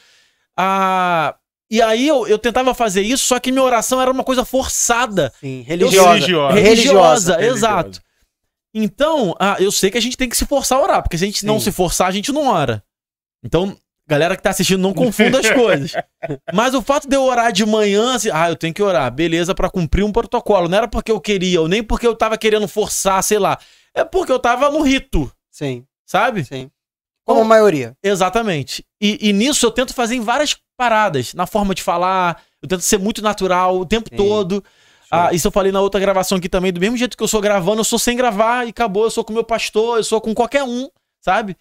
Ah, 0.58 1.36
e 1.70 1.82
aí 1.82 2.08
eu, 2.08 2.28
eu 2.28 2.38
tentava 2.38 2.74
fazer 2.74 3.02
isso, 3.02 3.26
só 3.26 3.40
que 3.40 3.52
minha 3.52 3.64
oração 3.64 4.02
era 4.02 4.12
uma 4.12 4.24
coisa 4.24 4.46
forçada. 4.46 5.34
Sim. 5.40 5.64
Religiosa. 5.68 6.12
Religiosa. 6.14 6.54
Religiosa, 6.56 7.36
Religiosa. 7.36 7.58
exato. 7.58 8.02
Então, 8.80 9.36
ah, 9.40 9.56
eu 9.60 9.72
sei 9.72 9.90
que 9.90 9.98
a 9.98 10.02
gente 10.02 10.16
tem 10.16 10.30
que 10.30 10.38
se 10.38 10.46
forçar 10.46 10.78
a 10.78 10.84
orar, 10.84 11.02
porque 11.02 11.18
se 11.18 11.24
a 11.24 11.28
gente 11.28 11.44
não 11.44 11.58
Sim. 11.58 11.66
se 11.66 11.72
forçar, 11.72 12.08
a 12.08 12.12
gente 12.12 12.32
não 12.32 12.48
ora. 12.48 12.84
Então, 13.44 13.76
galera 14.08 14.36
que 14.36 14.44
tá 14.44 14.52
assistindo, 14.52 14.80
não 14.80 14.94
confunda 14.94 15.40
as 15.40 15.50
coisas. 15.52 15.94
Mas 16.54 16.76
o 16.76 16.82
fato 16.84 17.08
de 17.10 17.16
eu 17.16 17.24
orar 17.24 17.52
de 17.52 17.66
manhã, 17.66 18.14
assim, 18.14 18.30
ah, 18.32 18.50
eu 18.50 18.56
tenho 18.56 18.76
que 18.76 18.84
orar, 18.84 19.12
beleza, 19.12 19.56
pra 19.56 19.68
cumprir 19.68 20.04
um 20.04 20.12
protocolo. 20.12 20.70
Não 20.70 20.78
era 20.78 20.88
porque 20.88 21.12
eu 21.12 21.20
queria, 21.20 21.60
ou 21.60 21.68
nem 21.68 21.82
porque 21.82 22.06
eu 22.06 22.16
tava 22.16 22.38
querendo 22.38 22.68
forçar, 22.68 23.24
sei 23.24 23.40
lá. 23.40 23.58
É 23.96 24.04
porque 24.04 24.32
eu 24.32 24.38
tava 24.38 24.70
no 24.70 24.84
rito, 24.84 25.32
Sim. 25.50 25.84
sabe? 26.06 26.46
Sim. 26.46 26.70
Como 27.26 27.42
a 27.42 27.46
maioria. 27.46 27.98
Exatamente. 28.04 28.86
E, 29.02 29.30
e 29.30 29.34
nisso 29.34 29.66
eu 29.66 29.72
tento 29.72 29.94
fazer 29.94 30.16
em 30.16 30.22
várias 30.22 30.56
paradas. 30.78 31.34
Na 31.34 31.48
forma 31.48 31.74
de 31.74 31.82
falar, 31.82 32.42
eu 32.62 32.70
tento 32.70 32.82
ser 32.82 33.00
muito 33.00 33.24
natural 33.24 33.80
o 33.80 33.86
tempo 33.86 34.10
Sim. 34.10 34.16
todo. 34.16 34.64
Ah, 35.12 35.34
isso 35.34 35.48
eu 35.48 35.52
falei 35.52 35.72
na 35.72 35.80
outra 35.82 36.00
gravação 36.00 36.38
aqui 36.38 36.50
também. 36.50 36.72
Do 36.74 36.80
mesmo 36.82 36.98
jeito 36.98 37.16
que 37.18 37.24
eu 37.24 37.28
sou 37.28 37.40
gravando, 37.42 37.80
eu 37.82 37.86
sou 37.86 37.98
sem 38.00 38.16
gravar 38.18 38.66
e 38.66 38.70
acabou. 38.70 39.04
Eu 39.06 39.12
sou 39.12 39.24
com 39.24 39.32
meu 39.34 39.44
pastor, 39.44 39.98
eu 39.98 40.04
sou 40.04 40.20
com 40.20 40.34
qualquer 40.34 40.64
um, 40.64 40.90
sabe? 41.22 41.56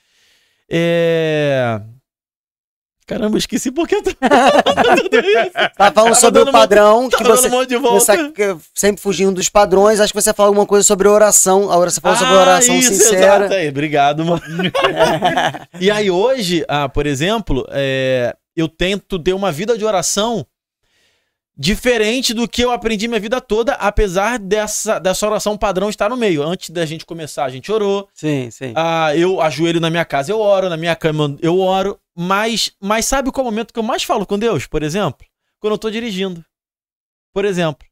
É. 0.68 1.80
Caramba, 3.06 3.38
esqueci 3.38 3.70
porque 3.70 3.94
eu 3.94 4.02
tô. 4.02 4.10
Tá 5.76 5.92
falando 5.92 6.14
sobre 6.16 6.42
o 6.42 6.50
padrão 6.50 7.08
que 7.08 7.16
Tava 7.16 7.28
dando 7.30 7.36
você, 7.40 7.46
um 7.46 7.50
monte 7.50 7.68
de 7.68 7.76
você 7.76 8.16
volta. 8.16 8.32
que- 8.32 8.56
sempre 8.74 9.00
fugindo 9.00 9.32
dos 9.32 9.48
padrões. 9.48 10.00
Acho 10.00 10.12
que 10.12 10.20
você 10.20 10.34
falou 10.34 10.48
alguma 10.48 10.66
coisa 10.66 10.84
sobre 10.84 11.06
oração. 11.06 11.70
Agora 11.70 11.88
você 11.88 12.00
falou 12.00 12.16
sobre 12.18 12.34
Ah, 12.34 12.40
oração 12.40 12.74
isso, 12.74 12.92
sincera. 12.94 13.36
exato 13.44 13.54
aí. 13.54 13.68
Obrigado, 13.68 14.24
mano. 14.24 14.42
e 15.80 15.88
aí 15.88 16.10
hoje, 16.10 16.64
ah, 16.66 16.88
por 16.88 17.06
exemplo, 17.06 17.64
é, 17.70 18.34
eu 18.56 18.66
tento 18.68 19.18
ter 19.20 19.34
uma 19.34 19.52
vida 19.52 19.78
de 19.78 19.84
oração 19.84 20.44
diferente 21.56 22.34
do 22.34 22.46
que 22.46 22.62
eu 22.62 22.70
aprendi 22.70 23.08
minha 23.08 23.20
vida 23.20 23.40
toda, 23.40 23.72
apesar 23.74 24.38
dessa, 24.38 24.98
dessa 24.98 25.26
oração 25.26 25.56
padrão 25.56 25.88
estar 25.88 26.10
no 26.10 26.16
meio. 26.16 26.42
Antes 26.42 26.70
da 26.70 26.84
gente 26.84 27.06
começar, 27.06 27.44
a 27.44 27.48
gente 27.48 27.72
orou. 27.72 28.08
Sim, 28.12 28.50
sim. 28.50 28.72
Ah, 28.76 29.16
eu 29.16 29.40
ajoelho 29.40 29.80
na 29.80 29.88
minha 29.88 30.04
casa, 30.04 30.30
eu 30.30 30.38
oro, 30.38 30.68
na 30.68 30.76
minha 30.76 30.94
cama 30.94 31.36
eu 31.40 31.58
oro. 31.58 31.98
Mas, 32.14 32.72
mas 32.80 33.06
sabe 33.06 33.30
qual 33.30 33.46
é 33.46 33.48
o 33.48 33.50
momento 33.50 33.72
que 33.72 33.78
eu 33.78 33.82
mais 33.82 34.02
falo 34.02 34.26
com 34.26 34.38
Deus, 34.38 34.66
por 34.66 34.82
exemplo? 34.82 35.26
Quando 35.58 35.72
eu 35.72 35.78
tô 35.78 35.90
dirigindo. 35.90 36.44
Por 37.32 37.44
exemplo. 37.44 37.86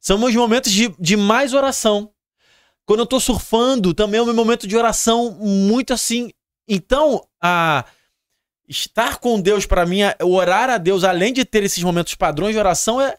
São 0.00 0.18
meus 0.18 0.34
momentos 0.34 0.72
de, 0.72 0.94
de 0.98 1.16
mais 1.16 1.52
oração. 1.52 2.10
Quando 2.84 3.00
eu 3.00 3.06
tô 3.06 3.20
surfando, 3.20 3.94
também 3.94 4.18
é 4.18 4.22
o 4.22 4.26
meu 4.26 4.34
momento 4.34 4.66
de 4.66 4.76
oração 4.76 5.30
muito 5.38 5.92
assim. 5.92 6.30
Então, 6.68 7.24
a 7.40 7.84
estar 8.72 9.18
com 9.18 9.40
Deus 9.40 9.66
pra 9.66 9.86
mim, 9.86 10.02
é- 10.02 10.16
orar 10.22 10.68
a 10.70 10.78
Deus, 10.78 11.04
além 11.04 11.32
de 11.32 11.44
ter 11.44 11.62
esses 11.62 11.82
momentos 11.82 12.14
padrões 12.14 12.52
de 12.54 12.58
oração, 12.58 13.00
é 13.00 13.14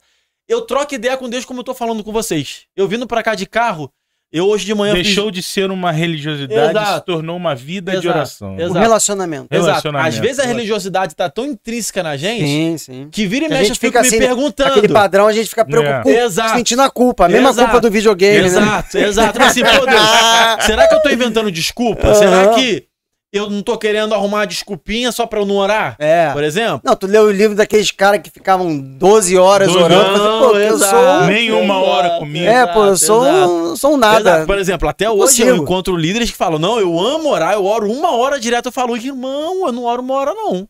eu 0.50 0.62
troco 0.62 0.94
ideia 0.94 1.16
com 1.16 1.30
Deus 1.30 1.46
como 1.46 1.62
eu 1.62 1.64
tô 1.64 1.74
falando 1.74 2.04
com 2.04 2.12
vocês. 2.12 2.64
Eu 2.76 2.88
vindo 2.88 3.08
pra 3.08 3.24
cá 3.24 3.34
de 3.34 3.46
carro, 3.46 3.90
eu 4.32 4.48
hoje 4.48 4.66
de 4.66 4.74
manhã 4.74 4.94
fiz- 4.96 5.06
Deixou 5.06 5.30
de 5.32 5.42
ser 5.44 5.70
uma 5.72 5.92
religiosidade 5.92 6.72
e 6.76 6.80
se 6.80 6.86
Exato. 6.86 7.06
tornou 7.06 7.38
uma 7.38 7.54
vida 7.56 7.92
de 7.92 7.98
Exato, 8.00 8.10
oração. 8.18 8.56
O 8.56 8.60
exato. 8.62 8.80
relacionamento. 8.80 9.48
Exato. 9.52 9.68
Relacionamento. 9.68 10.10
Às 10.10 10.18
vezes 10.18 10.40
a 10.40 10.44
religiosidade 10.46 11.16
tá 11.16 11.30
tão 11.30 11.46
intrínseca 11.46 12.02
na 12.04 12.18
gente 12.18 12.46
Sim, 12.46 12.78
sim. 12.78 13.10
que 13.12 13.26
vira 13.28 13.46
e 13.46 13.48
A 13.48 13.50
mexe 13.50 13.62
eu 13.62 13.68
gente 13.68 13.80
fico 13.80 13.92
fica 13.94 14.02
me 14.02 14.08
assim, 14.08 14.18
perguntando. 14.18 14.70
Aquele 14.72 14.92
padrão 14.92 15.28
a 15.28 15.32
gente 15.34 15.48
fica 15.50 15.64
preocupado, 15.64 16.10
Exato. 16.10 16.58
sentindo 16.58 16.82
a 16.82 16.90
culpa. 16.90 17.26
A 17.26 17.30
mesma 17.30 17.50
Exato. 17.52 17.70
culpa 17.70 17.80
do 17.82 17.92
videogame, 17.92 18.40
né? 18.42 18.46
Exato, 18.48 18.98
exato. 18.98 19.40
Mas 19.40 19.52
assim, 19.52 19.62
pô, 19.64 19.86
Deus, 19.86 20.02
será 20.66 20.88
que 20.88 20.96
eu 20.96 21.02
tô 21.02 21.10
inventando 21.10 21.52
desculpa? 21.52 22.14
Será 22.16 22.46
Aham. 22.46 22.56
que 22.56 22.88
eu 23.34 23.50
não 23.50 23.64
tô 23.64 23.78
querendo 23.78 24.14
arrumar 24.14 24.38
uma 24.38 24.46
desculpinha 24.48 25.12
só 25.12 25.26
pra 25.26 25.40
eu 25.40 25.46
não 25.46 25.56
orar? 25.56 25.96
É. 26.00 26.32
Por 26.32 26.44
exemplo? 26.44 26.80
Não, 26.84 26.96
tu 26.96 27.08
leu 27.08 27.24
o 27.24 27.32
livro 27.32 27.56
daqueles 27.58 27.90
caras 27.92 28.22
que 28.22 28.30
ficavam 28.30 28.78
12 28.80 29.36
horas 29.38 29.68
12 29.68 29.84
orando. 29.84 30.12
Mas, 30.12 30.22
pô, 30.22 30.58
eu 30.58 30.76
Exato. 30.76 30.96
sou. 30.96 31.28
Nenhuma 31.28 31.78
hora 31.82 32.20
comigo. 32.20 32.46
É, 32.46 32.66
pô, 32.68 32.86
eu 32.86 32.96
sou, 32.96 33.24
um- 33.24 33.76
sou 33.76 33.94
um 33.96 33.98
nada. 33.98 34.20
Exato. 34.30 34.46
Por 34.46 34.58
exemplo, 34.60 34.88
até 34.88 35.10
hoje 35.10 35.42
eu 35.42 35.48
consigo. 35.48 35.64
encontro 35.64 35.96
líderes 35.98 36.30
que 36.32 36.38
falam: 36.38 36.60
não, 36.60 36.80
eu 36.80 36.98
amo 37.00 37.30
orar, 37.30 37.54
eu 37.54 37.66
oro 37.66 37.92
uma 37.92 38.12
hora 38.16 38.40
direto. 38.40 38.68
Eu 38.68 38.72
falo, 38.72 38.96
irmão, 38.96 39.66
eu 39.66 39.72
não 39.72 39.84
oro 39.84 40.02
uma 40.04 40.14
hora, 40.14 40.34
não. 40.34 40.68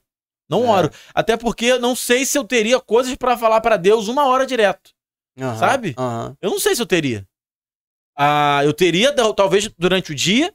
Não 0.49 0.65
É. 0.65 0.69
oro. 0.69 0.91
Até 1.13 1.35
porque 1.35 1.65
eu 1.65 1.79
não 1.79 1.95
sei 1.95 2.25
se 2.25 2.37
eu 2.37 2.43
teria 2.43 2.79
coisas 2.79 3.13
pra 3.15 3.37
falar 3.37 3.59
pra 3.61 3.75
Deus 3.77 4.07
uma 4.07 4.25
hora 4.27 4.45
direto. 4.45 4.91
Aham, 5.39 5.57
sabe? 5.57 5.95
aham. 5.97 6.35
Eu 6.41 6.49
não 6.51 6.59
sei 6.59 6.75
se 6.75 6.81
eu 6.81 6.85
teria. 6.85 7.25
Ah, 8.17 8.61
eu 8.63 8.71
teria, 8.73 9.11
talvez, 9.35 9.69
durante 9.77 10.11
o 10.11 10.15
dia. 10.15 10.53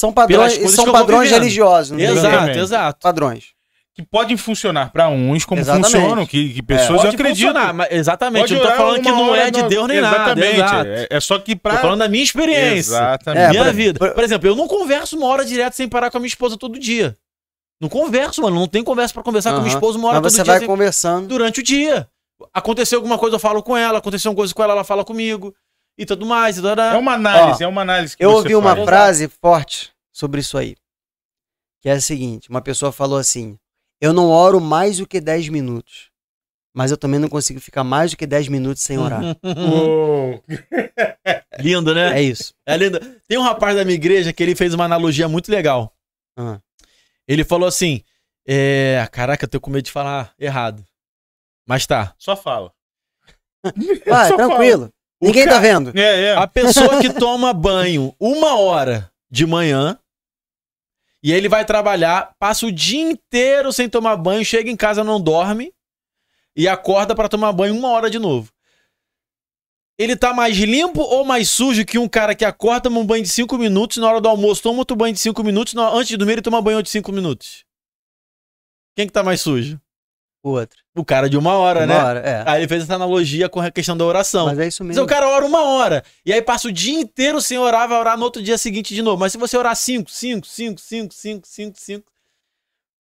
São 0.00 0.12
padrões, 0.12 0.54
são 0.72 0.86
eu 0.86 0.92
padrões 0.92 1.30
religiosos. 1.30 1.98
Exato, 1.98 2.18
Exatamente. 2.18 2.58
exato. 2.58 2.98
Padrões. 3.02 3.44
Que 3.94 4.02
podem 4.02 4.36
funcionar 4.36 4.90
pra 4.92 5.08
uns, 5.08 5.44
como 5.44 5.60
Exatamente. 5.60 5.90
funcionam, 5.92 6.24
que, 6.24 6.54
que 6.54 6.62
pessoas 6.62 7.02
Pode 7.02 7.16
acreditam. 7.16 7.52
funcionar, 7.52 7.74
mas 7.74 7.88
exatamente. 7.90 8.42
Pode 8.42 8.54
eu 8.54 8.60
não 8.62 8.70
tô 8.70 8.76
falando 8.76 9.02
que 9.02 9.10
não 9.10 9.34
é 9.34 9.50
de 9.50 9.62
Deus 9.64 9.88
nem 9.88 9.98
Exatamente. 9.98 10.56
nada. 10.58 10.88
Exato. 10.88 10.90
É, 11.12 11.16
é 11.16 11.20
só 11.20 11.38
que 11.38 11.54
pra. 11.56 11.74
Tô 11.74 11.80
falando 11.82 11.98
da 11.98 12.08
minha 12.08 12.22
experiência. 12.24 12.92
Exatamente. 12.94 13.42
É, 13.44 13.48
minha 13.50 13.64
por- 13.64 13.74
vida. 13.74 13.98
por- 13.98 14.10
Por 14.14 14.24
exemplo, 14.24 14.48
eu 14.48 14.56
não 14.56 14.66
converso 14.68 15.18
uma 15.18 15.26
hora 15.26 15.44
direto 15.44 15.74
sem 15.74 15.88
parar 15.88 16.10
com 16.10 16.16
a 16.16 16.20
minha 16.20 16.28
esposa 16.28 16.56
todo 16.56 16.78
dia. 16.78 17.14
Não 17.80 17.88
converso, 17.88 18.40
mano. 18.42 18.56
Não 18.60 18.66
tem 18.68 18.82
conversa 18.84 19.12
pra 19.12 19.22
conversar 19.22 19.50
com 19.52 19.56
a 19.58 19.60
minha 19.60 19.74
esposa 19.74 19.98
uma 19.98 20.08
hora 20.08 20.20
Mas 20.20 20.32
todo 20.32 20.36
você 20.36 20.42
dia 20.44 20.52
vai 20.52 20.58
sem- 20.60 20.68
conversando. 20.68 21.26
durante 21.26 21.60
o 21.60 21.62
dia. 21.62 22.06
Aconteceu 22.54 22.98
alguma 22.98 23.18
coisa, 23.18 23.36
eu 23.36 23.40
falo 23.40 23.62
com 23.62 23.76
ela. 23.76 23.98
Aconteceu 23.98 24.30
uma 24.30 24.36
coisa 24.36 24.54
com 24.54 24.62
ela, 24.62 24.72
ela 24.72 24.84
fala 24.84 25.04
comigo. 25.04 25.52
E 26.00 26.06
tudo 26.06 26.24
mais. 26.24 26.56
E 26.56 26.62
tudo 26.62 26.80
É 26.80 26.96
uma 26.96 27.12
análise, 27.12 27.62
é 27.62 27.66
uma 27.66 27.82
análise 27.82 28.16
que 28.16 28.24
Eu 28.24 28.30
ouvi 28.30 28.56
uma 28.56 28.74
faz. 28.74 28.86
frase 28.86 29.28
forte 29.28 29.92
sobre 30.10 30.40
isso 30.40 30.56
aí. 30.56 30.74
Que 31.82 31.90
é 31.90 31.92
a 31.92 32.00
seguinte: 32.00 32.48
uma 32.48 32.62
pessoa 32.62 32.90
falou 32.90 33.18
assim: 33.18 33.58
Eu 34.00 34.14
não 34.14 34.30
oro 34.30 34.62
mais 34.62 34.96
do 34.96 35.06
que 35.06 35.20
10 35.20 35.50
minutos. 35.50 36.08
Mas 36.72 36.90
eu 36.90 36.96
também 36.96 37.20
não 37.20 37.28
consigo 37.28 37.60
ficar 37.60 37.84
mais 37.84 38.12
do 38.12 38.16
que 38.16 38.26
10 38.26 38.48
minutos 38.48 38.82
sem 38.82 38.96
orar. 38.96 39.20
Lindo, 41.58 41.94
né? 41.94 42.18
É 42.18 42.22
isso. 42.22 42.54
É 42.64 42.76
lindo. 42.76 42.98
Tem 43.28 43.36
um 43.36 43.42
rapaz 43.42 43.76
da 43.76 43.84
minha 43.84 43.96
igreja 43.96 44.32
que 44.32 44.42
ele 44.42 44.54
fez 44.54 44.72
uma 44.72 44.84
analogia 44.84 45.28
muito 45.28 45.50
legal. 45.50 45.94
Ah. 46.38 46.60
Ele 47.28 47.44
falou 47.44 47.68
assim: 47.68 48.02
é, 48.48 49.06
Caraca, 49.12 49.44
eu 49.44 49.48
tô 49.48 49.60
com 49.60 49.70
medo 49.70 49.84
de 49.84 49.92
falar 49.92 50.32
errado. 50.38 50.82
Mas 51.68 51.86
tá. 51.86 52.14
Só 52.16 52.34
fala. 52.34 52.72
Vai, 54.06 54.28
Só 54.30 54.36
tranquilo. 54.36 54.90
O 55.20 55.26
Ninguém 55.26 55.44
ca- 55.44 55.50
tá 55.52 55.58
vendo. 55.58 55.92
É, 55.98 56.22
é. 56.30 56.36
A 56.36 56.46
pessoa 56.46 57.00
que 57.00 57.12
toma 57.12 57.52
banho 57.52 58.14
uma 58.18 58.58
hora 58.58 59.12
de 59.30 59.46
manhã 59.46 59.98
e 61.22 61.30
ele 61.32 61.48
vai 61.48 61.64
trabalhar, 61.64 62.34
passa 62.38 62.64
o 62.66 62.72
dia 62.72 63.00
inteiro 63.02 63.72
sem 63.72 63.88
tomar 63.88 64.16
banho, 64.16 64.44
chega 64.44 64.70
em 64.70 64.76
casa, 64.76 65.04
não 65.04 65.20
dorme 65.20 65.74
e 66.56 66.66
acorda 66.66 67.14
pra 67.14 67.28
tomar 67.28 67.52
banho 67.52 67.76
uma 67.76 67.88
hora 67.90 68.08
de 68.08 68.18
novo. 68.18 68.50
Ele 69.98 70.16
tá 70.16 70.32
mais 70.32 70.56
limpo 70.56 71.02
ou 71.02 71.22
mais 71.26 71.50
sujo 71.50 71.84
que 71.84 71.98
um 71.98 72.08
cara 72.08 72.34
que 72.34 72.42
acorda, 72.44 72.84
toma 72.88 72.98
um 73.00 73.06
banho 73.06 73.22
de 73.22 73.28
5 73.28 73.58
minutos, 73.58 73.98
na 73.98 74.08
hora 74.08 74.18
do 74.22 74.28
almoço 74.30 74.62
toma 74.62 74.78
outro 74.78 74.96
banho 74.96 75.12
de 75.12 75.20
5 75.20 75.44
minutos, 75.44 75.74
antes 75.76 76.08
de 76.08 76.16
dormir 76.16 76.32
ele 76.34 76.42
toma 76.42 76.62
banho 76.62 76.82
de 76.82 76.88
5 76.88 77.12
minutos? 77.12 77.66
Quem 78.96 79.06
que 79.06 79.12
tá 79.12 79.22
mais 79.22 79.42
sujo? 79.42 79.78
O 80.42 80.52
outro. 80.52 80.79
O 80.96 81.04
cara 81.04 81.30
de 81.30 81.36
uma 81.38 81.54
hora, 81.54 81.80
Uma 81.80 81.86
né? 81.86 82.02
hora, 82.04 82.18
é. 82.20 82.42
Aí 82.46 82.60
ele 82.62 82.68
fez 82.68 82.82
essa 82.82 82.96
analogia 82.96 83.48
com 83.48 83.60
a 83.60 83.70
questão 83.70 83.96
da 83.96 84.04
oração. 84.04 84.46
Mas 84.46 84.58
é 84.58 84.66
isso 84.66 84.82
mesmo. 84.82 85.02
o 85.04 85.06
cara 85.06 85.28
ora 85.28 85.44
uma 85.46 85.62
hora. 85.62 86.02
E 86.26 86.32
aí 86.32 86.42
passa 86.42 86.66
o 86.66 86.72
dia 86.72 86.98
inteiro 86.98 87.40
sem 87.40 87.56
orar, 87.58 87.88
vai 87.88 87.98
orar 87.98 88.18
no 88.18 88.24
outro 88.24 88.42
dia 88.42 88.58
seguinte 88.58 88.92
de 88.94 89.00
novo. 89.00 89.18
Mas 89.20 89.30
se 89.32 89.38
você 89.38 89.56
orar 89.56 89.76
5, 89.76 90.10
5, 90.10 90.46
5, 90.46 90.80
5, 90.80 91.14
5, 91.14 91.46
5, 91.46 91.78
5. 91.78 92.04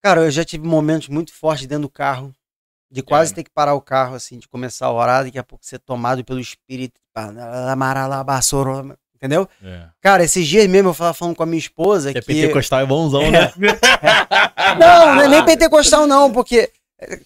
Cara, 0.03 0.21
eu 0.21 0.31
já 0.31 0.43
tive 0.45 0.67
momentos 0.67 1.07
muito 1.07 1.33
fortes 1.33 1.65
dentro 1.65 1.83
do 1.83 1.89
carro. 1.89 2.31
De 2.91 3.01
quase 3.01 3.31
É. 3.31 3.35
ter 3.35 3.43
que 3.45 3.49
parar 3.49 3.73
o 3.73 3.81
carro, 3.81 4.15
assim, 4.15 4.37
de 4.37 4.47
começar 4.47 4.85
a 4.87 4.91
orar, 4.91 5.23
daqui 5.23 5.39
a 5.39 5.43
pouco 5.43 5.65
ser 5.65 5.79
tomado 5.79 6.23
pelo 6.25 6.39
Espírito. 6.39 6.99
Entendeu? 9.15 9.47
É. 9.63 9.83
Cara, 10.01 10.23
esses 10.23 10.47
dias 10.47 10.67
mesmo 10.67 10.89
eu 10.89 10.95
tava 10.95 11.13
falando 11.13 11.35
com 11.35 11.43
a 11.43 11.45
minha 11.45 11.59
esposa 11.59 12.11
Que 12.11 12.17
é 12.17 12.21
que. 12.21 12.27
pentecostal 12.27 12.79
é 12.81 12.85
bonzão, 12.85 13.29
né? 13.31 13.51
Não, 14.79 15.15
não 15.15 15.21
é 15.23 15.27
nem 15.27 15.45
pentecostal, 15.45 16.07
não, 16.07 16.31
porque. 16.31 16.71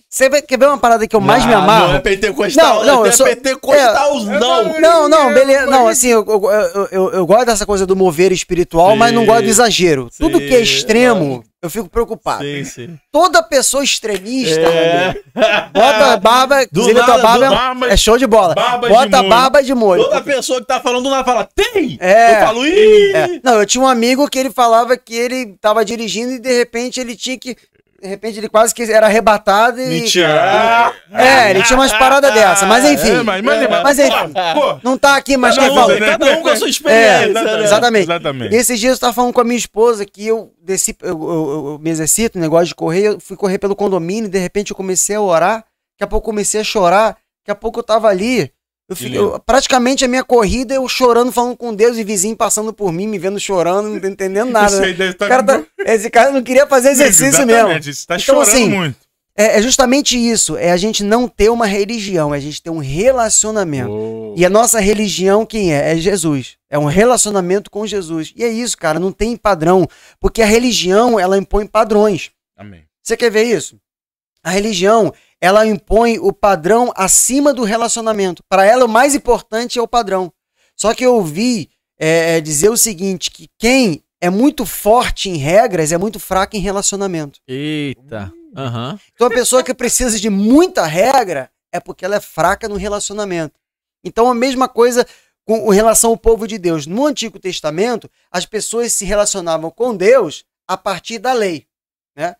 Você 0.09 0.29
quer 0.41 0.57
ver 0.57 0.67
uma 0.67 0.77
parada 0.77 1.05
que 1.05 1.13
eu 1.15 1.19
mais 1.19 1.45
me 1.45 1.53
Ah, 1.53 1.57
amarro? 1.57 1.87
Não 1.89 1.95
é 1.95 1.99
pentecostal, 1.99 2.85
Não, 2.85 2.95
não, 2.95 3.05
é 3.05 3.09
eu 3.09 3.11
sou- 3.13 3.25
pentecostalzão. 3.25 4.79
Não, 4.79 5.09
não, 5.09 5.33
beleza. 5.33 5.65
Não, 5.65 5.87
assim, 5.87 6.07
eu, 6.09 6.25
eu, 6.25 6.87
eu, 6.91 7.11
eu- 7.13 7.25
gosto 7.25 7.45
dessa 7.45 7.65
coisa 7.65 7.85
do 7.85 7.95
mover 7.95 8.31
espiritual, 8.31 8.91
Sim. 8.91 8.97
mas 8.97 9.13
não 9.13 9.25
gosto 9.25 9.43
do 9.43 9.49
exagero. 9.49 10.09
Tudo 10.17 10.39
que 10.39 10.53
é 10.53 10.57
Sim, 10.57 10.63
extremo, 10.63 11.25
lógico. 11.25 11.45
eu 11.61 11.69
fico 11.69 11.89
preocupado. 11.89 12.43
Sim, 12.43 12.63
sim. 12.63 12.97
Toda 13.11 13.43
pessoa 13.43 13.83
extremista, 13.83 14.61
É. 14.61 15.15
bota 15.73 16.13
a 16.13 16.17
barba, 16.17 16.63
inclusive 16.63 16.99
a 16.99 17.03
tua 17.03 17.17
nada, 17.17 17.23
barba 17.27 17.45
é- 17.45 17.49
barba- 17.49 17.87
é 17.89 17.97
show 17.97 18.17
de 18.17 18.25
bola. 18.27 18.55
Bota 18.87 19.19
a 19.19 19.23
barba 19.23 19.61
de 19.61 19.73
molho. 19.73 20.03
Toda 20.05 20.21
pessoa 20.21 20.61
que 20.61 20.67
tá 20.67 20.79
falando 20.79 21.03
do 21.03 21.09
nada 21.09 21.25
fala, 21.25 21.49
tem! 21.53 21.97
É. 21.99 22.35
Eu 22.41 22.45
falo, 22.45 22.65
ih! 22.65 23.11
É. 23.13 23.39
Não, 23.43 23.59
eu 23.59 23.65
tinha 23.65 23.83
um 23.83 23.87
amigo 23.87 24.29
que 24.29 24.39
ele 24.39 24.51
falava 24.51 24.95
que 24.95 25.13
ele 25.13 25.57
tava 25.59 25.83
dirigindo 25.83 26.31
e 26.31 26.39
de 26.39 26.57
repente 26.57 26.99
ele 27.01 27.15
tinha 27.15 27.37
que. 27.37 27.57
De 28.05 28.09
repente 28.09 28.37
ele 28.37 28.47
quase 28.47 28.73
que 28.73 28.83
era 28.83 29.07
arrebatado 29.07 29.81
e. 29.81 29.85
Mentira. 30.01 30.93
É, 31.11 31.49
ele 31.49 31.63
tinha 31.63 31.77
umas 31.77 31.91
paradas 31.91 32.31
dessa, 32.33 32.65
mas 32.67 32.85
enfim. 32.85 33.09
É, 33.19 33.23
mas, 33.23 33.41
mas, 33.43 33.69
mas, 33.83 33.99
enfim. 33.99 34.33
pô, 34.53 34.79
Não 34.83 34.95
tá 34.97 35.15
aqui, 35.15 35.35
mas 35.37 35.57
quem 35.57 35.69
um, 35.71 35.73
fala. 35.73 35.99
né? 35.99 36.05
Cada 36.11 36.25
um 36.37 36.41
com 36.43 36.49
a 36.49 36.55
sua 36.55 36.67
É, 36.67 36.69
experiência, 36.69 37.33
né? 37.57 37.63
exatamente. 37.63 38.03
Exatamente. 38.03 38.53
E 38.53 38.57
esses 38.57 38.79
dias 38.79 38.93
eu 38.93 38.99
tava 38.99 39.13
falando 39.13 39.33
com 39.33 39.41
a 39.41 39.43
minha 39.43 39.57
esposa 39.57 40.05
que 40.05 40.27
eu 40.27 40.53
desci, 40.63 40.95
eu, 41.01 41.09
eu- 41.09 41.71
eu 41.73 41.79
me 41.81 41.89
exercito, 41.89 42.37
negócio 42.37 42.67
de 42.67 42.75
correr, 42.75 43.07
eu 43.07 43.19
fui 43.19 43.35
correr 43.35 43.57
pelo 43.57 43.75
condomínio, 43.75 44.29
de 44.29 44.37
repente 44.37 44.69
eu 44.71 44.75
comecei 44.77 45.15
a 45.15 45.21
orar, 45.21 45.57
daqui 45.57 46.03
a 46.03 46.07
pouco 46.07 46.27
eu 46.27 46.31
comecei 46.31 46.61
a 46.61 46.63
chorar, 46.63 47.07
daqui 47.41 47.49
a 47.51 47.55
pouco 47.55 47.79
eu 47.79 47.83
tava 47.83 48.07
ali. 48.07 48.51
Eu 48.87 48.95
lindo. 48.99 49.15
eu- 49.15 49.39
praticamente 49.39 50.05
a 50.05 50.07
minha 50.07 50.23
corrida, 50.23 50.73
eu 50.75 50.87
chorando, 50.87 51.31
falando 51.31 51.57
com 51.57 51.73
Deus 51.73 51.97
e 51.97 52.03
vizinho 52.03 52.35
passando 52.35 52.71
por 52.71 52.91
mim, 52.91 53.07
me 53.07 53.17
vendo 53.17 53.39
chorando, 53.39 53.89
não 53.89 53.95
entendendo 54.09 54.49
nada. 54.51 54.87
Esse 54.87 54.97
né? 54.97 55.13
tá 55.13 55.27
cara 55.27 55.43
tá- 55.43 55.63
esse 55.85 56.09
cara 56.09 56.31
não 56.31 56.43
queria 56.43 56.67
fazer 56.67 56.89
exercício 56.89 57.45
mesmo. 57.45 57.69
Exatamente, 57.69 57.93
Você 57.93 58.05
tá 58.05 58.15
Então, 58.15 58.25
chorando 58.25 58.47
assim, 58.47 58.69
muito. 58.69 58.97
É, 59.37 59.57
é 59.57 59.61
justamente 59.61 60.17
isso, 60.17 60.55
é 60.55 60.71
a 60.71 60.77
gente 60.77 61.03
não 61.03 61.27
ter 61.27 61.49
uma 61.49 61.65
religião, 61.65 62.33
é 62.33 62.37
a 62.37 62.39
gente 62.39 62.61
ter 62.61 62.69
um 62.69 62.77
relacionamento. 62.77 63.89
Uou. 63.91 64.33
E 64.37 64.45
a 64.45 64.49
nossa 64.49 64.79
religião 64.79 65.45
quem 65.45 65.73
é? 65.73 65.91
É 65.91 65.97
Jesus. 65.97 66.55
É 66.69 66.77
um 66.79 66.85
relacionamento 66.85 67.69
com 67.71 67.85
Jesus. 67.85 68.31
E 68.35 68.43
é 68.43 68.47
isso, 68.49 68.77
cara, 68.77 68.97
não 68.99 69.11
tem 69.11 69.35
padrão, 69.35 69.85
porque 70.21 70.41
a 70.41 70.45
religião, 70.45 71.19
ela 71.19 71.37
impõe 71.37 71.65
padrões. 71.65 72.31
Amém. 72.57 72.83
Você 73.03 73.17
quer 73.17 73.29
ver 73.29 73.43
isso? 73.43 73.77
A 74.45 74.51
religião, 74.51 75.11
ela 75.41 75.65
impõe 75.65 76.19
o 76.19 76.31
padrão 76.31 76.93
acima 76.95 77.51
do 77.51 77.63
relacionamento. 77.63 78.43
Para 78.47 78.63
ela, 78.63 78.85
o 78.85 78.87
mais 78.87 79.15
importante 79.15 79.79
é 79.79 79.81
o 79.81 79.87
padrão. 79.87 80.31
Só 80.75 80.93
que 80.93 81.03
eu 81.03 81.15
ouvi 81.15 81.71
é, 81.97 82.37
é, 82.37 82.41
dizer 82.41 82.69
o 82.69 82.77
seguinte, 82.77 83.31
que 83.31 83.49
quem 83.57 84.03
é 84.21 84.29
muito 84.29 84.63
forte 84.63 85.31
em 85.31 85.37
regras 85.37 85.91
é 85.91 85.97
muito 85.97 86.19
fraco 86.19 86.55
em 86.55 86.59
relacionamento. 86.59 87.39
Eita. 87.47 88.31
Aham. 88.55 88.99
Então 89.15 89.25
a 89.25 89.31
pessoa 89.31 89.63
que 89.63 89.73
precisa 89.73 90.19
de 90.19 90.29
muita 90.29 90.85
regra 90.85 91.49
é 91.71 91.79
porque 91.79 92.05
ela 92.05 92.17
é 92.17 92.21
fraca 92.21 92.69
no 92.69 92.75
relacionamento. 92.75 93.59
Então 94.03 94.29
a 94.29 94.35
mesma 94.35 94.69
coisa 94.69 95.07
com 95.43 95.69
relação 95.69 96.11
ao 96.11 96.17
povo 96.17 96.47
de 96.47 96.59
Deus. 96.59 96.85
No 96.85 97.07
Antigo 97.07 97.39
Testamento, 97.39 98.09
as 98.31 98.45
pessoas 98.45 98.93
se 98.93 99.05
relacionavam 99.05 99.71
com 99.71 99.95
Deus 99.95 100.45
a 100.67 100.77
partir 100.77 101.17
da 101.17 101.33
lei, 101.33 101.65
né? 102.15 102.35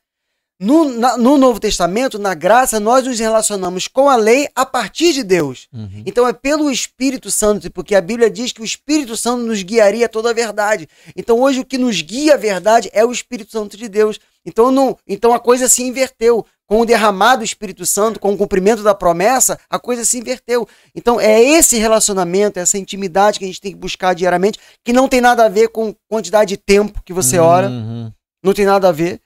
No, 0.58 0.86
na- 0.90 1.18
no 1.18 1.38
Novo 1.38 1.60
Testamento, 1.60 2.18
na 2.18 2.34
graça, 2.34 2.80
nós 2.80 3.06
nos 3.06 3.20
relacionamos 3.20 3.90
com 3.90 4.10
a 4.10 4.16
lei 4.16 4.48
a 4.56 4.66
partir 4.66 5.12
de 5.12 5.22
Deus. 5.22 5.68
Uhum. 5.74 6.04
Então 6.06 6.26
é 6.26 6.32
pelo 6.32 6.72
Espírito 6.72 7.30
Santo, 7.30 7.70
porque 7.72 7.94
a 7.94 8.00
Bíblia 8.00 8.30
diz 8.30 8.54
que 8.54 8.62
o 8.62 8.66
Espírito 8.66 9.18
Santo 9.18 9.44
nos 9.44 9.62
guiaria 9.64 10.06
a 10.06 10.10
toda 10.10 10.30
a 10.30 10.34
verdade. 10.34 10.88
Então 11.16 11.42
hoje 11.42 11.60
o 11.60 11.66
que 11.66 11.78
nos 11.78 12.00
guia 12.02 12.36
a 12.36 12.38
verdade 12.38 12.90
é 12.94 13.04
o 13.04 13.12
Espírito 13.12 13.52
Santo 13.52 13.76
de 13.76 13.90
Deus. 13.90 14.18
Então, 14.46 14.72
não, 14.72 14.96
então 15.08 15.34
a 15.34 15.40
coisa 15.40 15.68
se 15.68 15.84
inverteu. 15.84 16.46
Com 16.68 16.80
o 16.82 16.86
derramado 16.86 17.40
do 17.42 17.46
Espírito 17.46 17.86
Santo, 17.86 18.20
com 18.20 18.34
o 18.34 18.38
cumprimento 18.38 18.82
da 18.82 18.96
promessa, 18.96 19.60
a 19.70 19.78
coisa 19.78 20.04
se 20.04 20.18
inverteu. 20.18 20.68
Então 20.96 21.20
é 21.22 21.40
esse 21.44 21.78
relacionamento, 21.78 22.58
essa 22.58 22.76
intimidade 22.76 23.38
que 23.38 23.46
a 23.46 23.48
gente 23.48 23.62
tem 23.62 23.72
que 23.72 23.78
buscar 23.78 24.16
diariamente, 24.16 24.58
que 24.84 24.92
não 24.92 25.08
tem 25.08 25.22
nada 25.22 25.46
a 25.46 25.50
ver 25.50 25.68
com 25.70 25.94
quantidade 26.10 26.50
de 26.50 26.58
tempo 26.58 27.04
que 27.06 27.14
você 27.14 27.38
ora, 27.38 27.68
Uhum. 27.70 28.12
não 28.44 28.52
tem 28.52 28.66
nada 28.66 28.90
a 28.90 28.92
ver, 28.92 29.20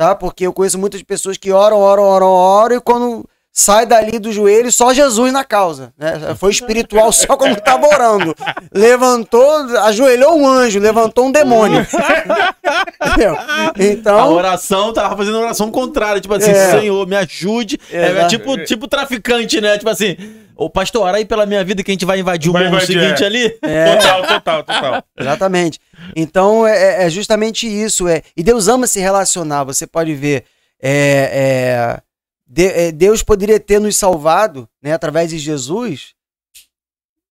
tá? 0.00 0.14
Porque 0.14 0.46
eu 0.46 0.52
conheço 0.54 0.78
muitas 0.78 1.02
pessoas 1.02 1.36
que 1.36 1.52
oram, 1.52 1.76
oram, 1.78 2.02
oram, 2.02 2.26
oram 2.28 2.76
e 2.76 2.80
quando 2.80 3.22
sai 3.52 3.84
dali 3.84 4.18
do 4.18 4.32
joelho, 4.32 4.72
só 4.72 4.94
Jesus 4.94 5.30
na 5.30 5.44
causa, 5.44 5.92
né? 5.98 6.34
Foi 6.38 6.50
espiritual 6.50 7.12
só 7.12 7.36
quando 7.36 7.58
estava 7.58 7.86
orando. 7.86 8.34
Levantou, 8.72 9.50
ajoelhou 9.80 10.38
um 10.38 10.48
anjo, 10.48 10.78
levantou 10.80 11.26
um 11.26 11.30
demônio. 11.32 11.86
Entendeu? 13.08 13.36
A 13.36 13.72
Então, 13.78 14.32
oração, 14.32 14.90
tava 14.94 15.14
fazendo 15.18 15.36
a 15.36 15.40
oração 15.40 15.70
contrária, 15.70 16.18
tipo 16.18 16.32
assim, 16.32 16.50
É. 16.50 16.70
Senhor, 16.70 17.06
me 17.06 17.16
ajude. 17.16 17.78
É, 17.90 18.10
Exato. 18.12 18.28
tipo, 18.28 18.64
tipo 18.64 18.88
traficante, 18.88 19.60
né? 19.60 19.76
Tipo 19.76 19.90
assim, 19.90 20.16
ô 20.64 20.70
pastor, 20.70 21.02
ora 21.02 21.16
aí 21.18 21.24
pela 21.24 21.46
minha 21.46 21.64
vida 21.64 21.82
que 21.82 21.90
a 21.90 21.94
gente 21.94 22.04
vai 22.04 22.20
invadir 22.20 22.50
o 22.50 22.52
Vai 22.52 22.64
morro 22.64 22.76
invadir, 22.76 23.00
seguinte 23.00 23.22
é. 23.22 23.26
ali. 23.26 23.58
é, 23.62 23.96
Total, 23.96 24.22
total, 24.26 24.62
total. 24.64 25.04
Exatamente. 25.18 25.78
Então 26.14 26.66
é, 26.66 27.04
é 27.06 27.10
justamente 27.10 27.66
isso. 27.66 28.06
É, 28.08 28.22
e 28.36 28.42
Deus 28.42 28.68
ama 28.68 28.86
se 28.86 29.00
relacionar. 29.00 29.64
Você 29.64 29.86
pode 29.86 30.14
ver. 30.14 30.44
é, 30.80 30.92
é, 31.32 32.02
de- 32.46 32.66
é, 32.66 32.92
Deus 32.92 33.22
poderia 33.22 33.58
ter 33.60 33.78
nos 33.80 33.96
salvado 33.96 34.68
né, 34.82 34.92
através 34.92 35.30
de 35.30 35.38
Jesus 35.38 36.14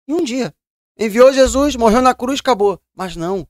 em 0.08 0.14
um 0.14 0.24
dia. 0.24 0.54
Enviou 1.00 1.32
Jesus, 1.32 1.76
morreu 1.76 2.02
na 2.02 2.14
cruz, 2.14 2.40
acabou. 2.40 2.80
Mas 2.96 3.16
não. 3.16 3.48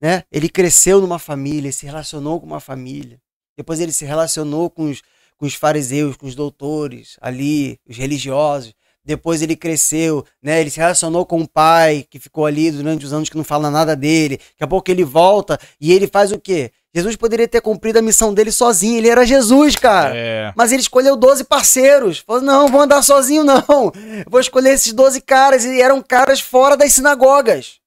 Né? 0.00 0.24
Ele 0.32 0.48
cresceu 0.48 1.00
numa 1.00 1.18
família, 1.18 1.70
se 1.72 1.86
relacionou 1.86 2.40
com 2.40 2.46
uma 2.46 2.60
família. 2.60 3.20
Depois 3.56 3.80
ele 3.80 3.92
se 3.92 4.04
relacionou 4.04 4.68
com 4.68 4.90
os, 4.90 5.00
com 5.38 5.46
os 5.46 5.54
fariseus, 5.54 6.16
com 6.16 6.26
os 6.26 6.34
doutores 6.34 7.16
ali, 7.20 7.78
os 7.88 7.96
religiosos. 7.96 8.74
Depois 9.06 9.40
ele 9.40 9.54
cresceu, 9.54 10.26
né? 10.42 10.60
Ele 10.60 10.68
se 10.68 10.78
relacionou 10.78 11.24
com 11.24 11.40
o 11.40 11.48
pai 11.48 12.04
que 12.10 12.18
ficou 12.18 12.44
ali 12.44 12.72
durante 12.72 13.06
os 13.06 13.12
anos 13.12 13.28
que 13.28 13.36
não 13.36 13.44
fala 13.44 13.70
nada 13.70 13.94
dele. 13.94 14.36
Daqui 14.36 14.64
a 14.64 14.66
pouco 14.66 14.90
ele 14.90 15.04
volta 15.04 15.56
e 15.80 15.92
ele 15.92 16.08
faz 16.08 16.32
o 16.32 16.40
quê? 16.40 16.72
Jesus 16.92 17.14
poderia 17.14 17.46
ter 17.46 17.60
cumprido 17.60 18.00
a 18.00 18.02
missão 18.02 18.34
dele 18.34 18.50
sozinho. 18.50 18.96
Ele 18.96 19.08
era 19.08 19.24
Jesus, 19.24 19.76
cara. 19.76 20.16
É. 20.16 20.52
Mas 20.56 20.72
ele 20.72 20.80
escolheu 20.80 21.14
12 21.14 21.44
parceiros. 21.44 22.18
Falou: 22.18 22.42
não, 22.42 22.66
vou 22.66 22.80
andar 22.80 23.00
sozinho, 23.02 23.44
não. 23.44 23.62
Vou 24.26 24.40
escolher 24.40 24.70
esses 24.70 24.92
12 24.92 25.20
caras. 25.20 25.64
E 25.64 25.80
eram 25.80 26.02
caras 26.02 26.40
fora 26.40 26.76
das 26.76 26.92
sinagogas. 26.92 27.78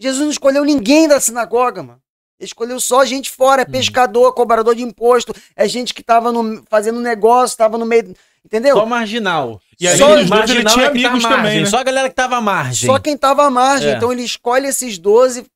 Jesus 0.00 0.22
não 0.22 0.30
escolheu 0.30 0.64
ninguém 0.64 1.06
da 1.08 1.20
sinagoga, 1.20 1.82
mano. 1.82 2.00
Ele 2.38 2.46
escolheu 2.46 2.80
só 2.80 3.04
gente 3.04 3.30
fora, 3.30 3.62
é 3.62 3.66
pescador, 3.66 4.32
cobrador 4.32 4.74
de 4.74 4.82
imposto, 4.82 5.34
é 5.54 5.68
gente 5.68 5.92
que 5.92 6.02
tava 6.02 6.32
no, 6.32 6.62
fazendo 6.70 6.98
negócio, 6.98 7.58
tava 7.58 7.76
no 7.76 7.84
meio. 7.84 8.14
Entendeu? 8.42 8.76
Só 8.76 8.86
marginal. 8.86 9.60
E 9.80 9.88
aí, 9.88 9.96
Só- 9.96 10.14
nos 10.14 10.28
dois, 10.28 10.50
ele 10.50 10.64
tinha 10.64 10.84
tá 10.84 10.90
amigos 10.90 11.22
margem, 11.22 11.30
também, 11.30 11.60
né? 11.60 11.66
Só 11.66 11.78
a 11.78 11.82
galera 11.82 12.08
que 12.10 12.14
tava 12.14 12.36
à 12.36 12.40
margem. 12.40 12.86
Só 12.86 12.98
quem 12.98 13.16
tava 13.16 13.44
à 13.46 13.50
margem. 13.50 13.90
É. 13.90 13.96
Então 13.96 14.12
ele 14.12 14.22
escolhe 14.22 14.66
esses 14.66 14.98
12, 14.98 15.46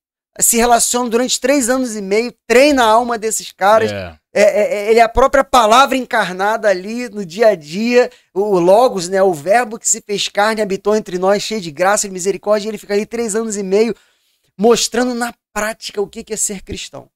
se 0.40 0.56
relaciona 0.56 1.10
durante 1.10 1.38
três 1.38 1.68
anos 1.68 1.94
e 1.94 2.00
meio, 2.00 2.32
treina 2.46 2.84
a 2.84 2.86
alma 2.86 3.18
desses 3.18 3.52
caras. 3.52 3.92
É. 3.92 4.16
É, 4.36 4.42
é, 4.42 4.74
é, 4.86 4.90
ele 4.90 4.98
é 4.98 5.02
a 5.02 5.08
própria 5.08 5.44
palavra 5.44 5.96
encarnada 5.96 6.68
ali 6.68 7.08
no 7.08 7.24
dia 7.24 7.48
a 7.48 7.54
dia, 7.54 8.10
o, 8.34 8.40
o 8.40 8.58
Logos, 8.58 9.08
né, 9.08 9.22
o 9.22 9.32
verbo 9.32 9.78
que 9.78 9.88
se 9.88 10.02
fez 10.04 10.26
carne, 10.26 10.60
habitou 10.60 10.96
entre 10.96 11.18
nós, 11.18 11.40
cheio 11.40 11.60
de 11.60 11.70
graça 11.70 12.08
e 12.08 12.10
misericórdia, 12.10 12.66
e 12.66 12.70
ele 12.70 12.78
fica 12.78 12.94
ali 12.94 13.06
três 13.06 13.36
anos 13.36 13.56
e 13.56 13.62
meio 13.62 13.94
mostrando 14.58 15.14
na 15.14 15.32
prática 15.52 16.02
o 16.02 16.08
que 16.08 16.24
que 16.24 16.32
é 16.34 16.36
ser 16.36 16.62
cristão. 16.62 17.08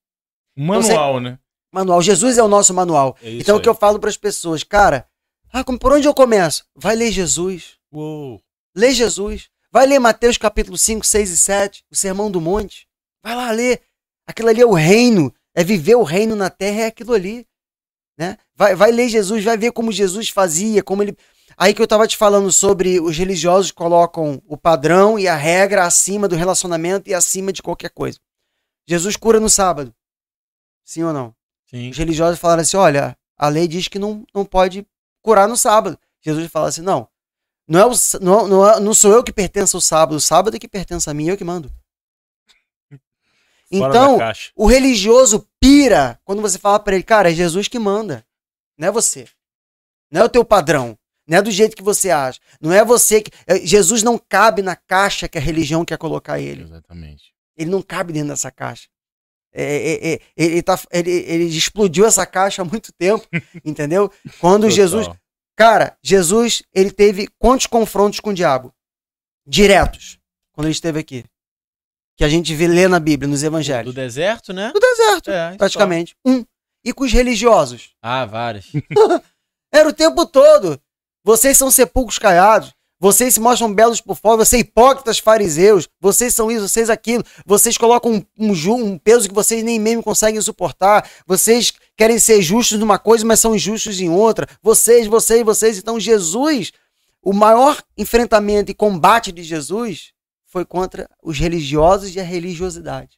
Manual, 0.57 1.19
né? 1.19 1.39
Manual, 1.73 2.01
Jesus 2.01 2.39
é 2.39 2.43
o 2.43 2.49
nosso 2.49 2.73
manual. 2.73 3.17
É 3.21 3.33
então 3.33 3.57
o 3.57 3.59
aí. 3.59 3.63
que 3.63 3.69
eu 3.69 3.75
falo 3.75 3.99
para 3.99 4.11
as 4.11 4.17
pessoas, 4.17 4.63
cara, 4.63 5.05
ah, 5.53 5.65
como- 5.65 5.79
por 5.79 5.93
onde 5.93 6.07
eu 6.07 6.15
começo? 6.15 6.65
Vai 6.75 6.97
ler 6.97 7.11
Jesus. 7.11 7.77
Uou. 7.93 8.41
Lê 8.75 8.93
Jesus. 8.93 9.49
Vai 9.71 9.87
ler 9.87 9.99
Mateus 9.99 10.39
capítulo 10.39 10.79
5, 10.79 11.05
6 11.05 11.31
e 11.31 11.37
7, 11.37 11.85
o 11.91 11.97
Sermão 11.97 12.31
do 12.31 12.41
Monte. 12.41 12.87
Vai 13.23 13.35
lá 13.35 13.51
ler. 13.51 13.83
Aquilo 14.27 14.49
ali 14.49 14.61
é 14.61 14.67
o 14.67 14.73
reino. 14.75 15.33
É 15.55 15.65
viver 15.65 15.97
o 15.97 16.03
reino 16.03 16.37
na 16.37 16.49
terra, 16.51 16.83
é 16.83 16.87
aquilo 16.87 17.13
ali. 17.13 17.47
Né? 18.17 18.37
Vai, 18.55 18.75
vai 18.75 18.91
ler 18.91 19.09
Jesus, 19.09 19.45
vai 19.45 19.57
ver 19.57 19.73
como 19.73 19.93
Jesus 19.93 20.29
fazia, 20.29 20.83
como 20.83 21.03
ele. 21.03 21.17
Aí 21.57 21.75
que 21.75 21.83
eu 21.83 21.87
tava 21.87 22.07
te 22.07 22.17
falando 22.17 22.53
sobre 22.53 23.01
os 23.01 23.17
religiosos 23.17 23.71
colocam 23.71 24.43
o 24.47 24.57
padrão 24.57 25.19
e 25.19 25.27
a 25.27 25.37
regra 25.37 25.85
acima 25.85 26.29
do 26.29 26.37
relacionamento 26.37 27.09
e 27.11 27.15
acima 27.15 27.53
de 27.53 27.63
qualquer 27.63 27.91
coisa. 27.91 28.19
Jesus 28.89 29.17
cura 29.17 29.41
no 29.41 29.51
sábado. 29.51 29.95
Sim 30.85 31.05
ou 31.05 31.13
não? 31.13 31.35
Sim. 31.67 31.91
Os 31.91 31.99
religiosos 31.99 32.39
falaram 32.39 32.63
assim: 32.63 32.77
olha, 32.77 33.17
a 33.37 33.49
lei 33.49 33.69
diz 33.69 33.89
que 33.89 33.99
não, 33.99 34.25
não 34.35 34.45
pode 34.45 34.87
curar 35.23 35.49
no 35.49 35.57
sábado. 35.57 35.99
Jesus 36.21 36.51
fala 36.51 36.69
assim: 36.69 36.83
não, 36.83 37.09
não, 37.67 37.81
é 37.81 37.87
o, 37.87 37.93
não, 38.21 38.49
não, 38.49 38.69
é- 38.71 38.81
não 38.81 38.95
sou 38.95 39.13
eu 39.13 39.23
que 39.23 39.33
pertenço 39.33 39.77
ao 39.77 39.81
sábado, 39.81 40.17
o 40.17 40.21
sábado 40.21 40.57
é 40.57 40.59
que 40.59 40.69
pertence 40.69 41.09
a 41.09 41.15
mim, 41.15 41.29
eu 41.29 41.37
que 41.37 41.45
mando. 41.45 41.71
Então, 43.71 44.17
o 44.57 44.67
religioso 44.67 45.47
pira 45.61 46.19
quando 46.25 46.41
você 46.41 46.59
fala 46.59 46.81
pra 46.81 46.95
ele, 46.95 47.05
cara, 47.05 47.31
é 47.31 47.35
Jesus 47.35 47.69
que 47.69 47.79
manda, 47.79 48.25
não 48.79 48.89
é 48.89 48.91
você. 48.91 49.29
Não 50.11 50.23
é 50.23 50.25
o 50.25 50.29
teu 50.29 50.43
padrão, 50.43 50.99
não 51.27 51.37
é 51.37 51.43
do 51.43 51.51
jeito 51.51 51.77
que 51.77 51.83
você 51.83 52.11
acha. 52.11 52.41
Não 52.59 52.73
é 52.73 52.83
você 52.83 53.21
que. 53.21 53.31
é, 53.47 53.59
Jesus 53.59 54.03
não 54.03 54.17
cabe 54.19 54.63
na 54.63 54.75
caixa 54.75 55.29
que 55.29 55.37
a 55.37 55.41
religião 55.41 55.85
quer 55.85 55.99
colocar 55.99 56.41
ele. 56.41 56.63
Exatamente. 56.63 57.35
Ele 57.55 57.71
não 57.71 57.83
cabe 57.83 58.15
dentro 58.15 58.31
dessa 58.31 58.51
caixa. 58.51 58.89
É, 59.53 59.63
é, 59.65 60.13
é, 60.15 60.21
ele, 60.37 60.63
tá, 60.63 60.79
ele, 60.93 61.11
ele 61.11 61.45
explodiu 61.45 62.05
essa 62.07 62.25
caixa 62.27 62.63
há 62.63 62.65
muito 62.65 62.93
tempo, 62.93 63.27
entendeu? 63.65 64.11
Quando. 64.41 64.69
Jesus. 64.71 65.09
Cara, 65.57 65.97
Jesus, 66.03 66.63
ele 66.73 66.91
teve 66.93 67.27
quantos 67.39 67.67
confrontos 67.67 68.21
com 68.21 68.31
o 68.31 68.35
diabo? 68.35 68.73
Diretos, 69.47 70.19
quando 70.53 70.67
ele 70.67 70.73
esteve 70.73 71.01
aqui. 71.01 71.25
Que 72.17 72.25
a 72.25 72.29
gente 72.29 72.55
vê 72.55 72.69
ler 72.69 72.89
na 72.89 73.01
Bíblia, 73.01 73.29
nos 73.29 73.41
Do 73.41 73.47
evangelhos. 73.47 73.95
deserto, 73.95 74.53
né? 74.53 74.71
No 74.75 74.81
deserto, 74.81 75.31
É, 75.31 75.49
isso 75.51 75.59
praticamente. 75.59 76.17
Um. 76.25 76.45
E 76.85 76.93
com 76.93 77.05
os 77.05 77.13
religiosos? 77.13 77.83
só. 77.83 77.89
Ah, 78.03 78.25
várias. 78.25 78.67
Era 79.73 79.89
o 79.89 79.93
tempo 79.93 80.25
todo. 80.27 80.81
Vocês 81.25 81.57
são 81.59 81.71
sepulcros 81.71 82.19
caiados. 82.19 82.73
Vocês 83.01 83.35
se 83.35 83.41
mostram 83.41 83.73
belos 83.73 84.01
por 84.01 84.17
fora. 84.17 84.45
Vocês 84.45 84.63
hipócritas 84.63 85.19
fariseus. 85.19 85.89
Vocês 86.01 86.35
são 86.35 86.51
isso, 86.51 86.69
vocês 86.69 86.91
aquilo. 86.91 87.25
Vocês 87.47 87.79
colocam 87.79 88.13
um, 88.13 88.53
um, 88.53 88.75
um 88.85 88.99
peso 88.99 89.29
que 89.29 89.35
vocês 89.35 89.63
nem 89.63 89.79
mesmo 89.79 90.03
conseguem 90.03 90.41
suportar. 90.41 91.09
Vocês 91.27 91.73
querem 91.97 92.19
ser 92.19 92.43
justos 92.43 92.79
numa 92.79 92.99
coisa, 92.99 93.25
mas 93.25 93.39
são 93.41 93.55
injustos 93.55 94.01
em 94.01 94.11
outra. 94.11 94.49
Vocês, 94.61 95.07
vocês, 95.07 95.45
vocês. 95.45 95.79
Então, 95.79 96.01
Jesus, 96.01 96.73
o 97.23 97.33
maior 97.33 97.81
enfrentamento 97.97 98.71
e 98.71 98.75
combate 98.75 99.31
de 99.31 99.43
Jesus 99.45 100.13
foi 100.47 100.65
contra 100.65 101.09
os 101.23 101.39
religiosos 101.39 102.15
e 102.15 102.21
a 102.21 102.25
religiosidade. 102.25 103.17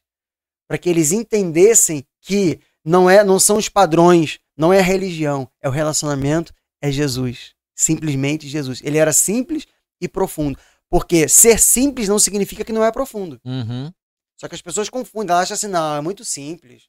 Para 0.67 0.77
que 0.77 0.89
eles 0.89 1.11
entendessem 1.11 2.05
que 2.21 2.59
não, 2.85 3.09
é, 3.09 3.23
não 3.23 3.39
são 3.39 3.57
os 3.57 3.69
padrões, 3.69 4.39
não 4.55 4.71
é 4.71 4.79
a 4.79 4.83
religião, 4.83 5.49
é 5.61 5.67
o 5.67 5.71
relacionamento, 5.71 6.53
é 6.81 6.91
Jesus. 6.91 7.55
Simplesmente 7.81 8.47
Jesus. 8.47 8.79
Ele 8.83 8.97
era 8.97 9.11
simples 9.11 9.65
e 9.99 10.07
profundo. 10.07 10.57
Porque 10.87 11.27
ser 11.27 11.59
simples 11.59 12.07
não 12.07 12.19
significa 12.19 12.63
que 12.63 12.71
não 12.71 12.83
é 12.83 12.91
profundo. 12.91 13.39
Uhum. 13.43 13.91
Só 14.39 14.47
que 14.47 14.55
as 14.55 14.61
pessoas 14.61 14.89
confundem, 14.89 15.33
elas 15.33 15.43
acham 15.43 15.55
assim, 15.55 15.67
não, 15.67 15.97
é 15.97 16.01
muito 16.01 16.23
simples. 16.23 16.83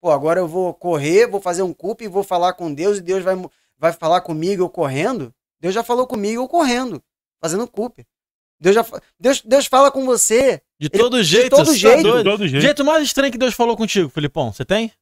Pô, 0.00 0.10
agora 0.10 0.40
eu 0.40 0.48
vou 0.48 0.72
correr, 0.72 1.26
vou 1.26 1.40
fazer 1.40 1.62
um 1.62 1.72
cup 1.74 2.00
e 2.00 2.08
vou 2.08 2.22
falar 2.22 2.54
com 2.54 2.72
Deus 2.72 2.98
e 2.98 3.02
Deus 3.02 3.22
vai, 3.22 3.34
vai 3.76 3.92
falar 3.92 4.20
comigo 4.22 4.62
eu 4.62 4.70
correndo. 4.70 5.34
Deus 5.60 5.74
já 5.74 5.82
falou 5.82 6.06
comigo 6.06 6.40
eu 6.40 6.48
correndo, 6.48 7.02
fazendo 7.42 7.66
cup. 7.66 7.98
Deus 8.60 8.74
já 8.74 8.84
Deus, 9.20 9.42
Deus 9.42 9.66
fala 9.66 9.90
com 9.90 10.06
você. 10.06 10.62
De 10.80 10.88
todo 10.88 11.22
jeito. 11.22 11.50
todo 11.50 11.66
você 11.66 11.72
tá 11.72 11.78
jeito. 11.78 11.96
De 11.96 12.02
doido? 12.02 12.30
todo 12.30 12.48
jeito. 12.48 12.62
Jeito 12.62 12.84
mais 12.84 13.02
estranho 13.02 13.32
que 13.32 13.38
Deus 13.38 13.54
falou 13.54 13.76
contigo, 13.76 14.08
Felipão. 14.08 14.52
Você 14.52 14.64
tem? 14.64 14.92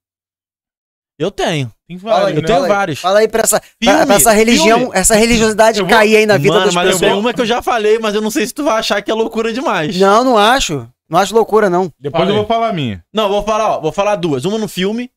Eu 1.19 1.31
tenho. 1.31 1.73
Tem 1.89 1.99
Fala 1.99 2.15
aí, 2.17 2.21
vários, 2.23 2.37
eu 2.37 2.43
né? 2.43 2.47
tenho 2.47 2.63
aí. 2.63 2.69
vários. 2.69 2.99
Fala 3.01 3.19
aí 3.21 3.29
pra 3.29 3.43
essa, 3.43 3.61
pra- 3.61 3.69
Filme, 3.83 4.07
pra 4.07 4.15
essa 4.17 4.33
religião, 4.33 4.79
filme. 4.81 4.97
essa 4.97 5.15
religiosidade 5.15 5.79
Eu 5.81 5.87
vou- 5.87 5.97
cair 5.97 6.17
aí 6.17 6.27
na 6.27 6.37
vida 6.37 6.53
Mano, 6.55 6.67
das 6.67 6.75
mas 6.75 6.85
eu 6.87 6.93
pessoas. 6.93 7.11
tenho 7.11 7.21
uma 7.21 7.33
que 7.33 7.41
eu 7.41 7.47
já 7.47 7.63
falei, 7.63 7.99
mas 7.99 8.15
eu 8.15 8.21
não 8.21 8.31
sei 8.31 8.47
se 8.47 8.53
tu 8.53 8.65
vai 8.65 8.79
achar 8.79 9.01
que 9.01 9.11
é 9.11 9.15
loucura 9.15 9.53
demais. 9.53 9.97
Não, 9.97 10.23
não 10.25 10.37
acho. 10.37 10.87
Não 11.09 11.19
acho 11.19 11.35
loucura, 11.35 11.71
não. 11.71 11.91
Depois 11.99 12.21
Fala 12.23 12.31
eu 12.33 12.37
vou 12.37 12.47
falar 12.47 12.69
a 12.69 12.73
minha. 12.73 13.03
Não, 13.15 13.29
vou 13.29 13.43
falar, 13.45 13.77
ó, 13.77 13.81
vou 13.81 13.93
falar 13.93 14.17
duas. 14.17 14.45
Uma 14.45 14.59
no 14.59 14.69
filme. 14.69 15.11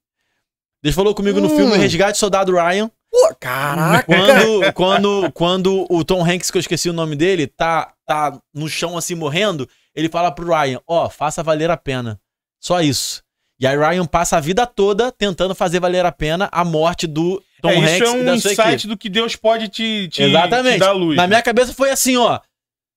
Deus 0.82 0.96
falou 0.96 1.14
comigo 1.14 1.42
no 1.42 1.48
Hum. 1.48 1.56
filme 1.56 1.78
Resgate 1.78 2.18
Soldado 2.18 2.54
Ryan. 2.54 2.90
Pô, 3.12 3.36
caraca. 3.40 4.06
Quando, 4.06 4.74
quando, 4.74 5.32
quando 5.34 5.88
o 5.90 6.06
Tom 6.06 6.24
Hanks, 6.24 6.52
que 6.52 6.58
eu 6.58 6.62
esqueci 6.62 6.90
o 6.90 6.94
nome 6.94 7.16
dele, 7.16 7.48
tá, 7.48 7.92
tá 8.06 8.40
no 8.54 8.70
chão 8.70 8.96
assim 8.98 9.16
morrendo, 9.16 9.68
ele 9.96 10.08
fala 10.08 10.32
pro 10.32 10.48
Ryan: 10.54 10.80
Ó, 10.88 11.10
faça 11.10 11.42
valer 11.44 11.72
a 11.72 11.76
pena. 11.76 12.20
Só 12.62 12.80
isso. 12.82 13.24
E 13.60 13.68
aí 13.68 13.76
Ryan 13.78 14.06
passa 14.06 14.38
a 14.38 14.40
vida 14.40 14.66
toda 14.66 15.12
tentando 15.12 15.54
fazer 15.54 15.80
valer 15.82 16.06
a 16.06 16.12
pena 16.12 16.48
a 16.52 16.64
morte 16.64 17.06
do 17.06 17.44
Tom 17.62 17.70
é, 17.72 17.78
Hanks 17.78 17.92
isso 17.96 18.04
é 18.04 18.08
e 18.08 18.22
um 18.22 18.26
da 18.26 18.38
sua 18.40 18.52
insight 18.52 18.70
equipe. 18.74 18.88
do 18.88 18.98
que 18.98 19.10
Deus 19.10 19.36
pode 19.36 19.68
te, 19.68 20.08
te, 20.08 20.24
Exatamente. 20.24 20.76
te 20.76 20.80
dar 20.80 20.94
luz. 20.94 21.18
Na 21.18 21.24
né? 21.24 21.28
minha 21.28 21.42
cabeça 21.42 21.74
foi 21.74 21.90
assim, 21.92 22.16
ó. 22.16 22.40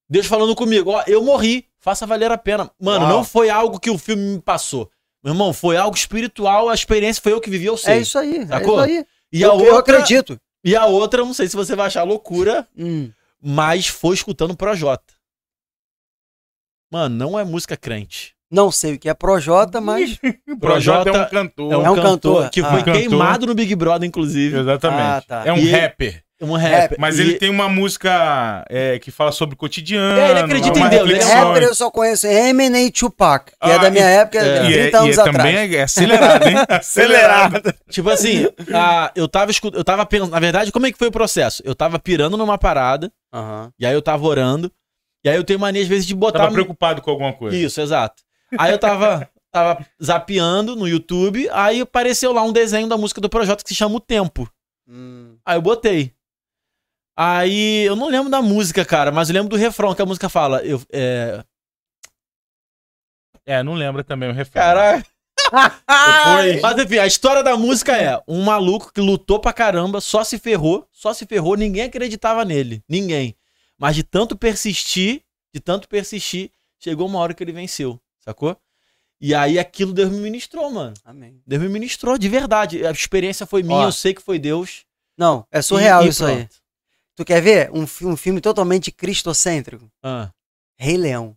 Deus 0.08 0.26
falando 0.26 0.54
comigo, 0.54 0.90
ó, 0.90 1.02
eu 1.06 1.22
morri, 1.24 1.66
faça 1.80 2.06
valer 2.06 2.30
a 2.30 2.38
pena. 2.38 2.70
Mano, 2.80 3.04
Uau. 3.06 3.12
não 3.14 3.24
foi 3.24 3.50
algo 3.50 3.80
que 3.80 3.90
o 3.90 3.98
filme 3.98 4.22
me 4.22 4.40
passou. 4.40 4.88
Meu 5.24 5.32
irmão, 5.34 5.52
foi 5.52 5.76
algo 5.76 5.96
espiritual, 5.96 6.68
a 6.68 6.74
experiência 6.74 7.22
foi 7.22 7.32
eu 7.32 7.40
que 7.40 7.50
vivi, 7.50 7.66
eu 7.66 7.76
sei. 7.76 7.94
É 7.94 7.98
isso 8.00 8.18
aí. 8.18 8.46
Sacou? 8.46 8.84
É 8.84 8.88
isso 8.90 8.98
aí. 9.00 9.06
E 9.32 9.44
a 9.44 9.48
eu, 9.48 9.52
outra, 9.54 9.66
eu 9.68 9.76
acredito. 9.78 10.40
E 10.64 10.76
a 10.76 10.86
outra, 10.86 11.24
não 11.24 11.34
sei 11.34 11.48
se 11.48 11.56
você 11.56 11.74
vai 11.74 11.86
achar 11.86 12.04
loucura, 12.04 12.68
Hum. 12.76 13.10
mas 13.40 13.88
foi 13.88 14.14
escutando 14.14 14.56
Projota. 14.56 15.14
Mano, 16.90 17.16
não 17.16 17.38
é 17.38 17.44
música 17.44 17.76
crente. 17.76 18.31
Não 18.52 18.70
sei 18.70 18.94
o 18.94 18.98
que 18.98 19.08
é 19.08 19.14
Projota, 19.14 19.80
mas. 19.80 20.18
O 20.48 20.58
Projota 20.60 21.08
é 21.08 21.12
um 21.22 21.28
cantor. 21.28 21.72
É 21.72 21.76
um, 21.78 21.86
É 21.86 21.90
um 21.90 21.94
cantor, 21.94 22.10
cantor. 22.10 22.50
que 22.50 22.60
Ah. 22.60 22.64
foi 22.70 22.78
Cantor. 22.82 22.92
queimado 23.00 23.46
no 23.46 23.54
Big 23.54 23.74
Brother, 23.74 24.06
inclusive. 24.06 24.58
Exatamente. 24.58 25.02
Ah, 25.02 25.22
tá. 25.26 25.42
É 25.46 25.52
um 25.52 25.56
E 25.56 25.60
ele- 25.62 25.70
rapper. 25.70 26.22
Um 26.44 26.56
rapper. 26.56 26.96
Mas 26.98 27.18
E- 27.18 27.22
ele 27.22 27.34
tem 27.34 27.48
uma 27.48 27.68
música 27.68 28.64
é, 28.68 28.98
que 28.98 29.12
fala 29.12 29.30
sobre 29.30 29.54
o 29.54 29.56
cotidiano. 29.56 30.18
É, 30.18 30.30
ele 30.32 30.40
acredita 30.40 30.76
em 30.76 30.88
Deus, 30.88 31.08
ele 31.08 31.20
é. 31.20 31.24
Rapper 31.24 31.62
eu 31.62 31.72
só 31.74 31.88
conheço 31.88 32.26
Eminem 32.26 32.86
e 32.86 32.90
Tupac, 32.90 33.52
que 33.52 33.70
é 33.70 33.74
Ah, 33.74 33.78
da 33.78 33.90
minha 33.90 34.04
e- 34.10 34.14
época, 34.16 34.38
é. 34.38 34.42
é, 34.58 34.64
E, 34.68 34.72
30 34.90 34.96
é, 34.96 35.00
anos 35.00 35.16
e 35.16 35.18
é 35.20 35.22
atrás. 35.22 35.36
também 35.36 35.76
é 35.76 35.82
acelerado, 35.84 36.48
hein? 36.48 36.56
acelerado. 36.68 37.74
Tipo 37.88 38.10
assim, 38.10 38.48
ah, 38.74 39.12
eu 39.14 39.28
tava 39.28 39.52
escu- 39.52 39.70
eu 39.72 39.84
tava 39.84 40.04
pensando, 40.04 40.30
na 40.32 40.40
verdade, 40.40 40.72
como 40.72 40.84
é 40.84 40.90
que 40.90 40.98
foi 40.98 41.08
o 41.08 41.12
processo? 41.12 41.62
Eu 41.64 41.76
tava 41.76 41.96
pirando 42.00 42.36
numa 42.36 42.58
parada, 42.58 43.10
Aham. 43.32 43.70
e 43.78 43.86
aí 43.86 43.94
eu 43.94 44.02
tava 44.02 44.26
orando, 44.26 44.68
e 45.24 45.28
aí 45.28 45.36
eu 45.36 45.44
tenho 45.44 45.60
mania 45.60 45.80
às 45.80 45.86
vezes 45.88 46.04
de 46.06 46.14
botar 46.16 46.40
Tava 46.40 46.52
preocupado 46.52 47.00
com 47.02 47.10
alguma 47.12 47.32
coisa. 47.32 47.56
Isso, 47.56 47.80
exato. 47.80 48.20
Aí 48.58 48.72
eu 48.72 48.78
tava 48.78 49.28
tava 49.50 49.86
zapeando 50.02 50.74
no 50.74 50.88
YouTube, 50.88 51.48
aí 51.52 51.82
apareceu 51.82 52.32
lá 52.32 52.42
um 52.42 52.52
desenho 52.52 52.88
da 52.88 52.96
música 52.96 53.20
do 53.20 53.28
Projota 53.28 53.62
que 53.62 53.68
se 53.68 53.74
chama 53.74 53.96
O 53.96 54.00
Tempo. 54.00 54.50
Hum. 54.88 55.36
Aí 55.44 55.56
eu 55.56 55.62
botei. 55.62 56.14
Aí 57.16 57.84
eu 57.84 57.94
não 57.94 58.08
lembro 58.08 58.30
da 58.30 58.40
música, 58.40 58.84
cara, 58.84 59.12
mas 59.12 59.28
eu 59.28 59.34
lembro 59.34 59.50
do 59.50 59.56
refrão 59.56 59.94
que 59.94 60.00
a 60.00 60.06
música 60.06 60.28
fala. 60.30 60.64
Eu, 60.64 60.80
é... 60.90 61.44
É, 63.44 63.62
não 63.62 63.74
lembra 63.74 64.02
também 64.02 64.30
o 64.30 64.32
refrão. 64.32 64.62
Caralho. 64.62 65.04
Mas 66.62 66.78
enfim, 66.78 66.98
a 66.98 67.06
história 67.06 67.42
da 67.42 67.56
música 67.56 67.96
é 67.96 68.22
um 68.26 68.42
maluco 68.42 68.92
que 68.92 69.00
lutou 69.00 69.38
pra 69.38 69.52
caramba, 69.52 70.00
só 70.00 70.24
se 70.24 70.38
ferrou, 70.38 70.86
só 70.92 71.12
se 71.12 71.26
ferrou, 71.26 71.56
ninguém 71.56 71.82
acreditava 71.82 72.44
nele. 72.44 72.82
Ninguém. 72.88 73.36
Mas 73.76 73.96
de 73.96 74.02
tanto 74.02 74.36
persistir, 74.36 75.22
de 75.52 75.60
tanto 75.60 75.88
persistir, 75.88 76.50
chegou 76.78 77.06
uma 77.06 77.18
hora 77.18 77.34
que 77.34 77.42
ele 77.42 77.52
venceu, 77.52 78.00
sacou? 78.24 78.56
E 79.20 79.34
aí 79.34 79.58
aquilo 79.58 79.92
Deus 79.92 80.10
me 80.10 80.18
ministrou, 80.18 80.68
mano. 80.70 80.94
Amém. 81.04 81.40
Deus 81.46 81.62
me 81.62 81.68
ministrou, 81.68 82.18
de 82.18 82.28
verdade. 82.28 82.84
A 82.86 82.90
experiência 82.90 83.46
foi 83.46 83.62
minha, 83.62 83.78
Ó. 83.80 83.84
eu 83.88 83.92
sei 83.92 84.12
que 84.14 84.20
foi 84.22 84.38
Deus. 84.38 84.84
Não, 85.16 85.46
é 85.52 85.62
surreal 85.62 86.02
E- 86.02 86.06
e 86.06 86.08
isso 86.08 86.24
aí. 86.24 86.36
pronto. 86.36 86.56
Tu 87.14 87.24
quer 87.24 87.40
ver 87.42 87.70
um, 87.72 87.86
fi- 87.86 88.06
um 88.06 88.16
filme 88.16 88.40
totalmente 88.40 88.90
cristocêntrico? 88.90 89.88
Ah. 90.02 90.30
Rei 90.76 90.96
Leão. 90.96 91.36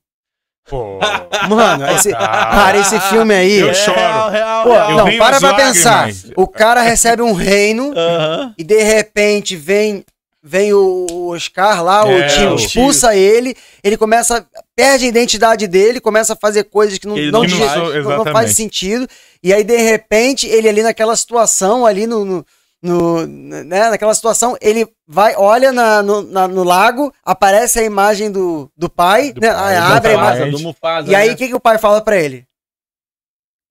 Pô. 0.67 0.97
Mano, 1.47 1.85
esse, 1.91 2.11
Ah. 2.13 2.17
cara, 2.27 2.77
esse 2.79 2.99
filme 3.01 3.35
aí. 3.35 3.59
Eu 3.59 3.73
choro. 3.75 3.95
real, 3.97 4.29
real, 4.31 4.63
Pô, 4.63 4.71
real. 4.71 4.89
Eu 4.91 4.97
não, 4.97 5.05
venho 5.05 5.19
para 5.19 5.35
as 5.35 5.41
pra 5.43 5.53
pensar. 5.53 5.95
lágrimas. 6.07 6.31
O 6.35 6.47
cara 6.47 6.81
recebe 6.81 7.21
um 7.21 7.33
reino 7.33 7.93
Aham. 7.95 8.55
e 8.57 8.63
de 8.63 8.81
repente 8.81 9.55
vem 9.55 10.03
vem 10.47 10.73
o 10.73 11.29
Oscar 11.29 11.83
lá, 11.83 12.07
É, 12.07 12.25
o 12.25 12.27
tio 12.29 12.51
o 12.51 12.55
expulsa 12.55 13.15
ele, 13.15 13.55
ele 13.83 13.97
começa 13.97 14.47
perde 14.75 15.05
a 15.05 15.07
identidade 15.09 15.67
dele, 15.67 15.99
começa 16.01 16.33
a 16.33 16.35
fazer 16.35 16.65
coisas 16.65 16.97
que 16.97 17.07
não, 17.07 17.15
não, 17.15 17.31
não 17.31 17.45
diz- 17.45 17.57
faz, 17.57 18.05
não- 18.05 18.25
faz 18.25 18.55
sentido. 18.55 19.07
E 19.41 19.53
aí 19.53 19.63
de 19.63 19.77
repente 19.77 20.47
ele 20.47 20.67
ali 20.67 20.83
naquela 20.83 21.15
situação 21.15 21.85
ali 21.85 22.05
no, 22.05 22.25
no, 22.25 22.45
no- 22.81 23.25
né, 23.25 23.89
naquela 23.89 24.13
situação 24.13 24.57
ele 24.61 24.87
vai 25.07 25.33
olha 25.37 25.71
na- 25.71 26.03
no, 26.03 26.21
na- 26.21 26.47
no 26.47 26.63
lago 26.63 27.13
aparece 27.23 27.79
a 27.79 27.83
imagem 27.83 28.29
do, 28.31 28.69
do 28.75 28.89
pai, 28.89 29.31
Do 29.31 29.39
né, 29.41 29.53
pai, 29.53 29.75
do 29.75 29.81
abre 29.81 30.11
a 30.11 30.13
imagem 30.13 30.51
do 30.51 30.59
Mufasa, 30.59 31.09
e 31.11 31.15
aí, 31.15 31.27
o 31.27 31.31
né? 31.31 31.37
que, 31.37 31.47
que 31.47 31.55
o 31.55 31.59
pai 31.59 31.77
fala 31.77 32.01
pra 32.01 32.17
ele? 32.17 32.45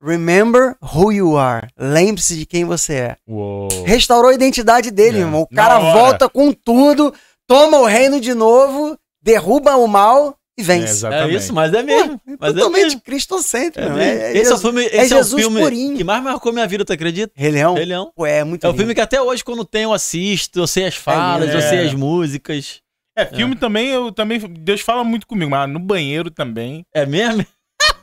Remember 0.02 0.76
who 0.82 1.10
you 1.12 1.36
are. 1.38 1.68
Lembre-se 1.78 2.36
de 2.36 2.44
quem 2.44 2.64
você 2.64 2.94
é. 2.94 3.16
Uou. 3.26 3.68
Restaurou 3.84 4.30
a 4.30 4.34
identidade 4.34 4.90
dele, 4.90 5.18
É. 5.18 5.20
irmão. 5.22 5.42
O 5.42 5.46
cara 5.54 5.78
volta 5.78 6.28
com 6.28 6.52
tudo, 6.52 7.14
toma 7.46 7.78
o 7.78 7.86
reino 7.86 8.20
de 8.20 8.34
novo, 8.34 8.98
derruba 9.22 9.76
o 9.76 9.86
mal 9.86 10.36
e 10.56 10.62
É, 10.62 10.64
vence. 10.64 10.84
É 10.86 10.90
exatamente. 10.90 11.36
isso, 11.36 11.52
mas 11.52 11.72
é 11.74 11.82
mesmo. 11.82 12.20
Mas 12.38 12.50
é 12.50 12.54
Totalmente 12.54 12.84
mesmo. 12.84 13.00
cristocêntrico, 13.00 13.80
É 13.80 13.82
irmão. 13.84 13.98
mesmo. 13.98 14.20
É, 14.20 14.24
é 14.24 14.30
esse 14.36 14.36
é 14.38 14.40
o 14.40 14.44
Jesus- 14.44 14.60
filme, 14.62 14.84
esse 14.84 15.14
é, 15.14 15.20
o 15.20 15.24
filme 15.24 15.60
purinho. 15.60 15.96
que 15.96 16.04
mais 16.04 16.22
marcou 16.22 16.52
minha 16.52 16.66
vida, 16.66 16.84
tu 16.84 16.92
acredita? 16.92 17.32
Rei 17.36 17.50
Leão? 17.50 17.74
Rei 17.74 17.84
Leão. 17.84 18.12
Pô, 18.14 18.24
é 18.26 18.44
muito 18.44 18.64
É 18.64 18.68
o 18.68 18.70
lindo. 18.70 18.78
filme 18.78 18.94
que 18.94 19.00
até 19.00 19.20
hoje, 19.20 19.42
quando 19.44 19.64
tem, 19.64 19.82
eu 19.82 19.92
assisto, 19.92 20.58
eu 20.60 20.66
sei 20.66 20.86
as 20.86 20.94
falas, 20.94 21.52
eu 21.52 21.60
sei 21.60 21.78
É. 21.78 21.82
as 21.86 21.94
músicas. 21.94 22.80
É, 23.16 23.24
filme 23.26 23.54
também, 23.56 23.88
eu 23.90 24.10
também. 24.10 24.38
Deus 24.40 24.80
fala 24.80 25.04
muito 25.04 25.26
comigo, 25.26 25.50
mas 25.50 25.68
no 25.70 25.78
banheiro 25.78 26.30
também. 26.30 26.84
É 26.92 27.06
mesmo? 27.06 27.44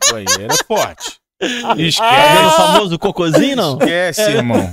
Banheiro 0.10 0.48
é 0.53 0.64
forte. 0.65 1.19
Tá 1.41 1.73
vendo 1.73 1.86
o 1.86 1.90
Esquece. 1.90 2.56
famoso 2.56 2.99
cocôzinho, 2.99 3.56
não? 3.56 3.73
Esquece, 3.80 4.22
irmão. 4.22 4.72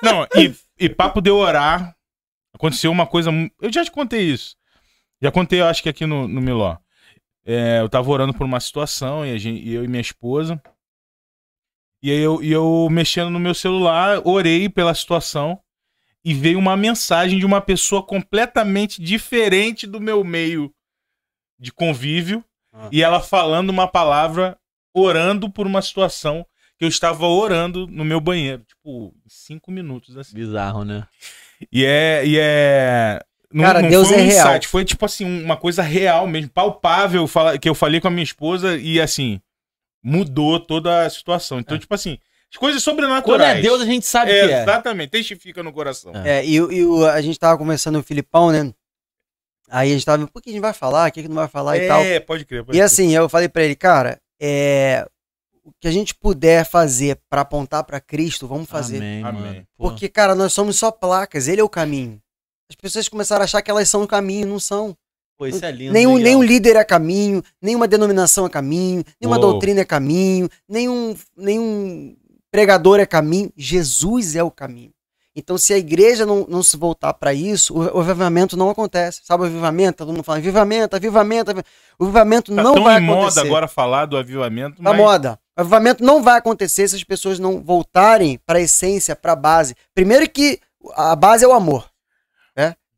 Não, 0.00 0.24
e, 0.36 0.54
e 0.78 0.88
papo 0.88 1.20
de 1.20 1.30
orar. 1.30 1.94
Aconteceu 2.54 2.92
uma 2.92 3.06
coisa. 3.06 3.30
Eu 3.60 3.72
já 3.72 3.84
te 3.84 3.90
contei 3.90 4.20
isso. 4.22 4.54
Já 5.20 5.30
contei, 5.32 5.60
eu 5.60 5.66
acho 5.66 5.82
que 5.82 5.88
aqui 5.88 6.06
no, 6.06 6.28
no 6.28 6.40
Miló. 6.40 6.76
É, 7.50 7.80
eu 7.80 7.88
tava 7.88 8.08
orando 8.08 8.32
por 8.32 8.44
uma 8.44 8.60
situação, 8.60 9.26
e, 9.26 9.32
a 9.32 9.38
gente, 9.38 9.68
eu 9.68 9.82
e 9.82 9.88
minha 9.88 10.00
esposa. 10.00 10.62
E 12.00 12.10
aí 12.10 12.18
eu, 12.20 12.40
e 12.40 12.52
eu 12.52 12.88
mexendo 12.88 13.28
no 13.28 13.40
meu 13.40 13.54
celular, 13.54 14.24
orei 14.24 14.68
pela 14.68 14.94
situação. 14.94 15.60
E 16.24 16.32
veio 16.32 16.58
uma 16.58 16.76
mensagem 16.76 17.38
de 17.38 17.46
uma 17.46 17.60
pessoa 17.60 18.04
completamente 18.04 19.02
diferente 19.02 19.84
do 19.84 20.00
meu 20.00 20.22
meio 20.22 20.72
de 21.58 21.72
convívio. 21.72 22.44
Ah. 22.72 22.88
E 22.92 23.02
ela 23.02 23.20
falando 23.20 23.70
uma 23.70 23.88
palavra, 23.88 24.56
orando 24.94 25.50
por 25.50 25.66
uma 25.66 25.82
situação 25.82 26.46
que 26.78 26.84
eu 26.84 26.88
estava 26.88 27.26
orando 27.26 27.86
no 27.88 28.04
meu 28.04 28.20
banheiro. 28.20 28.62
Tipo, 28.64 29.12
cinco 29.26 29.72
minutos 29.72 30.16
assim. 30.16 30.36
Bizarro, 30.36 30.84
né? 30.84 31.04
E 31.72 31.84
é. 31.84 32.24
E 32.24 32.38
é 32.38 33.20
não, 33.52 33.64
Cara, 33.64 33.82
não 33.82 33.88
Deus 33.88 34.08
foi 34.08 34.16
é 34.18 34.20
um 34.22 34.26
real. 34.26 34.48
insight, 34.48 34.68
foi 34.68 34.84
tipo 34.84 35.04
assim, 35.04 35.42
uma 35.42 35.56
coisa 35.56 35.82
real 35.82 36.26
mesmo, 36.26 36.50
palpável, 36.50 37.26
que 37.60 37.68
eu 37.68 37.74
falei 37.74 38.00
com 38.00 38.08
a 38.08 38.10
minha 38.10 38.22
esposa 38.24 38.76
e 38.76 39.00
assim, 39.00 39.40
mudou 40.02 40.58
toda 40.60 41.04
a 41.04 41.10
situação. 41.10 41.58
Então, 41.58 41.78
tipo 41.78 41.94
assim, 41.94 42.18
as 42.52 42.56
coisas 42.58 42.82
Quando 42.82 42.96
sobrenaturais. 42.96 43.58
é 43.58 43.62
Deus, 43.62 43.80
a 43.80 43.84
gente 43.86 44.06
sabe 44.06 44.30
É, 44.32 44.46
que 44.46 44.52
é. 44.54 44.62
Exatamente, 44.62 45.10
testifica 45.10 45.62
no 45.62 45.72
coração. 45.72 46.12
É. 46.24 46.38
É, 46.40 46.46
e, 46.46 46.60
o- 46.60 46.72
e 46.72 46.84
o- 46.84 47.06
a 47.06 47.20
gente 47.20 47.38
tava 47.38 47.56
conversando 47.58 47.96
no 47.98 48.02
Filipão, 48.04 48.50
né? 48.50 48.72
Aí 49.68 49.90
a 49.90 49.94
gente 49.94 50.04
tava, 50.04 50.26
por 50.26 50.42
que 50.42 50.50
a 50.50 50.52
gente 50.52 50.62
vai 50.62 50.72
falar? 50.72 51.08
O 51.08 51.12
que, 51.12 51.22
que 51.22 51.28
não 51.28 51.36
vai 51.36 51.46
falar 51.48 51.76
e 51.78 51.86
tal? 51.86 52.00
É, 52.02 52.18
pode 52.18 52.44
crer. 52.44 52.64
Pode 52.64 52.76
E 52.76 52.80
crer. 52.80 52.84
assim, 52.84 53.14
eu 53.14 53.28
falei 53.28 53.48
pra 53.48 53.62
ele, 53.62 53.76
cara, 53.76 54.20
é, 54.40 55.06
o 55.64 55.70
que 55.80 55.86
a 55.86 55.92
gente 55.92 56.12
puder 56.14 56.64
fazer 56.68 57.20
pra 57.28 57.42
apontar 57.42 57.84
pra 57.84 58.00
Cristo, 58.00 58.48
vamos 58.48 58.68
fazer. 58.68 58.96
Amém, 58.96 59.22
Amém. 59.24 59.66
Porque, 59.76 60.08
cara, 60.08 60.34
nós 60.34 60.52
somos 60.52 60.76
só 60.76 60.90
placas, 60.90 61.46
ele 61.46 61.60
é 61.60 61.64
o 61.64 61.68
caminho. 61.68 62.20
As 62.70 62.76
pessoas 62.76 63.08
começaram 63.08 63.42
a 63.42 63.44
achar 63.44 63.60
que 63.60 63.70
elas 63.70 63.88
são 63.88 64.02
o 64.02 64.06
caminho, 64.06 64.46
não 64.46 64.60
são. 64.60 64.96
pô, 65.36 65.46
isso 65.46 65.64
é 65.64 65.72
lindo. 65.72 65.92
Nenhum, 65.92 66.16
nenhum 66.18 66.42
líder 66.42 66.76
é 66.76 66.84
caminho, 66.84 67.42
nenhuma 67.60 67.88
denominação 67.88 68.46
é 68.46 68.48
caminho, 68.48 69.02
nenhuma 69.20 69.38
Uou. 69.38 69.50
doutrina 69.52 69.80
é 69.80 69.84
caminho, 69.84 70.48
nenhum, 70.68 71.16
nenhum 71.36 72.16
pregador 72.50 73.00
é 73.00 73.06
caminho. 73.06 73.52
Jesus 73.56 74.36
é 74.36 74.42
o 74.42 74.50
caminho. 74.52 74.92
Então, 75.34 75.56
se 75.56 75.72
a 75.72 75.78
igreja 75.78 76.26
não, 76.26 76.44
não 76.48 76.62
se 76.62 76.76
voltar 76.76 77.14
para 77.14 77.32
isso, 77.32 77.72
o, 77.74 77.96
o 77.96 78.00
avivamento 78.00 78.56
não 78.56 78.68
acontece. 78.70 79.20
Sabe 79.24 79.42
o 79.42 79.46
avivamento? 79.46 79.98
Todo 79.98 80.12
mundo 80.12 80.22
fala 80.24 80.38
avivamento, 80.38 80.94
avivamento, 80.94 81.50
avivamento. 81.50 81.68
O 81.98 82.04
avivamento 82.04 82.54
Tá 82.54 82.62
não 82.62 82.74
tão 82.74 82.84
vai 82.84 83.00
em 83.00 83.04
acontecer. 83.04 83.36
moda 83.40 83.40
agora 83.40 83.68
falar 83.68 84.06
do 84.06 84.16
avivamento, 84.16 84.76
Tá 84.76 84.82
mas 84.82 84.96
moda. 84.96 85.38
O 85.56 85.60
avivamento 85.60 86.04
não 86.04 86.22
vai 86.22 86.38
acontecer 86.38 86.86
se 86.88 86.96
as 86.96 87.04
pessoas 87.04 87.38
não 87.38 87.60
voltarem 87.60 88.38
para 88.46 88.58
a 88.58 88.62
essência, 88.62 89.16
para 89.16 89.32
a 89.32 89.36
base. 89.36 89.74
Primeiro 89.94 90.28
que 90.28 90.60
a 90.94 91.16
base 91.16 91.44
é 91.44 91.48
o 91.48 91.52
amor. 91.52 91.89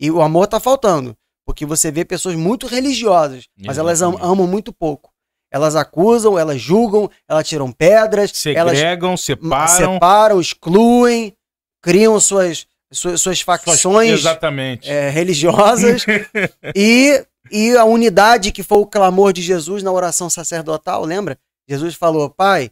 E 0.02 0.10
o 0.10 0.20
amor 0.20 0.48
tá 0.48 0.58
faltando. 0.58 1.16
Porque 1.46 1.64
você 1.64 1.90
vê 1.90 2.04
pessoas 2.04 2.34
muito 2.36 2.66
religiosas, 2.66 3.46
mas 3.64 3.76
elas 3.78 4.00
am- 4.02 4.16
amam 4.20 4.46
muito 4.46 4.72
pouco. 4.72 5.10
Elas 5.50 5.74
acusam, 5.76 6.38
elas 6.38 6.60
julgam, 6.60 7.10
elas 7.28 7.46
tiram 7.48 7.70
pedras, 7.72 8.32
elas 8.46 8.78
segregam, 8.78 9.16
separam. 9.16 9.94
separam, 9.94 10.40
excluem, 10.40 11.34
criam 11.82 12.18
suas, 12.20 12.66
suas, 12.92 13.20
suas 13.20 13.40
facções 13.40 14.10
Exatamente. 14.10 14.88
é, 14.90 15.10
religiosas 15.10 16.06
e, 16.74 17.24
e 17.50 17.76
a 17.76 17.84
unidade 17.84 18.52
que 18.52 18.62
foi 18.62 18.78
o 18.78 18.86
clamor 18.86 19.32
de 19.32 19.42
Jesus 19.42 19.82
na 19.82 19.92
oração 19.92 20.30
sacerdotal, 20.30 21.04
lembra? 21.04 21.36
Jesus 21.68 21.94
falou, 21.96 22.30
Pai, 22.30 22.70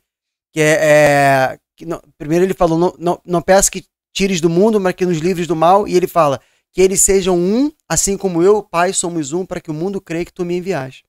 que 0.52 0.60
é, 0.60 0.78
é, 0.80 1.58
que 1.76 1.84
não- 1.84 2.00
primeiro 2.16 2.44
ele 2.44 2.54
falou, 2.54 2.78
não, 2.78 2.94
não, 2.98 3.20
não 3.26 3.42
peço 3.42 3.70
que 3.70 3.84
tires 4.14 4.40
do 4.40 4.48
mundo, 4.48 4.80
mas 4.80 4.94
que 4.94 5.04
nos 5.04 5.18
livres 5.18 5.46
do 5.46 5.56
mal, 5.56 5.86
e 5.86 5.96
ele 5.96 6.06
fala, 6.06 6.40
que 6.72 6.80
eles 6.80 7.00
sejam 7.00 7.36
um, 7.36 7.70
assim 7.88 8.16
como 8.16 8.42
eu, 8.42 8.62
Pai, 8.62 8.92
somos 8.92 9.32
um, 9.32 9.44
para 9.44 9.60
que 9.60 9.70
o 9.70 9.74
mundo 9.74 10.00
creia 10.00 10.24
que 10.24 10.32
tu 10.32 10.44
me 10.44 10.56
enviaste. 10.56 11.04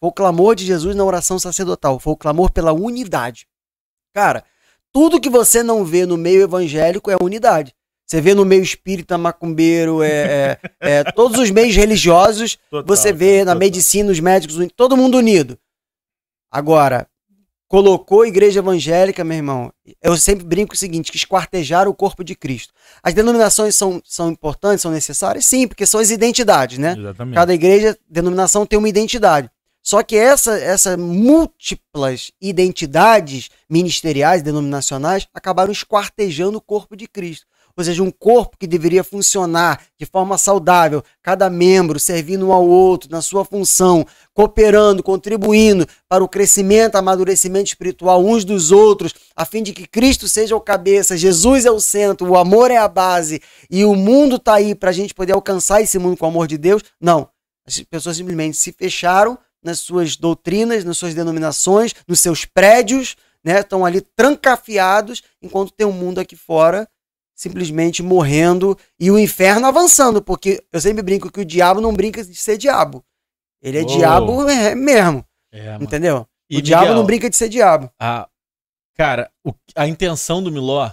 Foi 0.00 0.08
o 0.08 0.12
clamor 0.12 0.54
de 0.54 0.64
Jesus 0.64 0.94
na 0.94 1.04
oração 1.04 1.38
sacerdotal, 1.38 1.98
foi 1.98 2.12
o 2.12 2.16
clamor 2.16 2.50
pela 2.50 2.72
unidade. 2.72 3.46
Cara, 4.12 4.44
tudo 4.92 5.20
que 5.20 5.30
você 5.30 5.62
não 5.62 5.84
vê 5.84 6.06
no 6.06 6.16
meio 6.16 6.42
evangélico 6.42 7.10
é 7.10 7.16
unidade. 7.20 7.74
Você 8.06 8.20
vê 8.20 8.34
no 8.34 8.44
meio 8.44 8.62
espírita, 8.62 9.18
macumbeiro, 9.18 10.00
é, 10.02 10.10
é, 10.10 10.60
é, 10.80 11.04
todos 11.12 11.38
os 11.40 11.50
meios 11.50 11.74
religiosos, 11.74 12.56
Total, 12.70 12.86
você 12.86 13.12
vê 13.12 13.38
na 13.38 13.52
total. 13.52 13.58
medicina, 13.58 14.12
os 14.12 14.20
médicos, 14.20 14.56
todo 14.76 14.96
mundo 14.96 15.18
unido. 15.18 15.58
Agora, 16.50 17.08
colocou 17.68 18.22
a 18.22 18.28
igreja 18.28 18.60
evangélica, 18.60 19.24
meu 19.24 19.36
irmão, 19.36 19.72
eu 20.02 20.16
sempre 20.16 20.44
brinco 20.44 20.74
o 20.74 20.76
seguinte, 20.76 21.10
que 21.10 21.16
esquartejaram 21.16 21.90
o 21.90 21.94
corpo 21.94 22.22
de 22.22 22.34
Cristo. 22.34 22.72
As 23.02 23.14
denominações 23.14 23.74
são, 23.74 24.00
são 24.04 24.30
importantes, 24.30 24.82
são 24.82 24.90
necessárias? 24.90 25.44
Sim, 25.46 25.66
porque 25.66 25.86
são 25.86 26.00
as 26.00 26.10
identidades, 26.10 26.78
né? 26.78 26.94
Exatamente. 26.96 27.34
Cada 27.34 27.54
igreja, 27.54 27.98
denominação 28.08 28.64
tem 28.64 28.78
uma 28.78 28.88
identidade. 28.88 29.50
Só 29.82 30.02
que 30.02 30.16
essa, 30.16 30.58
essa 30.58 30.96
múltiplas 30.96 32.32
identidades 32.40 33.50
ministeriais, 33.70 34.42
denominacionais, 34.42 35.28
acabaram 35.32 35.70
esquartejando 35.70 36.58
o 36.58 36.60
corpo 36.60 36.96
de 36.96 37.06
Cristo. 37.06 37.46
Ou 37.76 37.84
seja, 37.84 38.02
um 38.02 38.10
corpo 38.10 38.56
que 38.56 38.66
deveria 38.66 39.04
funcionar 39.04 39.82
de 39.98 40.06
forma 40.06 40.38
saudável, 40.38 41.02
cada 41.22 41.50
membro 41.50 42.00
servindo 42.00 42.48
um 42.48 42.52
ao 42.52 42.66
outro 42.66 43.10
na 43.10 43.20
sua 43.20 43.44
função, 43.44 44.06
cooperando, 44.32 45.02
contribuindo 45.02 45.86
para 46.08 46.24
o 46.24 46.28
crescimento, 46.28 46.96
amadurecimento 46.96 47.66
espiritual 47.66 48.24
uns 48.24 48.46
dos 48.46 48.72
outros, 48.72 49.12
a 49.36 49.44
fim 49.44 49.62
de 49.62 49.74
que 49.74 49.86
Cristo 49.86 50.26
seja 50.26 50.56
o 50.56 50.60
cabeça, 50.60 51.18
Jesus 51.18 51.66
é 51.66 51.70
o 51.70 51.78
centro, 51.78 52.30
o 52.30 52.38
amor 52.38 52.70
é 52.70 52.78
a 52.78 52.88
base 52.88 53.42
e 53.70 53.84
o 53.84 53.94
mundo 53.94 54.36
está 54.36 54.54
aí 54.54 54.74
para 54.74 54.88
a 54.88 54.94
gente 54.94 55.12
poder 55.12 55.34
alcançar 55.34 55.82
esse 55.82 55.98
mundo 55.98 56.16
com 56.16 56.24
o 56.24 56.28
amor 56.28 56.46
de 56.46 56.56
Deus. 56.56 56.82
Não. 56.98 57.28
As 57.66 57.78
pessoas 57.80 58.16
simplesmente 58.16 58.56
se 58.56 58.72
fecharam 58.72 59.36
nas 59.62 59.80
suas 59.80 60.16
doutrinas, 60.16 60.84
nas 60.84 60.96
suas 60.96 61.12
denominações, 61.12 61.92
nos 62.08 62.20
seus 62.20 62.46
prédios, 62.46 63.16
né? 63.44 63.60
Estão 63.60 63.84
ali 63.84 64.00
trancafiados, 64.00 65.22
enquanto 65.42 65.72
tem 65.72 65.86
um 65.86 65.92
mundo 65.92 66.20
aqui 66.20 66.36
fora 66.36 66.88
simplesmente 67.36 68.02
morrendo 68.02 68.76
e 68.98 69.10
o 69.10 69.18
inferno 69.18 69.66
avançando, 69.66 70.22
porque 70.22 70.64
eu 70.72 70.80
sempre 70.80 71.02
brinco 71.02 71.30
que 71.30 71.40
o 71.40 71.44
diabo 71.44 71.80
não 71.80 71.92
brinca 71.94 72.24
de 72.24 72.34
ser 72.34 72.56
diabo. 72.56 73.04
Ele 73.62 73.78
é 73.78 73.82
Uou. 73.82 73.96
diabo 73.98 74.48
é, 74.48 74.74
mesmo, 74.74 75.24
É, 75.52 75.76
entendeu? 75.80 76.26
E, 76.48 76.56
o 76.58 76.62
diabo 76.62 76.84
Miguel, 76.84 76.96
não 76.96 77.04
brinca 77.06 77.28
de 77.28 77.36
ser 77.36 77.48
diabo. 77.48 77.90
a- 78.00 78.26
cara, 78.96 79.30
o- 79.44 79.52
a 79.74 79.86
intenção 79.86 80.42
do 80.42 80.50
Miló 80.50 80.90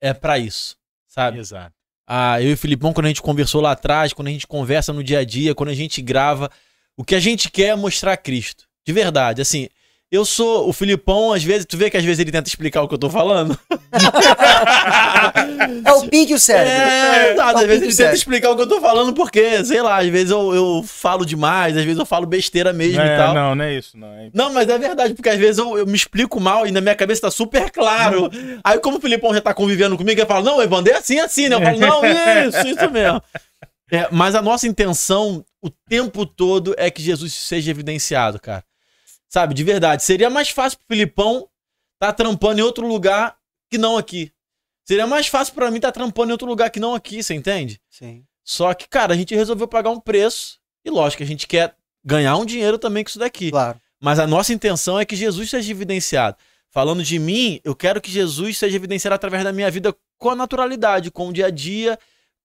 é 0.00 0.12
pra 0.12 0.38
isso, 0.38 0.76
sabe? 1.06 1.38
Exato. 1.38 1.72
Ah, 2.08 2.40
eu 2.42 2.50
e 2.50 2.52
o 2.54 2.58
Filipão, 2.58 2.92
quando 2.92 3.06
a 3.06 3.08
gente 3.08 3.22
conversou 3.22 3.60
lá 3.60 3.72
atrás, 3.72 4.12
quando 4.12 4.28
a 4.28 4.30
gente 4.30 4.46
conversa 4.46 4.92
no 4.92 5.02
dia 5.04 5.20
a 5.20 5.24
dia, 5.24 5.54
quando 5.54 5.70
a 5.70 5.74
gente 5.74 6.00
grava, 6.02 6.50
o 6.96 7.04
que 7.04 7.14
a 7.14 7.20
gente 7.20 7.50
quer 7.50 7.68
é 7.68 7.74
mostrar 7.76 8.16
Cristo. 8.16 8.64
De 8.86 8.92
verdade, 8.92 9.42
assim. 9.42 9.68
Eu 10.10 10.24
sou 10.24 10.68
o 10.68 10.72
Filipão, 10.72 11.32
às 11.32 11.42
vezes, 11.42 11.66
tu 11.66 11.76
vê 11.76 11.90
que 11.90 11.96
às 11.96 12.04
vezes 12.04 12.20
ele 12.20 12.30
tenta 12.30 12.48
explicar 12.48 12.80
o 12.80 12.86
que 12.88 12.94
eu 12.94 12.98
tô 12.98 13.10
falando? 13.10 13.58
É 15.84 15.92
o 15.92 16.08
pink 16.08 16.30
e 16.30 16.34
o 16.34 16.38
cérebro. 16.38 16.70
É, 16.72 17.32
exato. 17.32 17.50
É 17.50 17.54
o 17.54 17.58
Às 17.58 17.66
vezes 17.66 17.82
e 17.82 17.86
ele 17.86 17.96
tenta 17.96 18.14
explicar 18.16 18.50
o 18.50 18.56
que 18.56 18.62
eu 18.62 18.68
tô 18.68 18.80
falando, 18.80 19.12
porque, 19.12 19.64
sei 19.64 19.82
lá, 19.82 20.00
às 20.00 20.06
vezes 20.08 20.30
eu, 20.30 20.54
eu 20.54 20.84
falo 20.86 21.24
demais, 21.24 21.76
às 21.76 21.84
vezes 21.84 21.98
eu 21.98 22.06
falo 22.06 22.24
besteira 22.24 22.72
mesmo 22.72 23.00
e 23.00 23.04
É, 23.04 23.16
tal. 23.16 23.34
não, 23.34 23.54
não 23.56 23.64
é 23.64 23.74
isso, 23.74 23.98
não. 23.98 24.06
É... 24.12 24.30
Não, 24.32 24.52
mas 24.52 24.68
é 24.68 24.78
verdade, 24.78 25.14
porque 25.14 25.28
às 25.28 25.38
vezes 25.38 25.58
eu, 25.58 25.76
eu 25.76 25.86
me 25.86 25.96
explico 25.96 26.38
mal 26.40 26.66
e 26.66 26.70
na 26.70 26.80
minha 26.80 26.94
cabeça 26.94 27.22
tá 27.22 27.30
super 27.30 27.68
claro. 27.70 28.30
Aí, 28.62 28.78
como 28.78 28.98
o 28.98 29.00
Filipão 29.00 29.34
já 29.34 29.40
tá 29.40 29.52
convivendo 29.52 29.96
comigo, 29.96 30.20
ele 30.20 30.26
fala: 30.26 30.44
Não, 30.44 30.62
Evander 30.62 30.94
é 30.94 30.98
assim, 30.98 31.18
assim, 31.18 31.48
né? 31.48 31.56
Eu 31.56 31.62
falo: 31.62 31.78
Não, 31.80 32.00
isso, 32.48 32.68
isso 32.68 32.90
mesmo. 32.90 33.20
É, 33.90 34.08
mas 34.10 34.34
a 34.34 34.42
nossa 34.42 34.66
intenção 34.66 35.44
o 35.62 35.70
tempo 35.88 36.26
todo 36.26 36.74
é 36.76 36.90
que 36.90 37.02
Jesus 37.02 37.32
seja 37.32 37.70
evidenciado, 37.70 38.40
cara. 38.40 38.62
Sabe, 39.28 39.54
de 39.54 39.64
verdade. 39.64 40.02
Seria 40.02 40.30
mais 40.30 40.50
fácil 40.50 40.78
pro 40.78 40.96
Filipão 40.96 41.48
tá 41.98 42.12
trampando 42.12 42.60
em 42.60 42.62
outro 42.62 42.86
lugar 42.86 43.36
que 43.70 43.78
não 43.78 43.96
aqui. 43.96 44.32
Seria 44.84 45.06
mais 45.06 45.26
fácil 45.26 45.54
pra 45.54 45.70
mim 45.70 45.80
tá 45.80 45.90
trampando 45.90 46.30
em 46.30 46.32
outro 46.32 46.46
lugar 46.46 46.70
que 46.70 46.78
não 46.78 46.94
aqui, 46.94 47.22
você 47.22 47.34
entende? 47.34 47.80
Sim. 47.90 48.24
Só 48.44 48.72
que, 48.72 48.88
cara, 48.88 49.14
a 49.14 49.16
gente 49.16 49.34
resolveu 49.34 49.66
pagar 49.66 49.90
um 49.90 49.98
preço. 49.98 50.60
E 50.84 50.90
lógico, 50.90 51.22
a 51.22 51.26
gente 51.26 51.48
quer 51.48 51.74
ganhar 52.04 52.36
um 52.36 52.44
dinheiro 52.44 52.78
também 52.78 53.02
com 53.02 53.08
isso 53.08 53.18
daqui. 53.18 53.50
Claro. 53.50 53.80
Mas 54.00 54.20
a 54.20 54.26
nossa 54.26 54.52
intenção 54.52 55.00
é 55.00 55.04
que 55.04 55.16
Jesus 55.16 55.50
seja 55.50 55.70
evidenciado. 55.70 56.36
Falando 56.70 57.02
de 57.02 57.18
mim, 57.18 57.60
eu 57.64 57.74
quero 57.74 58.00
que 58.00 58.10
Jesus 58.10 58.58
seja 58.58 58.76
evidenciado 58.76 59.14
através 59.14 59.42
da 59.42 59.52
minha 59.52 59.70
vida 59.70 59.96
com 60.18 60.30
a 60.30 60.36
naturalidade, 60.36 61.10
com 61.10 61.28
o 61.28 61.32
dia 61.32 61.46
a 61.46 61.50
dia, 61.50 61.98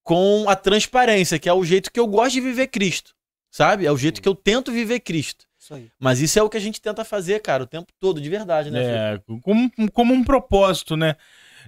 com 0.03 0.49
a 0.49 0.55
transparência, 0.55 1.37
que 1.37 1.47
é 1.49 1.53
o 1.53 1.63
jeito 1.63 1.91
que 1.91 1.99
eu 1.99 2.07
gosto 2.07 2.33
de 2.33 2.41
viver 2.41 2.67
Cristo. 2.67 3.13
Sabe? 3.51 3.85
É 3.85 3.91
o 3.91 3.97
jeito 3.97 4.21
que 4.21 4.27
eu 4.27 4.33
tento 4.33 4.71
viver 4.71 5.01
Cristo. 5.01 5.45
Isso 5.71 5.73
aí. 5.73 5.91
Mas 5.99 6.19
isso 6.19 6.37
é 6.37 6.43
o 6.43 6.49
que 6.49 6.57
a 6.57 6.61
gente 6.61 6.81
tenta 6.81 7.05
fazer, 7.05 7.41
cara, 7.41 7.63
o 7.63 7.67
tempo 7.67 7.91
todo, 7.99 8.19
de 8.19 8.29
verdade, 8.29 8.69
né? 8.69 8.81
Felipe? 8.81 9.33
É, 9.33 9.41
como, 9.41 9.91
como 9.91 10.13
um 10.13 10.23
propósito, 10.23 10.97
né? 10.97 11.15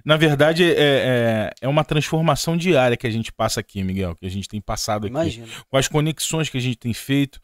Na 0.04 0.16
verdade, 0.16 0.64
é, 0.64 0.74
é, 0.76 1.50
é 1.62 1.68
uma 1.68 1.84
transformação 1.84 2.56
diária 2.56 2.96
que 2.96 3.06
a 3.06 3.10
gente 3.10 3.32
passa 3.32 3.60
aqui, 3.60 3.82
Miguel, 3.82 4.14
que 4.16 4.26
a 4.26 4.30
gente 4.30 4.48
tem 4.48 4.60
passado 4.60 5.06
aqui. 5.06 5.14
Imagina. 5.14 5.46
Com 5.68 5.76
as 5.76 5.88
conexões 5.88 6.50
que 6.50 6.58
a 6.58 6.60
gente 6.60 6.76
tem 6.76 6.92
feito, 6.92 7.40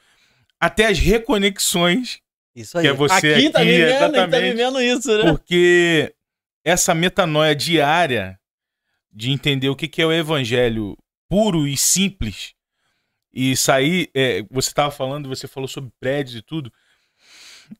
até 0.59 0.87
as 0.87 0.99
reconexões, 0.99 2.19
Isso 2.55 2.77
aí. 2.77 2.85
que 2.85 2.89
é 2.89 2.93
você 2.93 3.15
aqui, 3.15 3.47
aqui, 3.47 3.51
tá 3.51 3.61
vivendo, 3.61 4.15
gente 4.15 4.31
tá 4.31 4.39
vivendo 4.39 4.81
isso, 4.81 5.19
né? 5.19 5.31
Porque 5.31 6.15
essa 6.65 6.95
metanoia 6.95 7.55
diária 7.55 8.39
de 9.13 9.31
entender 9.31 9.71
o 9.71 9.77
que 9.77 9.89
que 9.89 10.03
é 10.03 10.07
o 10.07 10.13
evangelho 10.13 10.97
puro 11.29 11.67
e 11.67 11.77
simples 11.77 12.55
e 13.33 13.57
sair. 13.57 14.11
é, 14.15 14.43
você 14.51 14.69
estava 14.69 14.91
falando, 14.91 15.29
você 15.29 15.47
falou 15.49 15.69
sobre 15.69 15.91
prédios 16.01 16.37
e 16.37 16.43
tudo. 16.43 16.73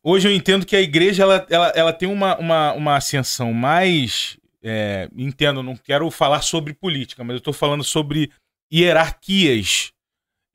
Hoje 0.03 0.29
eu 0.29 0.33
entendo 0.33 0.65
que 0.65 0.77
a 0.77 0.81
igreja 0.81 1.23
ela, 1.25 1.47
ela, 1.51 1.69
ela 1.75 1.93
tem 1.93 2.09
uma, 2.09 2.37
uma, 2.39 2.73
uma 2.75 2.97
ascensão 2.97 3.53
mais. 3.53 4.39
é, 4.63 5.09
entendo, 5.17 5.63
não 5.63 5.77
quero 5.77 6.11
falar 6.11 6.43
sobre 6.43 6.73
política, 6.75 7.25
mas 7.25 7.35
eu 7.35 7.39
estou 7.39 7.53
falando 7.53 7.83
sobre 7.83 8.31
hierarquias 8.73 9.93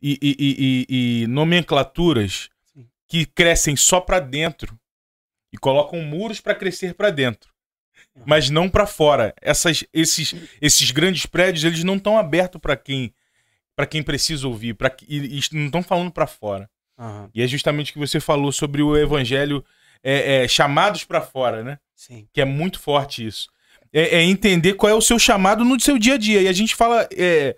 e, 0.01 0.17
e- 0.21 0.35
e- 0.39 0.85
e- 1.23 1.27
nomenclaturas 1.27 2.49
Sim. 2.73 2.87
que 3.07 3.25
crescem 3.25 3.75
só 3.75 3.99
para 3.99 4.19
dentro 4.19 4.77
e 5.51 5.57
colocam 5.57 6.01
muros 6.01 6.39
para 6.39 6.55
crescer 6.55 6.93
para 6.93 7.09
dentro, 7.09 7.49
mas 8.25 8.49
não 8.49 8.69
para 8.69 8.85
fora. 8.85 9.33
Essas, 9.41 9.83
esses, 9.93 10.33
esses 10.61 10.91
grandes 10.91 11.25
prédios 11.25 11.63
eles 11.63 11.83
não 11.83 11.95
estão 11.95 12.17
abertos 12.17 12.61
para 12.61 12.75
quem 12.77 13.13
para 13.75 13.85
quem 13.85 14.01
precisa 14.01 14.47
ouvir, 14.47 14.73
para 14.73 14.95
e, 15.07 15.39
e 15.39 15.41
não 15.51 15.65
estão 15.65 15.83
falando 15.83 16.11
para 16.11 16.27
fora. 16.27 16.69
Aham. 16.97 17.29
E 17.33 17.41
é 17.41 17.47
justamente 17.47 17.91
o 17.91 17.93
que 17.93 17.99
você 17.99 18.19
falou 18.19 18.51
sobre 18.51 18.81
o 18.81 18.95
evangelho 18.97 19.63
é, 20.03 20.43
é, 20.43 20.47
chamados 20.47 21.03
para 21.03 21.19
fora, 21.21 21.63
né? 21.63 21.77
Sim. 21.95 22.27
Que 22.33 22.41
é 22.41 22.45
muito 22.45 22.79
forte 22.79 23.25
isso. 23.25 23.49
É, 23.91 24.17
é 24.17 24.21
entender 24.23 24.73
qual 24.73 24.89
é 24.91 24.95
o 24.95 25.01
seu 25.01 25.17
chamado 25.19 25.63
no 25.65 25.79
seu 25.79 25.97
dia 25.97 26.13
a 26.13 26.17
dia. 26.17 26.41
E 26.41 26.47
a 26.47 26.53
gente 26.53 26.75
fala. 26.75 27.07
é, 27.15 27.55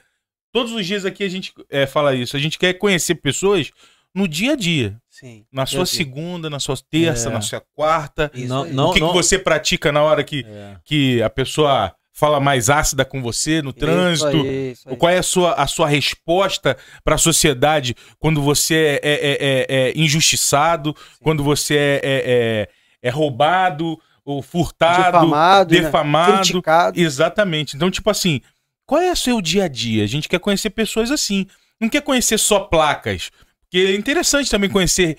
todos 0.52 0.72
os 0.72 0.86
dias 0.86 1.06
aqui 1.06 1.24
a 1.24 1.30
gente 1.30 1.54
é, 1.70 1.86
fala 1.86 2.16
isso. 2.16 2.36
A 2.36 2.40
gente 2.40 2.58
quer 2.58 2.74
conhecer 2.74 3.16
pessoas 3.16 3.70
no 4.14 4.28
dia 4.28 4.54
a 4.54 4.56
dia. 4.56 4.98
Sim. 5.10 5.46
Na 5.52 5.66
sua 5.66 5.82
Entendi. 5.82 5.96
segunda, 5.98 6.50
na 6.50 6.60
sua 6.60 6.76
terça, 6.90 7.30
É. 7.30 7.32
na 7.32 7.42
sua 7.42 7.62
quarta. 7.76 8.32
Isso 8.34 8.48
Não- 8.48 8.66
não- 8.66 8.90
o 8.90 8.94
que, 8.94 9.00
que 9.00 9.14
você 9.14 9.38
pratica 9.38 9.92
na 9.92 10.02
hora 10.04 10.24
que, 10.24 10.46
É. 10.48 10.78
que 10.86 11.22
a 11.22 11.30
pessoa 11.30 11.94
fala 12.18 12.40
mais 12.40 12.68
ácida 12.68 13.06
com 13.06 13.22
você 13.22 13.62
no 13.62 13.72
trânsito? 13.72 14.30
Isso 14.38 14.48
aí, 14.48 14.72
isso 14.72 14.90
aí. 14.90 14.96
Qual 14.98 15.10
é 15.12 15.20
a 15.20 15.24
sua, 15.24 15.54
a 15.54 15.68
sua 15.68 15.88
resposta 15.88 16.76
para 17.04 17.14
a 17.14 17.18
sociedade 17.20 17.96
quando 18.18 18.42
você 18.42 18.74
é, 18.76 19.00
é- 19.04 19.14
é- 19.14 19.38
é- 19.40 19.90
é 19.90 19.94
injustiçado, 19.96 20.96
quando 21.22 21.44
você 21.44 21.76
é, 21.78 21.80
é- 21.80 22.00
é- 22.04 22.70
é 23.04 23.10
roubado, 23.12 24.00
ou 24.26 24.42
furtado, 24.42 25.20
Defamado, 25.20 25.74
né? 25.76 25.82
defamado? 25.82 26.38
criticado. 26.42 27.00
Exatamente. 27.00 27.76
Então, 27.76 27.92
tipo 27.92 28.10
assim, 28.10 28.42
qual 28.86 29.00
é 29.00 29.12
o 29.12 29.16
seu 29.16 29.40
dia 29.40 29.66
a 29.66 29.68
dia? 29.68 30.04
A 30.04 30.08
gente 30.08 30.28
quer 30.28 30.40
conhecer 30.40 30.72
pessoas 30.72 31.12
assim. 31.12 31.46
Não 31.80 31.88
quer 31.88 32.02
conhecer 32.02 32.40
só 32.40 32.62
placas. 32.62 33.30
Porque 33.62 33.78
é 33.78 33.96
interessante 33.96 34.50
também 34.50 34.70
conhecer 34.72 35.18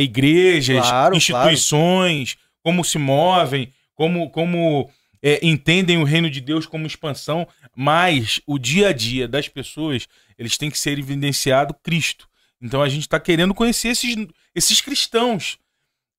igrejas, 0.00 0.88
Claro, 0.88 1.14
instituições, 1.16 2.36
como 2.62 2.82
se 2.82 2.98
movem, 2.98 3.70
como, 3.94 4.30
como 4.30 4.90
é, 5.26 5.40
entendem 5.42 5.96
o 5.96 6.04
reino 6.04 6.28
de 6.28 6.40
Deus 6.40 6.66
como 6.66 6.86
expansão. 6.86 7.48
Mas 7.74 8.40
o 8.46 8.58
dia 8.58 8.88
a 8.88 8.92
dia 8.92 9.26
das 9.26 9.48
pessoas, 9.48 10.06
eles 10.38 10.58
têm 10.58 10.70
que 10.70 10.78
ser 10.78 10.98
evidenciado 10.98 11.72
Cristo. 11.82 12.28
Então 12.60 12.82
a 12.82 12.88
gente 12.90 13.02
está 13.02 13.18
querendo 13.18 13.54
conhecer 13.54 13.88
esses, 13.88 14.14
esses 14.54 14.80
cristãos 14.82 15.58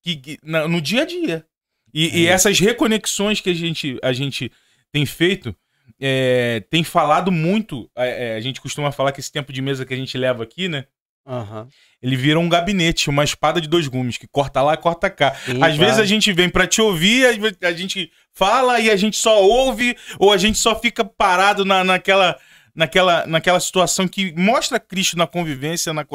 que, 0.01 0.15
que- 0.15 0.39
na- 0.43 0.67
no 0.67 0.81
dia 0.81 1.03
a 1.03 1.05
dia. 1.05 1.45
E, 1.93 2.21
e 2.23 2.27
essas 2.27 2.59
reconexões 2.59 3.39
que 3.39 3.49
a 3.49 3.53
gente, 3.53 3.97
a 4.03 4.11
gente 4.11 4.51
tem 4.91 5.05
feito, 5.05 5.55
é, 5.99 6.59
tem 6.69 6.83
falado 6.83 7.31
muito. 7.31 7.89
é, 7.95 8.29
é, 8.33 8.35
a 8.35 8.41
gente 8.41 8.59
costuma 8.59 8.91
falar 8.91 9.11
que 9.11 9.19
esse 9.19 9.31
tempo 9.31 9.53
de 9.53 9.61
mesa 9.61 9.85
que 9.85 9.93
a 9.93 9.97
gente 9.97 10.17
leva 10.17 10.43
aqui, 10.43 10.67
né? 10.67 10.85
Aham. 11.25 11.67
Ele 12.01 12.15
vira 12.15 12.39
um 12.39 12.47
gabinete, 12.47 13.09
uma 13.09 13.23
espada 13.23 13.59
de 13.59 13.67
dois 13.67 13.87
gumes, 13.87 14.17
que 14.17 14.27
corta 14.27 14.61
lá, 14.61 14.77
corta 14.77 15.09
cá. 15.09 15.33
Sim, 15.33 15.53
Às 15.53 15.57
claro. 15.57 15.77
vezes 15.77 15.99
a 15.99 16.05
gente 16.05 16.31
vem 16.31 16.49
pra 16.49 16.67
te 16.67 16.81
ouvir, 16.81 17.25
a 17.61 17.71
gente 17.71 18.11
fala 18.31 18.79
e 18.79 18.91
a 18.91 18.95
gente 18.95 19.17
só 19.17 19.41
ouve, 19.41 19.97
ou 20.19 20.31
a 20.31 20.37
gente 20.37 20.57
só 20.57 20.79
fica 20.79 21.03
parado 21.03 21.65
na, 21.65 21.83
naquela, 21.83 22.37
naquela, 22.75 23.25
naquela 23.25 23.59
situação 23.59 24.07
que 24.07 24.33
mostra 24.37 24.79
Cristo 24.79 25.17
na 25.17 25.25
convivência, 25.25 25.93
na, 25.93 26.05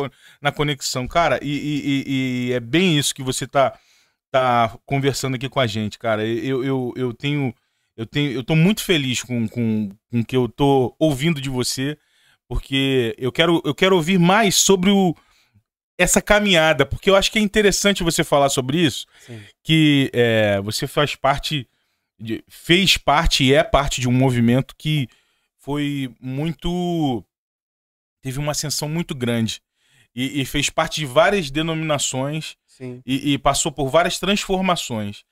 na 0.41 0.53
conexão. 0.53 1.09
Cara, 1.09 1.41
e, 1.43 1.49
e- 1.51 1.83
e- 2.07 2.49
e 2.49 2.53
é 2.53 2.61
bem 2.61 2.97
isso 2.97 3.13
que 3.13 3.23
você 3.23 3.49
tá, 3.49 3.77
tá 4.31 4.77
conversando 4.87 5.35
aqui 5.35 5.49
com 5.49 5.59
a 5.59 5.67
gente, 5.67 5.99
cara. 5.99 6.25
Eu, 6.25 6.63
eu, 6.65 6.93
eu 6.97 7.13
tenho. 7.13 7.53
Eu, 7.97 8.07
tenho, 8.07 8.31
eu 8.33 8.43
tô 8.45 8.55
muito 8.57 8.83
feliz 8.83 9.23
com, 9.23 9.47
com, 9.49 9.91
com 10.11 10.21
o 10.21 10.25
que 10.25 10.35
eu 10.37 10.49
tô 10.49 10.95
ouvindo 10.99 11.39
de 11.41 11.51
você, 11.51 11.99
porque 12.51 13.15
eu 13.17 13.31
quero, 13.31 13.63
eu 13.65 13.73
quero 13.73 13.95
ouvir 13.95 14.19
mais 14.19 14.57
sobre 14.57 14.91
o, 14.91 15.15
essa 15.97 16.21
caminhada, 16.21 16.85
porque 16.85 17.09
eu 17.09 17.15
acho 17.15 17.31
que 17.31 17.39
é 17.39 17.43
interessante 17.43 18.03
você 18.03 18.25
falar 18.25 18.49
sobre 18.49 18.77
isso, 18.85 19.07
Sim. 19.25 19.41
que 19.63 20.11
é, 20.13 20.61
você 20.61 20.89
faz 20.89 21.15
parte, 21.15 21.69
de- 22.19 22.43
fez 22.49 22.97
parte 22.97 23.45
e 23.45 23.55
é 23.55 23.63
parte 23.63 24.01
de 24.01 24.09
um 24.09 24.13
movimento 24.13 24.75
que 24.77 25.07
foi 25.59 26.13
muito, 26.21 27.25
teve 28.21 28.41
uma 28.41 28.51
ascensão 28.51 28.89
muito 28.89 29.15
grande 29.15 29.63
e, 30.13 30.41
e 30.41 30.45
fez 30.45 30.69
parte 30.69 30.97
de 30.99 31.07
várias 31.07 31.53
denominações 31.53 32.57
e, 33.07 33.35
e 33.35 33.39
passou 33.39 33.71
por 33.71 33.89
várias 33.89 34.19
transformações. 34.19 35.23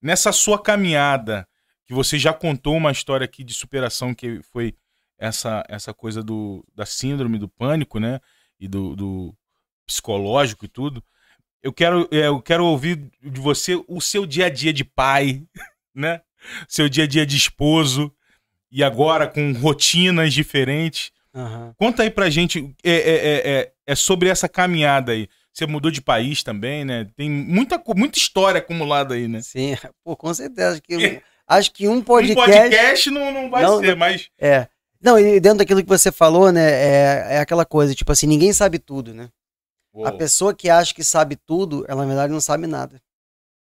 Nessa 0.00 0.30
sua 0.30 0.62
caminhada, 0.62 1.44
que 1.84 1.92
você 1.92 2.16
já 2.20 2.32
contou 2.32 2.76
uma 2.76 2.92
história 2.92 3.24
aqui 3.24 3.42
de 3.42 3.52
superação, 3.52 4.14
que 4.14 4.40
foi 4.52 4.76
essa, 5.18 5.64
essa 5.68 5.92
coisa 5.92 6.22
do, 6.22 6.64
da 6.74 6.86
síndrome 6.86 7.38
do 7.38 7.48
pânico, 7.48 7.98
né? 7.98 8.20
E 8.58 8.68
do, 8.68 8.94
do 8.94 9.34
psicológico 9.86 10.64
e 10.64 10.68
tudo. 10.68 11.02
Eu 11.62 11.72
quero, 11.72 12.08
é, 12.12 12.26
eu 12.28 12.40
quero 12.40 12.64
ouvir 12.64 13.10
de 13.22 13.40
você 13.40 13.74
o 13.88 14.00
seu 14.00 14.24
dia 14.24 14.46
a 14.46 14.50
dia 14.50 14.72
de 14.72 14.84
pai, 14.84 15.42
né? 15.94 16.20
Seu 16.68 16.88
dia 16.88 17.04
a 17.04 17.06
dia 17.06 17.26
de 17.26 17.36
esposo, 17.36 18.14
e 18.70 18.84
agora 18.84 19.26
com 19.26 19.52
rotinas 19.52 20.32
diferentes. 20.32 21.10
Aham. 21.34 21.74
Conta 21.76 22.02
aí 22.02 22.10
pra 22.10 22.30
gente, 22.30 22.74
é, 22.84 22.90
é, 22.90 23.16
é, 23.16 23.50
é, 23.60 23.72
é 23.86 23.94
sobre 23.94 24.28
essa 24.28 24.48
caminhada 24.48 25.12
aí. 25.12 25.28
Você 25.52 25.66
mudou 25.66 25.90
de 25.90 26.00
país 26.00 26.42
também, 26.42 26.84
né? 26.84 27.08
Tem 27.16 27.28
muita, 27.28 27.82
muita 27.96 28.18
história 28.18 28.58
acumulada 28.58 29.14
aí, 29.14 29.26
né? 29.26 29.40
Sim, 29.42 29.74
pô, 30.04 30.16
com 30.16 30.32
certeza. 30.32 30.72
Acho 30.72 30.82
que, 30.82 31.22
acho 31.48 31.72
que 31.72 31.88
um 31.88 31.94
Um 31.94 32.02
podcast. 32.02 32.52
podcast 32.52 33.10
não, 33.10 33.32
não 33.32 33.50
vai 33.50 33.62
Não, 33.62 33.80
ser, 33.80 33.96
mas. 33.96 34.30
É. 34.38 34.68
Não, 35.00 35.18
e 35.18 35.38
dentro 35.38 35.58
daquilo 35.58 35.82
que 35.82 35.88
você 35.88 36.10
falou, 36.10 36.50
né? 36.50 36.70
É, 36.70 37.34
é 37.34 37.38
aquela 37.38 37.64
coisa, 37.64 37.94
tipo 37.94 38.10
assim, 38.10 38.26
ninguém 38.26 38.52
sabe 38.52 38.78
tudo, 38.78 39.14
né? 39.14 39.30
A 39.94 39.98
Uou, 40.10 40.18
pessoa 40.18 40.54
que 40.54 40.68
acha 40.68 40.94
que 40.94 41.02
sabe 41.02 41.36
tudo, 41.36 41.84
ela 41.88 42.02
na 42.02 42.08
verdade 42.08 42.32
não 42.32 42.40
sabe 42.40 42.66
nada, 42.66 43.00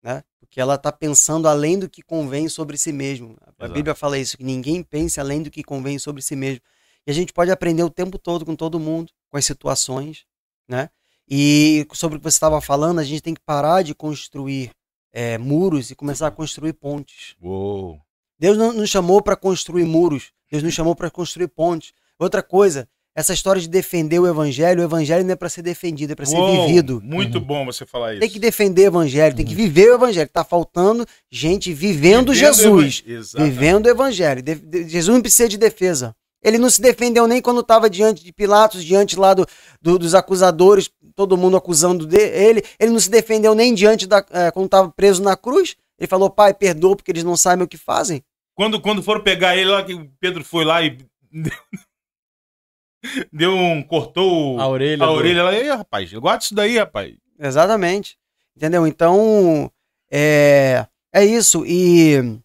né? 0.03 0.23
Porque 0.39 0.61
ela 0.61 0.77
tá 0.77 0.93
pensando 0.93 1.49
além 1.49 1.79
do 1.79 1.89
que 1.89 2.03
convém 2.03 2.49
sobre 2.49 2.77
si 2.77 2.93
mesmo. 2.93 3.37
A 3.41 3.65
Exato. 3.65 3.75
Bíblia 3.75 3.95
fala 3.95 4.19
isso, 4.19 4.37
que 4.37 4.45
ninguém 4.45 4.83
pense 4.83 5.21
além 5.21 5.43
do 5.43 5.51
que 5.51 5.63
convém 5.63 5.99
sobre 5.99 6.23
si 6.23 6.37
mesmo. 6.37 6.61
E 7.07 7.11
a 7.11 7.15
gente 7.15 7.33
pode 7.33 7.51
aprender 7.51 7.83
o 7.83 7.91
tempo 7.91 8.19
todo 8.19 8.45
com 8.45 8.55
todo 8.55 8.81
mundo, 8.81 9.13
com 9.31 9.37
as 9.37 9.45
situações, 9.45 10.25
né? 10.69 10.91
E 11.29 11.87
sobre 11.93 12.17
o 12.17 12.21
que 12.21 12.25
você 12.25 12.37
estava 12.37 12.61
falando, 12.61 12.99
a 12.99 13.05
gente 13.05 13.23
tem 13.23 13.35
que 13.35 13.41
parar 13.41 13.83
de 13.83 13.95
construir 13.95 14.73
é, 15.13 15.39
muros 15.39 15.91
e 15.91 15.95
começar 15.95 16.27
a 16.27 16.33
construir 16.33 16.73
pontes. 16.73 17.37
Uou. 17.41 18.01
Deus 18.39 18.57
não 18.59 18.73
nos 18.73 18.91
chamou 18.91 19.23
para 19.23 19.37
construir 19.37 19.85
muros, 19.85 20.33
Deus 20.51 20.63
nos 20.63 20.75
chamou 20.75 20.95
para 20.95 21.11
construir 21.11 21.49
pontes. 21.49 21.93
Outra 22.19 22.43
coisa, 22.43 22.89
essa 23.15 23.33
história 23.33 23.61
de 23.61 23.69
defender 23.69 24.19
o 24.19 24.27
evangelho, 24.27 24.81
o 24.81 24.85
evangelho 24.85 25.25
não 25.25 25.33
é 25.33 25.37
para 25.37 25.49
ser 25.49 25.63
defendido, 25.63 26.13
é 26.13 26.15
para 26.15 26.27
ser 26.27 26.37
vivido. 26.67 27.01
Muito 27.03 27.39
Uhum. 27.39 27.45
bom 27.45 27.65
você 27.67 27.85
falar 27.87 28.13
isso. 28.13 28.21
Tem 28.21 28.31
que 28.31 28.39
defender 28.39 28.83
o 28.83 28.87
evangelho, 28.87 29.35
tem 29.37 29.45
que 29.45 29.55
viver 29.55 29.91
o 29.91 29.95
evangelho. 29.95 30.29
Tá 30.33 30.45
faltando 30.45 31.07
gente 31.31 31.73
vivendo, 31.73 32.33
Jesus, 32.35 33.03
vivendo 33.37 33.87
o 33.87 33.91
evangelho. 33.91 34.43
De- 34.43 34.55
de- 34.55 34.89
Jesus 34.89 35.15
não 35.15 35.23
precisa 35.23 35.49
de 35.49 35.57
defesa. 35.59 36.15
Ele 36.43 36.57
não 36.57 36.71
se 36.71 36.81
defendeu 36.81 37.27
nem 37.27 37.43
quando 37.43 37.61
estava 37.61 37.91
diante 37.91 38.25
de 38.25 38.33
Pilatos, 38.33 38.83
diante 38.83 39.15
lá 39.19 39.35
do, 39.35 39.47
do- 39.83 39.99
dos 39.99 40.15
acusadores, 40.15 40.89
todo 41.15 41.37
mundo 41.37 41.57
acusando 41.57 42.07
de- 42.07 42.17
ele. 42.17 42.63
Ele 42.79 42.91
não 42.93 43.01
se 43.01 43.11
defendeu 43.11 43.55
nem 43.55 43.75
diante 43.75 44.07
da 44.07 44.25
eh, 44.31 44.51
quando 44.51 44.65
estava 44.67 44.89
preso 44.91 45.23
na 45.23 45.37
cruz. 45.37 45.77
Ele 45.99 46.07
falou: 46.07 46.31
Pai, 46.31 46.55
perdoa 46.55 46.97
porque 46.97 47.11
eles 47.13 47.25
não 47.25 47.37
sabem 47.37 47.65
o 47.65 47.69
que 47.69 47.77
fazem. 47.77 48.23
Quando, 48.55 48.81
quando 48.81 49.03
foram 49.03 49.23
pegar 49.23 49.57
ele 49.57 49.71
lá, 49.71 49.85
que 49.85 49.95
o 49.95 50.11
Pedro 50.21 50.45
foi 50.45 50.65
lá 50.65 50.83
e. 50.83 50.99
Deu 53.33 53.57
um. 53.57 53.83
cortou 53.83 54.61
A 54.61 54.69
orelha. 54.69 55.05
a 55.05 55.11
orelha 55.11 55.43
lá. 55.45 55.55
Ei, 55.55 55.69
rapaz, 55.69 56.13
eu 56.13 56.21
gosto 56.21 56.41
disso 56.41 56.55
daí, 56.55 56.79
rapaz. 56.79 57.17
Exatamente. 57.39 58.19
Entendeu? 58.55 58.87
Então, 58.87 59.71
é, 60.11 60.87
é 61.13 61.25
isso. 61.25 61.65
E 61.67 62.39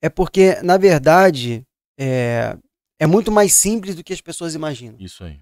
é 0.00 0.08
porque, 0.08 0.54
na 0.62 0.76
verdade, 0.76 1.66
é, 1.98 2.56
é 2.98 3.06
muito 3.06 3.30
mais 3.30 3.52
simples 3.52 3.94
do 3.94 4.04
que 4.04 4.12
as 4.12 4.20
pessoas 4.20 4.54
imaginam. 4.54 4.96
Isso 4.98 5.24
aí. 5.24 5.40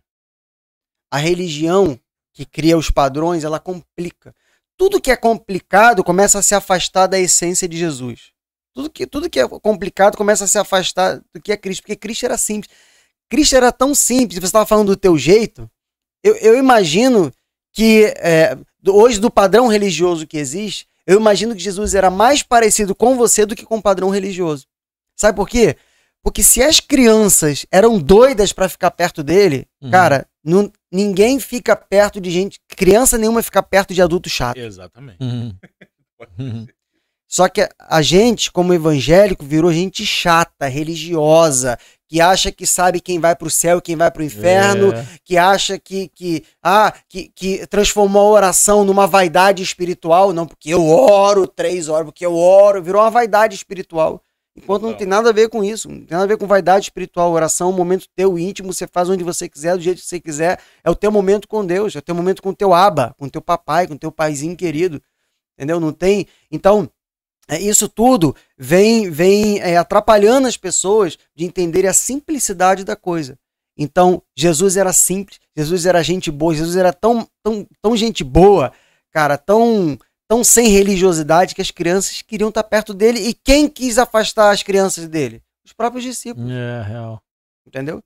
A 1.10 1.18
religião 1.18 1.98
que 2.32 2.44
cria 2.44 2.76
os 2.76 2.90
padrões, 2.90 3.44
ela 3.44 3.60
complica. 3.60 4.34
Tudo 4.76 5.00
que 5.00 5.10
é 5.10 5.16
complicado 5.16 6.04
começa 6.04 6.38
a 6.38 6.42
se 6.42 6.54
afastar 6.54 7.06
da 7.06 7.18
essência 7.18 7.66
de 7.66 7.78
Jesus. 7.78 8.32
Tudo 8.76 8.90
que, 8.90 9.06
tudo 9.06 9.30
que 9.30 9.40
é 9.40 9.48
complicado 9.48 10.18
começa 10.18 10.44
a 10.44 10.46
se 10.46 10.58
afastar 10.58 11.18
do 11.34 11.40
que 11.42 11.50
é 11.50 11.56
Cristo, 11.56 11.80
porque 11.80 11.96
Cristo 11.96 12.26
era 12.26 12.36
simples. 12.36 12.70
Cristo 13.30 13.56
era 13.56 13.72
tão 13.72 13.94
simples, 13.94 14.38
você 14.38 14.44
estava 14.44 14.66
falando 14.66 14.88
do 14.88 14.96
teu 14.98 15.16
jeito. 15.16 15.66
Eu, 16.22 16.34
eu 16.36 16.58
imagino 16.58 17.32
que 17.72 18.12
é, 18.18 18.54
hoje, 18.86 19.18
do 19.18 19.30
padrão 19.30 19.66
religioso 19.66 20.26
que 20.26 20.36
existe, 20.36 20.86
eu 21.06 21.18
imagino 21.18 21.54
que 21.54 21.62
Jesus 21.62 21.94
era 21.94 22.10
mais 22.10 22.42
parecido 22.42 22.94
com 22.94 23.16
você 23.16 23.46
do 23.46 23.56
que 23.56 23.64
com 23.64 23.78
o 23.78 23.82
padrão 23.82 24.10
religioso. 24.10 24.66
Sabe 25.16 25.34
por 25.36 25.48
quê? 25.48 25.76
Porque 26.22 26.42
se 26.42 26.62
as 26.62 26.78
crianças 26.78 27.64
eram 27.72 27.98
doidas 27.98 28.52
para 28.52 28.68
ficar 28.68 28.90
perto 28.90 29.22
dele, 29.22 29.66
Uhum. 29.80 29.90
cara, 29.90 30.26
não- 30.44 30.70
ninguém 30.92 31.40
fica 31.40 31.74
perto 31.74 32.20
de 32.20 32.30
gente. 32.30 32.60
Criança 32.68 33.16
nenhuma 33.16 33.42
fica 33.42 33.62
perto 33.62 33.94
de 33.94 34.02
adulto 34.02 34.28
chato. 34.28 34.58
Exatamente. 34.58 35.16
Uhum. 36.38 36.66
Só 37.28 37.48
que 37.48 37.68
a 37.78 38.02
gente, 38.02 38.52
como 38.52 38.72
evangélico, 38.72 39.44
virou 39.44 39.72
gente 39.72 40.06
chata, 40.06 40.66
religiosa, 40.68 41.76
que 42.08 42.20
acha 42.20 42.52
que 42.52 42.64
sabe 42.66 43.00
quem 43.00 43.18
vai 43.18 43.34
pro 43.34 43.50
céu 43.50 43.78
e 43.78 43.82
quem 43.82 43.96
vai 43.96 44.10
pro 44.10 44.22
inferno, 44.22 44.92
É. 44.94 45.06
que 45.24 45.36
acha 45.36 45.76
que, 45.76 46.08
que, 46.14 46.44
ah, 46.62 46.92
que, 47.08 47.28
que 47.34 47.66
transformou 47.66 48.28
a 48.28 48.30
oração 48.30 48.84
numa 48.84 49.08
vaidade 49.08 49.62
espiritual. 49.62 50.32
Não, 50.32 50.46
porque 50.46 50.70
eu 50.70 50.86
oro 50.86 51.48
três 51.48 51.88
horas, 51.88 52.04
porque 52.06 52.24
eu 52.24 52.36
oro, 52.36 52.80
virou 52.82 53.02
uma 53.02 53.10
vaidade 53.10 53.56
espiritual. 53.56 54.22
Enquanto 54.56 54.84
não 54.84 54.94
tem 54.94 55.06
nada 55.06 55.28
a 55.28 55.32
ver 55.32 55.50
com 55.50 55.62
isso, 55.62 55.86
não 55.88 55.96
tem 55.96 56.06
nada 56.12 56.24
a 56.24 56.28
ver 56.28 56.38
com 56.38 56.46
vaidade 56.46 56.86
espiritual. 56.86 57.30
Oração 57.32 57.68
é 57.68 57.70
um 57.72 57.76
momento 57.76 58.06
teu 58.14 58.38
íntimo, 58.38 58.72
você 58.72 58.86
faz 58.86 59.10
onde 59.10 59.22
você 59.22 59.48
quiser, 59.48 59.76
do 59.76 59.82
jeito 59.82 60.00
que 60.00 60.06
você 60.06 60.18
quiser. 60.20 60.58
É 60.82 60.88
o 60.90 60.94
teu 60.94 61.10
momento 61.12 61.46
com 61.46 61.66
Deus, 61.66 61.94
é 61.94 61.98
o 61.98 62.02
teu 62.02 62.14
momento 62.14 62.40
com 62.40 62.50
o 62.50 62.54
teu 62.54 62.72
aba, 62.72 63.14
com 63.18 63.26
o 63.26 63.30
teu 63.30 63.42
papai, 63.42 63.86
com 63.86 63.94
o 63.94 63.98
teu 63.98 64.10
paizinho 64.10 64.56
querido. 64.56 65.02
Entendeu? 65.58 65.78
Não 65.80 65.92
tem. 65.92 66.26
Então, 66.50 66.88
é, 67.48 67.60
isso 67.60 67.88
tudo 67.88 68.34
vem, 68.58 69.10
vem 69.10 69.58
é, 69.60 69.76
atrapalhando 69.76 70.48
as 70.48 70.56
pessoas 70.56 71.16
de 71.34 71.44
entenderem 71.44 71.88
a 71.88 71.94
simplicidade 71.94 72.84
da 72.84 72.96
coisa. 72.96 73.38
Então, 73.78 74.22
Jesus 74.34 74.76
era 74.76 74.92
simples, 74.92 75.38
Jesus 75.56 75.84
era 75.86 76.02
gente 76.02 76.30
boa, 76.30 76.54
Jesus 76.54 76.76
era 76.76 76.92
tão, 76.92 77.28
tão, 77.42 77.66
tão 77.82 77.96
gente 77.96 78.24
boa, 78.24 78.72
cara, 79.12 79.36
tão, 79.36 79.98
tão 80.26 80.42
sem 80.42 80.68
religiosidade 80.68 81.54
que 81.54 81.60
as 81.60 81.70
crianças 81.70 82.22
queriam 82.22 82.48
estar 82.48 82.64
perto 82.64 82.94
dele. 82.94 83.20
E 83.20 83.34
quem 83.34 83.68
quis 83.68 83.98
afastar 83.98 84.50
as 84.50 84.62
crianças 84.62 85.06
dele? 85.06 85.42
Os 85.64 85.72
próprios 85.72 86.04
discípulos, 86.04 86.50
É, 86.50 86.82
real. 86.82 87.20
entendeu? 87.66 88.02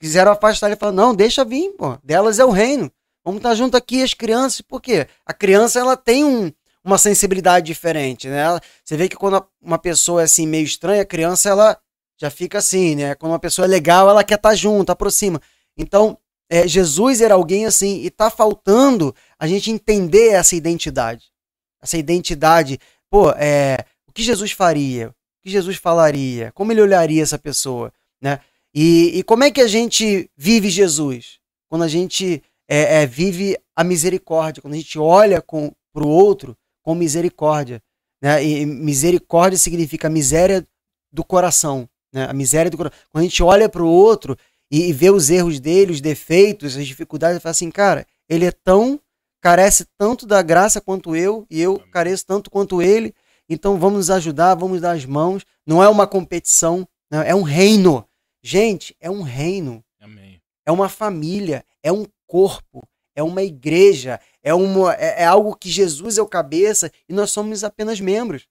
Quiseram 0.00 0.32
afastar 0.32 0.66
ele 0.66 0.74
e 0.74 0.78
falaram: 0.78 0.96
não, 0.96 1.14
deixa 1.14 1.44
vir, 1.44 1.70
pô, 1.78 1.96
delas 2.02 2.38
é 2.38 2.44
o 2.44 2.50
reino. 2.50 2.90
Vamos 3.24 3.38
estar 3.38 3.54
junto 3.54 3.76
aqui 3.76 4.02
as 4.02 4.12
crianças, 4.12 4.60
por 4.60 4.82
quê? 4.82 5.06
A 5.24 5.32
criança 5.32 5.78
ela 5.78 5.96
tem 5.96 6.24
um, 6.24 6.52
uma 6.84 6.98
sensibilidade 6.98 7.66
diferente, 7.66 8.28
né? 8.28 8.44
Você 8.84 8.96
vê 8.96 9.08
que 9.08 9.16
quando 9.16 9.44
uma 9.60 9.78
pessoa 9.78 10.20
é 10.20 10.24
assim 10.24 10.46
meio 10.46 10.64
estranha, 10.64 11.02
a 11.02 11.06
criança 11.06 11.48
ela 11.48 11.78
já 12.20 12.30
fica 12.30 12.58
assim, 12.58 12.94
né? 12.94 13.14
Quando 13.14 13.32
uma 13.32 13.38
pessoa 13.38 13.64
é 13.64 13.68
legal, 13.68 14.08
ela 14.08 14.22
quer 14.22 14.34
estar 14.34 14.54
junto, 14.54 14.90
aproxima. 14.90 15.40
Então, 15.76 16.18
é, 16.50 16.68
Jesus 16.68 17.22
era 17.22 17.34
alguém 17.34 17.64
assim, 17.64 18.02
e 18.02 18.10
tá 18.10 18.28
faltando 18.28 19.14
a 19.38 19.46
gente 19.46 19.70
entender 19.70 20.28
essa 20.28 20.54
identidade. 20.54 21.32
Essa 21.82 21.96
identidade, 21.96 22.78
pô, 23.10 23.30
é, 23.30 23.78
o 24.06 24.12
que 24.12 24.22
Jesus 24.22 24.52
faria? 24.52 25.08
O 25.08 25.14
que 25.42 25.50
Jesus 25.50 25.76
falaria? 25.76 26.52
Como 26.52 26.70
ele 26.70 26.82
olharia 26.82 27.22
essa 27.22 27.38
pessoa, 27.38 27.92
né? 28.20 28.40
E, 28.74 29.18
e 29.18 29.22
como 29.22 29.44
é 29.44 29.50
que 29.50 29.60
a 29.60 29.68
gente 29.68 30.30
vive 30.36 30.68
Jesus? 30.68 31.38
Quando 31.68 31.82
a 31.82 31.88
gente 31.88 32.42
é, 32.68 33.02
é, 33.02 33.06
vive 33.06 33.56
a 33.74 33.82
misericórdia, 33.82 34.60
quando 34.60 34.74
a 34.74 34.76
gente 34.76 34.98
olha 34.98 35.40
com, 35.40 35.72
pro 35.92 36.08
outro 36.08 36.56
com 36.84 36.94
misericórdia. 36.94 37.82
Né? 38.22 38.44
E 38.44 38.66
misericórdia 38.66 39.58
significa 39.58 40.08
miséria 40.08 40.64
do 41.10 41.24
coração. 41.24 41.88
Né? 42.12 42.26
A 42.28 42.32
miséria 42.32 42.70
do 42.70 42.76
coração. 42.76 42.98
Quando 43.10 43.22
a 43.22 43.26
gente 43.26 43.42
olha 43.42 43.68
pro 43.68 43.88
outro 43.88 44.36
e, 44.70 44.90
e 44.90 44.92
vê 44.92 45.10
os 45.10 45.30
erros 45.30 45.58
dele, 45.58 45.92
os 45.92 46.00
defeitos, 46.00 46.76
as 46.76 46.86
dificuldades, 46.86 47.42
fala 47.42 47.50
assim, 47.50 47.70
cara, 47.70 48.06
ele 48.28 48.44
é 48.44 48.52
tão, 48.52 49.00
carece 49.40 49.86
tanto 49.98 50.26
da 50.26 50.42
graça 50.42 50.80
quanto 50.80 51.16
eu, 51.16 51.46
e 51.50 51.60
eu 51.60 51.78
careço 51.90 52.24
tanto 52.26 52.50
quanto 52.50 52.80
ele, 52.80 53.14
então 53.48 53.78
vamos 53.78 53.98
nos 53.98 54.10
ajudar, 54.10 54.54
vamos 54.54 54.80
dar 54.80 54.92
as 54.92 55.04
mãos. 55.04 55.44
Não 55.66 55.82
é 55.82 55.88
uma 55.88 56.06
competição, 56.06 56.86
né? 57.10 57.28
é 57.28 57.34
um 57.34 57.42
reino. 57.42 58.06
Gente, 58.42 58.94
é 59.00 59.10
um 59.10 59.22
reino 59.22 59.82
Amém. 60.00 60.40
é 60.66 60.70
uma 60.70 60.88
família, 60.88 61.64
é 61.82 61.90
um 61.90 62.04
corpo, 62.26 62.86
é 63.14 63.22
uma 63.22 63.42
igreja, 63.42 64.20
é, 64.42 64.52
uma, 64.52 64.94
é, 64.94 65.22
é 65.22 65.24
algo 65.24 65.56
que 65.56 65.70
Jesus 65.70 66.18
é 66.18 66.22
o 66.22 66.28
cabeça 66.28 66.90
e 67.08 67.12
nós 67.12 67.30
somos 67.30 67.64
apenas 67.64 68.00
membros. 68.00 68.46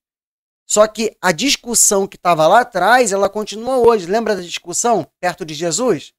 Só 0.65 0.88
que 0.88 1.15
a 1.22 1.31
discussão 1.31 2.07
que 2.07 2.15
estava 2.15 2.48
lá 2.48 2.61
atrás, 2.61 3.11
ela 3.11 3.30
continua 3.30 3.77
hoje. 3.77 4.06
Lembra 4.06 4.35
da 4.35 4.41
discussão 4.41 5.06
perto 5.19 5.45
de 5.45 5.53
Jesus? 5.53 6.14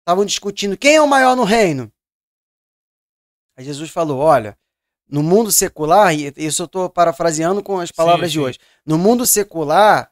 Estavam 0.00 0.24
discutindo 0.24 0.76
quem 0.76 0.96
é 0.96 1.02
o 1.02 1.08
maior 1.08 1.34
no 1.34 1.44
reino. 1.44 1.92
Aí 3.56 3.64
Jesus 3.64 3.90
falou: 3.90 4.18
olha, 4.18 4.56
no 5.08 5.22
mundo 5.22 5.50
secular, 5.50 6.14
e 6.14 6.32
isso 6.36 6.62
eu 6.62 6.66
estou 6.66 6.88
parafraseando 6.88 7.62
com 7.62 7.80
as 7.80 7.90
palavras 7.90 8.30
Sim, 8.30 8.38
de 8.38 8.38
sim. 8.38 8.44
hoje. 8.44 8.58
No 8.84 8.98
mundo 8.98 9.26
secular, 9.26 10.10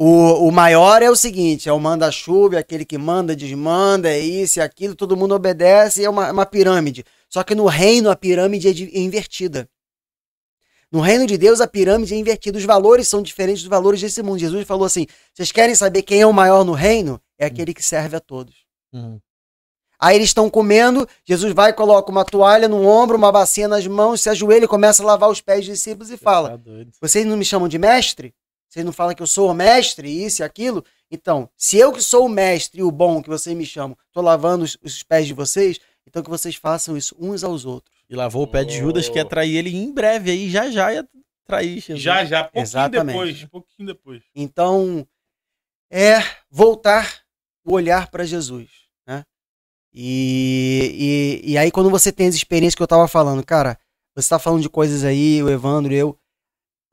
o, 0.00 0.46
o 0.46 0.52
maior 0.52 1.02
é 1.02 1.10
o 1.10 1.16
seguinte: 1.16 1.68
é 1.68 1.72
o 1.72 1.80
manda-chuva, 1.80 2.54
é 2.54 2.58
aquele 2.60 2.84
que 2.84 2.96
manda, 2.96 3.34
desmanda, 3.34 4.08
é 4.08 4.20
isso 4.20 4.60
e 4.60 4.62
aquilo, 4.62 4.94
todo 4.94 5.16
mundo 5.16 5.34
obedece, 5.34 6.04
é 6.04 6.08
uma, 6.08 6.30
uma 6.30 6.46
pirâmide. 6.46 7.04
Só 7.28 7.42
que 7.42 7.54
no 7.54 7.66
reino 7.66 8.08
a 8.08 8.14
pirâmide 8.14 8.68
é, 8.68 8.72
de- 8.72 8.96
é 8.96 9.00
invertida. 9.00 9.68
No 10.90 11.00
reino 11.00 11.26
de 11.26 11.36
Deus 11.36 11.60
a 11.60 11.66
pirâmide 11.66 12.14
é 12.14 12.16
invertida. 12.16 12.56
Os 12.56 12.64
valores 12.64 13.08
são 13.08 13.20
diferentes 13.20 13.62
dos 13.62 13.68
valores 13.68 14.00
desse 14.00 14.22
mundo. 14.22 14.38
Jesus 14.38 14.64
falou 14.66 14.84
assim: 14.84 15.04
vocês 15.34 15.50
querem 15.50 15.74
saber 15.74 16.02
quem 16.02 16.20
é 16.20 16.26
o 16.26 16.32
maior 16.32 16.64
no 16.64 16.72
reino? 16.72 17.20
É 17.36 17.46
aquele 17.46 17.74
que 17.74 17.82
serve 17.82 18.16
a 18.16 18.20
todos. 18.20 18.54
Uhum. 18.92 19.18
Aí 20.00 20.14
eles 20.14 20.28
estão 20.28 20.48
comendo, 20.48 21.08
Jesus 21.24 21.52
vai 21.52 21.70
e 21.70 21.74
coloca 21.74 22.08
uma 22.08 22.24
toalha 22.24 22.68
no 22.68 22.86
ombro, 22.86 23.16
uma 23.18 23.32
bacia 23.32 23.66
nas 23.66 23.84
mãos, 23.84 24.20
se 24.20 24.30
ajoelha 24.30 24.64
e 24.64 24.68
começa 24.68 25.02
a 25.02 25.06
lavar 25.06 25.28
os 25.28 25.40
pés 25.40 25.66
dos 25.66 25.74
discípulos 25.74 26.08
e 26.10 26.16
fala: 26.16 26.50
Tá. 26.50 26.56
Vocês 27.00 27.26
não 27.26 27.36
me 27.36 27.44
chamam 27.44 27.66
de 27.68 27.78
mestre? 27.78 28.32
Vocês 28.68 28.84
não 28.84 28.92
falam 28.92 29.14
que 29.14 29.22
eu 29.22 29.26
sou 29.26 29.50
o 29.50 29.54
mestre, 29.54 30.08
isso 30.08 30.42
e 30.42 30.44
aquilo? 30.44 30.84
Então, 31.10 31.48
se 31.56 31.78
eu 31.78 31.92
que 31.92 32.02
sou 32.02 32.26
o 32.26 32.28
mestre 32.28 32.80
e 32.80 32.82
o 32.84 32.90
bom 32.90 33.22
que 33.22 33.28
vocês 33.28 33.56
me 33.56 33.64
chamam, 33.64 33.96
estou 34.06 34.22
lavando 34.22 34.64
os, 34.64 34.76
os 34.82 35.02
pés 35.02 35.26
de 35.26 35.32
vocês, 35.32 35.80
então 36.06 36.22
que 36.22 36.28
vocês 36.28 36.54
façam 36.54 36.96
isso 36.96 37.16
uns 37.18 37.42
aos 37.42 37.64
outros. 37.64 37.96
E 38.08 38.14
lavou 38.14 38.42
o 38.42 38.46
pé 38.46 38.64
de 38.64 38.76
Judas, 38.76 39.08
que 39.08 39.18
ia 39.18 39.24
trair 39.24 39.56
ele 39.56 39.74
em 39.74 39.92
breve 39.92 40.30
aí, 40.30 40.50
já 40.50 40.70
já 40.70 40.92
ia 40.92 41.06
trair 41.46 41.80
Jesus. 41.80 42.00
Já, 42.00 42.24
já, 42.24 42.44
pouquinho 42.44 42.62
Exatamente. 42.62 43.06
depois. 43.06 43.44
Pouquinho 43.46 43.86
depois. 43.86 44.22
Então, 44.34 45.06
é 45.90 46.18
voltar 46.50 47.22
o 47.64 47.74
olhar 47.74 48.10
para 48.10 48.24
Jesus, 48.24 48.70
né? 49.06 49.24
E, 49.92 51.42
e, 51.44 51.52
e 51.52 51.58
aí, 51.58 51.70
quando 51.70 51.90
você 51.90 52.12
tem 52.12 52.28
as 52.28 52.34
experiências 52.34 52.74
que 52.74 52.82
eu 52.82 52.86
tava 52.86 53.08
falando, 53.08 53.44
cara, 53.44 53.78
você 54.14 54.28
tá 54.28 54.38
falando 54.38 54.62
de 54.62 54.68
coisas 54.68 55.04
aí, 55.04 55.42
o 55.42 55.50
Evandro, 55.50 55.92
eu. 55.92 56.18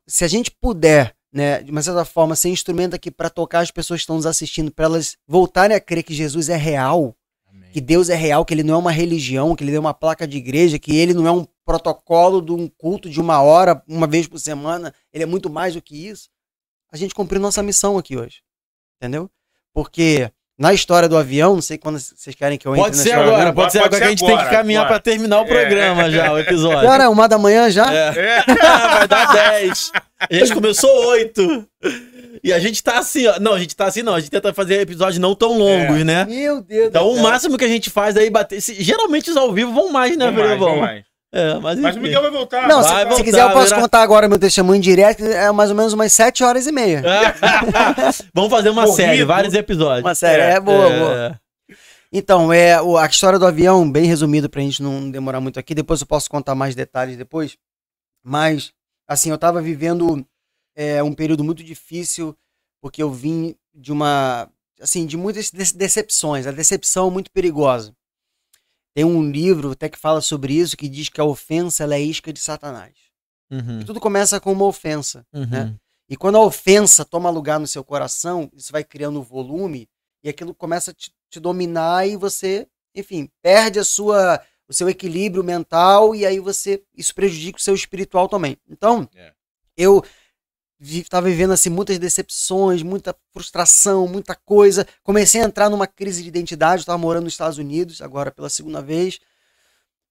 Se 0.07 0.23
a 0.23 0.27
gente 0.27 0.52
puder, 0.52 1.14
né, 1.36 1.62
de 1.62 1.70
uma 1.70 1.82
certa 1.82 2.06
forma, 2.06 2.34
ser 2.34 2.48
instrumento 2.48 2.94
aqui 2.94 3.12
para 3.12 3.30
tocar 3.30 3.60
as 3.60 3.70
pessoas 3.70 3.99
que 3.99 4.03
estão 4.03 4.16
nos 4.16 4.26
assistindo, 4.26 4.72
para 4.72 4.86
elas 4.86 5.18
voltarem 5.28 5.76
a 5.76 5.82
crer 5.82 6.02
que 6.02 6.14
Jesus 6.14 6.48
é 6.48 6.56
real, 6.56 7.14
Amém. 7.49 7.72
que 7.74 7.82
Deus 7.82 8.07
é 8.07 8.16
real, 8.16 8.45
que 8.45 8.53
ele 8.53 8.64
não 8.64 8.76
é 8.76 8.78
uma 8.78 8.91
religião, 8.91 9.53
que 9.53 9.62
ele 9.62 9.72
não 9.72 9.78
é 9.78 9.82
uma 9.82 9.94
placa 9.94 10.26
de 10.26 10.38
igreja, 10.38 10.80
que 10.80 10.95
ele 10.95 11.14
não 11.14 11.28
é 11.28 11.32
um 11.34 11.45
protocolo 11.66 12.41
de 12.41 12.53
um 12.53 12.70
culto 12.70 13.10
de 13.10 13.20
uma 13.20 13.41
hora, 13.41 13.84
uma 13.86 14.07
vez 14.07 14.28
por 14.28 14.40
semana, 14.40 14.94
ele 15.12 15.24
é 15.24 15.28
muito 15.28 15.49
mais 15.49 15.74
do 15.74 15.82
que 15.82 16.07
isso. 16.07 16.30
A 16.90 16.95
gente 16.95 17.14
cumpriu 17.14 17.41
nossa 17.41 17.62
missão 17.62 17.98
aqui 17.98 18.16
hoje. 18.16 18.41
Entendeu? 18.95 19.30
Porque 19.74 20.32
na 20.57 20.73
história 20.73 21.10
do 21.10 21.18
avião, 21.18 21.56
não 21.56 21.61
sei 21.61 21.77
quando 21.77 21.99
vocês 21.99 22.36
querem 22.36 22.57
que 22.57 22.65
eu 22.65 22.72
entre 22.73 22.84
Pode 22.86 22.98
ser 22.98 23.11
agora, 23.11 23.52
pode 23.53 23.72
ser 23.73 23.80
Pode 23.80 23.88
agora, 23.88 23.90
que 23.90 23.95
a 23.95 23.99
ser 24.07 24.10
gente 24.11 24.19
tem 24.26 24.36
que 24.38 24.41
agora, 24.41 24.57
caminhar 24.57 24.86
agora. 24.86 24.99
pra 25.02 25.11
terminar 25.11 25.41
o 25.41 25.44
É. 25.44 25.48
programa 25.48 26.10
já, 26.10 26.32
o 26.32 26.40
episódio. 26.40 26.90
Hora 26.90 27.03
é? 27.03 27.07
Uma 27.10 27.27
da 27.27 27.38
manhã 27.38 27.69
já? 27.69 27.94
É. 27.94 28.14
É. 28.18 28.44
Vai 28.98 29.07
dar 29.07 29.34
10. 29.34 29.91
A 30.30 30.34
gente 30.34 30.53
começou 30.53 30.90
8. 31.07 31.68
E 32.44 32.53
a 32.53 32.60
gente 32.60 32.82
tá 32.84 32.99
assim, 32.99 33.26
ó. 33.27 33.40
Não, 33.40 33.53
a 33.53 33.60
gente 33.60 33.76
tá 33.76 33.86
assim, 33.86 34.02
não. 34.03 34.14
A 34.15 34.19
gente 34.19 34.30
tenta 34.32 34.53
fazer 34.53 34.80
episódios 34.80 35.18
não 35.19 35.34
tão 35.36 35.57
longos, 35.57 35.99
É. 36.02 36.03
né? 36.03 36.26
Meu 36.26 36.61
Deus 36.61 36.88
Então 36.88 37.03
do 37.06 37.11
o 37.11 37.14
céu. 37.15 37.23
máximo 37.23 37.57
que 37.57 37.65
a 37.65 37.68
gente 37.68 37.90
faz 37.90 38.15
aí 38.15 38.30
bater. 38.30 38.61
se- 38.61 38.82
geralmente 38.82 39.30
os 39.32 39.36
ao 39.38 39.52
vivo 39.52 39.73
vão 39.73 39.91
mais, 39.91 40.15
né, 40.15 40.32
Verão? 40.32 40.57
vamos 40.60 40.80
mais. 40.80 41.03
É, 41.38 41.60
mas, 41.60 41.78
Mas 41.80 41.95
o. 41.98 41.99
Miguel 41.99 42.22
vai 42.22 42.32
voltar. 42.32 42.66
Não, 42.66 42.82
Vai 42.82 42.91
se, 42.91 42.98
se 42.99 43.06
voltar, 43.10 43.24
quiser 43.26 43.41
eu 43.44 43.52
posso 43.52 43.66
virá- 43.68 43.82
contar 43.82 44.02
agora 44.02 44.30
meu 44.30 44.40
testemunho 44.40 44.82
direto, 44.82 45.22
é 45.26 45.52
mais 45.52 45.70
ou 45.70 45.76
menos 45.76 45.91
umas 45.91 46.14
7 46.14 46.45
horas 46.45 46.66
e 46.66 46.72
meia. 46.72 47.03
Vamos 48.34 48.49
fazer 48.49 48.70
uma 48.70 48.84
Corrido. 48.86 48.95
série, 48.95 49.26
vários 49.26 49.53
episódios. 49.53 50.06
Uma 50.06 50.16
série, 50.16 50.41
é, 50.41 50.52
É, 50.52 50.60
boa, 50.62 50.86
É. 50.90 50.99
boa. 50.99 51.41
Então, 52.12 52.53
é, 52.53 52.82
o- 52.82 52.98
a 52.98 53.06
história 53.06 53.38
do 53.38 53.45
avião, 53.45 53.91
bem 53.91 54.06
resumido 54.06 54.49
pra 54.49 54.62
gente 54.62 54.82
não 54.82 55.12
demorar 55.12 55.41
muito 55.41 55.60
aqui, 55.60 55.76
depois 55.76 55.99
eu 55.99 56.07
posso 56.07 56.30
contar 56.30 56.56
mais 56.56 56.74
detalhes 56.74 57.18
depois. 57.18 57.57
Mas, 58.24 58.72
assim, 59.07 59.30
eu 59.30 59.38
tava 59.38 59.62
vivendo 59.62 60.26
é, 60.78 61.03
um 61.03 61.14
período 61.14 61.44
muito 61.44 61.64
difícil, 61.64 62.36
porque 62.82 63.03
eu 63.03 63.12
vim 63.12 63.56
de 63.74 63.91
uma, 63.91 64.48
assim, 64.82 65.06
de 65.06 65.18
muitas 65.18 65.52
de- 65.52 65.74
decepções, 65.74 66.48
a 66.48 66.52
decepção 66.52 67.10
muito 67.12 67.30
perigosa. 67.32 67.94
Tem 68.95 69.03
um 69.03 69.30
livro 69.30 69.72
até 69.72 69.89
que 69.89 69.99
fala 69.99 70.22
sobre 70.22 70.53
isso, 70.53 70.77
que 70.77 70.88
diz 70.88 71.09
que 71.09 71.19
a 71.19 71.26
ofensa 71.26 71.84
é 71.93 71.99
isca 72.01 72.31
de 72.31 72.39
Satanás. 72.39 72.93
Uhum, 73.51 73.84
Tudo 73.85 73.99
começa 73.99 74.39
com 74.39 74.51
uma 74.53 74.65
ofensa. 74.65 75.26
uhum. 75.34 75.45
né? 75.45 75.76
E 76.09 76.15
quando 76.15 76.38
a 76.38 76.41
ofensa 76.41 77.03
toma 77.03 77.30
lugar 77.30 77.59
no 77.59 77.67
seu 77.67 77.84
coração, 77.84 78.49
isso 78.53 78.72
vai 78.72 78.84
criando 78.84 79.22
volume 79.22 79.89
e 80.23 80.30
aquilo 80.30 80.53
começa 80.55 80.91
a 80.91 80.93
te, 80.93 81.11
te 81.30 81.39
dominar 81.39 82.07
e 82.07 82.15
você, 82.15 82.67
enfim, 82.95 83.30
perde 83.41 83.80
a 83.80 83.84
sua, 83.84 84.39
o 84.69 84.73
seu 84.73 84.88
equilíbrio 84.88 85.43
mental 85.43 86.15
e 86.15 86.26
aí 86.26 86.39
você 86.39 86.81
isso 86.95 87.13
prejudica 87.13 87.57
o 87.57 87.61
seu 87.61 87.73
espiritual 87.76 88.30
também. 88.30 88.55
Então, 88.69 89.09
É. 89.15 89.34
eu 89.76 90.03
estava 90.80 91.27
vivendo 91.27 91.52
assim 91.52 91.69
muitas 91.69 91.97
decepções, 91.97 92.84
muita 92.84 93.15
frustração, 93.31 94.07
muita 94.07 94.35
coisa. 94.35 94.85
Comecei 95.03 95.41
a 95.41 95.45
entrar 95.45 95.69
numa 95.69 95.88
crise 95.88 96.22
de 96.22 96.30
identidade. 96.30 96.81
Estava 96.81 96.97
morando 96.97 97.26
nos 97.26 97.34
Estados 97.34 97.57
Unidos 97.57 98.02
agora 98.02 98.31
pela 98.31 98.49
segunda 98.49 98.81
vez, 98.81 99.19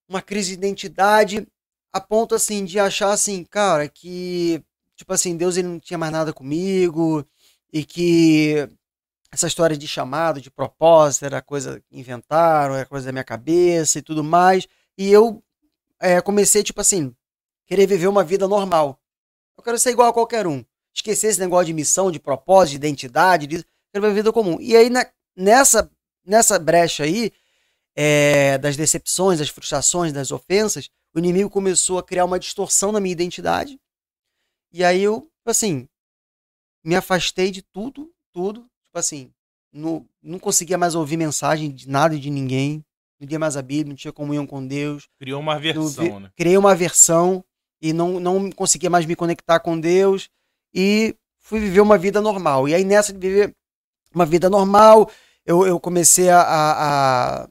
uma 0.09 0.23
crise 0.23 0.49
de 0.49 0.55
identidade 0.55 1.47
a 1.93 2.01
ponto 2.01 2.35
assim 2.35 2.65
de 2.65 2.79
achar 2.81 3.13
assim, 3.13 3.45
cara, 3.45 3.89
que 3.89 4.61
tipo 4.97 5.13
assim, 5.13 5.37
Deus 5.37 5.57
ele 5.57 5.69
não 5.69 5.79
tinha 5.79 5.99
mais 5.99 6.13
nada 6.13 6.33
comigo 6.33 7.25
e 7.73 7.85
que 7.85 8.69
essa 9.31 9.47
história 9.47 9.77
de 9.77 9.87
chamado, 9.87 10.41
de 10.41 10.51
propósito, 10.51 11.25
era 11.25 11.43
coisa 11.43 11.81
que 11.81 11.99
inventaram, 11.99 12.75
era 12.75 12.87
coisa 12.87 13.07
da 13.07 13.13
minha 13.13 13.25
cabeça 13.25 13.99
e 13.99 14.03
tudo 14.03 14.25
mais. 14.25 14.67
E 14.97 15.11
eu 15.11 15.43
é, 16.01 16.21
comecei, 16.21 16.63
tipo 16.63 16.81
assim, 16.81 17.15
querer 17.67 17.87
viver 17.87 18.07
uma 18.09 18.25
vida 18.25 18.47
normal. 18.49 19.01
Eu 19.65 19.73
quero 19.73 19.79
ser 19.79 19.91
igual 19.93 20.11
a 20.11 20.13
qualquer 20.13 20.47
um. 20.47 20.63
Esquecer 20.95 21.29
esse 21.29 21.41
negócio 21.41 21.65
de 21.65 21.73
missão, 21.73 22.11
de 22.11 22.21
propósito, 22.21 22.73
de 22.73 22.77
identidade, 22.77 23.47
de... 23.47 23.57
quero 23.57 23.67
viver 23.95 24.09
uma 24.09 24.15
vida 24.15 24.31
comum. 24.33 24.59
E 24.61 24.77
aí, 24.77 24.91
na- 24.91 25.11
nessa, 25.35 25.91
nessa 26.23 26.59
brecha 26.59 27.03
aí, 27.05 27.33
é, 27.97 28.59
das 28.59 28.77
decepções, 28.77 29.39
das 29.39 29.49
frustrações, 29.49 30.13
das 30.13 30.31
ofensas, 30.31 30.91
o 31.15 31.19
inimigo 31.19 31.49
começou 31.49 31.97
a 31.99 32.03
criar 32.03 32.27
uma 32.27 32.39
distorção 32.39 32.93
na 32.93 33.01
minha 33.01 33.13
identidade. 33.13 33.81
E 34.71 34.85
aí 34.85 35.01
eu, 35.03 35.23
tipo 35.39 35.51
assim, 35.51 35.89
me 36.85 36.95
afastei 36.95 37.51
de 37.51 37.63
tudo, 37.63 38.13
tudo. 38.35 38.67
Tipo 38.85 38.99
assim, 38.99 39.33
não, 39.73 40.07
não 40.23 40.39
conseguia 40.39 40.77
mais 40.77 40.95
ouvir 40.95 41.17
mensagem 41.17 41.71
de 41.71 41.89
nada 41.89 42.15
e 42.15 42.21
de 42.21 42.29
ninguém. 42.29 42.85
Não 43.19 43.27
lia 43.27 43.39
mais 43.39 43.57
a 43.57 43.63
Bíblia, 43.63 43.89
não 43.89 43.97
tinha 43.97 44.13
comunhão 44.13 44.47
com 44.47 44.67
Deus. 44.67 45.09
Criou 45.19 45.41
uma 45.41 45.59
versão, 45.59 46.05
vi- 46.05 46.21
né? 46.21 46.31
Criei 46.37 46.59
uma 46.59 46.75
versão 46.75 47.43
e 47.85 47.93
não, 47.93 48.19
não 48.19 48.51
conseguia 48.51 48.89
mais 48.89 49.05
me 49.05 49.15
conectar 49.15 49.61
com 49.61 49.79
Deus. 49.79 50.31
E 50.73 51.15
fui 51.39 51.61
viver 51.61 51.83
uma 51.83 51.99
vida 51.99 52.19
normal. 52.19 52.67
E 52.67 52.75
aí 52.75 52.83
nessa 52.83 53.13
de 53.13 53.19
viver 53.19 53.55
uma 54.15 54.25
vida 54.25 54.49
normal, 54.49 55.11
eu, 55.45 55.67
eu 55.67 55.79
comecei 55.79 56.31
a, 56.31 56.41
a, 56.41 57.49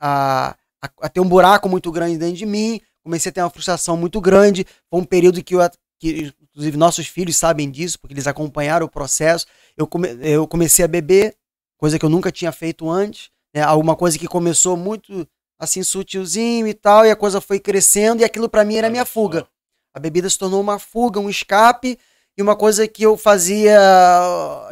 a, 0.00 0.56
a, 1.02 1.08
ter 1.08 1.20
um 1.20 1.28
buraco 1.28 1.68
muito 1.68 1.92
grande 1.92 2.18
dentro 2.18 2.34
de 2.34 2.44
mim. 2.44 2.80
Comecei 3.00 3.30
a 3.30 3.32
ter 3.32 3.40
uma 3.42 3.50
frustração 3.50 3.96
muito 3.96 4.20
grande. 4.20 4.66
Foi 4.90 5.00
um 5.00 5.04
período 5.04 5.40
que 5.40 5.54
eu, 5.54 5.60
que, 6.00 6.34
inclusive, 6.42 6.76
nossos 6.76 7.06
filhos 7.06 7.36
sabem 7.36 7.70
disso, 7.70 7.96
porque 8.00 8.12
eles 8.12 8.26
acompanharam 8.26 8.86
o 8.86 8.90
processo. 8.90 9.46
Eu, 9.76 9.86
come, 9.86 10.08
eu 10.20 10.48
comecei 10.48 10.84
a 10.84 10.88
beber, 10.88 11.36
coisa 11.78 11.96
que 11.96 12.04
eu 12.04 12.10
nunca 12.10 12.32
tinha 12.32 12.50
feito 12.50 12.90
antes. 12.90 13.30
Né? 13.54 13.62
Alguma 13.62 13.94
coisa 13.94 14.18
que 14.18 14.26
começou 14.26 14.76
muito 14.76 15.24
assim, 15.60 15.84
sutilzinho 15.84 16.66
e 16.66 16.74
tal, 16.74 17.06
e 17.06 17.10
a 17.12 17.16
coisa 17.16 17.40
foi 17.40 17.60
crescendo, 17.60 18.20
e 18.20 18.24
aquilo 18.24 18.48
pra 18.48 18.64
mim 18.64 18.74
era 18.74 18.90
minha 18.90 19.06
fuga. 19.06 19.46
A 19.96 19.98
bebida 19.98 20.28
se 20.28 20.38
tornou 20.38 20.60
uma 20.60 20.78
fuga, 20.78 21.18
um 21.18 21.30
escape, 21.30 21.98
e 22.36 22.42
uma 22.42 22.54
coisa 22.54 22.86
que 22.86 23.02
eu 23.02 23.16
fazia 23.16 23.80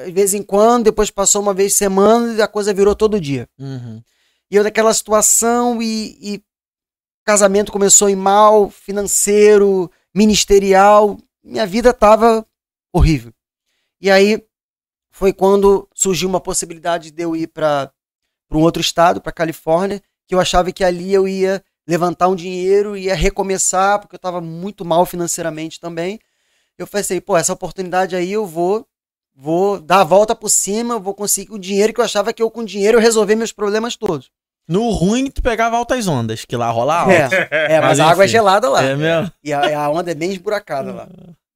de 0.05 0.13
vez 0.13 0.35
em 0.35 0.43
quando, 0.43 0.85
depois 0.85 1.11
passou 1.11 1.41
uma 1.41 1.55
vez 1.55 1.73
semana, 1.73 2.35
e 2.35 2.43
a 2.43 2.47
coisa 2.47 2.75
virou 2.75 2.95
todo 2.95 3.19
dia. 3.19 3.49
Uhum. 3.59 4.03
E 4.51 4.57
eu 4.57 4.63
daquela 4.63 4.93
situação 4.93 5.81
e, 5.81 6.19
e 6.21 6.45
casamento 7.25 7.73
começou 7.73 8.11
em 8.11 8.15
mal, 8.15 8.69
financeiro, 8.69 9.91
ministerial, 10.15 11.17
minha 11.43 11.67
vida 11.67 11.95
tava 11.95 12.47
horrível. 12.93 13.33
E 14.03 14.11
aí 14.11 14.47
foi 15.11 15.33
quando 15.33 15.89
surgiu 15.95 16.29
uma 16.29 16.39
possibilidade 16.39 17.11
de 17.11 17.23
eu 17.23 17.35
ir 17.35 17.47
para 17.47 17.91
um 18.53 18.61
outro 18.61 18.83
estado, 18.83 19.23
para 19.23 19.33
Califórnia, 19.33 20.03
que 20.29 20.35
eu 20.35 20.39
achava 20.39 20.71
que 20.71 20.85
ali 20.85 21.15
eu 21.15 21.27
ia 21.27 21.65
levantar 21.87 22.29
um 22.29 22.35
dinheiro, 22.35 22.97
ia 22.97 23.15
recomeçar, 23.15 23.99
porque 24.01 24.15
eu 24.15 24.19
estava 24.19 24.41
muito 24.41 24.85
mal 24.85 25.05
financeiramente 25.05 25.79
também. 25.79 26.19
Eu 26.79 26.87
pensei, 26.87 27.21
pô, 27.21 27.37
essa 27.37 27.53
oportunidade 27.53 28.17
aí 28.17 28.33
eu 28.33 28.47
vou 28.47 28.87
vou 29.37 29.81
dar 29.81 30.01
a 30.01 30.05
volta 30.05 30.35
por 30.35 30.49
cima, 30.49 30.99
vou 30.99 31.13
conseguir 31.15 31.53
o 31.53 31.59
dinheiro 31.59 31.93
que 31.93 32.01
eu 32.01 32.05
achava 32.05 32.33
que 32.33 32.43
eu 32.43 32.51
com 32.51 32.65
dinheiro 32.65 32.99
eu 32.99 33.03
resolver 33.03 33.35
meus 33.35 33.53
problemas 33.53 33.97
todos. 33.97 34.31
No 34.67 34.91
ruim, 34.91 35.31
tu 35.31 35.43
pegava 35.43 35.77
altas 35.77 36.09
ondas, 36.09 36.45
que 36.45 36.57
lá 36.57 36.71
rola 36.71 37.01
alto. 37.01 37.11
É, 37.13 37.75
é 37.75 37.81
mas, 37.81 37.99
Mas 37.99 38.01
a 38.01 38.11
água 38.11 38.25
é 38.25 38.29
gelada 38.29 38.69
lá. 38.71 38.83
É 38.83 38.97
mesmo? 38.97 39.31
E 39.43 39.53
a, 39.53 39.79
a 39.79 39.91
onda 39.91 40.11
é 40.11 40.15
bem 40.15 40.31
esburacada 40.33 40.93
lá. 40.93 41.09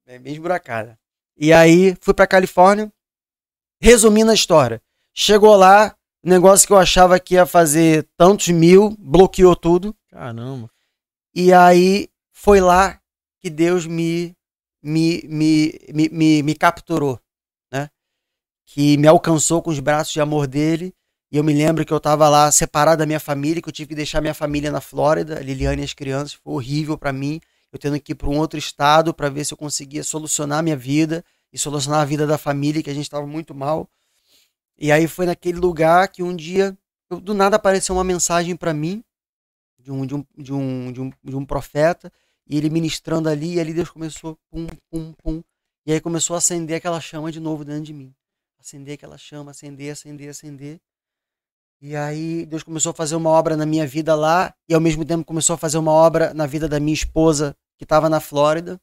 É 0.05 0.19
bem 0.19 0.33
esburacada. 0.33 0.97
E 1.35 1.51
aí, 1.51 1.95
fui 2.01 2.13
pra 2.13 2.27
Califórnia. 2.27 2.91
Resumindo 3.81 4.29
a 4.29 4.35
história. 4.35 4.81
Chegou 5.13 5.55
lá, 5.55 5.95
negócio 6.23 6.67
que 6.67 6.73
eu 6.73 6.77
achava 6.77 7.19
que 7.19 7.35
ia 7.35 7.45
fazer 7.45 8.07
tantos 8.15 8.49
mil, 8.49 8.95
bloqueou 8.99 9.55
tudo. 9.55 9.95
Caramba. 10.09 10.69
E 11.33 11.53
aí, 11.53 12.09
foi 12.31 12.59
lá 12.59 12.99
que 13.39 13.49
Deus 13.49 13.85
me, 13.85 14.35
me, 14.81 15.21
me, 15.27 15.79
me, 15.93 16.09
me, 16.09 16.43
me 16.43 16.55
capturou, 16.55 17.19
né? 17.71 17.89
Que 18.65 18.97
me 18.97 19.07
alcançou 19.07 19.61
com 19.61 19.69
os 19.69 19.79
braços 19.79 20.13
de 20.13 20.21
amor 20.21 20.47
dele. 20.47 20.93
E 21.31 21.37
eu 21.37 21.43
me 21.43 21.53
lembro 21.53 21.85
que 21.85 21.93
eu 21.93 21.99
tava 21.99 22.27
lá 22.27 22.51
separado 22.51 22.99
da 22.99 23.05
minha 23.05 23.19
família, 23.19 23.61
que 23.61 23.69
eu 23.69 23.73
tive 23.73 23.89
que 23.89 23.95
deixar 23.95 24.19
minha 24.19 24.33
família 24.33 24.71
na 24.71 24.81
Flórida, 24.81 25.39
Liliane 25.39 25.83
e 25.83 25.85
as 25.85 25.93
crianças. 25.93 26.33
Foi 26.33 26.53
horrível 26.53 26.97
pra 26.97 27.13
mim. 27.13 27.39
Eu 27.71 27.77
tendo 27.77 27.99
que 27.99 28.13
ir 28.13 28.15
para 28.15 28.29
um 28.29 28.37
outro 28.39 28.57
estado 28.57 29.13
para 29.13 29.29
ver 29.29 29.45
se 29.45 29.53
eu 29.53 29.57
conseguia 29.57 30.03
solucionar 30.03 30.63
minha 30.63 30.75
vida 30.75 31.23
e 31.53 31.57
solucionar 31.57 32.01
a 32.01 32.05
vida 32.05 32.25
da 32.25 32.37
família, 32.37 32.81
que 32.81 32.89
a 32.89 32.93
gente 32.93 33.03
estava 33.03 33.27
muito 33.27 33.53
mal. 33.53 33.87
E 34.77 34.91
aí 34.91 35.07
foi 35.07 35.25
naquele 35.27 35.59
lugar 35.59 36.07
que 36.07 36.23
um 36.23 36.35
dia, 36.35 36.75
do 37.09 37.33
nada 37.33 37.57
apareceu 37.57 37.93
uma 37.93 38.03
mensagem 38.03 38.55
para 38.55 38.73
mim, 38.73 39.03
de 39.89 39.91
um, 39.91 40.05
de, 40.05 40.15
um, 40.15 40.25
de, 40.37 40.53
um, 40.53 40.91
de, 40.91 41.01
um, 41.01 41.11
de 41.23 41.35
um 41.35 41.45
profeta, 41.45 42.11
e 42.47 42.57
ele 42.57 42.69
ministrando 42.69 43.29
ali, 43.29 43.55
e 43.55 43.59
ali 43.59 43.73
Deus 43.73 43.89
começou, 43.89 44.37
pum, 44.49 44.67
pum, 44.91 45.13
pum. 45.13 45.43
E 45.85 45.93
aí 45.93 46.01
começou 46.01 46.35
a 46.35 46.37
acender 46.37 46.77
aquela 46.77 46.99
chama 46.99 47.31
de 47.31 47.39
novo 47.39 47.65
dentro 47.65 47.83
de 47.83 47.93
mim. 47.93 48.13
Acender 48.59 48.95
aquela 48.95 49.17
chama, 49.17 49.51
acender, 49.51 49.91
acender, 49.91 50.29
acender. 50.29 50.79
E 51.81 51.95
aí 51.95 52.45
Deus 52.45 52.61
começou 52.61 52.91
a 52.91 52.93
fazer 52.93 53.15
uma 53.15 53.29
obra 53.29 53.55
na 53.55 53.65
minha 53.65 53.87
vida 53.87 54.13
lá, 54.15 54.53
e 54.67 54.73
ao 54.73 54.81
mesmo 54.81 55.05
tempo 55.05 55.25
começou 55.25 55.53
a 55.53 55.57
fazer 55.57 55.77
uma 55.77 55.91
obra 55.91 56.33
na 56.33 56.45
vida 56.45 56.67
da 56.67 56.79
minha 56.79 56.93
esposa, 56.93 57.55
que 57.77 57.83
estava 57.83 58.09
na 58.09 58.19
Flórida. 58.19 58.79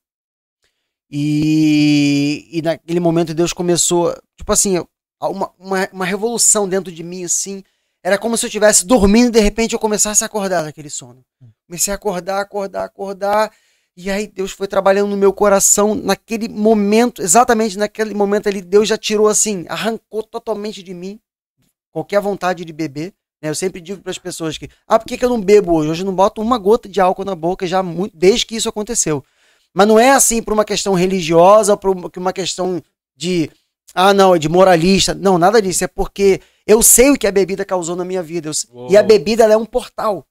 E, 1.11 2.49
e 2.51 2.62
naquele 2.62 2.99
momento 2.99 3.35
Deus 3.35 3.53
começou, 3.53 4.12
tipo 4.37 4.51
assim, 4.53 4.78
uma, 5.20 5.53
uma, 5.59 5.89
uma 5.93 6.05
revolução 6.05 6.69
dentro 6.69 6.91
de 6.93 7.03
mim, 7.03 7.24
assim. 7.24 7.62
Era 8.07 8.16
como 8.16 8.37
se 8.37 8.45
eu 8.45 8.49
estivesse 8.49 8.87
dormindo 8.87 9.27
e 9.31 9.31
de 9.33 9.41
repente 9.41 9.73
eu 9.73 9.81
começasse 9.81 10.23
a 10.23 10.28
acordar 10.28 10.62
daquele 10.62 10.89
sono. 10.89 11.24
Comecei 11.66 11.93
a 11.93 11.97
acordar, 11.97 12.41
acordar, 12.41 12.85
acordar. 12.85 13.51
E 13.97 14.09
aí 14.09 14.28
Deus 14.28 14.53
foi 14.53 14.69
trabalhando 14.69 15.09
no 15.09 15.16
meu 15.16 15.33
coração 15.33 15.93
naquele 15.93 16.49
momento, 16.49 17.20
exatamente 17.20 17.77
naquele 17.77 18.15
momento 18.15 18.49
ali, 18.49 18.61
Deus 18.62 18.87
já 18.87 18.97
tirou 18.97 19.27
assim, 19.27 19.65
arrancou 19.69 20.23
totalmente 20.23 20.85
de 20.85 20.95
mim 20.95 21.19
qualquer 21.91 22.20
vontade 22.20 22.65
de 22.65 22.73
beber. 22.73 23.12
né? 23.43 23.49
Eu 23.51 23.57
sempre 23.57 23.81
digo 23.81 24.01
para 24.01 24.12
as 24.12 24.19
pessoas 24.19 24.57
que, 24.57 24.69
ah, 24.87 25.01
por 25.01 25.07
que, 25.07 25.19
que 25.19 25.24
eu 25.24 25.28
não 25.28 25.41
bebo 25.41 25.73
hoje? 25.73 25.91
Hoje 25.91 26.03
eu 26.03 26.07
não 26.07 26.15
boto 26.15 26.41
uma 26.41 26.59
gota 26.59 26.89
de 26.89 27.01
álcool 27.01 27.24
na 27.24 27.35
boca 27.35 27.66
já 27.66 27.83
muito, 27.83 28.16
desde 28.16 28.47
que 28.47 28.55
isso 28.55 28.69
aconteceu. 28.69 29.24
Mas 29.74 29.89
não 29.89 29.99
é 29.99 30.11
assim 30.11 30.41
por 30.41 30.53
uma 30.53 30.65
questão 30.65 30.95
religiosa, 30.95 31.77
por 31.77 31.91
uma- 31.91 32.09
uma 32.16 32.33
questão 32.33 32.81
de, 33.16 33.51
ah, 33.93 34.15
não, 34.15 34.33
é 34.33 34.39
de 34.39 34.49
moralista. 34.49 35.12
Não, 35.12 35.39
nada 35.39 35.61
disso. 35.61 35.83
É 35.83 35.89
porque 35.89 36.41
eu 36.67 36.83
sei 36.83 37.11
o 37.11 37.17
que 37.17 37.27
a 37.27 37.33
bebida 37.33 37.65
causou 37.65 37.95
na 37.95 38.05
minha 38.05 38.23
vida. 38.23 38.51
Eu 38.51 38.89
e 38.91 38.97
a 38.97 39.03
bebida 39.03 39.45
é 39.45 39.57
um 39.57 39.65
portal. 39.67 40.27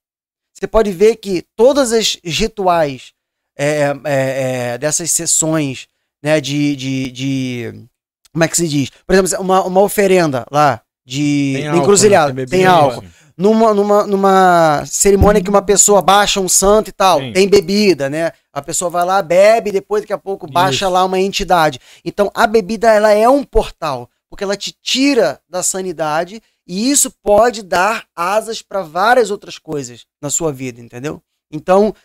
Você 0.53 0.67
pode 0.67 0.91
ver 0.91 1.17
que 1.17 1.43
todas 1.55 1.91
as 1.91 2.17
rituais 2.23 3.13
é, 3.57 3.93
é, 4.03 4.73
é, 4.73 4.77
dessas 4.77 5.11
sessões 5.11 5.87
né, 6.21 6.41
de, 6.41 6.75
de, 6.75 7.11
de. 7.11 7.85
Como 8.31 8.43
é 8.43 8.47
que 8.47 8.57
se 8.57 8.67
diz? 8.67 8.89
Por 9.05 9.15
exemplo, 9.15 9.43
uma, 9.43 9.63
uma 9.63 9.81
oferenda 9.81 10.45
lá 10.51 10.81
de 11.05 11.53
Tem 11.55 11.67
álcool, 11.67 11.81
encruzilhada. 11.83 12.33
né? 12.33 12.45
Tem 12.45 12.59
Tem, 12.59 12.65
álcool. 12.65 13.03
Numa, 13.37 13.73
numa, 13.73 14.07
numa 14.07 14.83
cerimônia 14.85 15.43
que 15.43 15.49
uma 15.49 15.61
pessoa 15.61 16.01
baixa 16.01 16.39
um 16.39 16.47
santo 16.47 16.89
e 16.89 16.93
tal, 16.93 17.19
Sim. 17.19 17.33
tem 17.33 17.49
bebida, 17.49 18.09
né? 18.09 18.31
A 18.53 18.61
pessoa 18.61 18.89
vai 18.89 19.03
lá, 19.03 19.21
bebe, 19.21 19.73
depois 19.73 20.03
daqui 20.03 20.13
a 20.13 20.17
pouco 20.17 20.47
baixa 20.47 20.85
Isso. 20.85 20.89
lá 20.89 21.03
uma 21.03 21.19
entidade. 21.19 21.79
Então 22.03 22.31
a 22.33 22.47
bebida 22.47 22.91
ela 22.93 23.11
é 23.11 23.27
um 23.27 23.43
portal, 23.43 24.09
porque 24.35 24.43
ela 24.43 24.57
te 24.57 24.73
tira 24.81 25.41
da 25.47 25.63
sanidade 25.63 26.43
e 26.67 26.91
isso 26.91 27.09
pode 27.09 27.63
dar 27.63 28.05
asas 28.13 28.61
para 28.61 28.81
várias 28.81 29.31
outras 29.31 29.57
coisas 29.57 30.05
na 30.21 30.29
sua 30.29 30.51
vida, 30.51 30.81
entendeu? 30.81 31.23
Então, 31.49 31.95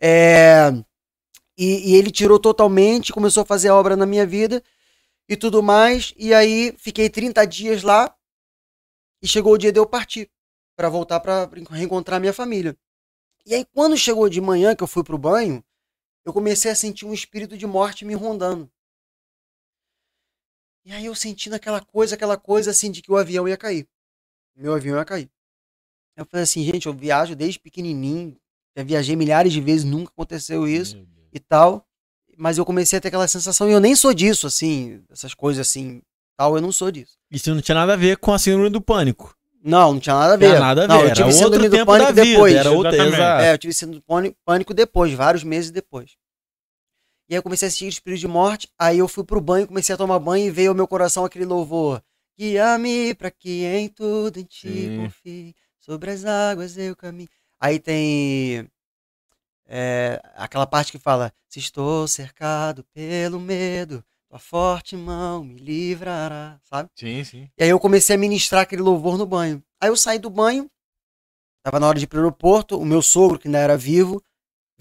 é, 0.00 0.72
e, 1.56 1.92
e 1.92 1.94
ele 1.94 2.10
tirou 2.10 2.36
totalmente, 2.36 3.12
começou 3.12 3.44
a 3.44 3.46
fazer 3.46 3.68
a 3.68 3.76
obra 3.76 3.94
na 3.94 4.06
minha 4.06 4.26
vida 4.26 4.60
e 5.28 5.36
tudo 5.36 5.62
mais. 5.62 6.12
E 6.16 6.34
aí 6.34 6.74
fiquei 6.78 7.08
30 7.08 7.46
dias 7.46 7.84
lá 7.84 8.12
e 9.22 9.28
chegou 9.28 9.52
o 9.52 9.58
dia 9.58 9.70
de 9.70 9.78
eu 9.78 9.86
partir 9.86 10.28
para 10.74 10.88
voltar 10.88 11.20
para 11.20 11.48
reencontrar 11.70 12.18
minha 12.18 12.32
família. 12.32 12.76
E 13.46 13.54
aí 13.54 13.64
quando 13.72 13.96
chegou 13.96 14.28
de 14.28 14.40
manhã 14.40 14.74
que 14.74 14.82
eu 14.82 14.88
fui 14.88 15.04
pro 15.04 15.16
banho, 15.16 15.62
eu 16.24 16.32
comecei 16.32 16.72
a 16.72 16.74
sentir 16.74 17.06
um 17.06 17.14
espírito 17.14 17.56
de 17.56 17.68
morte 17.68 18.04
me 18.04 18.14
rondando. 18.14 18.68
E 20.88 20.92
aí 20.92 21.04
eu 21.04 21.14
sentindo 21.14 21.52
aquela 21.52 21.82
coisa, 21.82 22.14
aquela 22.14 22.38
coisa 22.38 22.70
assim 22.70 22.90
de 22.90 23.02
que 23.02 23.12
o 23.12 23.16
avião 23.18 23.46
ia 23.46 23.58
cair. 23.58 23.86
Meu 24.56 24.72
avião 24.72 24.96
ia 24.96 25.04
cair. 25.04 25.28
Eu 26.16 26.24
falei 26.24 26.44
assim, 26.44 26.64
gente, 26.64 26.86
eu 26.86 26.94
viajo 26.94 27.36
desde 27.36 27.60
pequenininho, 27.60 28.34
já 28.74 28.82
viajei 28.82 29.14
milhares 29.14 29.52
de 29.52 29.60
vezes, 29.60 29.84
nunca 29.84 30.10
aconteceu 30.10 30.66
isso 30.66 31.06
e 31.30 31.38
tal. 31.38 31.86
Mas 32.38 32.56
eu 32.56 32.64
comecei 32.64 32.98
a 32.98 33.02
ter 33.02 33.08
aquela 33.08 33.28
sensação, 33.28 33.68
e 33.68 33.72
eu 33.72 33.80
nem 33.80 33.94
sou 33.94 34.14
disso, 34.14 34.46
assim, 34.46 35.02
essas 35.10 35.34
coisas 35.34 35.68
assim, 35.68 36.00
tal, 36.38 36.56
eu 36.56 36.62
não 36.62 36.72
sou 36.72 36.90
disso. 36.90 37.18
Isso 37.30 37.54
não 37.54 37.60
tinha 37.60 37.74
nada 37.74 37.92
a 37.92 37.96
ver 37.96 38.16
com 38.16 38.32
a 38.32 38.38
síndrome 38.38 38.70
do 38.70 38.80
pânico. 38.80 39.36
Não, 39.62 39.92
não 39.92 40.00
tinha 40.00 40.14
nada 40.14 40.34
a 40.34 40.36
ver. 40.38 40.46
Tinha 40.46 40.60
nada 40.60 40.84
a 40.84 40.86
ver. 40.86 40.92
Não, 40.94 41.00
eu 41.00 41.06
era 41.08 41.14
tive 41.14 41.28
outro 41.28 41.44
síndrome 41.44 41.68
do 41.68 41.76
tempo 41.76 41.92
pânico 41.92 42.12
da 42.14 42.22
vida. 42.22 42.32
depois. 42.32 42.54
Era 42.54 42.70
outra. 42.70 43.44
É, 43.44 43.52
eu 43.52 43.58
tive 43.58 43.74
síndrome 43.74 44.00
do 44.00 44.36
pânico 44.42 44.72
depois, 44.72 45.12
vários 45.12 45.44
meses 45.44 45.70
depois. 45.70 46.16
E 47.28 47.34
aí 47.34 47.38
eu 47.38 47.42
comecei 47.42 47.68
a 47.68 47.70
sentir 47.70 47.88
espírito 47.88 48.20
de 48.20 48.28
morte, 48.28 48.70
aí 48.78 48.98
eu 48.98 49.06
fui 49.06 49.22
pro 49.22 49.40
banho, 49.40 49.66
comecei 49.66 49.94
a 49.94 49.98
tomar 49.98 50.18
banho 50.18 50.46
e 50.46 50.50
veio 50.50 50.70
ao 50.70 50.74
meu 50.74 50.88
coração 50.88 51.26
aquele 51.26 51.44
louvor. 51.44 52.02
Guia-me 52.38 53.14
pra 53.14 53.30
que 53.30 53.64
em 53.66 53.86
tudo 53.88 54.40
em 54.40 54.44
ti 54.44 54.88
Sim. 54.88 54.96
confie, 54.96 55.54
sobre 55.78 56.10
as 56.10 56.24
águas 56.24 56.78
eu 56.78 56.96
caminho. 56.96 57.28
Aí 57.60 57.78
tem 57.78 58.66
é, 59.66 60.22
aquela 60.36 60.66
parte 60.66 60.90
que 60.90 60.98
fala, 60.98 61.30
se 61.46 61.58
estou 61.58 62.08
cercado 62.08 62.82
pelo 62.94 63.38
medo, 63.38 64.02
tua 64.30 64.38
forte 64.38 64.96
mão 64.96 65.44
me 65.44 65.60
livrará, 65.60 66.58
sabe? 66.62 66.88
Sim, 66.94 67.22
sim. 67.24 67.50
E 67.58 67.62
aí 67.62 67.68
eu 67.68 67.78
comecei 67.78 68.16
a 68.16 68.18
ministrar 68.18 68.62
aquele 68.62 68.80
louvor 68.80 69.18
no 69.18 69.26
banho. 69.26 69.62
Aí 69.78 69.90
eu 69.90 69.96
saí 69.96 70.18
do 70.18 70.30
banho, 70.30 70.70
tava 71.62 71.78
na 71.78 71.88
hora 71.88 71.98
de 71.98 72.04
ir 72.04 72.08
pro 72.08 72.20
aeroporto, 72.20 72.78
o 72.78 72.86
meu 72.86 73.02
sogro, 73.02 73.38
que 73.38 73.48
ainda 73.48 73.58
era 73.58 73.76
vivo, 73.76 74.22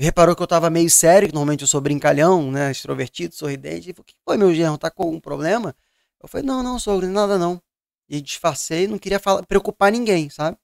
reparou 0.03 0.36
que 0.36 0.41
eu 0.41 0.48
tava 0.48 0.69
meio 0.69 0.90
sério, 0.90 1.28
que 1.28 1.34
normalmente 1.34 1.61
eu 1.61 1.68
sou 1.68 1.82
brincalhão, 1.82 2.52
né, 2.52 2.72
extrovertido, 2.72 3.36
sorridente, 3.36 3.90
e 3.90 3.94
falou, 3.94 4.03
o 4.03 4.06
que 4.06 4.15
foi, 4.24 4.38
meu 4.38 4.53
genro, 4.53 4.78
tá 4.78 4.91
com 4.91 5.03
algum 5.03 5.19
problema? 5.19 5.76
Eu 6.22 6.28
falei, 6.28 6.45
não, 6.45 6.61
não, 6.64 6.80
sogro, 6.80 7.07
nada 7.07 7.38
não. 7.38 7.61
E 8.10 8.22
disfarcei, 8.22 8.88
não 8.88 8.98
queria 8.98 9.19
falar, 9.19 9.45
preocupar 9.45 9.91
ninguém, 9.91 10.30
sabe? 10.30 10.57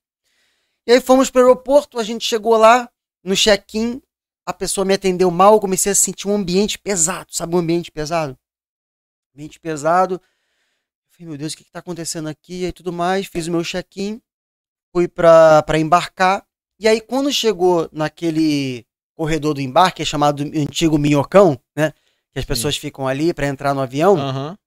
E 0.88 0.92
aí 0.92 1.02
fomos 1.02 1.30
pro 1.30 1.42
aeroporto, 1.42 2.00
a 2.00 2.04
gente 2.04 2.26
chegou 2.26 2.58
lá, 2.58 2.90
no 3.24 3.36
check-in, 3.36 4.02
a 4.46 4.54
pessoa 4.54 4.86
me 4.86 4.94
atendeu 4.94 5.32
mal, 5.32 5.54
eu 5.54 5.60
comecei 5.60 5.92
a 5.92 5.96
sentir 5.96 6.28
um 6.28 6.36
ambiente 6.36 6.78
pesado, 6.78 7.34
sabe 7.34 7.56
um 7.56 7.60
ambiente 7.60 7.92
pesado? 7.92 8.38
Ambiente 9.34 9.60
pesado, 9.60 10.22
Falei, 11.14 11.28
meu 11.28 11.38
Deus, 11.38 11.54
o 11.54 11.58
que, 11.58 11.64
que 11.64 11.72
tá 11.72 11.78
acontecendo 11.80 12.28
aqui? 12.28 12.66
E 12.66 12.72
tudo 12.72 12.92
mais, 12.92 13.28
fiz 13.28 13.46
o 13.48 13.52
meu 13.52 13.64
check-in, 13.64 14.20
fui 14.92 15.08
pra, 15.08 15.62
pra 15.62 15.78
embarcar. 15.78 16.44
E 16.80 16.88
aí, 16.88 17.00
quando 17.00 17.32
chegou 17.32 17.88
naquele 17.92 18.84
corredor 19.16 19.54
do 19.54 19.62
embarque, 19.62 20.02
é 20.02 20.06
chamado 20.06 20.44
do 20.44 20.58
antigo 20.58 20.98
minhocão, 20.98 21.60
né? 21.76 21.94
Que 22.32 22.40
as 22.40 22.46
pessoas 22.46 22.78
ficam 22.78 23.08
ali 23.08 23.34
pra 23.34 23.48
entrar 23.48 23.74
no 23.74 23.82
avião. 23.82 24.18
Aham. 24.18 24.58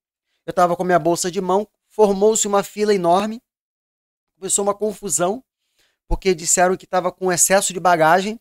Eu 0.47 0.53
tava 0.53 0.77
com 0.77 0.85
minha 0.85 0.99
bolsa 0.99 1.31
de 1.31 1.41
mão, 1.41 1.67
formou-se 1.89 2.47
uma 2.47 2.63
fila 2.63 2.95
enorme, 2.95 3.43
começou 4.39 4.63
uma 4.63 4.75
confusão, 4.75 5.43
porque 6.07 6.35
disseram 6.35 6.77
que 6.77 6.87
tava 6.87 7.11
com 7.11 7.33
excesso 7.33 7.73
de 7.73 7.81
bagagem 7.81 8.39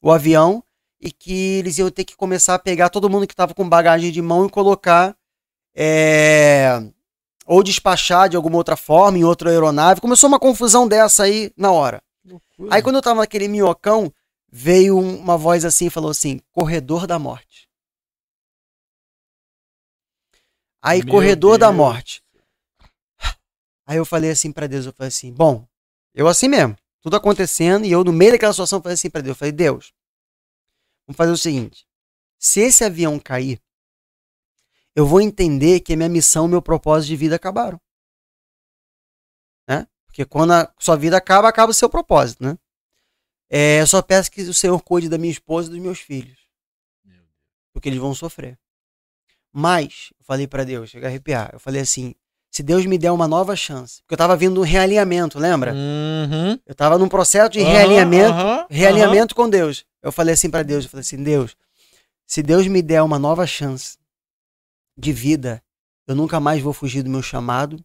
o 0.00 0.12
avião 0.12 0.62
e 1.00 1.10
que 1.10 1.58
eles 1.58 1.78
iam 1.78 1.90
ter 1.90 2.04
que 2.04 2.14
começar 2.14 2.54
a 2.54 2.58
pegar 2.58 2.90
todo 2.90 3.10
mundo 3.10 3.26
que 3.26 3.34
tava 3.34 3.54
com 3.54 3.68
bagagem 3.68 4.12
de 4.12 4.22
mão 4.22 4.46
e 4.46 4.50
colocar 4.50 5.16
é, 5.74 6.80
ou 7.44 7.62
despachar 7.62 8.28
de 8.28 8.36
alguma 8.36 8.56
outra 8.56 8.76
forma 8.76 9.18
em 9.18 9.24
outra 9.24 9.50
aeronave. 9.50 10.00
Começou 10.00 10.28
uma 10.28 10.38
confusão 10.38 10.86
dessa 10.86 11.24
aí 11.24 11.50
na 11.56 11.72
hora. 11.72 12.00
Aí 12.70 12.80
quando 12.82 12.96
eu 12.96 13.02
tava 13.02 13.20
naquele 13.20 13.48
minhocão, 13.48 14.12
veio 14.52 14.98
um- 14.98 15.16
uma 15.18 15.38
voz 15.38 15.64
assim 15.64 15.86
e 15.86 15.90
falou 15.90 16.10
assim: 16.10 16.38
corredor 16.52 17.06
da 17.06 17.18
morte. 17.18 17.66
Aí, 20.82 21.02
Meu 21.02 21.10
corredor 21.12 21.58
da 21.58 21.68
Deus. 21.68 21.76
morte. 21.76 22.22
Aí 23.86 23.96
eu 23.96 24.04
falei 24.04 24.30
assim 24.30 24.52
pra 24.52 24.66
Deus, 24.66 24.86
eu 24.86 24.92
falei 24.92 25.08
assim, 25.08 25.32
bom, 25.32 25.66
eu 26.14 26.28
assim 26.28 26.48
mesmo, 26.48 26.76
tudo 27.00 27.16
acontecendo, 27.16 27.84
e 27.84 27.90
eu 27.90 28.04
no 28.04 28.12
meio 28.12 28.32
daquela 28.32 28.52
situação 28.52 28.80
falei 28.80 28.94
assim 28.94 29.10
pra 29.10 29.20
Deus, 29.20 29.34
eu 29.34 29.38
falei, 29.38 29.52
Deus, 29.52 29.92
vamos 31.06 31.16
fazer 31.16 31.32
o 31.32 31.36
seguinte, 31.36 31.84
se 32.38 32.60
esse 32.60 32.84
avião 32.84 33.18
cair, 33.18 33.60
eu 34.94 35.04
vou 35.04 35.20
entender 35.20 35.80
que 35.80 35.92
a 35.92 35.96
minha 35.96 36.08
missão, 36.08 36.46
meu 36.46 36.62
propósito 36.62 37.08
de 37.08 37.16
vida 37.16 37.36
acabaram. 37.36 37.80
Né? 39.68 39.86
Porque 40.06 40.24
quando 40.24 40.52
a 40.52 40.72
sua 40.78 40.96
vida 40.96 41.16
acaba, 41.16 41.48
acaba 41.48 41.70
o 41.70 41.74
seu 41.74 41.90
propósito, 41.90 42.42
né? 42.44 42.56
É, 43.54 43.82
eu 43.82 43.86
só 43.86 44.00
peço 44.00 44.30
que 44.30 44.40
o 44.40 44.54
Senhor 44.54 44.80
cuide 44.82 45.10
da 45.10 45.18
minha 45.18 45.30
esposa 45.30 45.68
e 45.68 45.72
dos 45.72 45.78
meus 45.78 45.98
filhos. 45.98 46.38
Porque 47.70 47.90
eles 47.90 47.98
vão 47.98 48.14
sofrer. 48.14 48.58
Mas, 49.52 50.08
eu 50.18 50.24
falei 50.24 50.46
para 50.46 50.64
Deus, 50.64 50.88
chega 50.88 51.06
a 51.06 51.10
arrepiar. 51.10 51.50
Eu 51.52 51.60
falei 51.60 51.82
assim: 51.82 52.14
se 52.50 52.62
Deus 52.62 52.86
me 52.86 52.96
der 52.96 53.10
uma 53.10 53.28
nova 53.28 53.54
chance. 53.54 54.00
Porque 54.02 54.14
eu 54.14 54.18
tava 54.18 54.34
vindo 54.36 54.58
um 54.58 54.64
realinhamento, 54.64 55.38
lembra? 55.38 55.74
Uhum. 55.74 56.58
Eu 56.64 56.74
tava 56.74 56.96
num 56.96 57.10
processo 57.10 57.50
de 57.50 57.60
Aham, 57.60 57.70
realinhamento, 57.70 58.32
aham, 58.32 58.66
realinhamento 58.70 59.34
com 59.34 59.48
Deus. 59.48 59.84
Eu 60.02 60.10
falei 60.10 60.32
assim 60.32 60.48
para 60.48 60.62
Deus, 60.62 60.84
eu 60.84 60.90
falei 60.90 61.02
assim, 61.02 61.22
Deus, 61.22 61.54
se 62.26 62.42
Deus 62.42 62.66
me 62.66 62.80
der 62.80 63.02
uma 63.02 63.18
nova 63.18 63.46
chance 63.46 63.98
de 64.96 65.12
vida, 65.12 65.62
eu 66.06 66.14
nunca 66.14 66.40
mais 66.40 66.62
vou 66.62 66.72
fugir 66.72 67.02
do 67.02 67.10
meu 67.10 67.22
chamado. 67.22 67.84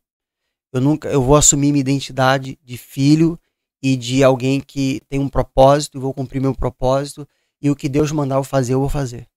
Eu 0.72 0.80
nunca, 0.80 1.10
eu 1.10 1.22
vou 1.22 1.36
assumir 1.36 1.74
minha 1.74 1.82
identidade 1.82 2.58
de 2.64 2.78
filho 2.78 3.38
e 3.82 3.96
de 3.96 4.24
alguém 4.24 4.60
que 4.60 5.02
tem 5.08 5.20
um 5.20 5.30
propósito, 5.30 5.98
e 5.98 6.02
vou 6.02 6.14
cumprir 6.14 6.42
meu 6.42 6.54
propósito 6.54 7.28
e 7.62 7.70
o 7.70 7.76
que 7.76 7.90
Deus 7.90 8.12
mandar 8.12 8.36
eu 8.36 8.44
fazer, 8.44 8.74
eu 8.74 8.80
vou 8.80 8.90
fazer. 8.90 9.28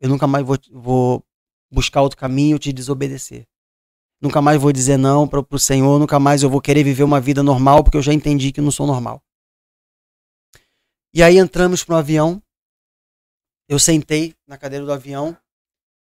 Eu 0.00 0.08
nunca 0.08 0.26
mais 0.26 0.44
vou, 0.44 0.58
vou 0.70 1.24
buscar 1.70 2.02
outro 2.02 2.18
caminho, 2.18 2.58
te 2.58 2.72
desobedecer. 2.72 3.46
Nunca 4.20 4.40
mais 4.40 4.60
vou 4.60 4.72
dizer 4.72 4.96
não 4.96 5.28
para 5.28 5.44
o 5.50 5.58
Senhor, 5.58 5.98
nunca 5.98 6.18
mais 6.18 6.42
eu 6.42 6.50
vou 6.50 6.60
querer 6.60 6.82
viver 6.82 7.02
uma 7.02 7.20
vida 7.20 7.42
normal, 7.42 7.82
porque 7.82 7.96
eu 7.96 8.02
já 8.02 8.12
entendi 8.12 8.52
que 8.52 8.60
não 8.60 8.70
sou 8.70 8.86
normal. 8.86 9.22
E 11.12 11.22
aí 11.22 11.38
entramos 11.38 11.84
pro 11.84 11.96
avião. 11.96 12.42
Eu 13.68 13.78
sentei 13.78 14.34
na 14.46 14.58
cadeira 14.58 14.84
do 14.84 14.92
avião. 14.92 15.36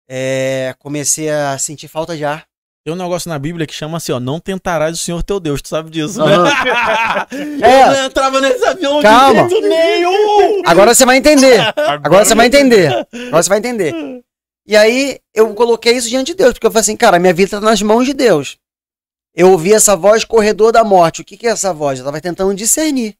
é, 0.07 0.75
comecei 0.77 1.29
a 1.29 1.57
sentir 1.57 1.87
falta 1.87 2.17
de 2.17 2.25
ar. 2.25 2.50
Tem 2.83 2.91
um 2.91 2.97
negócio 2.97 3.29
na 3.29 3.37
Bíblia 3.37 3.67
que 3.67 3.73
chama 3.75 3.97
assim, 3.97 4.11
ó, 4.11 4.19
não 4.19 4.39
tentarás 4.39 4.99
o 4.99 5.03
Senhor 5.03 5.21
teu 5.21 5.39
Deus, 5.39 5.61
tu 5.61 5.67
sabe 5.67 5.91
disso, 5.91 6.19
né? 6.25 6.33
É. 7.61 7.83
Eu 7.83 7.91
não 7.91 8.05
entrava 8.05 8.41
nesse 8.41 8.65
avião 8.65 9.01
Calma. 9.01 9.43
de 9.43 9.49
jeito 9.51 9.67
nenhum! 9.67 10.63
Agora 10.65 10.93
você 10.93 11.05
vai 11.05 11.17
entender. 11.17 11.61
Agora 12.03 12.25
você 12.25 12.33
vai 12.33 12.47
entender. 12.47 13.07
Agora 13.27 13.43
você 13.43 13.49
vai 13.49 13.59
entender. 13.59 14.23
E 14.65 14.75
aí 14.75 15.19
eu 15.33 15.53
coloquei 15.53 15.93
isso 15.93 16.09
diante 16.09 16.27
de 16.27 16.35
Deus, 16.35 16.53
porque 16.53 16.65
eu 16.65 16.71
falei 16.71 16.81
assim, 16.81 16.97
cara, 16.97 17.19
minha 17.19 17.33
vida 17.33 17.51
tá 17.51 17.61
nas 17.61 17.81
mãos 17.83 18.05
de 18.05 18.13
Deus. 18.13 18.57
Eu 19.35 19.51
ouvi 19.51 19.73
essa 19.73 19.95
voz 19.95 20.25
corredor 20.25 20.71
da 20.71 20.83
morte. 20.83 21.21
O 21.21 21.25
que, 21.25 21.37
que 21.37 21.47
é 21.47 21.51
essa 21.51 21.71
voz? 21.73 21.99
Eu 21.99 22.05
tava 22.05 22.19
tentando 22.19 22.53
discernir. 22.55 23.15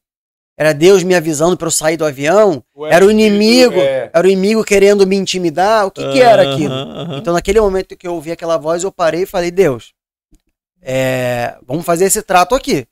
Era 0.62 0.72
Deus 0.72 1.02
me 1.02 1.12
avisando 1.12 1.56
para 1.56 1.66
eu 1.66 1.72
sair 1.72 1.96
do 1.96 2.04
avião? 2.04 2.62
Era 2.88 3.04
o 3.04 3.10
inimigo? 3.10 3.74
É. 3.74 4.08
Era 4.14 4.28
o 4.28 4.30
inimigo 4.30 4.62
querendo 4.62 5.04
me 5.04 5.16
intimidar? 5.16 5.88
O 5.88 5.90
que, 5.90 6.12
que 6.12 6.22
era 6.22 6.52
aquilo? 6.52 6.72
Então, 7.18 7.34
naquele 7.34 7.60
momento 7.60 7.96
que 7.96 8.06
eu 8.06 8.14
ouvi 8.14 8.30
aquela 8.30 8.56
voz, 8.56 8.84
eu 8.84 8.92
parei 8.92 9.22
e 9.22 9.26
falei: 9.26 9.50
Deus, 9.50 9.92
é, 10.80 11.58
vamos 11.66 11.84
fazer 11.84 12.04
esse 12.04 12.22
trato 12.22 12.54
aqui. 12.54 12.86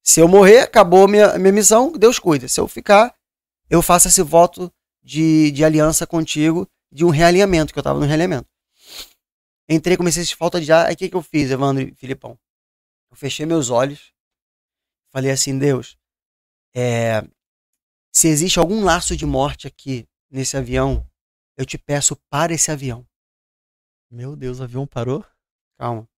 Se 0.00 0.20
eu 0.20 0.28
morrer, 0.28 0.60
acabou 0.60 1.08
minha, 1.08 1.36
minha 1.38 1.52
missão, 1.52 1.90
Deus 1.90 2.20
cuida. 2.20 2.46
Se 2.46 2.60
eu 2.60 2.68
ficar, 2.68 3.12
eu 3.68 3.82
faço 3.82 4.06
esse 4.06 4.22
voto 4.22 4.72
de, 5.02 5.50
de 5.50 5.64
aliança 5.64 6.06
contigo, 6.06 6.68
de 6.92 7.04
um 7.04 7.10
realinhamento, 7.10 7.72
que 7.72 7.80
eu 7.80 7.82
tava 7.82 7.98
no 7.98 8.06
realinhamento. 8.06 8.46
Entrei, 9.68 9.96
comecei 9.96 10.22
a 10.22 10.24
sentir 10.24 10.36
falta 10.36 10.60
de 10.60 10.70
ar. 10.70 10.86
Aí 10.86 10.94
o 10.94 10.96
que, 10.96 11.08
que 11.08 11.16
eu 11.16 11.22
fiz, 11.22 11.50
Evandro 11.50 11.82
e 11.82 11.92
Filipão? 11.96 12.38
Eu 13.10 13.16
fechei 13.16 13.44
meus 13.44 13.70
olhos, 13.70 14.12
falei 15.10 15.32
assim: 15.32 15.58
Deus, 15.58 15.98
é, 16.80 17.24
se 18.12 18.28
existe 18.28 18.60
algum 18.60 18.84
laço 18.84 19.16
de 19.16 19.26
morte 19.26 19.66
aqui 19.66 20.06
nesse 20.30 20.56
avião, 20.56 21.04
eu 21.56 21.66
te 21.66 21.76
peço 21.76 22.16
para 22.30 22.54
esse 22.54 22.70
avião. 22.70 23.04
Meu 24.08 24.36
Deus, 24.36 24.60
o 24.60 24.62
avião 24.62 24.86
parou? 24.86 25.24
Calma. 25.76 26.08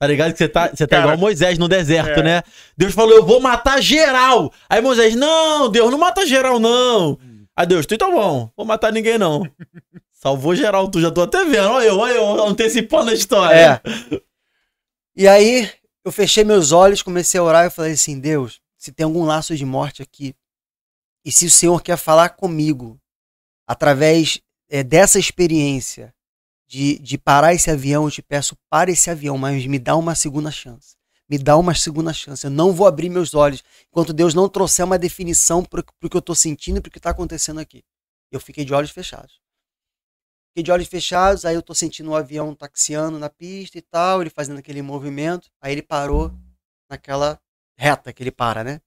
Tá 0.00 0.06
ligado 0.08 0.32
que 0.32 0.38
você 0.38 0.48
tá, 0.48 0.68
você 0.68 0.84
tá 0.84 0.96
Cara, 0.96 1.02
igual 1.02 1.18
Moisés 1.18 1.58
no 1.58 1.68
deserto, 1.68 2.18
é. 2.18 2.22
né? 2.24 2.42
Deus 2.76 2.92
falou, 2.92 3.14
eu 3.14 3.24
vou 3.24 3.40
matar 3.40 3.80
geral. 3.80 4.52
Aí 4.68 4.80
Moisés, 4.82 5.14
não, 5.14 5.70
Deus, 5.70 5.92
não 5.92 5.98
mata 5.98 6.26
geral, 6.26 6.58
não. 6.58 7.16
Aí 7.54 7.64
Deus, 7.64 7.86
tu 7.86 7.96
tá 7.96 8.10
bom, 8.10 8.50
vou 8.56 8.66
matar 8.66 8.92
ninguém, 8.92 9.16
não. 9.16 9.48
Salvou 10.10 10.56
geral, 10.56 10.88
tu 10.88 11.00
já 11.00 11.12
tô 11.12 11.22
até 11.22 11.44
vendo. 11.44 11.68
Olha 11.68 11.84
eu, 11.84 11.98
olha 11.98 12.14
eu, 12.14 12.46
antecipando 12.46 13.12
a 13.12 13.14
história. 13.14 13.80
É. 13.84 14.20
E 15.14 15.28
aí, 15.28 15.70
eu 16.04 16.10
fechei 16.10 16.42
meus 16.42 16.72
olhos, 16.72 17.02
comecei 17.02 17.38
a 17.38 17.44
orar 17.44 17.66
e 17.66 17.70
falei 17.70 17.92
assim: 17.92 18.18
Deus, 18.18 18.61
se 18.82 18.90
tem 18.90 19.04
algum 19.04 19.22
laço 19.22 19.56
de 19.56 19.64
morte 19.64 20.02
aqui, 20.02 20.34
e 21.24 21.30
se 21.30 21.46
o 21.46 21.50
Senhor 21.50 21.80
quer 21.80 21.96
falar 21.96 22.30
comigo 22.30 23.00
através 23.64 24.40
é, 24.68 24.82
dessa 24.82 25.20
experiência 25.20 26.12
de, 26.66 26.98
de 26.98 27.16
parar 27.16 27.54
esse 27.54 27.70
avião, 27.70 28.02
eu 28.02 28.10
te 28.10 28.20
peço, 28.20 28.56
para 28.68 28.90
esse 28.90 29.08
avião, 29.08 29.38
mas 29.38 29.64
me 29.68 29.78
dá 29.78 29.94
uma 29.94 30.16
segunda 30.16 30.50
chance. 30.50 30.96
Me 31.28 31.38
dá 31.38 31.56
uma 31.56 31.76
segunda 31.76 32.12
chance. 32.12 32.44
Eu 32.44 32.50
não 32.50 32.72
vou 32.72 32.88
abrir 32.88 33.08
meus 33.08 33.34
olhos 33.34 33.62
enquanto 33.88 34.12
Deus 34.12 34.34
não 34.34 34.48
trouxer 34.48 34.84
uma 34.84 34.98
definição 34.98 35.64
para 35.64 35.78
o 35.80 36.10
que 36.10 36.16
eu 36.16 36.18
estou 36.18 36.34
sentindo 36.34 36.78
e 36.78 36.80
para 36.80 36.88
o 36.88 36.92
que 36.92 36.98
está 36.98 37.10
acontecendo 37.10 37.60
aqui. 37.60 37.84
Eu 38.32 38.40
fiquei 38.40 38.64
de 38.64 38.74
olhos 38.74 38.90
fechados. 38.90 39.40
Fiquei 40.48 40.64
de 40.64 40.72
olhos 40.72 40.88
fechados, 40.88 41.44
aí 41.44 41.54
eu 41.54 41.62
tô 41.62 41.72
sentindo 41.72 42.10
o 42.10 42.16
avião 42.16 42.52
taxiando 42.52 43.16
na 43.16 43.30
pista 43.30 43.78
e 43.78 43.82
tal, 43.82 44.22
ele 44.22 44.28
fazendo 44.28 44.58
aquele 44.58 44.82
movimento. 44.82 45.48
Aí 45.60 45.70
ele 45.70 45.82
parou 45.82 46.36
naquela 46.90 47.40
reta 47.82 48.12
que 48.12 48.22
ele 48.22 48.30
para, 48.30 48.62
né? 48.62 48.80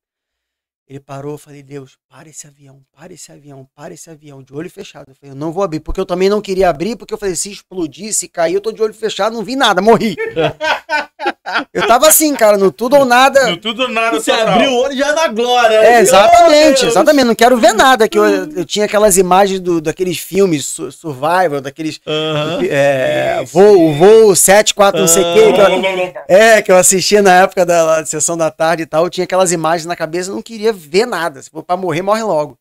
Ele 0.87 0.99
parou, 1.01 1.33
eu 1.33 1.37
falei, 1.37 1.61
Deus, 1.61 1.97
para 2.07 2.29
esse 2.29 2.47
avião, 2.47 2.85
para 2.93 3.11
esse 3.11 3.29
avião, 3.31 3.67
para 3.75 3.93
esse 3.93 4.09
avião, 4.09 4.41
de 4.41 4.53
olho 4.53 4.69
fechado. 4.69 5.09
Eu 5.09 5.15
falei, 5.15 5.31
eu 5.31 5.35
não 5.35 5.51
vou 5.51 5.63
abrir, 5.63 5.81
porque 5.81 5.99
eu 5.99 6.05
também 6.05 6.29
não 6.29 6.41
queria 6.41 6.69
abrir, 6.69 6.95
porque 6.95 7.13
eu 7.13 7.17
falei, 7.17 7.35
se 7.35 7.51
explodir, 7.51 8.13
se 8.13 8.29
cair, 8.29 8.53
eu 8.53 8.61
tô 8.61 8.71
de 8.71 8.81
olho 8.81 8.93
fechado, 8.93 9.33
não 9.33 9.43
vi 9.43 9.55
nada, 9.55 9.81
morri. 9.81 10.15
eu 11.73 11.87
tava 11.87 12.07
assim, 12.07 12.33
cara, 12.35 12.57
no 12.57 12.71
tudo 12.71 12.95
ou 12.95 13.05
nada. 13.05 13.47
No 13.51 13.57
tudo 13.57 13.83
ou 13.83 13.89
nada 13.89 14.19
Você 14.19 14.31
total. 14.31 14.47
abriu 14.55 14.71
o 14.71 14.81
olho 14.83 14.97
já 14.97 15.13
na 15.13 15.27
glória. 15.27 15.75
É, 15.75 15.81
né? 15.91 15.97
Oh, 15.97 16.01
exatamente, 16.01 16.85
exatamente. 16.85 17.25
Não 17.25 17.35
quero 17.35 17.57
ver 17.57 17.73
nada. 17.73 18.07
Que 18.09 18.17
eu, 18.17 18.25
eu 18.25 18.65
tinha 18.65 18.85
aquelas 18.85 19.17
imagens 19.17 19.59
do, 19.59 19.79
daqueles 19.79 20.17
filmes 20.19 20.65
su- 20.65 20.91
Survival, 20.91 21.61
daqueles. 21.61 21.99
Aham. 22.07 22.59
É, 22.69 23.43
voo, 23.45 23.93
voo 23.93 24.35
7, 24.35 24.73
4, 24.73 24.99
não 25.01 25.07
sei 25.07 25.23
o 25.23 25.33
quê. 25.33 25.53
que 25.53 25.61
eu- 25.61 26.23
É, 26.37 26.61
que 26.61 26.71
eu 26.71 26.77
assistia 26.77 27.21
na 27.21 27.41
época 27.43 27.65
da, 27.65 27.97
da 28.01 28.05
sessão 28.05 28.35
da 28.37 28.49
tarde 28.49 28.83
e 28.83 28.85
tal, 28.85 29.03
eu 29.05 29.09
tinha 29.09 29.23
aquelas 29.25 29.51
imagens 29.51 29.85
na 29.85 29.95
cabeça, 29.95 30.29
eu 30.31 30.35
não 30.35 30.41
queria 30.41 30.73
ver 30.73 31.05
nada. 31.05 31.41
Se 31.41 31.49
for 31.49 31.63
pra 31.63 31.77
morrer, 31.77 32.01
morre 32.01 32.23
logo. 32.23 32.57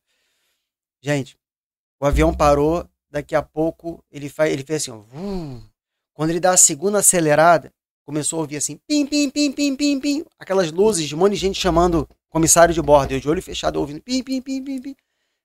Gente, 1.02 1.36
o 2.00 2.06
avião 2.06 2.32
parou, 2.32 2.86
daqui 3.10 3.34
a 3.34 3.42
pouco 3.42 4.02
ele, 4.10 4.28
faz, 4.28 4.52
ele 4.52 4.64
fez 4.64 4.82
assim, 4.82 4.90
ó. 4.90 4.96
vum. 5.12 5.60
Quando 6.14 6.30
ele 6.30 6.40
dá 6.40 6.50
a 6.52 6.56
segunda 6.56 6.98
acelerada, 6.98 7.70
começou 8.04 8.38
a 8.38 8.42
ouvir 8.42 8.56
assim, 8.56 8.78
pim, 8.86 9.06
pim, 9.06 9.30
pim, 9.30 9.50
pim, 9.52 9.74
pim, 9.76 10.00
pim, 10.00 10.24
aquelas 10.38 10.70
luzes, 10.70 11.08
de 11.08 11.14
um 11.14 11.18
monte 11.18 11.32
de 11.32 11.38
gente 11.38 11.60
chamando 11.60 12.08
comissário 12.28 12.74
de 12.74 12.82
bordo, 12.82 13.12
eu 13.12 13.20
de 13.20 13.28
olho 13.28 13.42
fechado 13.42 13.78
ouvindo, 13.80 14.00
pim, 14.02 14.22
pim, 14.22 14.40
pim, 14.40 14.62
pim, 14.62 14.80
pim. 14.80 14.96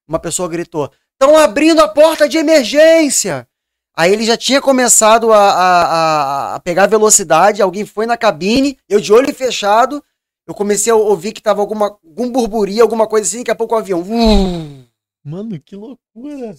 Uma 0.07 0.19
pessoa 0.19 0.49
gritou, 0.49 0.91
estão 1.13 1.37
abrindo 1.37 1.81
a 1.81 1.87
porta 1.87 2.27
de 2.27 2.37
emergência! 2.37 3.47
Aí 3.95 4.13
ele 4.13 4.23
já 4.23 4.37
tinha 4.37 4.61
começado 4.61 5.33
a, 5.33 5.37
a, 5.51 6.55
a- 6.55 6.59
pegar 6.61 6.87
velocidade, 6.87 7.61
alguém 7.61 7.85
foi 7.85 8.05
na 8.05 8.15
cabine, 8.15 8.77
eu 8.87 8.99
de 9.01 9.11
olho 9.11 9.33
fechado, 9.33 10.01
eu 10.47 10.53
comecei 10.53 10.91
a 10.91 10.95
ouvir 10.95 11.33
que 11.33 11.41
tava 11.41 11.59
alguma, 11.59 11.97
algum 12.03 12.31
burburinho, 12.31 12.81
alguma 12.81 13.07
coisa 13.07 13.27
assim, 13.27 13.39
daqui 13.39 13.51
a 13.51 13.55
pouco 13.55 13.75
o 13.75 13.77
avião. 13.77 14.01
vum. 14.01 14.85
Mano, 15.23 15.59
que 15.59 15.75
loucura. 15.75 16.55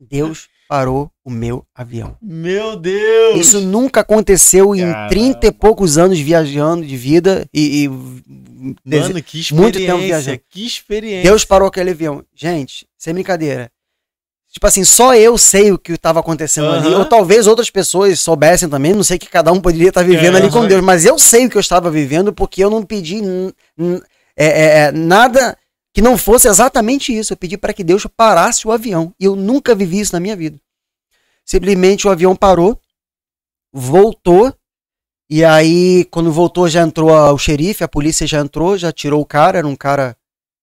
Deus 0.00 0.48
parou 0.68 1.10
o 1.24 1.30
meu 1.30 1.64
avião. 1.74 2.16
Meu 2.20 2.76
Deus. 2.76 3.38
Isso 3.38 3.60
nunca 3.60 4.00
aconteceu 4.00 4.74
em 4.74 4.80
Caramba. 4.80 5.08
30 5.08 5.46
e 5.46 5.52
poucos 5.52 5.98
anos 5.98 6.18
viajando 6.18 6.84
de 6.84 6.96
vida 6.96 7.46
e, 7.52 7.84
e 7.84 7.88
Mano, 7.88 9.22
que 9.22 9.40
experiência. 9.40 9.56
muito 9.56 9.78
tempo 9.78 9.98
viajando. 9.98 10.40
Que 10.48 10.66
experiência. 10.66 11.30
Deus 11.30 11.44
parou 11.44 11.68
aquele 11.68 11.90
avião. 11.90 12.24
Gente, 12.34 12.86
sem 12.96 13.12
brincadeira. 13.12 13.70
Tipo 14.50 14.68
assim, 14.68 14.84
só 14.84 15.14
eu 15.16 15.36
sei 15.36 15.72
o 15.72 15.78
que 15.78 15.92
estava 15.92 16.20
acontecendo 16.20 16.70
ali. 16.70 16.86
Aham. 16.86 16.98
Ou 16.98 17.04
talvez 17.04 17.48
outras 17.48 17.70
pessoas 17.70 18.20
soubessem 18.20 18.68
também. 18.68 18.94
Não 18.94 19.02
sei 19.02 19.18
que 19.18 19.28
cada 19.28 19.52
um 19.52 19.60
poderia 19.60 19.88
estar 19.88 20.04
vivendo 20.04 20.36
É, 20.36 20.40
ali 20.40 20.50
com. 20.50 20.64
Deus. 20.66 20.80
Mas 20.80 21.04
eu 21.04 21.18
sei 21.18 21.46
o 21.46 21.50
que 21.50 21.56
eu 21.56 21.60
estava 21.60 21.90
vivendo 21.90 22.32
porque 22.32 22.62
eu 22.62 22.70
não 22.70 22.82
pedi 22.84 23.20
é, 24.36 24.46
é, 24.46 24.78
é, 24.78 24.92
nada 24.92 25.56
que 25.94 26.02
não 26.02 26.18
fosse 26.18 26.48
exatamente 26.48 27.16
isso. 27.16 27.32
Eu 27.32 27.36
pedi 27.36 27.56
para 27.56 27.72
que 27.72 27.84
Deus 27.84 28.04
parasse 28.16 28.66
o 28.66 28.72
avião. 28.72 29.14
E 29.18 29.24
eu 29.24 29.36
nunca 29.36 29.74
vivi 29.76 30.00
isso 30.00 30.12
na 30.12 30.18
minha 30.20 30.34
vida. 30.34 30.58
Simplesmente 31.46 32.06
o 32.06 32.10
avião 32.10 32.34
parou, 32.34 32.78
voltou. 33.72 34.52
E 35.30 35.44
aí, 35.44 36.04
quando 36.06 36.32
voltou, 36.32 36.68
já 36.68 36.82
entrou 36.82 37.14
a- 37.14 37.32
o 37.32 37.38
xerife, 37.38 37.84
a 37.84 37.88
polícia 37.88 38.26
já 38.26 38.40
entrou, 38.40 38.76
já 38.76 38.92
tirou 38.92 39.20
o 39.22 39.26
cara. 39.26 39.58
Era 39.58 39.66
um 39.68 39.76
cara, 39.76 40.16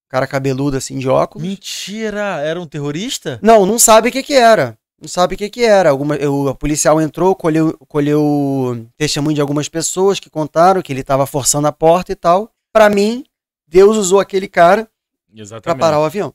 cara 0.10 0.28
cabeludo 0.28 0.76
assim 0.76 0.99
de 0.99 1.08
óculos. 1.08 1.48
Mentira. 1.48 2.41
Era 2.41 2.60
um 2.60 2.68
terrorista? 2.68 3.40
Não, 3.41 3.66
não 3.66 3.80
sabe 3.80 4.10
o 4.10 4.12
que 4.12 4.22
que 4.22 4.34
era. 4.34 4.78
Não 5.02 5.08
sabe 5.08 5.36
o 5.36 5.38
que 5.38 5.49
que 5.49 5.64
era. 5.64 5.90
Alguma, 5.90 6.16
o, 6.18 6.49
o 6.49 6.56
policial 6.56 7.02
entrou, 7.02 7.34
colheu, 7.36 7.76
colheu 7.88 8.86
testemunho 8.98 9.36
de 9.36 9.41
algumas 9.41 9.70
pessoas 9.70 10.20
que 10.20 10.30
contaram 10.30 10.82
que 10.82 10.91
ele 10.91 11.02
estava 11.02 11.26
forçando 11.26 11.68
a 11.68 11.72
porta 11.72 12.12
e 12.12 12.16
tal. 12.16 12.52
Pra 12.74 12.90
mim, 12.90 13.24
Deus 13.66 13.95
usou 13.95 14.20
aquele 14.20 14.48
cara 14.49 14.88
Exatamente. 15.36 15.80
parar 15.80 15.99
o 15.99 16.03
avião. 16.03 16.34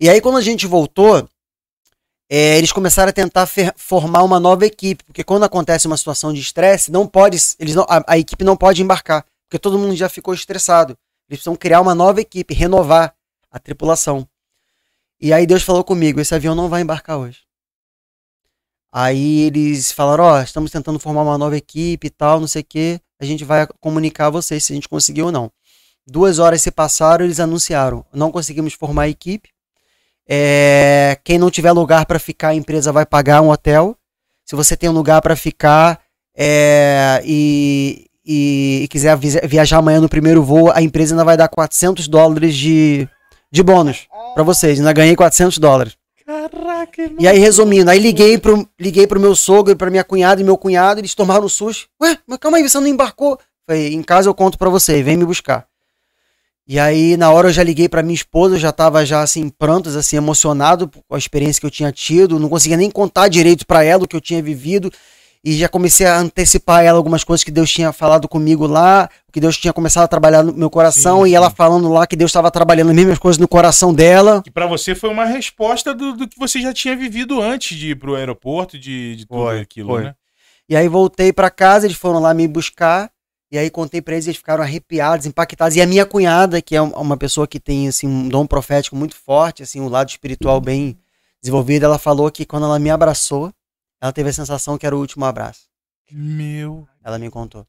E 0.00 0.08
aí, 0.08 0.20
quando 0.20 0.38
a 0.38 0.42
gente 0.42 0.66
voltou, 0.66 1.28
é, 2.30 2.58
eles 2.58 2.72
começaram 2.72 3.10
a 3.10 3.12
tentar 3.12 3.48
formar 3.76 4.22
uma 4.22 4.38
nova 4.38 4.66
equipe, 4.66 5.02
porque 5.04 5.24
quando 5.24 5.44
acontece 5.44 5.86
uma 5.86 5.96
situação 5.96 6.32
de 6.32 6.40
estresse, 6.40 6.90
não 6.90 7.06
pode, 7.06 7.38
eles 7.58 7.74
não, 7.74 7.86
a, 7.88 8.04
a 8.06 8.18
equipe 8.18 8.44
não 8.44 8.56
pode 8.56 8.82
embarcar, 8.82 9.24
porque 9.48 9.58
todo 9.58 9.78
mundo 9.78 9.96
já 9.96 10.08
ficou 10.08 10.34
estressado. 10.34 10.96
Eles 11.28 11.40
precisam 11.40 11.56
criar 11.56 11.80
uma 11.80 11.94
nova 11.94 12.20
equipe, 12.20 12.54
renovar 12.54 13.14
a 13.50 13.58
tripulação. 13.58 14.28
E 15.20 15.32
aí 15.32 15.46
Deus 15.46 15.62
falou 15.62 15.82
comigo, 15.82 16.20
esse 16.20 16.34
avião 16.34 16.54
não 16.54 16.68
vai 16.68 16.82
embarcar 16.82 17.18
hoje. 17.18 17.40
Aí 18.92 19.40
eles 19.40 19.92
falaram, 19.92 20.24
ó, 20.24 20.40
estamos 20.40 20.70
tentando 20.70 20.98
formar 20.98 21.22
uma 21.22 21.36
nova 21.36 21.56
equipe 21.56 22.06
e 22.06 22.10
tal, 22.10 22.40
não 22.40 22.46
sei 22.46 22.62
o 22.62 22.64
quê. 22.64 23.00
A 23.20 23.24
gente 23.24 23.44
vai 23.44 23.66
comunicar 23.80 24.26
a 24.26 24.30
vocês 24.30 24.64
se 24.64 24.72
a 24.72 24.74
gente 24.74 24.88
conseguiu 24.88 25.26
ou 25.26 25.32
não. 25.32 25.50
Duas 26.10 26.38
horas 26.38 26.62
se 26.62 26.70
passaram, 26.70 27.24
eles 27.24 27.38
anunciaram, 27.38 28.04
não 28.12 28.30
conseguimos 28.32 28.72
formar 28.72 29.02
a 29.02 29.08
equipe. 29.08 29.50
É, 30.26 31.18
quem 31.24 31.38
não 31.38 31.50
tiver 31.50 31.72
lugar 31.72 32.06
para 32.06 32.18
ficar, 32.18 32.48
a 32.48 32.54
empresa 32.54 32.92
vai 32.92 33.04
pagar 33.06 33.40
um 33.42 33.50
hotel. 33.50 33.96
Se 34.44 34.54
você 34.56 34.76
tem 34.76 34.88
um 34.88 34.92
lugar 34.94 35.20
para 35.20 35.36
ficar 35.36 36.00
é, 36.36 37.20
e, 37.24 38.06
e- 38.24 38.80
e 38.84 38.88
quiser 38.88 39.16
viajar 39.16 39.78
amanhã 39.78 40.00
no 40.00 40.08
primeiro 40.08 40.42
voo, 40.42 40.70
a 40.72 40.80
empresa 40.82 41.14
ainda 41.14 41.24
vai 41.24 41.36
dar 41.36 41.48
400 41.48 42.08
dólares 42.08 42.54
de, 42.56 43.08
de 43.50 43.62
bônus 43.62 44.06
para 44.34 44.42
vocês. 44.42 44.78
Ainda 44.78 44.92
ganhei 44.92 45.14
400 45.16 45.58
dólares. 45.58 45.96
Caraca, 46.24 47.10
E 47.18 47.26
aí, 47.26 47.38
resumindo, 47.38 47.90
aí 47.90 47.98
liguei 47.98 48.36
pro, 48.38 48.68
liguei 48.78 49.06
pro 49.06 49.18
meu 49.20 49.34
sogro, 49.34 49.74
pra 49.76 49.90
minha 49.90 50.04
cunhada 50.04 50.40
e 50.40 50.44
meu 50.44 50.58
cunhado, 50.58 51.00
eles 51.00 51.14
tomaram 51.14 51.44
um 51.46 51.48
susto. 51.48 51.86
Ué, 52.02 52.18
mas 52.26 52.38
calma 52.38 52.58
aí, 52.58 52.62
você 52.68 52.78
não 52.78 52.86
embarcou? 52.86 53.38
Falei, 53.66 53.94
em 53.94 54.02
casa 54.02 54.28
eu 54.28 54.34
conto 54.34 54.58
pra 54.58 54.68
você, 54.68 55.02
vem 55.02 55.16
me 55.16 55.24
buscar. 55.24 55.66
E 56.70 56.78
aí, 56.78 57.16
na 57.16 57.30
hora 57.32 57.48
eu 57.48 57.52
já 57.52 57.62
liguei 57.62 57.88
pra 57.88 58.02
minha 58.02 58.14
esposa, 58.14 58.56
eu 58.56 58.58
já 58.60 58.70
tava 58.70 59.04
já 59.06 59.22
assim, 59.22 59.48
prantos, 59.48 59.96
assim, 59.96 60.16
emocionado 60.18 60.86
com 61.08 61.14
a 61.14 61.18
experiência 61.18 61.58
que 61.58 61.66
eu 61.66 61.70
tinha 61.70 61.90
tido, 61.90 62.38
não 62.38 62.50
conseguia 62.50 62.76
nem 62.76 62.90
contar 62.90 63.28
direito 63.28 63.66
pra 63.66 63.82
ela 63.82 64.04
o 64.04 64.06
que 64.06 64.14
eu 64.14 64.20
tinha 64.20 64.42
vivido. 64.42 64.92
E 65.42 65.56
já 65.56 65.66
comecei 65.66 66.04
a 66.06 66.18
antecipar 66.18 66.80
a 66.80 66.82
ela 66.82 66.98
algumas 66.98 67.24
coisas 67.24 67.42
que 67.42 67.50
Deus 67.50 67.70
tinha 67.70 67.90
falado 67.90 68.28
comigo 68.28 68.66
lá, 68.66 69.08
que 69.32 69.40
Deus 69.40 69.56
tinha 69.56 69.72
começado 69.72 70.04
a 70.04 70.08
trabalhar 70.08 70.42
no 70.42 70.52
meu 70.52 70.68
coração, 70.68 71.24
Sim, 71.24 71.30
e 71.30 71.34
ela 71.34 71.48
sim. 71.48 71.56
falando 71.56 71.88
lá 71.90 72.06
que 72.06 72.16
Deus 72.16 72.28
estava 72.30 72.50
trabalhando 72.50 72.90
as 72.90 72.96
mesmas 72.96 73.18
coisas 73.18 73.38
no 73.38 73.48
coração 73.48 73.94
dela. 73.94 74.42
Que 74.42 74.50
pra 74.50 74.66
você 74.66 74.94
foi 74.94 75.08
uma 75.08 75.24
resposta 75.24 75.94
do, 75.94 76.12
do 76.12 76.28
que 76.28 76.38
você 76.38 76.60
já 76.60 76.74
tinha 76.74 76.94
vivido 76.94 77.40
antes 77.40 77.78
de 77.78 77.92
ir 77.92 77.94
pro 77.94 78.14
aeroporto, 78.16 78.78
de, 78.78 79.16
de 79.16 79.26
tudo 79.26 79.40
Foi, 79.40 79.60
aquilo, 79.60 79.88
foi. 79.90 80.02
né? 80.04 80.14
E 80.68 80.76
aí 80.76 80.86
voltei 80.86 81.32
pra 81.32 81.50
casa, 81.50 81.86
eles 81.86 81.96
foram 81.96 82.18
lá 82.18 82.34
me 82.34 82.46
buscar. 82.46 83.10
E 83.50 83.56
aí 83.56 83.70
contei 83.70 84.02
pra 84.02 84.14
eles, 84.14 84.26
eles 84.26 84.36
ficaram 84.36 84.62
arrepiados, 84.62 85.24
impactados. 85.26 85.74
E 85.76 85.80
a 85.80 85.86
minha 85.86 86.04
cunhada, 86.04 86.60
que 86.60 86.76
é 86.76 86.82
um- 86.82 86.90
uma 86.90 87.16
pessoa 87.16 87.46
que 87.46 87.58
tem 87.58 87.88
assim 87.88 88.06
um 88.06 88.28
dom 88.28 88.46
profético 88.46 88.94
muito 88.94 89.16
forte, 89.16 89.62
assim, 89.62 89.80
um 89.80 89.88
lado 89.88 90.10
espiritual 90.10 90.60
bem 90.60 90.98
desenvolvido, 91.40 91.84
ela 91.84 91.98
falou 91.98 92.30
que 92.30 92.44
quando 92.44 92.64
ela 92.66 92.78
me 92.78 92.90
abraçou, 92.90 93.52
ela 94.00 94.12
teve 94.12 94.28
a 94.28 94.32
sensação 94.32 94.76
que 94.76 94.84
era 94.86 94.94
o 94.94 95.00
último 95.00 95.24
abraço. 95.24 95.62
Meu. 96.10 96.86
Ela 97.02 97.18
me 97.18 97.30
contou. 97.30 97.66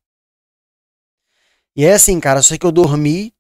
E 1.76 1.85
é 1.85 1.93
assim, 1.93 2.19
cara, 2.19 2.41
só 2.41 2.57
que 2.57 2.65
eu 2.65 2.72
dormi, 2.72 3.34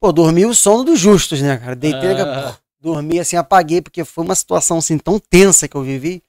pô, 0.00 0.10
dormi 0.12 0.44
o 0.44 0.54
sono 0.54 0.82
dos 0.84 0.98
justos, 0.98 1.40
né, 1.40 1.56
cara? 1.56 1.76
Deitei, 1.76 2.20
Ah. 2.20 2.52
pô, 2.52 2.58
dormi 2.80 3.20
assim, 3.20 3.36
apaguei, 3.36 3.80
porque 3.80 4.04
foi 4.04 4.24
uma 4.24 4.34
situação 4.34 4.78
assim 4.78 4.98
tão 4.98 5.18
tensa 5.20 5.68
que 5.68 5.76
eu 5.76 5.82
vivi. 5.82 6.22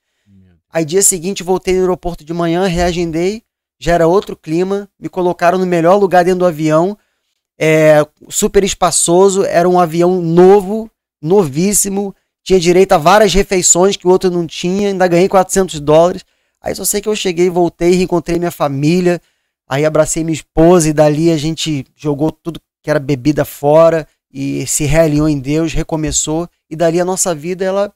Aí 0.69 0.84
dia 0.85 1.01
seguinte 1.01 1.41
voltei 1.43 1.73
no 1.75 1.79
aeroporto 1.81 2.23
de 2.23 2.34
manhã, 2.34 2.67
reagendei, 2.67 3.41
já 3.79 3.93
era 3.93 4.07
outro 4.07 4.35
clima, 4.35 4.89
me 4.99 5.09
colocaram 5.09 5.57
no 5.57 5.65
melhor 5.65 5.95
lugar 5.95 6.23
dentro 6.23 6.39
do 6.39 6.45
avião, 6.45 6.97
é, 7.59 8.05
super 8.29 8.63
espaçoso, 8.63 9.43
era 9.43 9.67
um 9.67 9.79
avião 9.79 10.21
novo, 10.21 10.89
novíssimo, 11.21 12.15
tinha 12.43 12.59
direito 12.59 12.93
a 12.93 12.97
várias 12.97 13.33
refeições 13.33 13.97
que 13.97 14.07
o 14.07 14.09
outro 14.09 14.31
não 14.31 14.47
tinha, 14.47 14.89
ainda 14.89 15.07
ganhei 15.07 15.27
400 15.27 15.79
dólares. 15.79 16.23
Aí 16.61 16.73
só 16.73 16.85
sei 16.85 17.01
que 17.01 17.09
eu 17.09 17.15
cheguei, 17.15 17.49
voltei, 17.49 17.91
reencontrei 17.91 18.39
minha 18.39 18.51
família, 18.51 19.21
aí 19.67 19.85
abracei 19.85 20.23
minha 20.23 20.33
esposa 20.33 20.89
e 20.89 20.93
dali 20.93 21.31
a 21.31 21.37
gente 21.37 21.85
jogou 21.95 22.31
tudo 22.31 22.61
que 22.81 22.89
era 22.89 22.99
bebida 22.99 23.43
fora 23.43 24.07
e 24.31 24.65
se 24.65 24.85
realinhou 24.85 25.27
em 25.27 25.39
Deus, 25.39 25.73
recomeçou 25.73 26.47
e 26.69 26.75
dali 26.75 27.01
a 27.01 27.05
nossa 27.05 27.35
vida 27.35 27.65
ela 27.65 27.91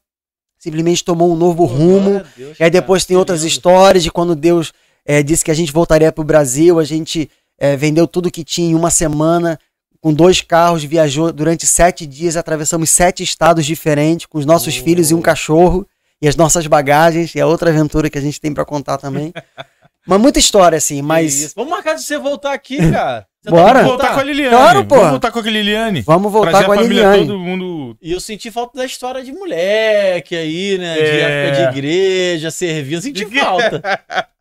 simplesmente 0.58 1.04
tomou 1.04 1.32
um 1.32 1.36
novo 1.36 1.66
rumo. 1.66 2.22
E 2.60 2.64
aí 2.64 2.70
depois 2.70 3.06
tem 3.06 3.18
outras 3.18 3.44
histórias 3.44 4.04
de 4.04 4.12
quando 4.12 4.36
Deus 4.36 4.74
eh, 5.06 5.24
disse 5.24 5.44
que 5.44 5.52
a 5.52 5.54
gente 5.54 5.72
voltaria 5.72 6.12
para 6.12 6.22
o 6.22 6.26
Brasil, 6.26 6.80
a 6.80 6.84
gente 6.84 7.30
eh, 7.60 7.76
vendeu 7.78 8.08
tudo 8.08 8.32
que 8.32 8.44
tinha 8.44 8.72
em 8.72 8.76
uma 8.76 8.90
semana, 8.90 9.58
com 10.00 10.14
dois 10.14 10.42
carros, 10.42 10.84
viajou 10.84 11.32
durante 11.32 11.68
sete 11.68 12.06
dias, 12.08 12.36
atravessamos 12.36 12.90
sete 12.90 13.22
estados 13.22 13.66
diferentes, 13.66 14.26
com 14.26 14.38
os 14.40 14.46
nossos 14.46 14.78
Oh. 14.80 14.84
filhos 14.84 15.12
e 15.12 15.14
um 15.14 15.22
cachorro, 15.22 15.88
e 16.22 16.28
as 16.28 16.36
nossas 16.36 16.66
bagagens, 16.68 17.36
e 17.36 17.42
a 17.42 17.46
outra 17.48 17.70
aventura 17.70 18.10
que 18.10 18.18
a 18.18 18.22
gente 18.22 18.40
tem 18.42 18.54
para 18.54 18.66
contar 18.66 18.98
também. 18.98 19.32
Mas 20.08 20.20
muita 20.20 20.40
história, 20.40 20.76
assim, 20.78 21.00
mas 21.04 21.54
Vamos 21.54 21.70
marcar 21.70 21.94
de 21.94 22.02
você 22.02 22.18
voltar 22.18 22.54
aqui, 22.54 22.78
cara. 22.92 23.28
Você 23.44 23.50
tá 23.50 23.56
Bora. 23.56 23.74
Vamos 23.80 23.88
voltar 23.88 24.14
com 24.14 24.20
a 24.20 24.24
Liliane. 24.24 24.56
Claro, 24.56 24.86
pô. 24.86 24.96
Vamos 24.96 25.10
voltar 25.12 25.32
com 25.32 25.40
a 25.40 25.42
Liliane. 25.42 26.02
vamos 26.02 26.32
voltar 26.32 26.50
Trazer 26.52 26.66
com 26.68 26.72
a 26.74 26.76
família 26.76 27.04
Liliane. 27.10 27.26
todo 27.28 27.40
mundo. 27.40 27.98
E 28.00 28.12
eu 28.12 28.20
senti 28.20 28.52
falta 28.52 28.78
da 28.78 28.86
história 28.86 29.24
de 29.24 29.32
moleque 29.32 30.36
aí, 30.36 30.78
né? 30.78 30.94
De 30.94 31.00
É. 31.02 31.20
época 31.22 31.56
de 31.72 31.78
igreja, 31.80 32.52
servindo. 32.52 33.02
Senti 33.02 33.26
falta. 33.40 33.82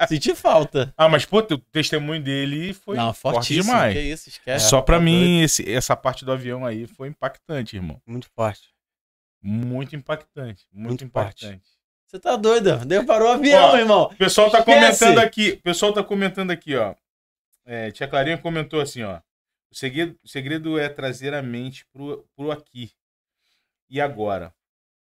Senti 0.07 0.35
falta. 0.35 0.93
Ah, 0.99 1.09
mas 1.09 1.25
pô, 1.25 1.39
o 1.39 1.59
testemunho 1.73 2.23
dele 2.23 2.75
foi 2.75 2.95
Não, 2.97 3.15
forte 3.15 3.37
fortíssimo. 3.37 3.65
demais. 3.65 3.95
Que 3.95 4.01
isso, 4.01 4.29
esquece. 4.29 4.69
Só 4.69 4.83
pra 4.83 4.99
Tá 4.99 5.03
mim, 5.03 5.41
esse- 5.43 5.73
essa 5.73 5.97
parte 5.97 6.23
do 6.25 6.33
avião 6.33 6.67
aí 6.67 6.87
foi 6.87 7.09
impactante, 7.09 7.77
irmão. 7.77 7.99
Muito 8.07 8.27
forte. 8.37 8.69
Muito 9.43 9.97
impactante. 9.97 10.67
Muito, 10.73 10.89
Muito 11.05 11.13
forte. 11.13 11.47
impactante. 11.47 11.71
Você 12.07 12.19
tá 12.19 12.37
doido? 12.37 12.77
Deu 12.85 13.07
parou 13.07 13.29
o 13.29 13.33
avião, 13.33 13.71
Ó, 13.71 13.77
irmão. 13.79 14.03
O 14.13 14.17
pessoal 14.17 14.51
tá 14.51 14.59
Esquece. 14.59 14.99
comentando 14.99 15.19
aqui. 15.25 15.51
O 15.53 15.63
pessoal 15.63 15.93
tá 15.93 16.03
comentando 16.03 16.51
aqui, 16.51 16.77
ó. 16.77 16.93
É, 17.65 17.91
Tia 17.91 18.09
Clarinha 18.09 18.39
comentou 18.39 18.81
assim, 18.81 19.03
ó. 19.03 19.21
O 19.71 19.75
segredo, 19.77 20.19
o 20.25 20.29
segredo 20.29 20.79
é 20.79 20.89
trazer 20.89 21.33
a 21.35 21.43
mente 21.43 21.85
pro, 21.93 22.25
pro 22.37 22.51
aqui. 22.51 22.91
E 23.89 24.01
agora? 24.01 24.53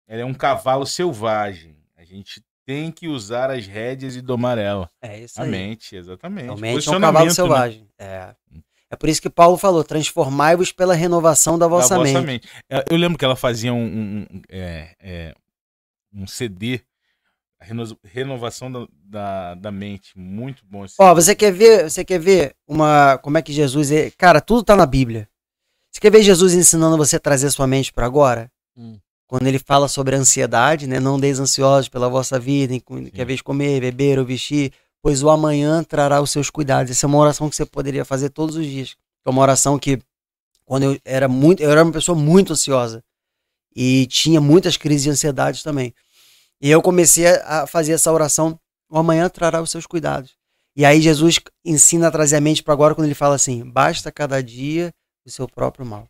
Ela 0.07 0.21
é 0.21 0.25
um 0.25 0.33
cavalo 0.33 0.85
selvagem. 0.85 1.75
A 1.95 2.03
gente 2.03 2.43
tem 2.65 2.91
que 2.91 3.07
usar 3.07 3.49
as 3.49 3.65
rédeas 3.65 4.15
e 4.15 4.21
domar 4.21 4.57
ela. 4.57 4.89
É 5.01 5.19
isso 5.19 5.39
A 5.39 5.45
aí. 5.45 5.49
mente, 5.49 5.95
exatamente. 5.95 6.45
Realmente 6.45 6.87
é 6.89 6.91
um 6.91 6.99
cavalo 6.99 7.25
né? 7.25 7.31
selvagem. 7.31 7.87
É. 7.97 8.35
é 8.89 8.95
por 8.95 9.07
isso 9.07 9.21
que 9.21 9.29
Paulo 9.29 9.57
falou: 9.57 9.83
transformai-vos 9.83 10.71
pela 10.71 10.93
renovação 10.93 11.57
da 11.57 11.65
Da 11.65 11.69
vossa, 11.69 11.97
mente. 11.99 12.25
mente. 12.25 12.49
Eu 12.89 12.97
lembro 12.97 13.17
que 13.17 13.23
ela 13.25 13.35
fazia 13.35 13.73
um, 13.73 13.83
um- 13.85 14.27
um- 14.29 14.41
é, 14.49 14.95
é, 14.99 15.35
um 16.13 16.27
CD, 16.27 16.81
a 17.61 17.65
reno- 17.65 17.97
renovação 18.03 18.71
da, 18.71 18.87
da, 19.03 19.55
da 19.55 19.71
mente. 19.71 20.17
Muito 20.17 20.65
bom 20.65 20.83
esse 20.83 20.95
Ó, 20.97 21.13
você 21.13 21.35
quer 21.35 21.53
ver, 21.53 21.89
você 21.89 22.03
quer 22.03 22.19
ver 22.19 22.55
uma 22.67 23.19
como 23.19 23.37
é 23.37 23.41
que 23.41 23.53
Jesus 23.53 23.91
é, 23.91 24.09
cara, 24.09 24.41
tudo 24.41 24.63
tá 24.63 24.75
na 24.75 24.85
Bíblia. 24.85 25.29
Você 25.91 26.01
quer 26.01 26.11
ver 26.11 26.23
Jesus 26.23 26.53
ensinando 26.53 26.97
você 26.97 27.17
a 27.17 27.19
trazer 27.19 27.51
sua 27.51 27.67
mente 27.67 27.93
para 27.93 28.05
agora? 28.05 28.51
Hum. 28.75 28.97
Quando 29.27 29.45
ele 29.45 29.59
fala 29.59 29.87
sobre 29.87 30.15
a 30.15 30.19
ansiedade, 30.19 30.87
né? 30.87 30.99
Não 30.99 31.19
deis 31.19 31.39
ansiosos 31.39 31.87
pela 31.87 32.09
vossa 32.09 32.39
vida, 32.39 32.73
em 32.73 32.79
que 32.79 33.21
a 33.21 33.25
vez 33.25 33.41
comer, 33.41 33.79
beber 33.79 34.17
ou 34.17 34.25
vestir, 34.25 34.73
pois 35.01 35.21
o 35.21 35.29
amanhã 35.29 35.83
trará 35.83 36.21
os 36.21 36.31
seus 36.31 36.49
cuidados. 36.49 36.91
Essa 36.91 37.05
é 37.05 37.07
uma 37.07 37.17
oração 37.17 37.49
que 37.49 37.55
você 37.55 37.65
poderia 37.65 38.03
fazer 38.03 38.29
todos 38.29 38.55
os 38.55 38.65
dias. 38.65 38.95
É 39.25 39.29
uma 39.29 39.41
oração 39.41 39.77
que 39.77 39.99
quando 40.65 40.83
eu 40.83 40.99
era 41.05 41.27
muito, 41.27 41.61
eu 41.61 41.69
era 41.69 41.83
uma 41.83 41.91
pessoa 41.91 42.17
muito 42.17 42.53
ansiosa 42.53 43.03
e 43.75 44.07
tinha 44.07 44.41
muitas 44.41 44.77
crises 44.77 45.03
de 45.03 45.09
ansiedade 45.11 45.63
também. 45.63 45.93
E 46.61 46.69
eu 46.69 46.81
comecei 46.81 47.25
a 47.27 47.65
fazer 47.65 47.93
essa 47.93 48.11
oração, 48.11 48.59
o 48.87 48.97
amanhã 48.97 49.27
trará 49.27 49.61
os 49.61 49.71
seus 49.71 49.87
cuidados. 49.87 50.35
E 50.75 50.85
aí 50.85 51.01
Jesus 51.01 51.39
ensina 51.65 52.07
a 52.07 52.11
trazer 52.11 52.35
a 52.35 52.41
mente 52.41 52.61
para 52.61 52.73
agora 52.73 52.93
quando 52.93 53.05
ele 53.05 53.15
fala 53.15 53.35
assim: 53.35 53.67
basta 53.67 54.11
cada 54.11 54.41
dia 54.43 54.93
o 55.25 55.29
seu 55.29 55.47
próprio 55.47 55.85
mal. 55.85 56.07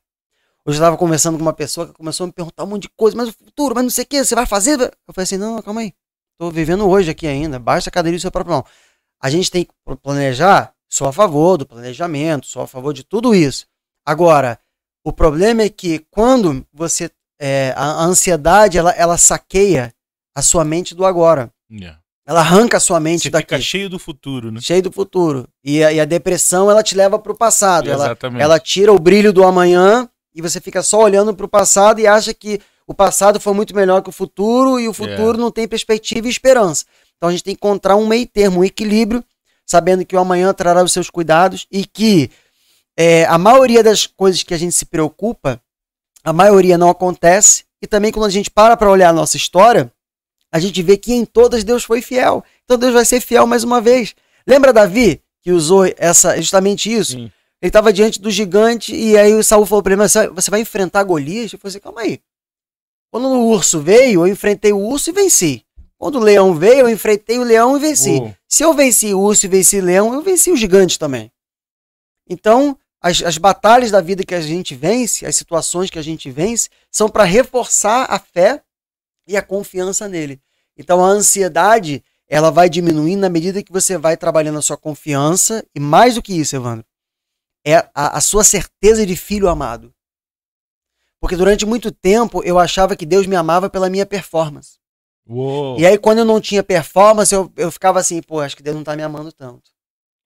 Hoje 0.65 0.78
eu 0.78 0.82
estava 0.82 0.98
conversando 0.98 1.38
com 1.38 1.41
uma 1.41 1.53
pessoa 1.53 1.88
que 1.88 1.94
começou 1.94 2.26
a 2.26 2.28
me 2.28 2.34
perguntar 2.34 2.64
um 2.65 2.68
monte 2.68 2.84
de 2.84 2.90
coisa, 2.90 3.15
mas 3.15 3.30
o 3.30 3.34
futuro, 3.34 3.73
mas 3.73 3.84
não 3.84 3.90
sei 3.90 4.03
o 4.03 4.07
que, 4.07 4.23
você 4.23 4.36
vai 4.36 4.45
fazer? 4.45 4.80
Eu 4.80 5.14
falei 5.14 5.23
assim: 5.23 5.38
não, 5.38 5.61
calma 5.61 5.82
aí. 5.82 5.94
Tô 6.38 6.52
vivendo 6.52 6.88
hoje 6.88 7.10
aqui 7.10 7.28
ainda, 7.28 7.57
basta 7.57 7.90
cada 7.90 8.10
dia 8.10 8.18
o 8.18 8.22
seu 8.22 8.32
próprio 8.32 8.56
mal. 8.56 8.65
A 9.22 9.30
gente 9.30 9.49
tem 9.49 9.64
que 9.64 9.72
planejar, 10.03 10.73
sou 10.90 11.07
a 11.07 11.14
favor 11.14 11.57
do 11.57 11.65
planejamento, 11.65 12.45
sou 12.45 12.64
a 12.64 12.68
favor 12.68 12.94
de 12.94 13.03
tudo 13.03 13.34
isso. 13.34 13.65
Agora, 14.06 14.60
o 15.03 15.14
problema 15.14 15.61
é 15.61 15.69
que 15.69 16.06
quando 16.11 16.65
você. 16.73 17.10
é, 17.40 17.73
a 17.76 18.03
ansiedade, 18.03 18.78
ela, 18.78 18.91
ela 18.91 19.18
saqueia 19.18 19.94
a 20.36 20.41
sua 20.41 20.64
mente 20.64 20.95
do 20.95 21.06
agora. 21.06 21.52
Yeah. 21.72 21.99
Ela 22.26 22.41
arranca 22.41 22.78
a 22.78 22.80
sua 22.80 22.99
mente 22.99 23.24
Você 23.24 23.30
daqui 23.30 23.56
fica 23.56 23.62
cheio 23.62 23.90
do 23.90 23.98
futuro, 23.98 24.52
né? 24.52 24.62
cheio 24.62 24.82
do 24.82 24.91
futuro. 24.91 25.48
E 25.64 25.84
a, 25.84 25.91
e 25.91 25.99
a 25.99 26.06
depressão, 26.06 26.70
ela 26.70 26.84
te 26.84 26.95
leva 26.95 27.18
para 27.18 27.32
o 27.32 27.38
passado. 27.38 27.90
Ela, 27.90 28.06
Exatamente. 28.06 28.41
ela 28.41 28.60
tira 28.60 28.94
o 28.94 28.99
brilho 28.99 29.34
do 29.34 29.44
amanhã 29.44 30.08
e 30.34 30.41
você 30.41 30.62
fica 30.62 30.82
só 30.82 31.02
olhando 31.02 31.34
para 31.36 31.45
o 31.45 31.49
passado 31.49 31.99
e 31.99 32.08
acha 32.08 32.34
que 32.34 32.62
o 32.88 32.94
passado 32.94 33.40
foi 33.40 33.53
muito 33.53 33.76
melhor 33.76 34.02
que 34.02 34.10
o 34.10 34.14
futuro 34.14 34.80
e 34.80 34.88
o 34.88 34.94
futuro 34.94 35.38
não 35.38 35.52
tem 35.52 35.68
perspectiva 35.68 36.28
e 36.28 36.30
esperança. 36.30 36.86
Então 37.18 37.30
a 37.30 37.32
gente 37.32 37.44
tem 37.44 37.56
que 37.56 37.60
encontrar 37.60 37.95
um 37.95 38.08
meio 38.08 38.28
termo, 38.28 38.62
um 38.62 38.64
equilíbrio, 38.64 39.24
sabendo 39.66 40.06
que 40.06 40.16
o 40.16 40.20
amanhã 40.20 40.53
trará 40.53 40.84
os 40.84 40.91
seus 40.91 41.10
cuidados 41.10 41.68
e 41.72 41.86
que 41.86 42.30
é, 42.98 43.26
a 43.26 43.38
maioria 43.38 43.84
das 43.84 44.06
coisas 44.06 44.44
que 44.44 44.53
a 44.53 44.58
gente 44.58 44.74
se 44.74 44.86
preocupa, 44.86 45.62
a 46.24 46.34
maioria 46.34 46.78
não 46.78 46.90
acontece. 46.90 47.64
E 47.82 47.88
também 47.88 48.12
quando 48.12 48.26
a 48.26 48.30
gente 48.30 48.52
para 48.52 48.78
para 48.78 48.91
olhar 48.91 49.10
a 49.10 49.14
nossa 49.14 49.38
história, 49.38 49.91
a 50.52 50.60
gente 50.60 50.82
vê 50.82 50.98
que 50.98 51.14
em 51.14 51.26
todas 51.26 51.64
Deus 51.64 51.84
foi 51.84 52.02
fiel. 52.02 52.44
Então 52.65 52.78
Deus 52.78 52.94
vai 52.94 53.06
ser 53.06 53.22
fiel 53.22 53.48
mais 53.48 53.64
uma 53.64 53.80
vez. 53.80 54.14
Lembra 54.45 54.73
Davi 54.73 55.22
que 55.41 55.52
usou 55.52 55.86
essa 55.98 56.40
justamente 56.41 56.91
isso? 56.91 57.14
Sim. 57.14 57.32
Ele 57.61 57.69
estava 57.69 57.94
diante 57.94 58.19
do 58.19 58.32
gigante 58.32 58.94
e 58.94 59.18
aí 59.18 59.34
o 59.34 59.44
Saul 59.44 59.65
falou 59.65 59.84
para 59.84 59.94
ele: 59.94 60.02
"Mas 60.02 60.14
você 60.34 60.52
vai 60.52 60.61
enfrentar 60.61 61.03
Golias?" 61.03 61.53
Ele 61.53 61.61
falou 61.61 61.69
assim: 61.69 61.80
"Calma 61.80 62.02
aí. 62.02 62.19
Quando 63.11 63.28
o 63.28 63.48
urso 63.48 63.80
veio, 63.80 64.26
eu 64.26 64.28
enfrentei 64.28 64.72
o 64.72 64.80
urso 64.80 65.10
e 65.10 65.14
venci. 65.14 65.65
Quando 65.98 66.15
o 66.15 66.23
leão 66.23 66.56
veio, 66.56 66.80
eu 66.80 66.90
enfrentei 66.90 67.38
o 67.38 67.44
leão 67.44 67.78
e 67.78 67.80
venci. 67.80 68.11
Uou. 68.11 68.34
Se 68.48 68.64
eu 68.64 68.73
venci 68.73 69.14
o 69.14 69.19
urso 69.19 69.45
e 69.45 69.49
venci 69.49 69.80
o 69.80 69.86
leão, 69.86 70.14
eu 70.14 70.22
venci 70.23 70.49
o 70.52 70.57
gigante 70.57 70.98
também. 70.98 71.32
Então, 72.28 72.76
as, 73.02 73.22
as 73.22 73.38
batalhas 73.38 73.91
da 73.91 74.02
vida 74.02 74.23
que 74.23 74.34
a 74.34 74.41
gente 74.41 74.73
vence, 74.73 75.26
as 75.26 75.36
situações 75.36 75.90
que 75.90 75.99
a 75.99 76.02
gente 76.02 76.32
vence, 76.32 76.69
são 76.90 77.10
para 77.10 77.23
reforçar 77.23 78.06
a 78.10 78.18
fé 78.18 78.64
e 79.32 79.38
a 79.38 79.41
confiança 79.41 80.08
nele. 80.08 80.41
Então, 80.78 81.03
a 81.03 81.08
ansiedade, 81.08 82.03
ela 82.28 82.52
vai 82.52 82.70
diminuindo 82.70 83.22
na 83.22 83.30
medida 83.30 83.64
que 83.64 83.72
você 83.72 83.98
vai 83.98 84.16
trabalhando 84.16 84.60
a 84.60 84.62
sua 84.62 84.78
confiança 84.78 85.66
e 85.76 85.80
mais 85.80 86.16
do 86.16 86.22
que 86.22 86.34
isso, 86.34 86.56
Evandro, 86.56 86.86
é 87.66 87.76
a, 87.94 88.18
a 88.18 88.22
sua 88.22 88.44
certeza 88.44 89.06
de 89.06 89.16
filho 89.16 89.49
amado. 89.49 89.94
Porque 91.20 91.36
durante 91.36 91.66
muito 91.66 91.91
tempo 91.91 92.44
eu 92.44 92.58
achava 92.58 92.95
que 92.95 93.06
Deus 93.06 93.28
me 93.28 93.36
amava 93.36 93.70
pela 93.70 93.90
minha 93.90 94.06
performance. 94.06 94.80
Uou. 95.28 95.80
E 95.80 95.86
aí, 95.86 95.98
quando 95.98 96.20
eu 96.20 96.26
não 96.26 96.41
tinha 96.41 96.64
performance, 96.64 97.34
eu, 97.34 97.52
eu 97.56 97.72
ficava 97.72 97.99
assim, 97.99 98.22
pô, 98.22 98.40
acho 98.40 98.58
que 98.58 98.64
Deus 98.64 98.76
não 98.76 98.84
tá 98.84 98.95
me 98.95 99.03
amando 99.03 99.32
tanto. 99.32 99.70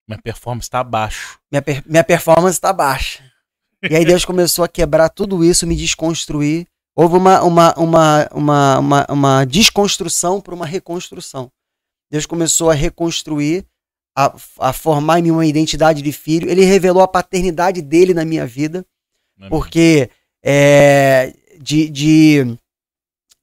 Minha 0.08 0.22
performance 0.22 0.70
tá 0.70 0.80
abaixo. 0.80 1.38
Minha, 1.52 1.62
per- 1.62 1.84
minha 1.86 2.04
performance 2.04 2.60
tá 2.62 2.72
baixa. 2.72 3.24
E 3.90 3.96
aí 3.96 4.06
Deus 4.06 4.24
começou 4.24 4.64
a 4.64 4.70
quebrar 4.70 5.10
tudo 5.10 5.44
isso, 5.44 5.68
me 5.68 5.76
desconstruir. 5.76 6.66
Houve 6.96 7.18
uma, 7.18 7.42
uma, 7.44 7.74
uma, 7.74 8.30
uma, 8.32 8.80
uma, 8.80 9.06
uma 9.10 9.46
desconstrução 9.46 10.40
para 10.40 10.56
uma 10.56 10.66
reconstrução. 10.66 11.52
Deus 12.10 12.26
começou 12.26 12.70
a 12.70 12.74
reconstruir, 12.74 13.66
a, 14.18 14.34
a 14.60 14.72
formar 14.72 15.20
em 15.20 15.24
mim 15.24 15.32
uma 15.32 15.46
identidade 15.46 16.02
de 16.02 16.12
filho. 16.12 16.50
Ele 16.50 16.64
revelou 16.64 17.04
a 17.04 17.08
paternidade 17.08 17.82
dele 17.82 18.14
na 18.14 18.24
minha 18.24 18.46
vida. 18.46 18.86
Porque 19.50 20.10
é, 20.42 21.36
de, 21.60 21.90
de 21.90 22.58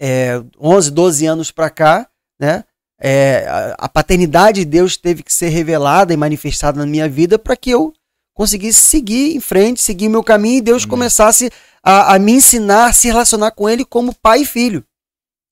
é, 0.00 0.42
11, 0.58 0.90
12 0.90 1.26
anos 1.26 1.50
para 1.50 1.68
cá, 1.68 2.08
né? 2.40 2.64
é, 3.02 3.44
a, 3.48 3.74
a 3.80 3.88
paternidade 3.88 4.60
de 4.60 4.64
Deus 4.64 4.96
teve 4.96 5.24
que 5.24 5.34
ser 5.34 5.48
revelada 5.48 6.14
e 6.14 6.16
manifestada 6.16 6.78
na 6.78 6.86
minha 6.86 7.08
vida 7.08 7.36
para 7.36 7.56
que 7.56 7.70
eu 7.70 7.92
conseguisse 8.34 8.80
seguir 8.80 9.34
em 9.36 9.40
frente, 9.40 9.80
seguir 9.82 10.08
meu 10.08 10.22
caminho 10.24 10.58
e 10.58 10.62
Deus 10.62 10.82
Amém. 10.82 10.90
começasse 10.90 11.50
a, 11.82 12.14
a 12.14 12.18
me 12.18 12.32
ensinar 12.32 12.86
a 12.86 12.92
se 12.92 13.08
relacionar 13.08 13.50
com 13.52 13.68
Ele 13.68 13.84
como 13.84 14.14
pai 14.14 14.42
e 14.42 14.46
filho. 14.46 14.84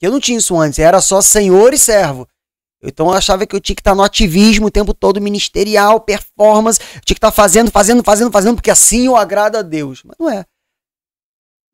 Eu 0.01 0.11
não 0.11 0.20
tinha 0.20 0.39
isso 0.39 0.57
antes, 0.57 0.78
era 0.78 1.01
só 1.01 1.20
senhor 1.20 1.74
e 1.74 1.78
servo. 1.78 2.27
Então 2.82 3.09
eu 3.09 3.12
achava 3.12 3.47
que 3.47 3.55
eu 3.55 3.61
tinha 3.61 3.77
que 3.77 3.82
estar 3.82 3.94
no 3.94 4.02
ativismo 4.02 4.69
o 4.69 4.70
tempo 4.70 4.94
todo, 4.94 5.20
ministerial, 5.20 6.01
performance, 6.01 6.81
tinha 6.81 7.02
que 7.05 7.12
estar 7.12 7.31
fazendo, 7.31 7.70
fazendo, 7.70 8.02
fazendo, 8.02 8.32
fazendo, 8.32 8.55
porque 8.57 8.70
assim 8.70 9.07
eu 9.07 9.16
agrado 9.16 9.57
a 9.57 9.62
Deus. 9.62 10.02
Mas 10.02 10.16
não 10.19 10.31
é. 10.31 10.47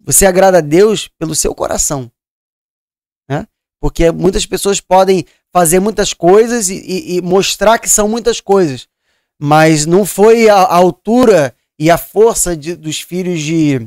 Você 0.01 0.27
agrada 0.27 0.59
a 0.59 0.61
Deus 0.61 1.09
pelo 1.19 1.35
seu 1.35 1.55
coração. 1.55 2.11
Né? 3.29 3.47
Porque 3.81 4.11
muitas 4.11 4.45
pessoas 4.47 4.81
podem 4.81 5.25
fazer 5.53 5.79
muitas 5.79 6.13
coisas 6.13 6.69
e, 6.69 6.75
e- 6.75 7.17
e 7.17 7.23
mostrar 7.23 7.79
que 7.79 7.89
são 7.89 8.09
muitas 8.09 8.41
coisas. 8.41 8.89
Mas 9.41 9.87
não 9.87 10.05
foi 10.07 10.49
a, 10.49 10.57
a 10.57 10.75
altura 10.77 11.55
e 11.79 11.91
a 11.91 11.99
força 11.99 12.57
de- 12.57 12.75
dos 12.75 13.01
filhos 13.01 13.41
de, 13.41 13.87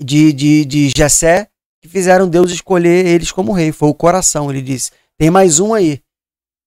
de, 0.00 0.32
de, 0.32 0.64
de 0.64 0.92
Jessé 0.96 1.48
que 1.80 1.88
fizeram 1.88 2.28
Deus 2.28 2.52
escolher 2.52 3.06
eles 3.06 3.32
como 3.32 3.52
rei. 3.52 3.72
Foi 3.72 3.88
o 3.88 3.94
coração. 3.94 4.50
Ele 4.50 4.62
disse: 4.62 4.92
tem 5.18 5.30
mais 5.30 5.58
um 5.58 5.74
aí, 5.74 6.00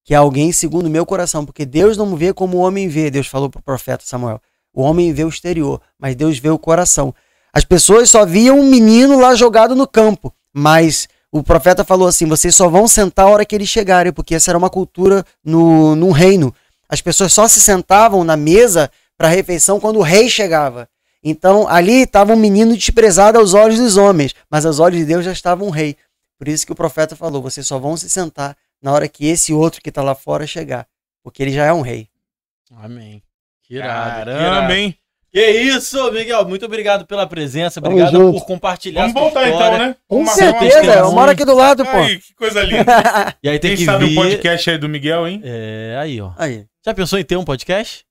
que 0.04 0.14
é 0.14 0.18
alguém 0.18 0.52
segundo 0.52 0.88
o 0.88 0.90
meu 0.90 1.06
coração. 1.06 1.46
Porque 1.46 1.66
Deus 1.66 1.96
não 1.96 2.16
vê 2.16 2.34
como 2.34 2.58
o 2.58 2.62
homem 2.62 2.88
vê. 2.90 3.10
Deus 3.10 3.28
falou 3.28 3.50
para 3.50 3.60
o 3.60 3.64
profeta 3.64 4.04
Samuel. 4.06 4.42
O 4.74 4.82
homem 4.82 5.14
vê 5.14 5.24
o 5.24 5.30
exterior, 5.30 5.82
mas 5.98 6.16
Deus 6.16 6.38
vê 6.38 6.50
o 6.50 6.60
coração. 6.60 7.16
As 7.54 7.64
pessoas 7.64 8.10
só 8.10 8.26
viam 8.26 8.60
um 8.60 8.70
menino 8.70 9.18
lá 9.18 9.34
jogado 9.34 9.74
no 9.74 9.88
campo, 9.88 10.34
mas 10.54 11.08
o 11.32 11.42
profeta 11.42 11.86
falou 11.86 12.10
assim: 12.10 12.26
vocês 12.26 12.54
só 12.54 12.68
vão 12.68 12.86
sentar 12.86 13.28
a 13.28 13.30
hora 13.30 13.46
que 13.46 13.56
eles 13.56 13.70
chegarem, 13.70 14.12
porque 14.12 14.36
essa 14.36 14.52
era 14.52 14.58
uma 14.58 14.70
cultura 14.70 15.26
no, 15.42 15.96
num 15.96 16.12
reino. 16.12 16.54
As 16.88 17.02
pessoas 17.02 17.34
só 17.34 17.48
se 17.48 17.60
sentavam 17.60 18.24
na 18.24 18.38
mesa 18.38 18.92
para 19.18 19.28
a 19.28 19.32
refeição 19.32 19.80
quando 19.80 19.98
o 19.98 20.04
rei 20.04 20.30
chegava. 20.30 20.90
Então 21.24 21.68
ali 21.68 22.04
estava 22.04 22.34
um 22.34 22.38
menino 22.38 22.76
desprezado 22.76 23.40
aos 23.40 23.54
olhos 23.54 23.80
dos 23.80 23.98
homens, 23.98 24.36
mas 24.50 24.66
aos 24.66 24.80
olhos 24.80 25.00
de 25.00 25.06
Deus 25.06 25.26
já 25.26 25.32
estava 25.32 25.64
um 25.64 25.70
rei. 25.70 25.98
Por 26.38 26.48
isso 26.48 26.66
que 26.66 26.72
o 26.72 26.76
profeta 26.76 27.16
falou: 27.16 27.42
vocês 27.42 27.66
só 27.66 27.80
vão 27.80 27.98
se 27.98 28.10
sentar 28.10 28.56
na 28.82 28.92
hora 28.92 29.08
que 29.08 29.26
esse 29.26 29.54
outro 29.54 29.82
que 29.82 29.90
está 29.90 30.04
lá 30.04 30.14
fora 30.14 30.46
chegar, 30.46 30.88
porque 31.24 31.42
ele 31.42 31.52
já 31.52 31.66
é 31.66 31.74
um 31.74 31.82
rei. 31.82 32.08
Amém. 32.76 33.24
Que 33.64 33.76
irado. 33.76 34.26
que 34.26 34.30
irado. 34.30 34.40
Caramba, 34.40 34.76
hein? 34.76 34.98
Que 35.36 35.50
isso, 35.50 36.12
Miguel. 36.14 36.48
Muito 36.48 36.66
obrigado 36.66 37.06
pela 37.06 37.28
presença. 37.28 37.82
Tamo 37.82 37.94
Obrigado 37.94 38.18
junto. 38.18 38.40
por 38.40 38.46
compartilhar 38.46 39.02
Vamos 39.02 39.22
voltar 39.22 39.50
história. 39.50 39.76
então, 39.76 39.88
né? 39.90 39.96
Com 40.08 40.24
Vamos 40.24 40.30
uma 40.30 40.34
certeza, 40.38 40.94
eu 40.94 41.12
moro 41.12 41.30
aqui 41.30 41.44
do 41.44 41.54
lado, 41.54 41.84
pô. 41.84 41.92
Aí, 41.92 42.20
que 42.20 42.34
coisa 42.36 42.64
linda. 42.64 42.86
E 43.44 43.50
aí 43.50 43.60
tem 43.60 43.72
Quem 43.72 43.80
que 43.80 43.86
sabe 43.86 44.06
vir... 44.06 44.18
o 44.18 44.22
podcast 44.24 44.70
aí 44.70 44.78
do 44.78 44.88
Miguel, 44.88 45.28
hein? 45.28 45.42
É, 45.44 45.98
aí, 46.00 46.22
ó. 46.22 46.32
Aí, 46.38 46.64
Já 46.86 46.94
pensou 46.94 47.20
em 47.20 47.24
ter 47.26 47.36
um 47.36 47.44
podcast? 47.44 48.06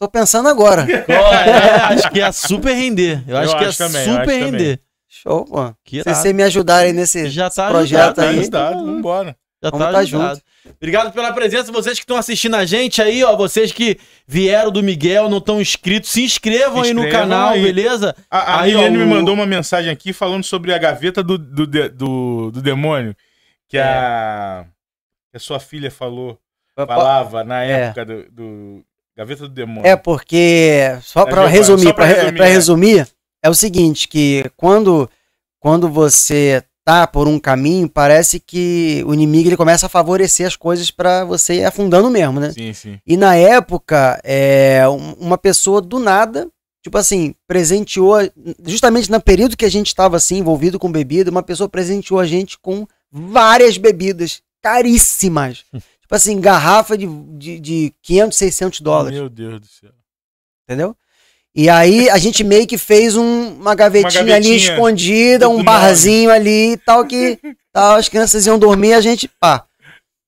tô 0.00 0.08
pensando 0.08 0.48
agora. 0.48 0.86
É, 1.06 1.92
acho 1.92 2.10
que 2.10 2.18
ia 2.18 2.32
super 2.32 2.72
render. 2.72 3.22
Eu 3.28 3.36
acho 3.36 3.52
Eu 3.52 3.58
que 3.58 3.64
ia 3.64 3.68
acho 3.68 3.78
também, 3.78 4.04
super 4.06 4.20
acho 4.30 4.44
render. 4.44 4.80
Show, 5.06 5.44
pô. 5.44 5.66
Se 5.86 5.96
irado. 5.98 6.16
você 6.16 6.32
me 6.32 6.42
ajudarem 6.44 6.94
nesse 6.94 7.28
Já 7.28 7.50
tá 7.50 7.68
projeto 7.68 8.20
ajudado, 8.20 8.20
aí. 8.22 8.34
tá 8.36 8.40
Ajudado, 8.68 8.86
vambora. 8.86 9.36
Já 9.62 9.70
Vamos 9.70 9.86
tá 9.86 9.92
tá 9.92 9.98
ajudado. 9.98 10.40
Obrigado 10.76 11.12
pela 11.12 11.32
presença. 11.32 11.72
Vocês 11.72 11.98
que 11.98 12.04
estão 12.04 12.16
assistindo 12.16 12.54
a 12.54 12.64
gente 12.64 13.02
aí, 13.02 13.24
ó. 13.24 13.34
Vocês 13.34 13.72
que 13.72 13.98
vieram 14.26 14.70
do 14.70 14.82
Miguel, 14.82 15.28
não 15.28 15.38
estão 15.38 15.60
inscritos, 15.60 16.10
se 16.10 16.22
inscrevam 16.22 16.82
Se 16.84 16.88
aí 16.90 16.94
no 16.94 17.02
inscrevam 17.04 17.28
canal, 17.28 17.48
aí. 17.50 17.62
beleza? 17.62 18.14
A, 18.30 18.38
a 18.38 18.60
Aí, 18.62 18.74
ó, 18.76 18.78
Milene 18.78 18.98
me 18.98 19.04
o- 19.04 19.06
mandou 19.08 19.34
uma 19.34 19.46
mensagem 19.46 19.90
aqui 19.90 20.12
falando 20.12 20.44
sobre 20.44 20.72
a 20.72 20.78
gaveta 20.78 21.22
do, 21.22 21.36
do, 21.36 21.66
do, 21.66 22.50
do 22.52 22.62
demônio. 22.62 23.16
Que 23.68 23.78
a, 23.78 24.64
que 25.30 25.36
a 25.36 25.40
sua 25.40 25.58
filha 25.58 25.90
falou, 25.90 26.38
falava 26.76 27.42
na 27.42 27.64
É. 27.64 27.70
época 27.82 28.04
do, 28.04 28.30
do 28.30 28.84
Gaveta 29.16 29.42
do 29.42 29.48
Demônio. 29.48 29.84
É 29.86 29.96
porque 29.96 30.96
só 31.02 31.24
Tá 31.24 31.30
para 31.32 31.46
resumir, 31.48 31.92
pra 31.92 32.06
para 32.06 32.06
resumir, 32.06 32.40
resumir, 32.44 33.00
é. 33.00 33.06
é. 33.48 33.50
o 33.50 33.54
seguinte, 33.54 34.06
que 34.06 34.44
quando 34.56 35.10
quando 35.58 35.88
você 35.88 36.62
por 37.12 37.28
um 37.28 37.38
caminho, 37.38 37.88
parece 37.88 38.40
que 38.40 39.02
o 39.06 39.12
inimigo 39.14 39.48
ele 39.48 39.56
começa 39.56 39.86
a 39.86 39.88
favorecer 39.88 40.46
as 40.46 40.56
coisas 40.56 40.90
para 40.90 41.24
você 41.24 41.56
ir 41.60 41.64
afundando 41.64 42.08
mesmo, 42.10 42.40
né? 42.40 42.50
Sim, 42.52 42.72
sim. 42.72 42.98
E 43.06 43.16
na 43.16 43.34
época, 43.36 44.20
é, 44.24 44.88
um- 44.88 45.12
uma 45.14 45.36
pessoa 45.38 45.80
do 45.80 45.98
nada, 45.98 46.48
tipo 46.82 46.96
assim, 46.96 47.34
presenteou, 47.46 48.16
justamente 48.64 49.10
no 49.10 49.20
período 49.20 49.56
que 49.56 49.64
a 49.64 49.70
gente 49.70 49.88
estava 49.88 50.16
assim, 50.16 50.38
envolvido 50.38 50.78
com 50.78 50.90
bebida, 50.90 51.30
uma 51.30 51.42
pessoa 51.42 51.68
presenteou 51.68 52.18
a 52.20 52.26
gente 52.26 52.58
com 52.58 52.86
várias 53.10 53.76
bebidas 53.76 54.40
caríssimas. 54.62 55.64
tipo 56.00 56.14
assim, 56.14 56.40
garrafa 56.40 56.96
de, 56.96 57.06
de, 57.36 57.60
de 57.60 57.94
500, 58.02 58.38
600 58.38 58.80
dólares, 58.80 59.18
Meu 59.18 59.28
Deus 59.28 59.60
do 59.60 59.66
céu. 59.66 59.90
entendeu? 60.64 60.96
E 61.58 61.68
aí 61.68 62.08
a 62.08 62.18
gente 62.18 62.44
meio 62.44 62.66
que 62.68 62.78
fez 62.78 63.16
um- 63.16 63.54
uma, 63.60 63.74
gavetinha 63.74 64.20
ali 64.22 64.30
gavetinha 64.30 64.56
escondida, 64.56 65.46
do 65.46 65.50
um 65.50 65.52
nome. 65.54 65.64
barzinho 65.64 66.30
ali 66.30 66.72
e 66.72 66.76
tal, 66.76 67.04
que 67.04 67.36
tal, 67.74 67.96
as 67.96 68.08
crianças 68.08 68.46
iam 68.46 68.58
dormir, 68.58 68.92
a 68.92 69.00
gente, 69.00 69.28
pá. 69.40 69.64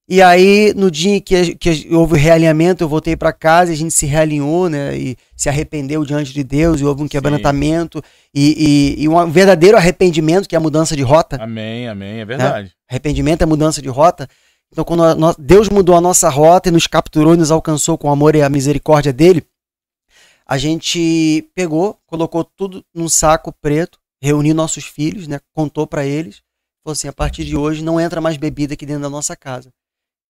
E 0.09 0.21
aí, 0.21 0.73
no 0.75 0.91
dia 0.91 1.21
que, 1.21 1.55
que 1.55 1.87
houve 1.95 2.15
o 2.15 2.17
realinhamento, 2.17 2.83
eu 2.83 2.89
voltei 2.89 3.15
pra 3.17 3.33
casa 3.33 3.71
e 3.71 3.75
a 3.75 3.77
gente 3.77 3.95
se 3.95 4.07
realinhou, 4.07 4.69
né? 4.69 4.97
E 4.99 5.17
se 5.37 5.49
arrependeu 5.49 6.05
diante 6.05 6.33
de 6.33 6.43
Deus, 6.43 6.81
e 6.81 6.85
houve 6.85 7.05
um 7.05 7.07
quebrantamento 7.07 8.03
e, 8.35 8.97
e- 8.99 9.05
e 9.05 9.09
um 9.09 9.31
verdadeiro 9.31 9.77
arrependimento, 9.77 10.49
que 10.49 10.57
é 10.57 10.59
a 10.59 10.61
mudança 10.61 10.97
de 10.97 11.03
rota. 11.03 11.39
Amém, 11.41 11.87
amém, 11.87 12.19
é 12.21 12.25
verdade. 12.25 12.73
Arrependimento 12.91 13.43
é 13.43 13.47
mudança 13.47 13.81
de 13.81 13.89
rota. 13.89 14.27
Então, 14.73 14.85
quando 14.85 15.05
a 15.05 15.15
no- 15.15 15.35
Deus 15.39 15.69
mudou 15.69 15.95
a 15.95 16.01
nossa 16.01 16.29
rota 16.29 16.69
e 16.69 16.73
nos 16.73 16.89
capturou 16.89 17.35
e 17.35 17.37
nos 17.37 17.53
alcançou 17.53 17.97
com 17.97 18.09
o 18.09 18.11
amor 18.11 18.35
e 18.35 18.43
a 18.43 18.49
misericórdia 18.49 19.13
dele, 19.13 19.45
a 20.51 20.59
gente 20.59 21.49
pegou, 21.55 21.97
colocou 22.09 22.43
tudo 22.43 22.85
num 22.93 23.09
saco 23.09 23.53
preto, 23.53 24.01
reuniu 24.21 24.53
nossos 24.53 24.85
filhos, 24.85 25.29
né? 25.29 25.39
Contou 25.55 25.87
pra 25.87 26.05
eles, 26.05 26.43
falou 26.83 26.93
assim: 26.93 27.07
a 27.07 27.13
partir 27.13 27.45
de 27.45 27.57
hoje 27.57 27.85
não 27.85 28.01
entra 28.01 28.21
mais 28.21 28.37
bebida 28.37 28.75
aqui 28.75 28.85
dentro 28.85 29.03
da 29.03 29.09
nossa 29.09 29.37
casa. 29.37 29.71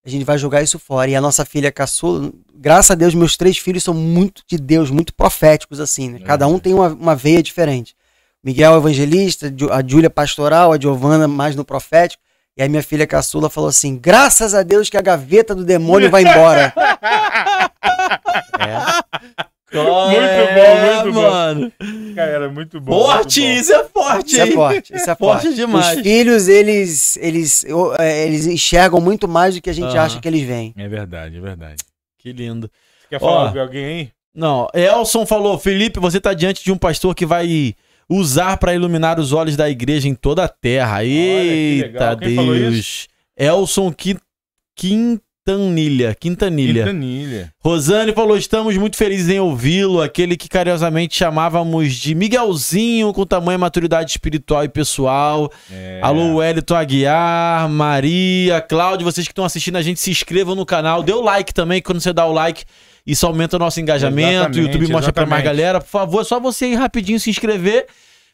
A 0.04 0.10
gente 0.10 0.26
vai 0.26 0.36
jogar 0.36 0.60
isso 0.60 0.78
fora. 0.78 1.10
E 1.10 1.16
a 1.16 1.22
nossa 1.22 1.46
filha 1.46 1.72
caçula, 1.72 2.30
graças 2.54 2.90
a 2.90 2.94
Deus, 2.94 3.14
meus 3.14 3.34
três 3.34 3.56
filhos 3.56 3.82
são 3.82 3.94
muito 3.94 4.42
de 4.46 4.58
Deus, 4.58 4.90
muito 4.90 5.14
proféticos, 5.14 5.80
assim, 5.80 6.10
né? 6.10 6.18
Cada 6.18 6.46
um 6.46 6.58
tem 6.58 6.74
uma, 6.74 6.88
uma 6.88 7.16
veia 7.16 7.42
diferente. 7.42 7.96
Miguel 8.44 8.74
é 8.74 8.76
evangelista, 8.76 9.50
a 9.72 9.86
Júlia 9.86 10.10
pastoral, 10.10 10.74
a 10.74 10.78
Giovana 10.78 11.26
mais 11.26 11.56
no 11.56 11.64
profético. 11.64 12.22
E 12.58 12.62
aí 12.62 12.68
minha 12.68 12.82
filha 12.82 13.06
caçula 13.06 13.48
falou 13.48 13.70
assim: 13.70 13.96
graças 13.96 14.54
a 14.54 14.62
Deus 14.62 14.90
que 14.90 14.98
a 14.98 15.02
gaveta 15.02 15.54
do 15.54 15.64
demônio 15.64 16.10
vai 16.10 16.24
embora. 16.24 16.74
é. 18.60 18.99
Qual 19.70 20.06
Muito 20.10 20.20
é, 20.20 20.54
bom, 20.54 21.02
muito 21.04 21.14
bom. 21.14 21.30
mano. 21.30 21.72
cara, 22.16 22.48
muito 22.48 22.80
bom. 22.80 22.92
Forte, 23.04 23.40
muito 23.40 23.54
bom. 23.54 23.60
isso 23.60 23.72
é 23.72 23.84
forte, 23.84 24.26
Isso 24.32 24.40
é 24.40 24.46
forte, 24.52 24.94
isso 24.96 25.10
é 25.10 25.14
forte. 25.14 25.42
Forte 25.44 25.54
demais. 25.54 25.96
Os 25.98 26.02
filhos, 26.02 26.48
eles, 26.48 27.16
eles, 27.18 27.64
é, 27.98 28.26
eles 28.26 28.46
enxergam 28.46 29.00
muito 29.00 29.28
mais 29.28 29.54
do 29.54 29.62
que 29.62 29.70
a 29.70 29.72
gente 29.72 29.96
acha 29.96 30.18
que 30.20 30.26
eles 30.26 30.42
veem. 30.42 30.74
É 30.76 30.88
verdade, 30.88 31.36
é 31.36 31.40
verdade. 31.40 31.76
Que 32.18 32.32
lindo. 32.32 32.68
Quer 33.08 33.16
Ó. 33.16 33.20
falar 33.20 33.52
de 33.52 33.60
alguém 33.60 33.84
aí? 33.84 34.10
Não, 34.34 34.66
Elson 34.74 35.24
falou, 35.24 35.56
Felipe, 35.58 36.00
você 36.00 36.20
tá 36.20 36.34
diante 36.34 36.64
de 36.64 36.72
um 36.72 36.76
pastor 36.76 37.14
que 37.14 37.24
vai 37.26 37.74
usar 38.08 38.56
para 38.56 38.74
iluminar 38.74 39.20
os 39.20 39.32
olhos 39.32 39.56
da 39.56 39.70
igreja 39.70 40.08
em 40.08 40.14
toda 40.14 40.44
a 40.44 40.48
terra. 40.48 41.00
que 41.02 41.80
legal. 41.82 42.10
Eita 42.10 42.16
Quem 42.26 42.34
falou 42.36 42.54
Deus. 42.54 43.06
Elson 43.36 43.92
Qui- 43.92 44.18
Quintanilha, 45.56 46.14
Quintanilha. 46.14 46.84
Quintanilha. 46.84 47.52
Rosane 47.62 48.12
falou: 48.12 48.36
estamos 48.36 48.76
muito 48.76 48.96
felizes 48.96 49.28
em 49.28 49.40
ouvi-lo, 49.40 50.00
aquele 50.00 50.36
que 50.36 50.48
carinhosamente 50.48 51.16
chamávamos 51.16 51.94
de 51.94 52.14
Miguelzinho, 52.14 53.12
com 53.12 53.26
tamanha 53.26 53.58
maturidade 53.58 54.10
espiritual 54.10 54.64
e 54.64 54.68
pessoal. 54.68 55.50
É. 55.70 56.00
Alô, 56.02 56.36
Wellington 56.36 56.74
Aguiar, 56.74 57.68
Maria, 57.68 58.60
Cláudio, 58.60 59.04
vocês 59.04 59.26
que 59.26 59.32
estão 59.32 59.44
assistindo 59.44 59.76
a 59.76 59.82
gente, 59.82 60.00
se 60.00 60.10
inscrevam 60.10 60.54
no 60.54 60.64
canal, 60.64 61.02
dê 61.02 61.12
o 61.12 61.20
like 61.20 61.52
também, 61.52 61.80
que 61.80 61.86
quando 61.86 62.00
você 62.00 62.12
dá 62.12 62.26
o 62.26 62.32
like, 62.32 62.64
isso 63.06 63.26
aumenta 63.26 63.56
o 63.56 63.58
nosso 63.58 63.80
engajamento, 63.80 64.58
o 64.58 64.62
YouTube 64.62 64.90
mostra 64.92 65.12
pra 65.12 65.26
mais 65.26 65.42
galera. 65.42 65.80
Por 65.80 65.88
favor, 65.88 66.20
é 66.20 66.24
só 66.24 66.38
você 66.38 66.68
ir 66.68 66.74
rapidinho 66.76 67.18
se 67.18 67.30
inscrever, 67.30 67.86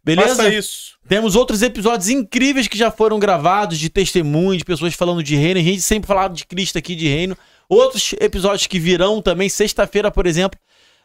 beleza? 0.07 0.37
Faça 0.37 0.49
isso. 0.55 0.97
Temos 1.09 1.37
outros 1.37 1.63
episódios 1.63 2.09
incríveis 2.09 2.67
que 2.67 2.79
já 2.79 2.91
foram 2.91 3.19
gravados, 3.19 3.79
de 3.79 3.89
testemunho, 3.91 4.57
de 4.59 4.65
pessoas 4.65 4.95
falando 4.95 5.23
de 5.23 5.37
reino. 5.37 5.61
A 5.61 5.63
gente 5.63 5.83
sempre 5.83 6.07
falava 6.09 6.33
de 6.35 6.47
Cristo 6.47 6.79
aqui, 6.79 6.95
de 6.95 7.07
reino. 7.07 7.37
Outros 7.69 8.15
episódios 8.21 8.67
que 8.67 8.79
virão 8.79 9.21
também. 9.21 9.49
Sexta-feira, 9.49 10.11
por 10.11 10.27
exemplo, 10.27 10.59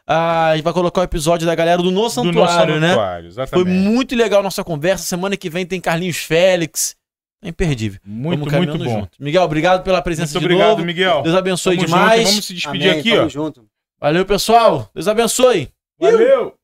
a 0.06 0.52
gente 0.54 0.64
vai 0.64 0.72
colocar 0.72 1.00
o 1.02 1.04
episódio 1.04 1.46
da 1.46 1.54
galera 1.54 1.78
do 1.82 1.84
No 1.84 1.90
Do 1.90 2.00
nosso 2.02 2.14
Santuário, 2.16 2.80
né? 2.80 2.88
santuário, 2.90 3.22
Foi 3.32 3.42
exatamente. 3.44 3.68
muito 3.70 4.16
legal 4.16 4.40
a 4.40 4.42
nossa 4.42 4.64
conversa. 4.64 5.04
Semana 5.04 5.36
que 5.36 5.48
vem 5.50 5.64
tem 5.66 5.80
Carlinhos 5.80 6.16
Félix. 6.18 6.96
É 7.44 7.48
imperdível. 7.48 8.00
Muito, 8.04 8.44
Vamos 8.48 8.66
muito 8.66 8.78
bom. 8.84 9.00
junto. 9.00 9.10
Miguel, 9.18 9.42
obrigado 9.42 9.82
pela 9.82 10.00
presença 10.00 10.32
Muito 10.34 10.40
de 10.48 10.54
obrigado, 10.54 10.70
novo. 10.70 10.84
Miguel. 10.84 11.22
Deus 11.22 11.34
abençoe 11.34 11.74
Tamo 11.76 11.86
demais. 11.86 12.20
junto, 12.20 12.30
Vamos 12.30 12.44
se 12.46 12.54
despedir 12.54 12.88
Amém, 12.88 13.00
aqui, 13.00 13.10
tamo 13.10 13.22
ó. 13.24 13.28
junto. 13.28 13.66
Valeu, 14.00 14.24
pessoal. 14.24 14.88
Deus 14.94 15.08
abençoe. 15.08 15.68
Valeu! 15.98 16.54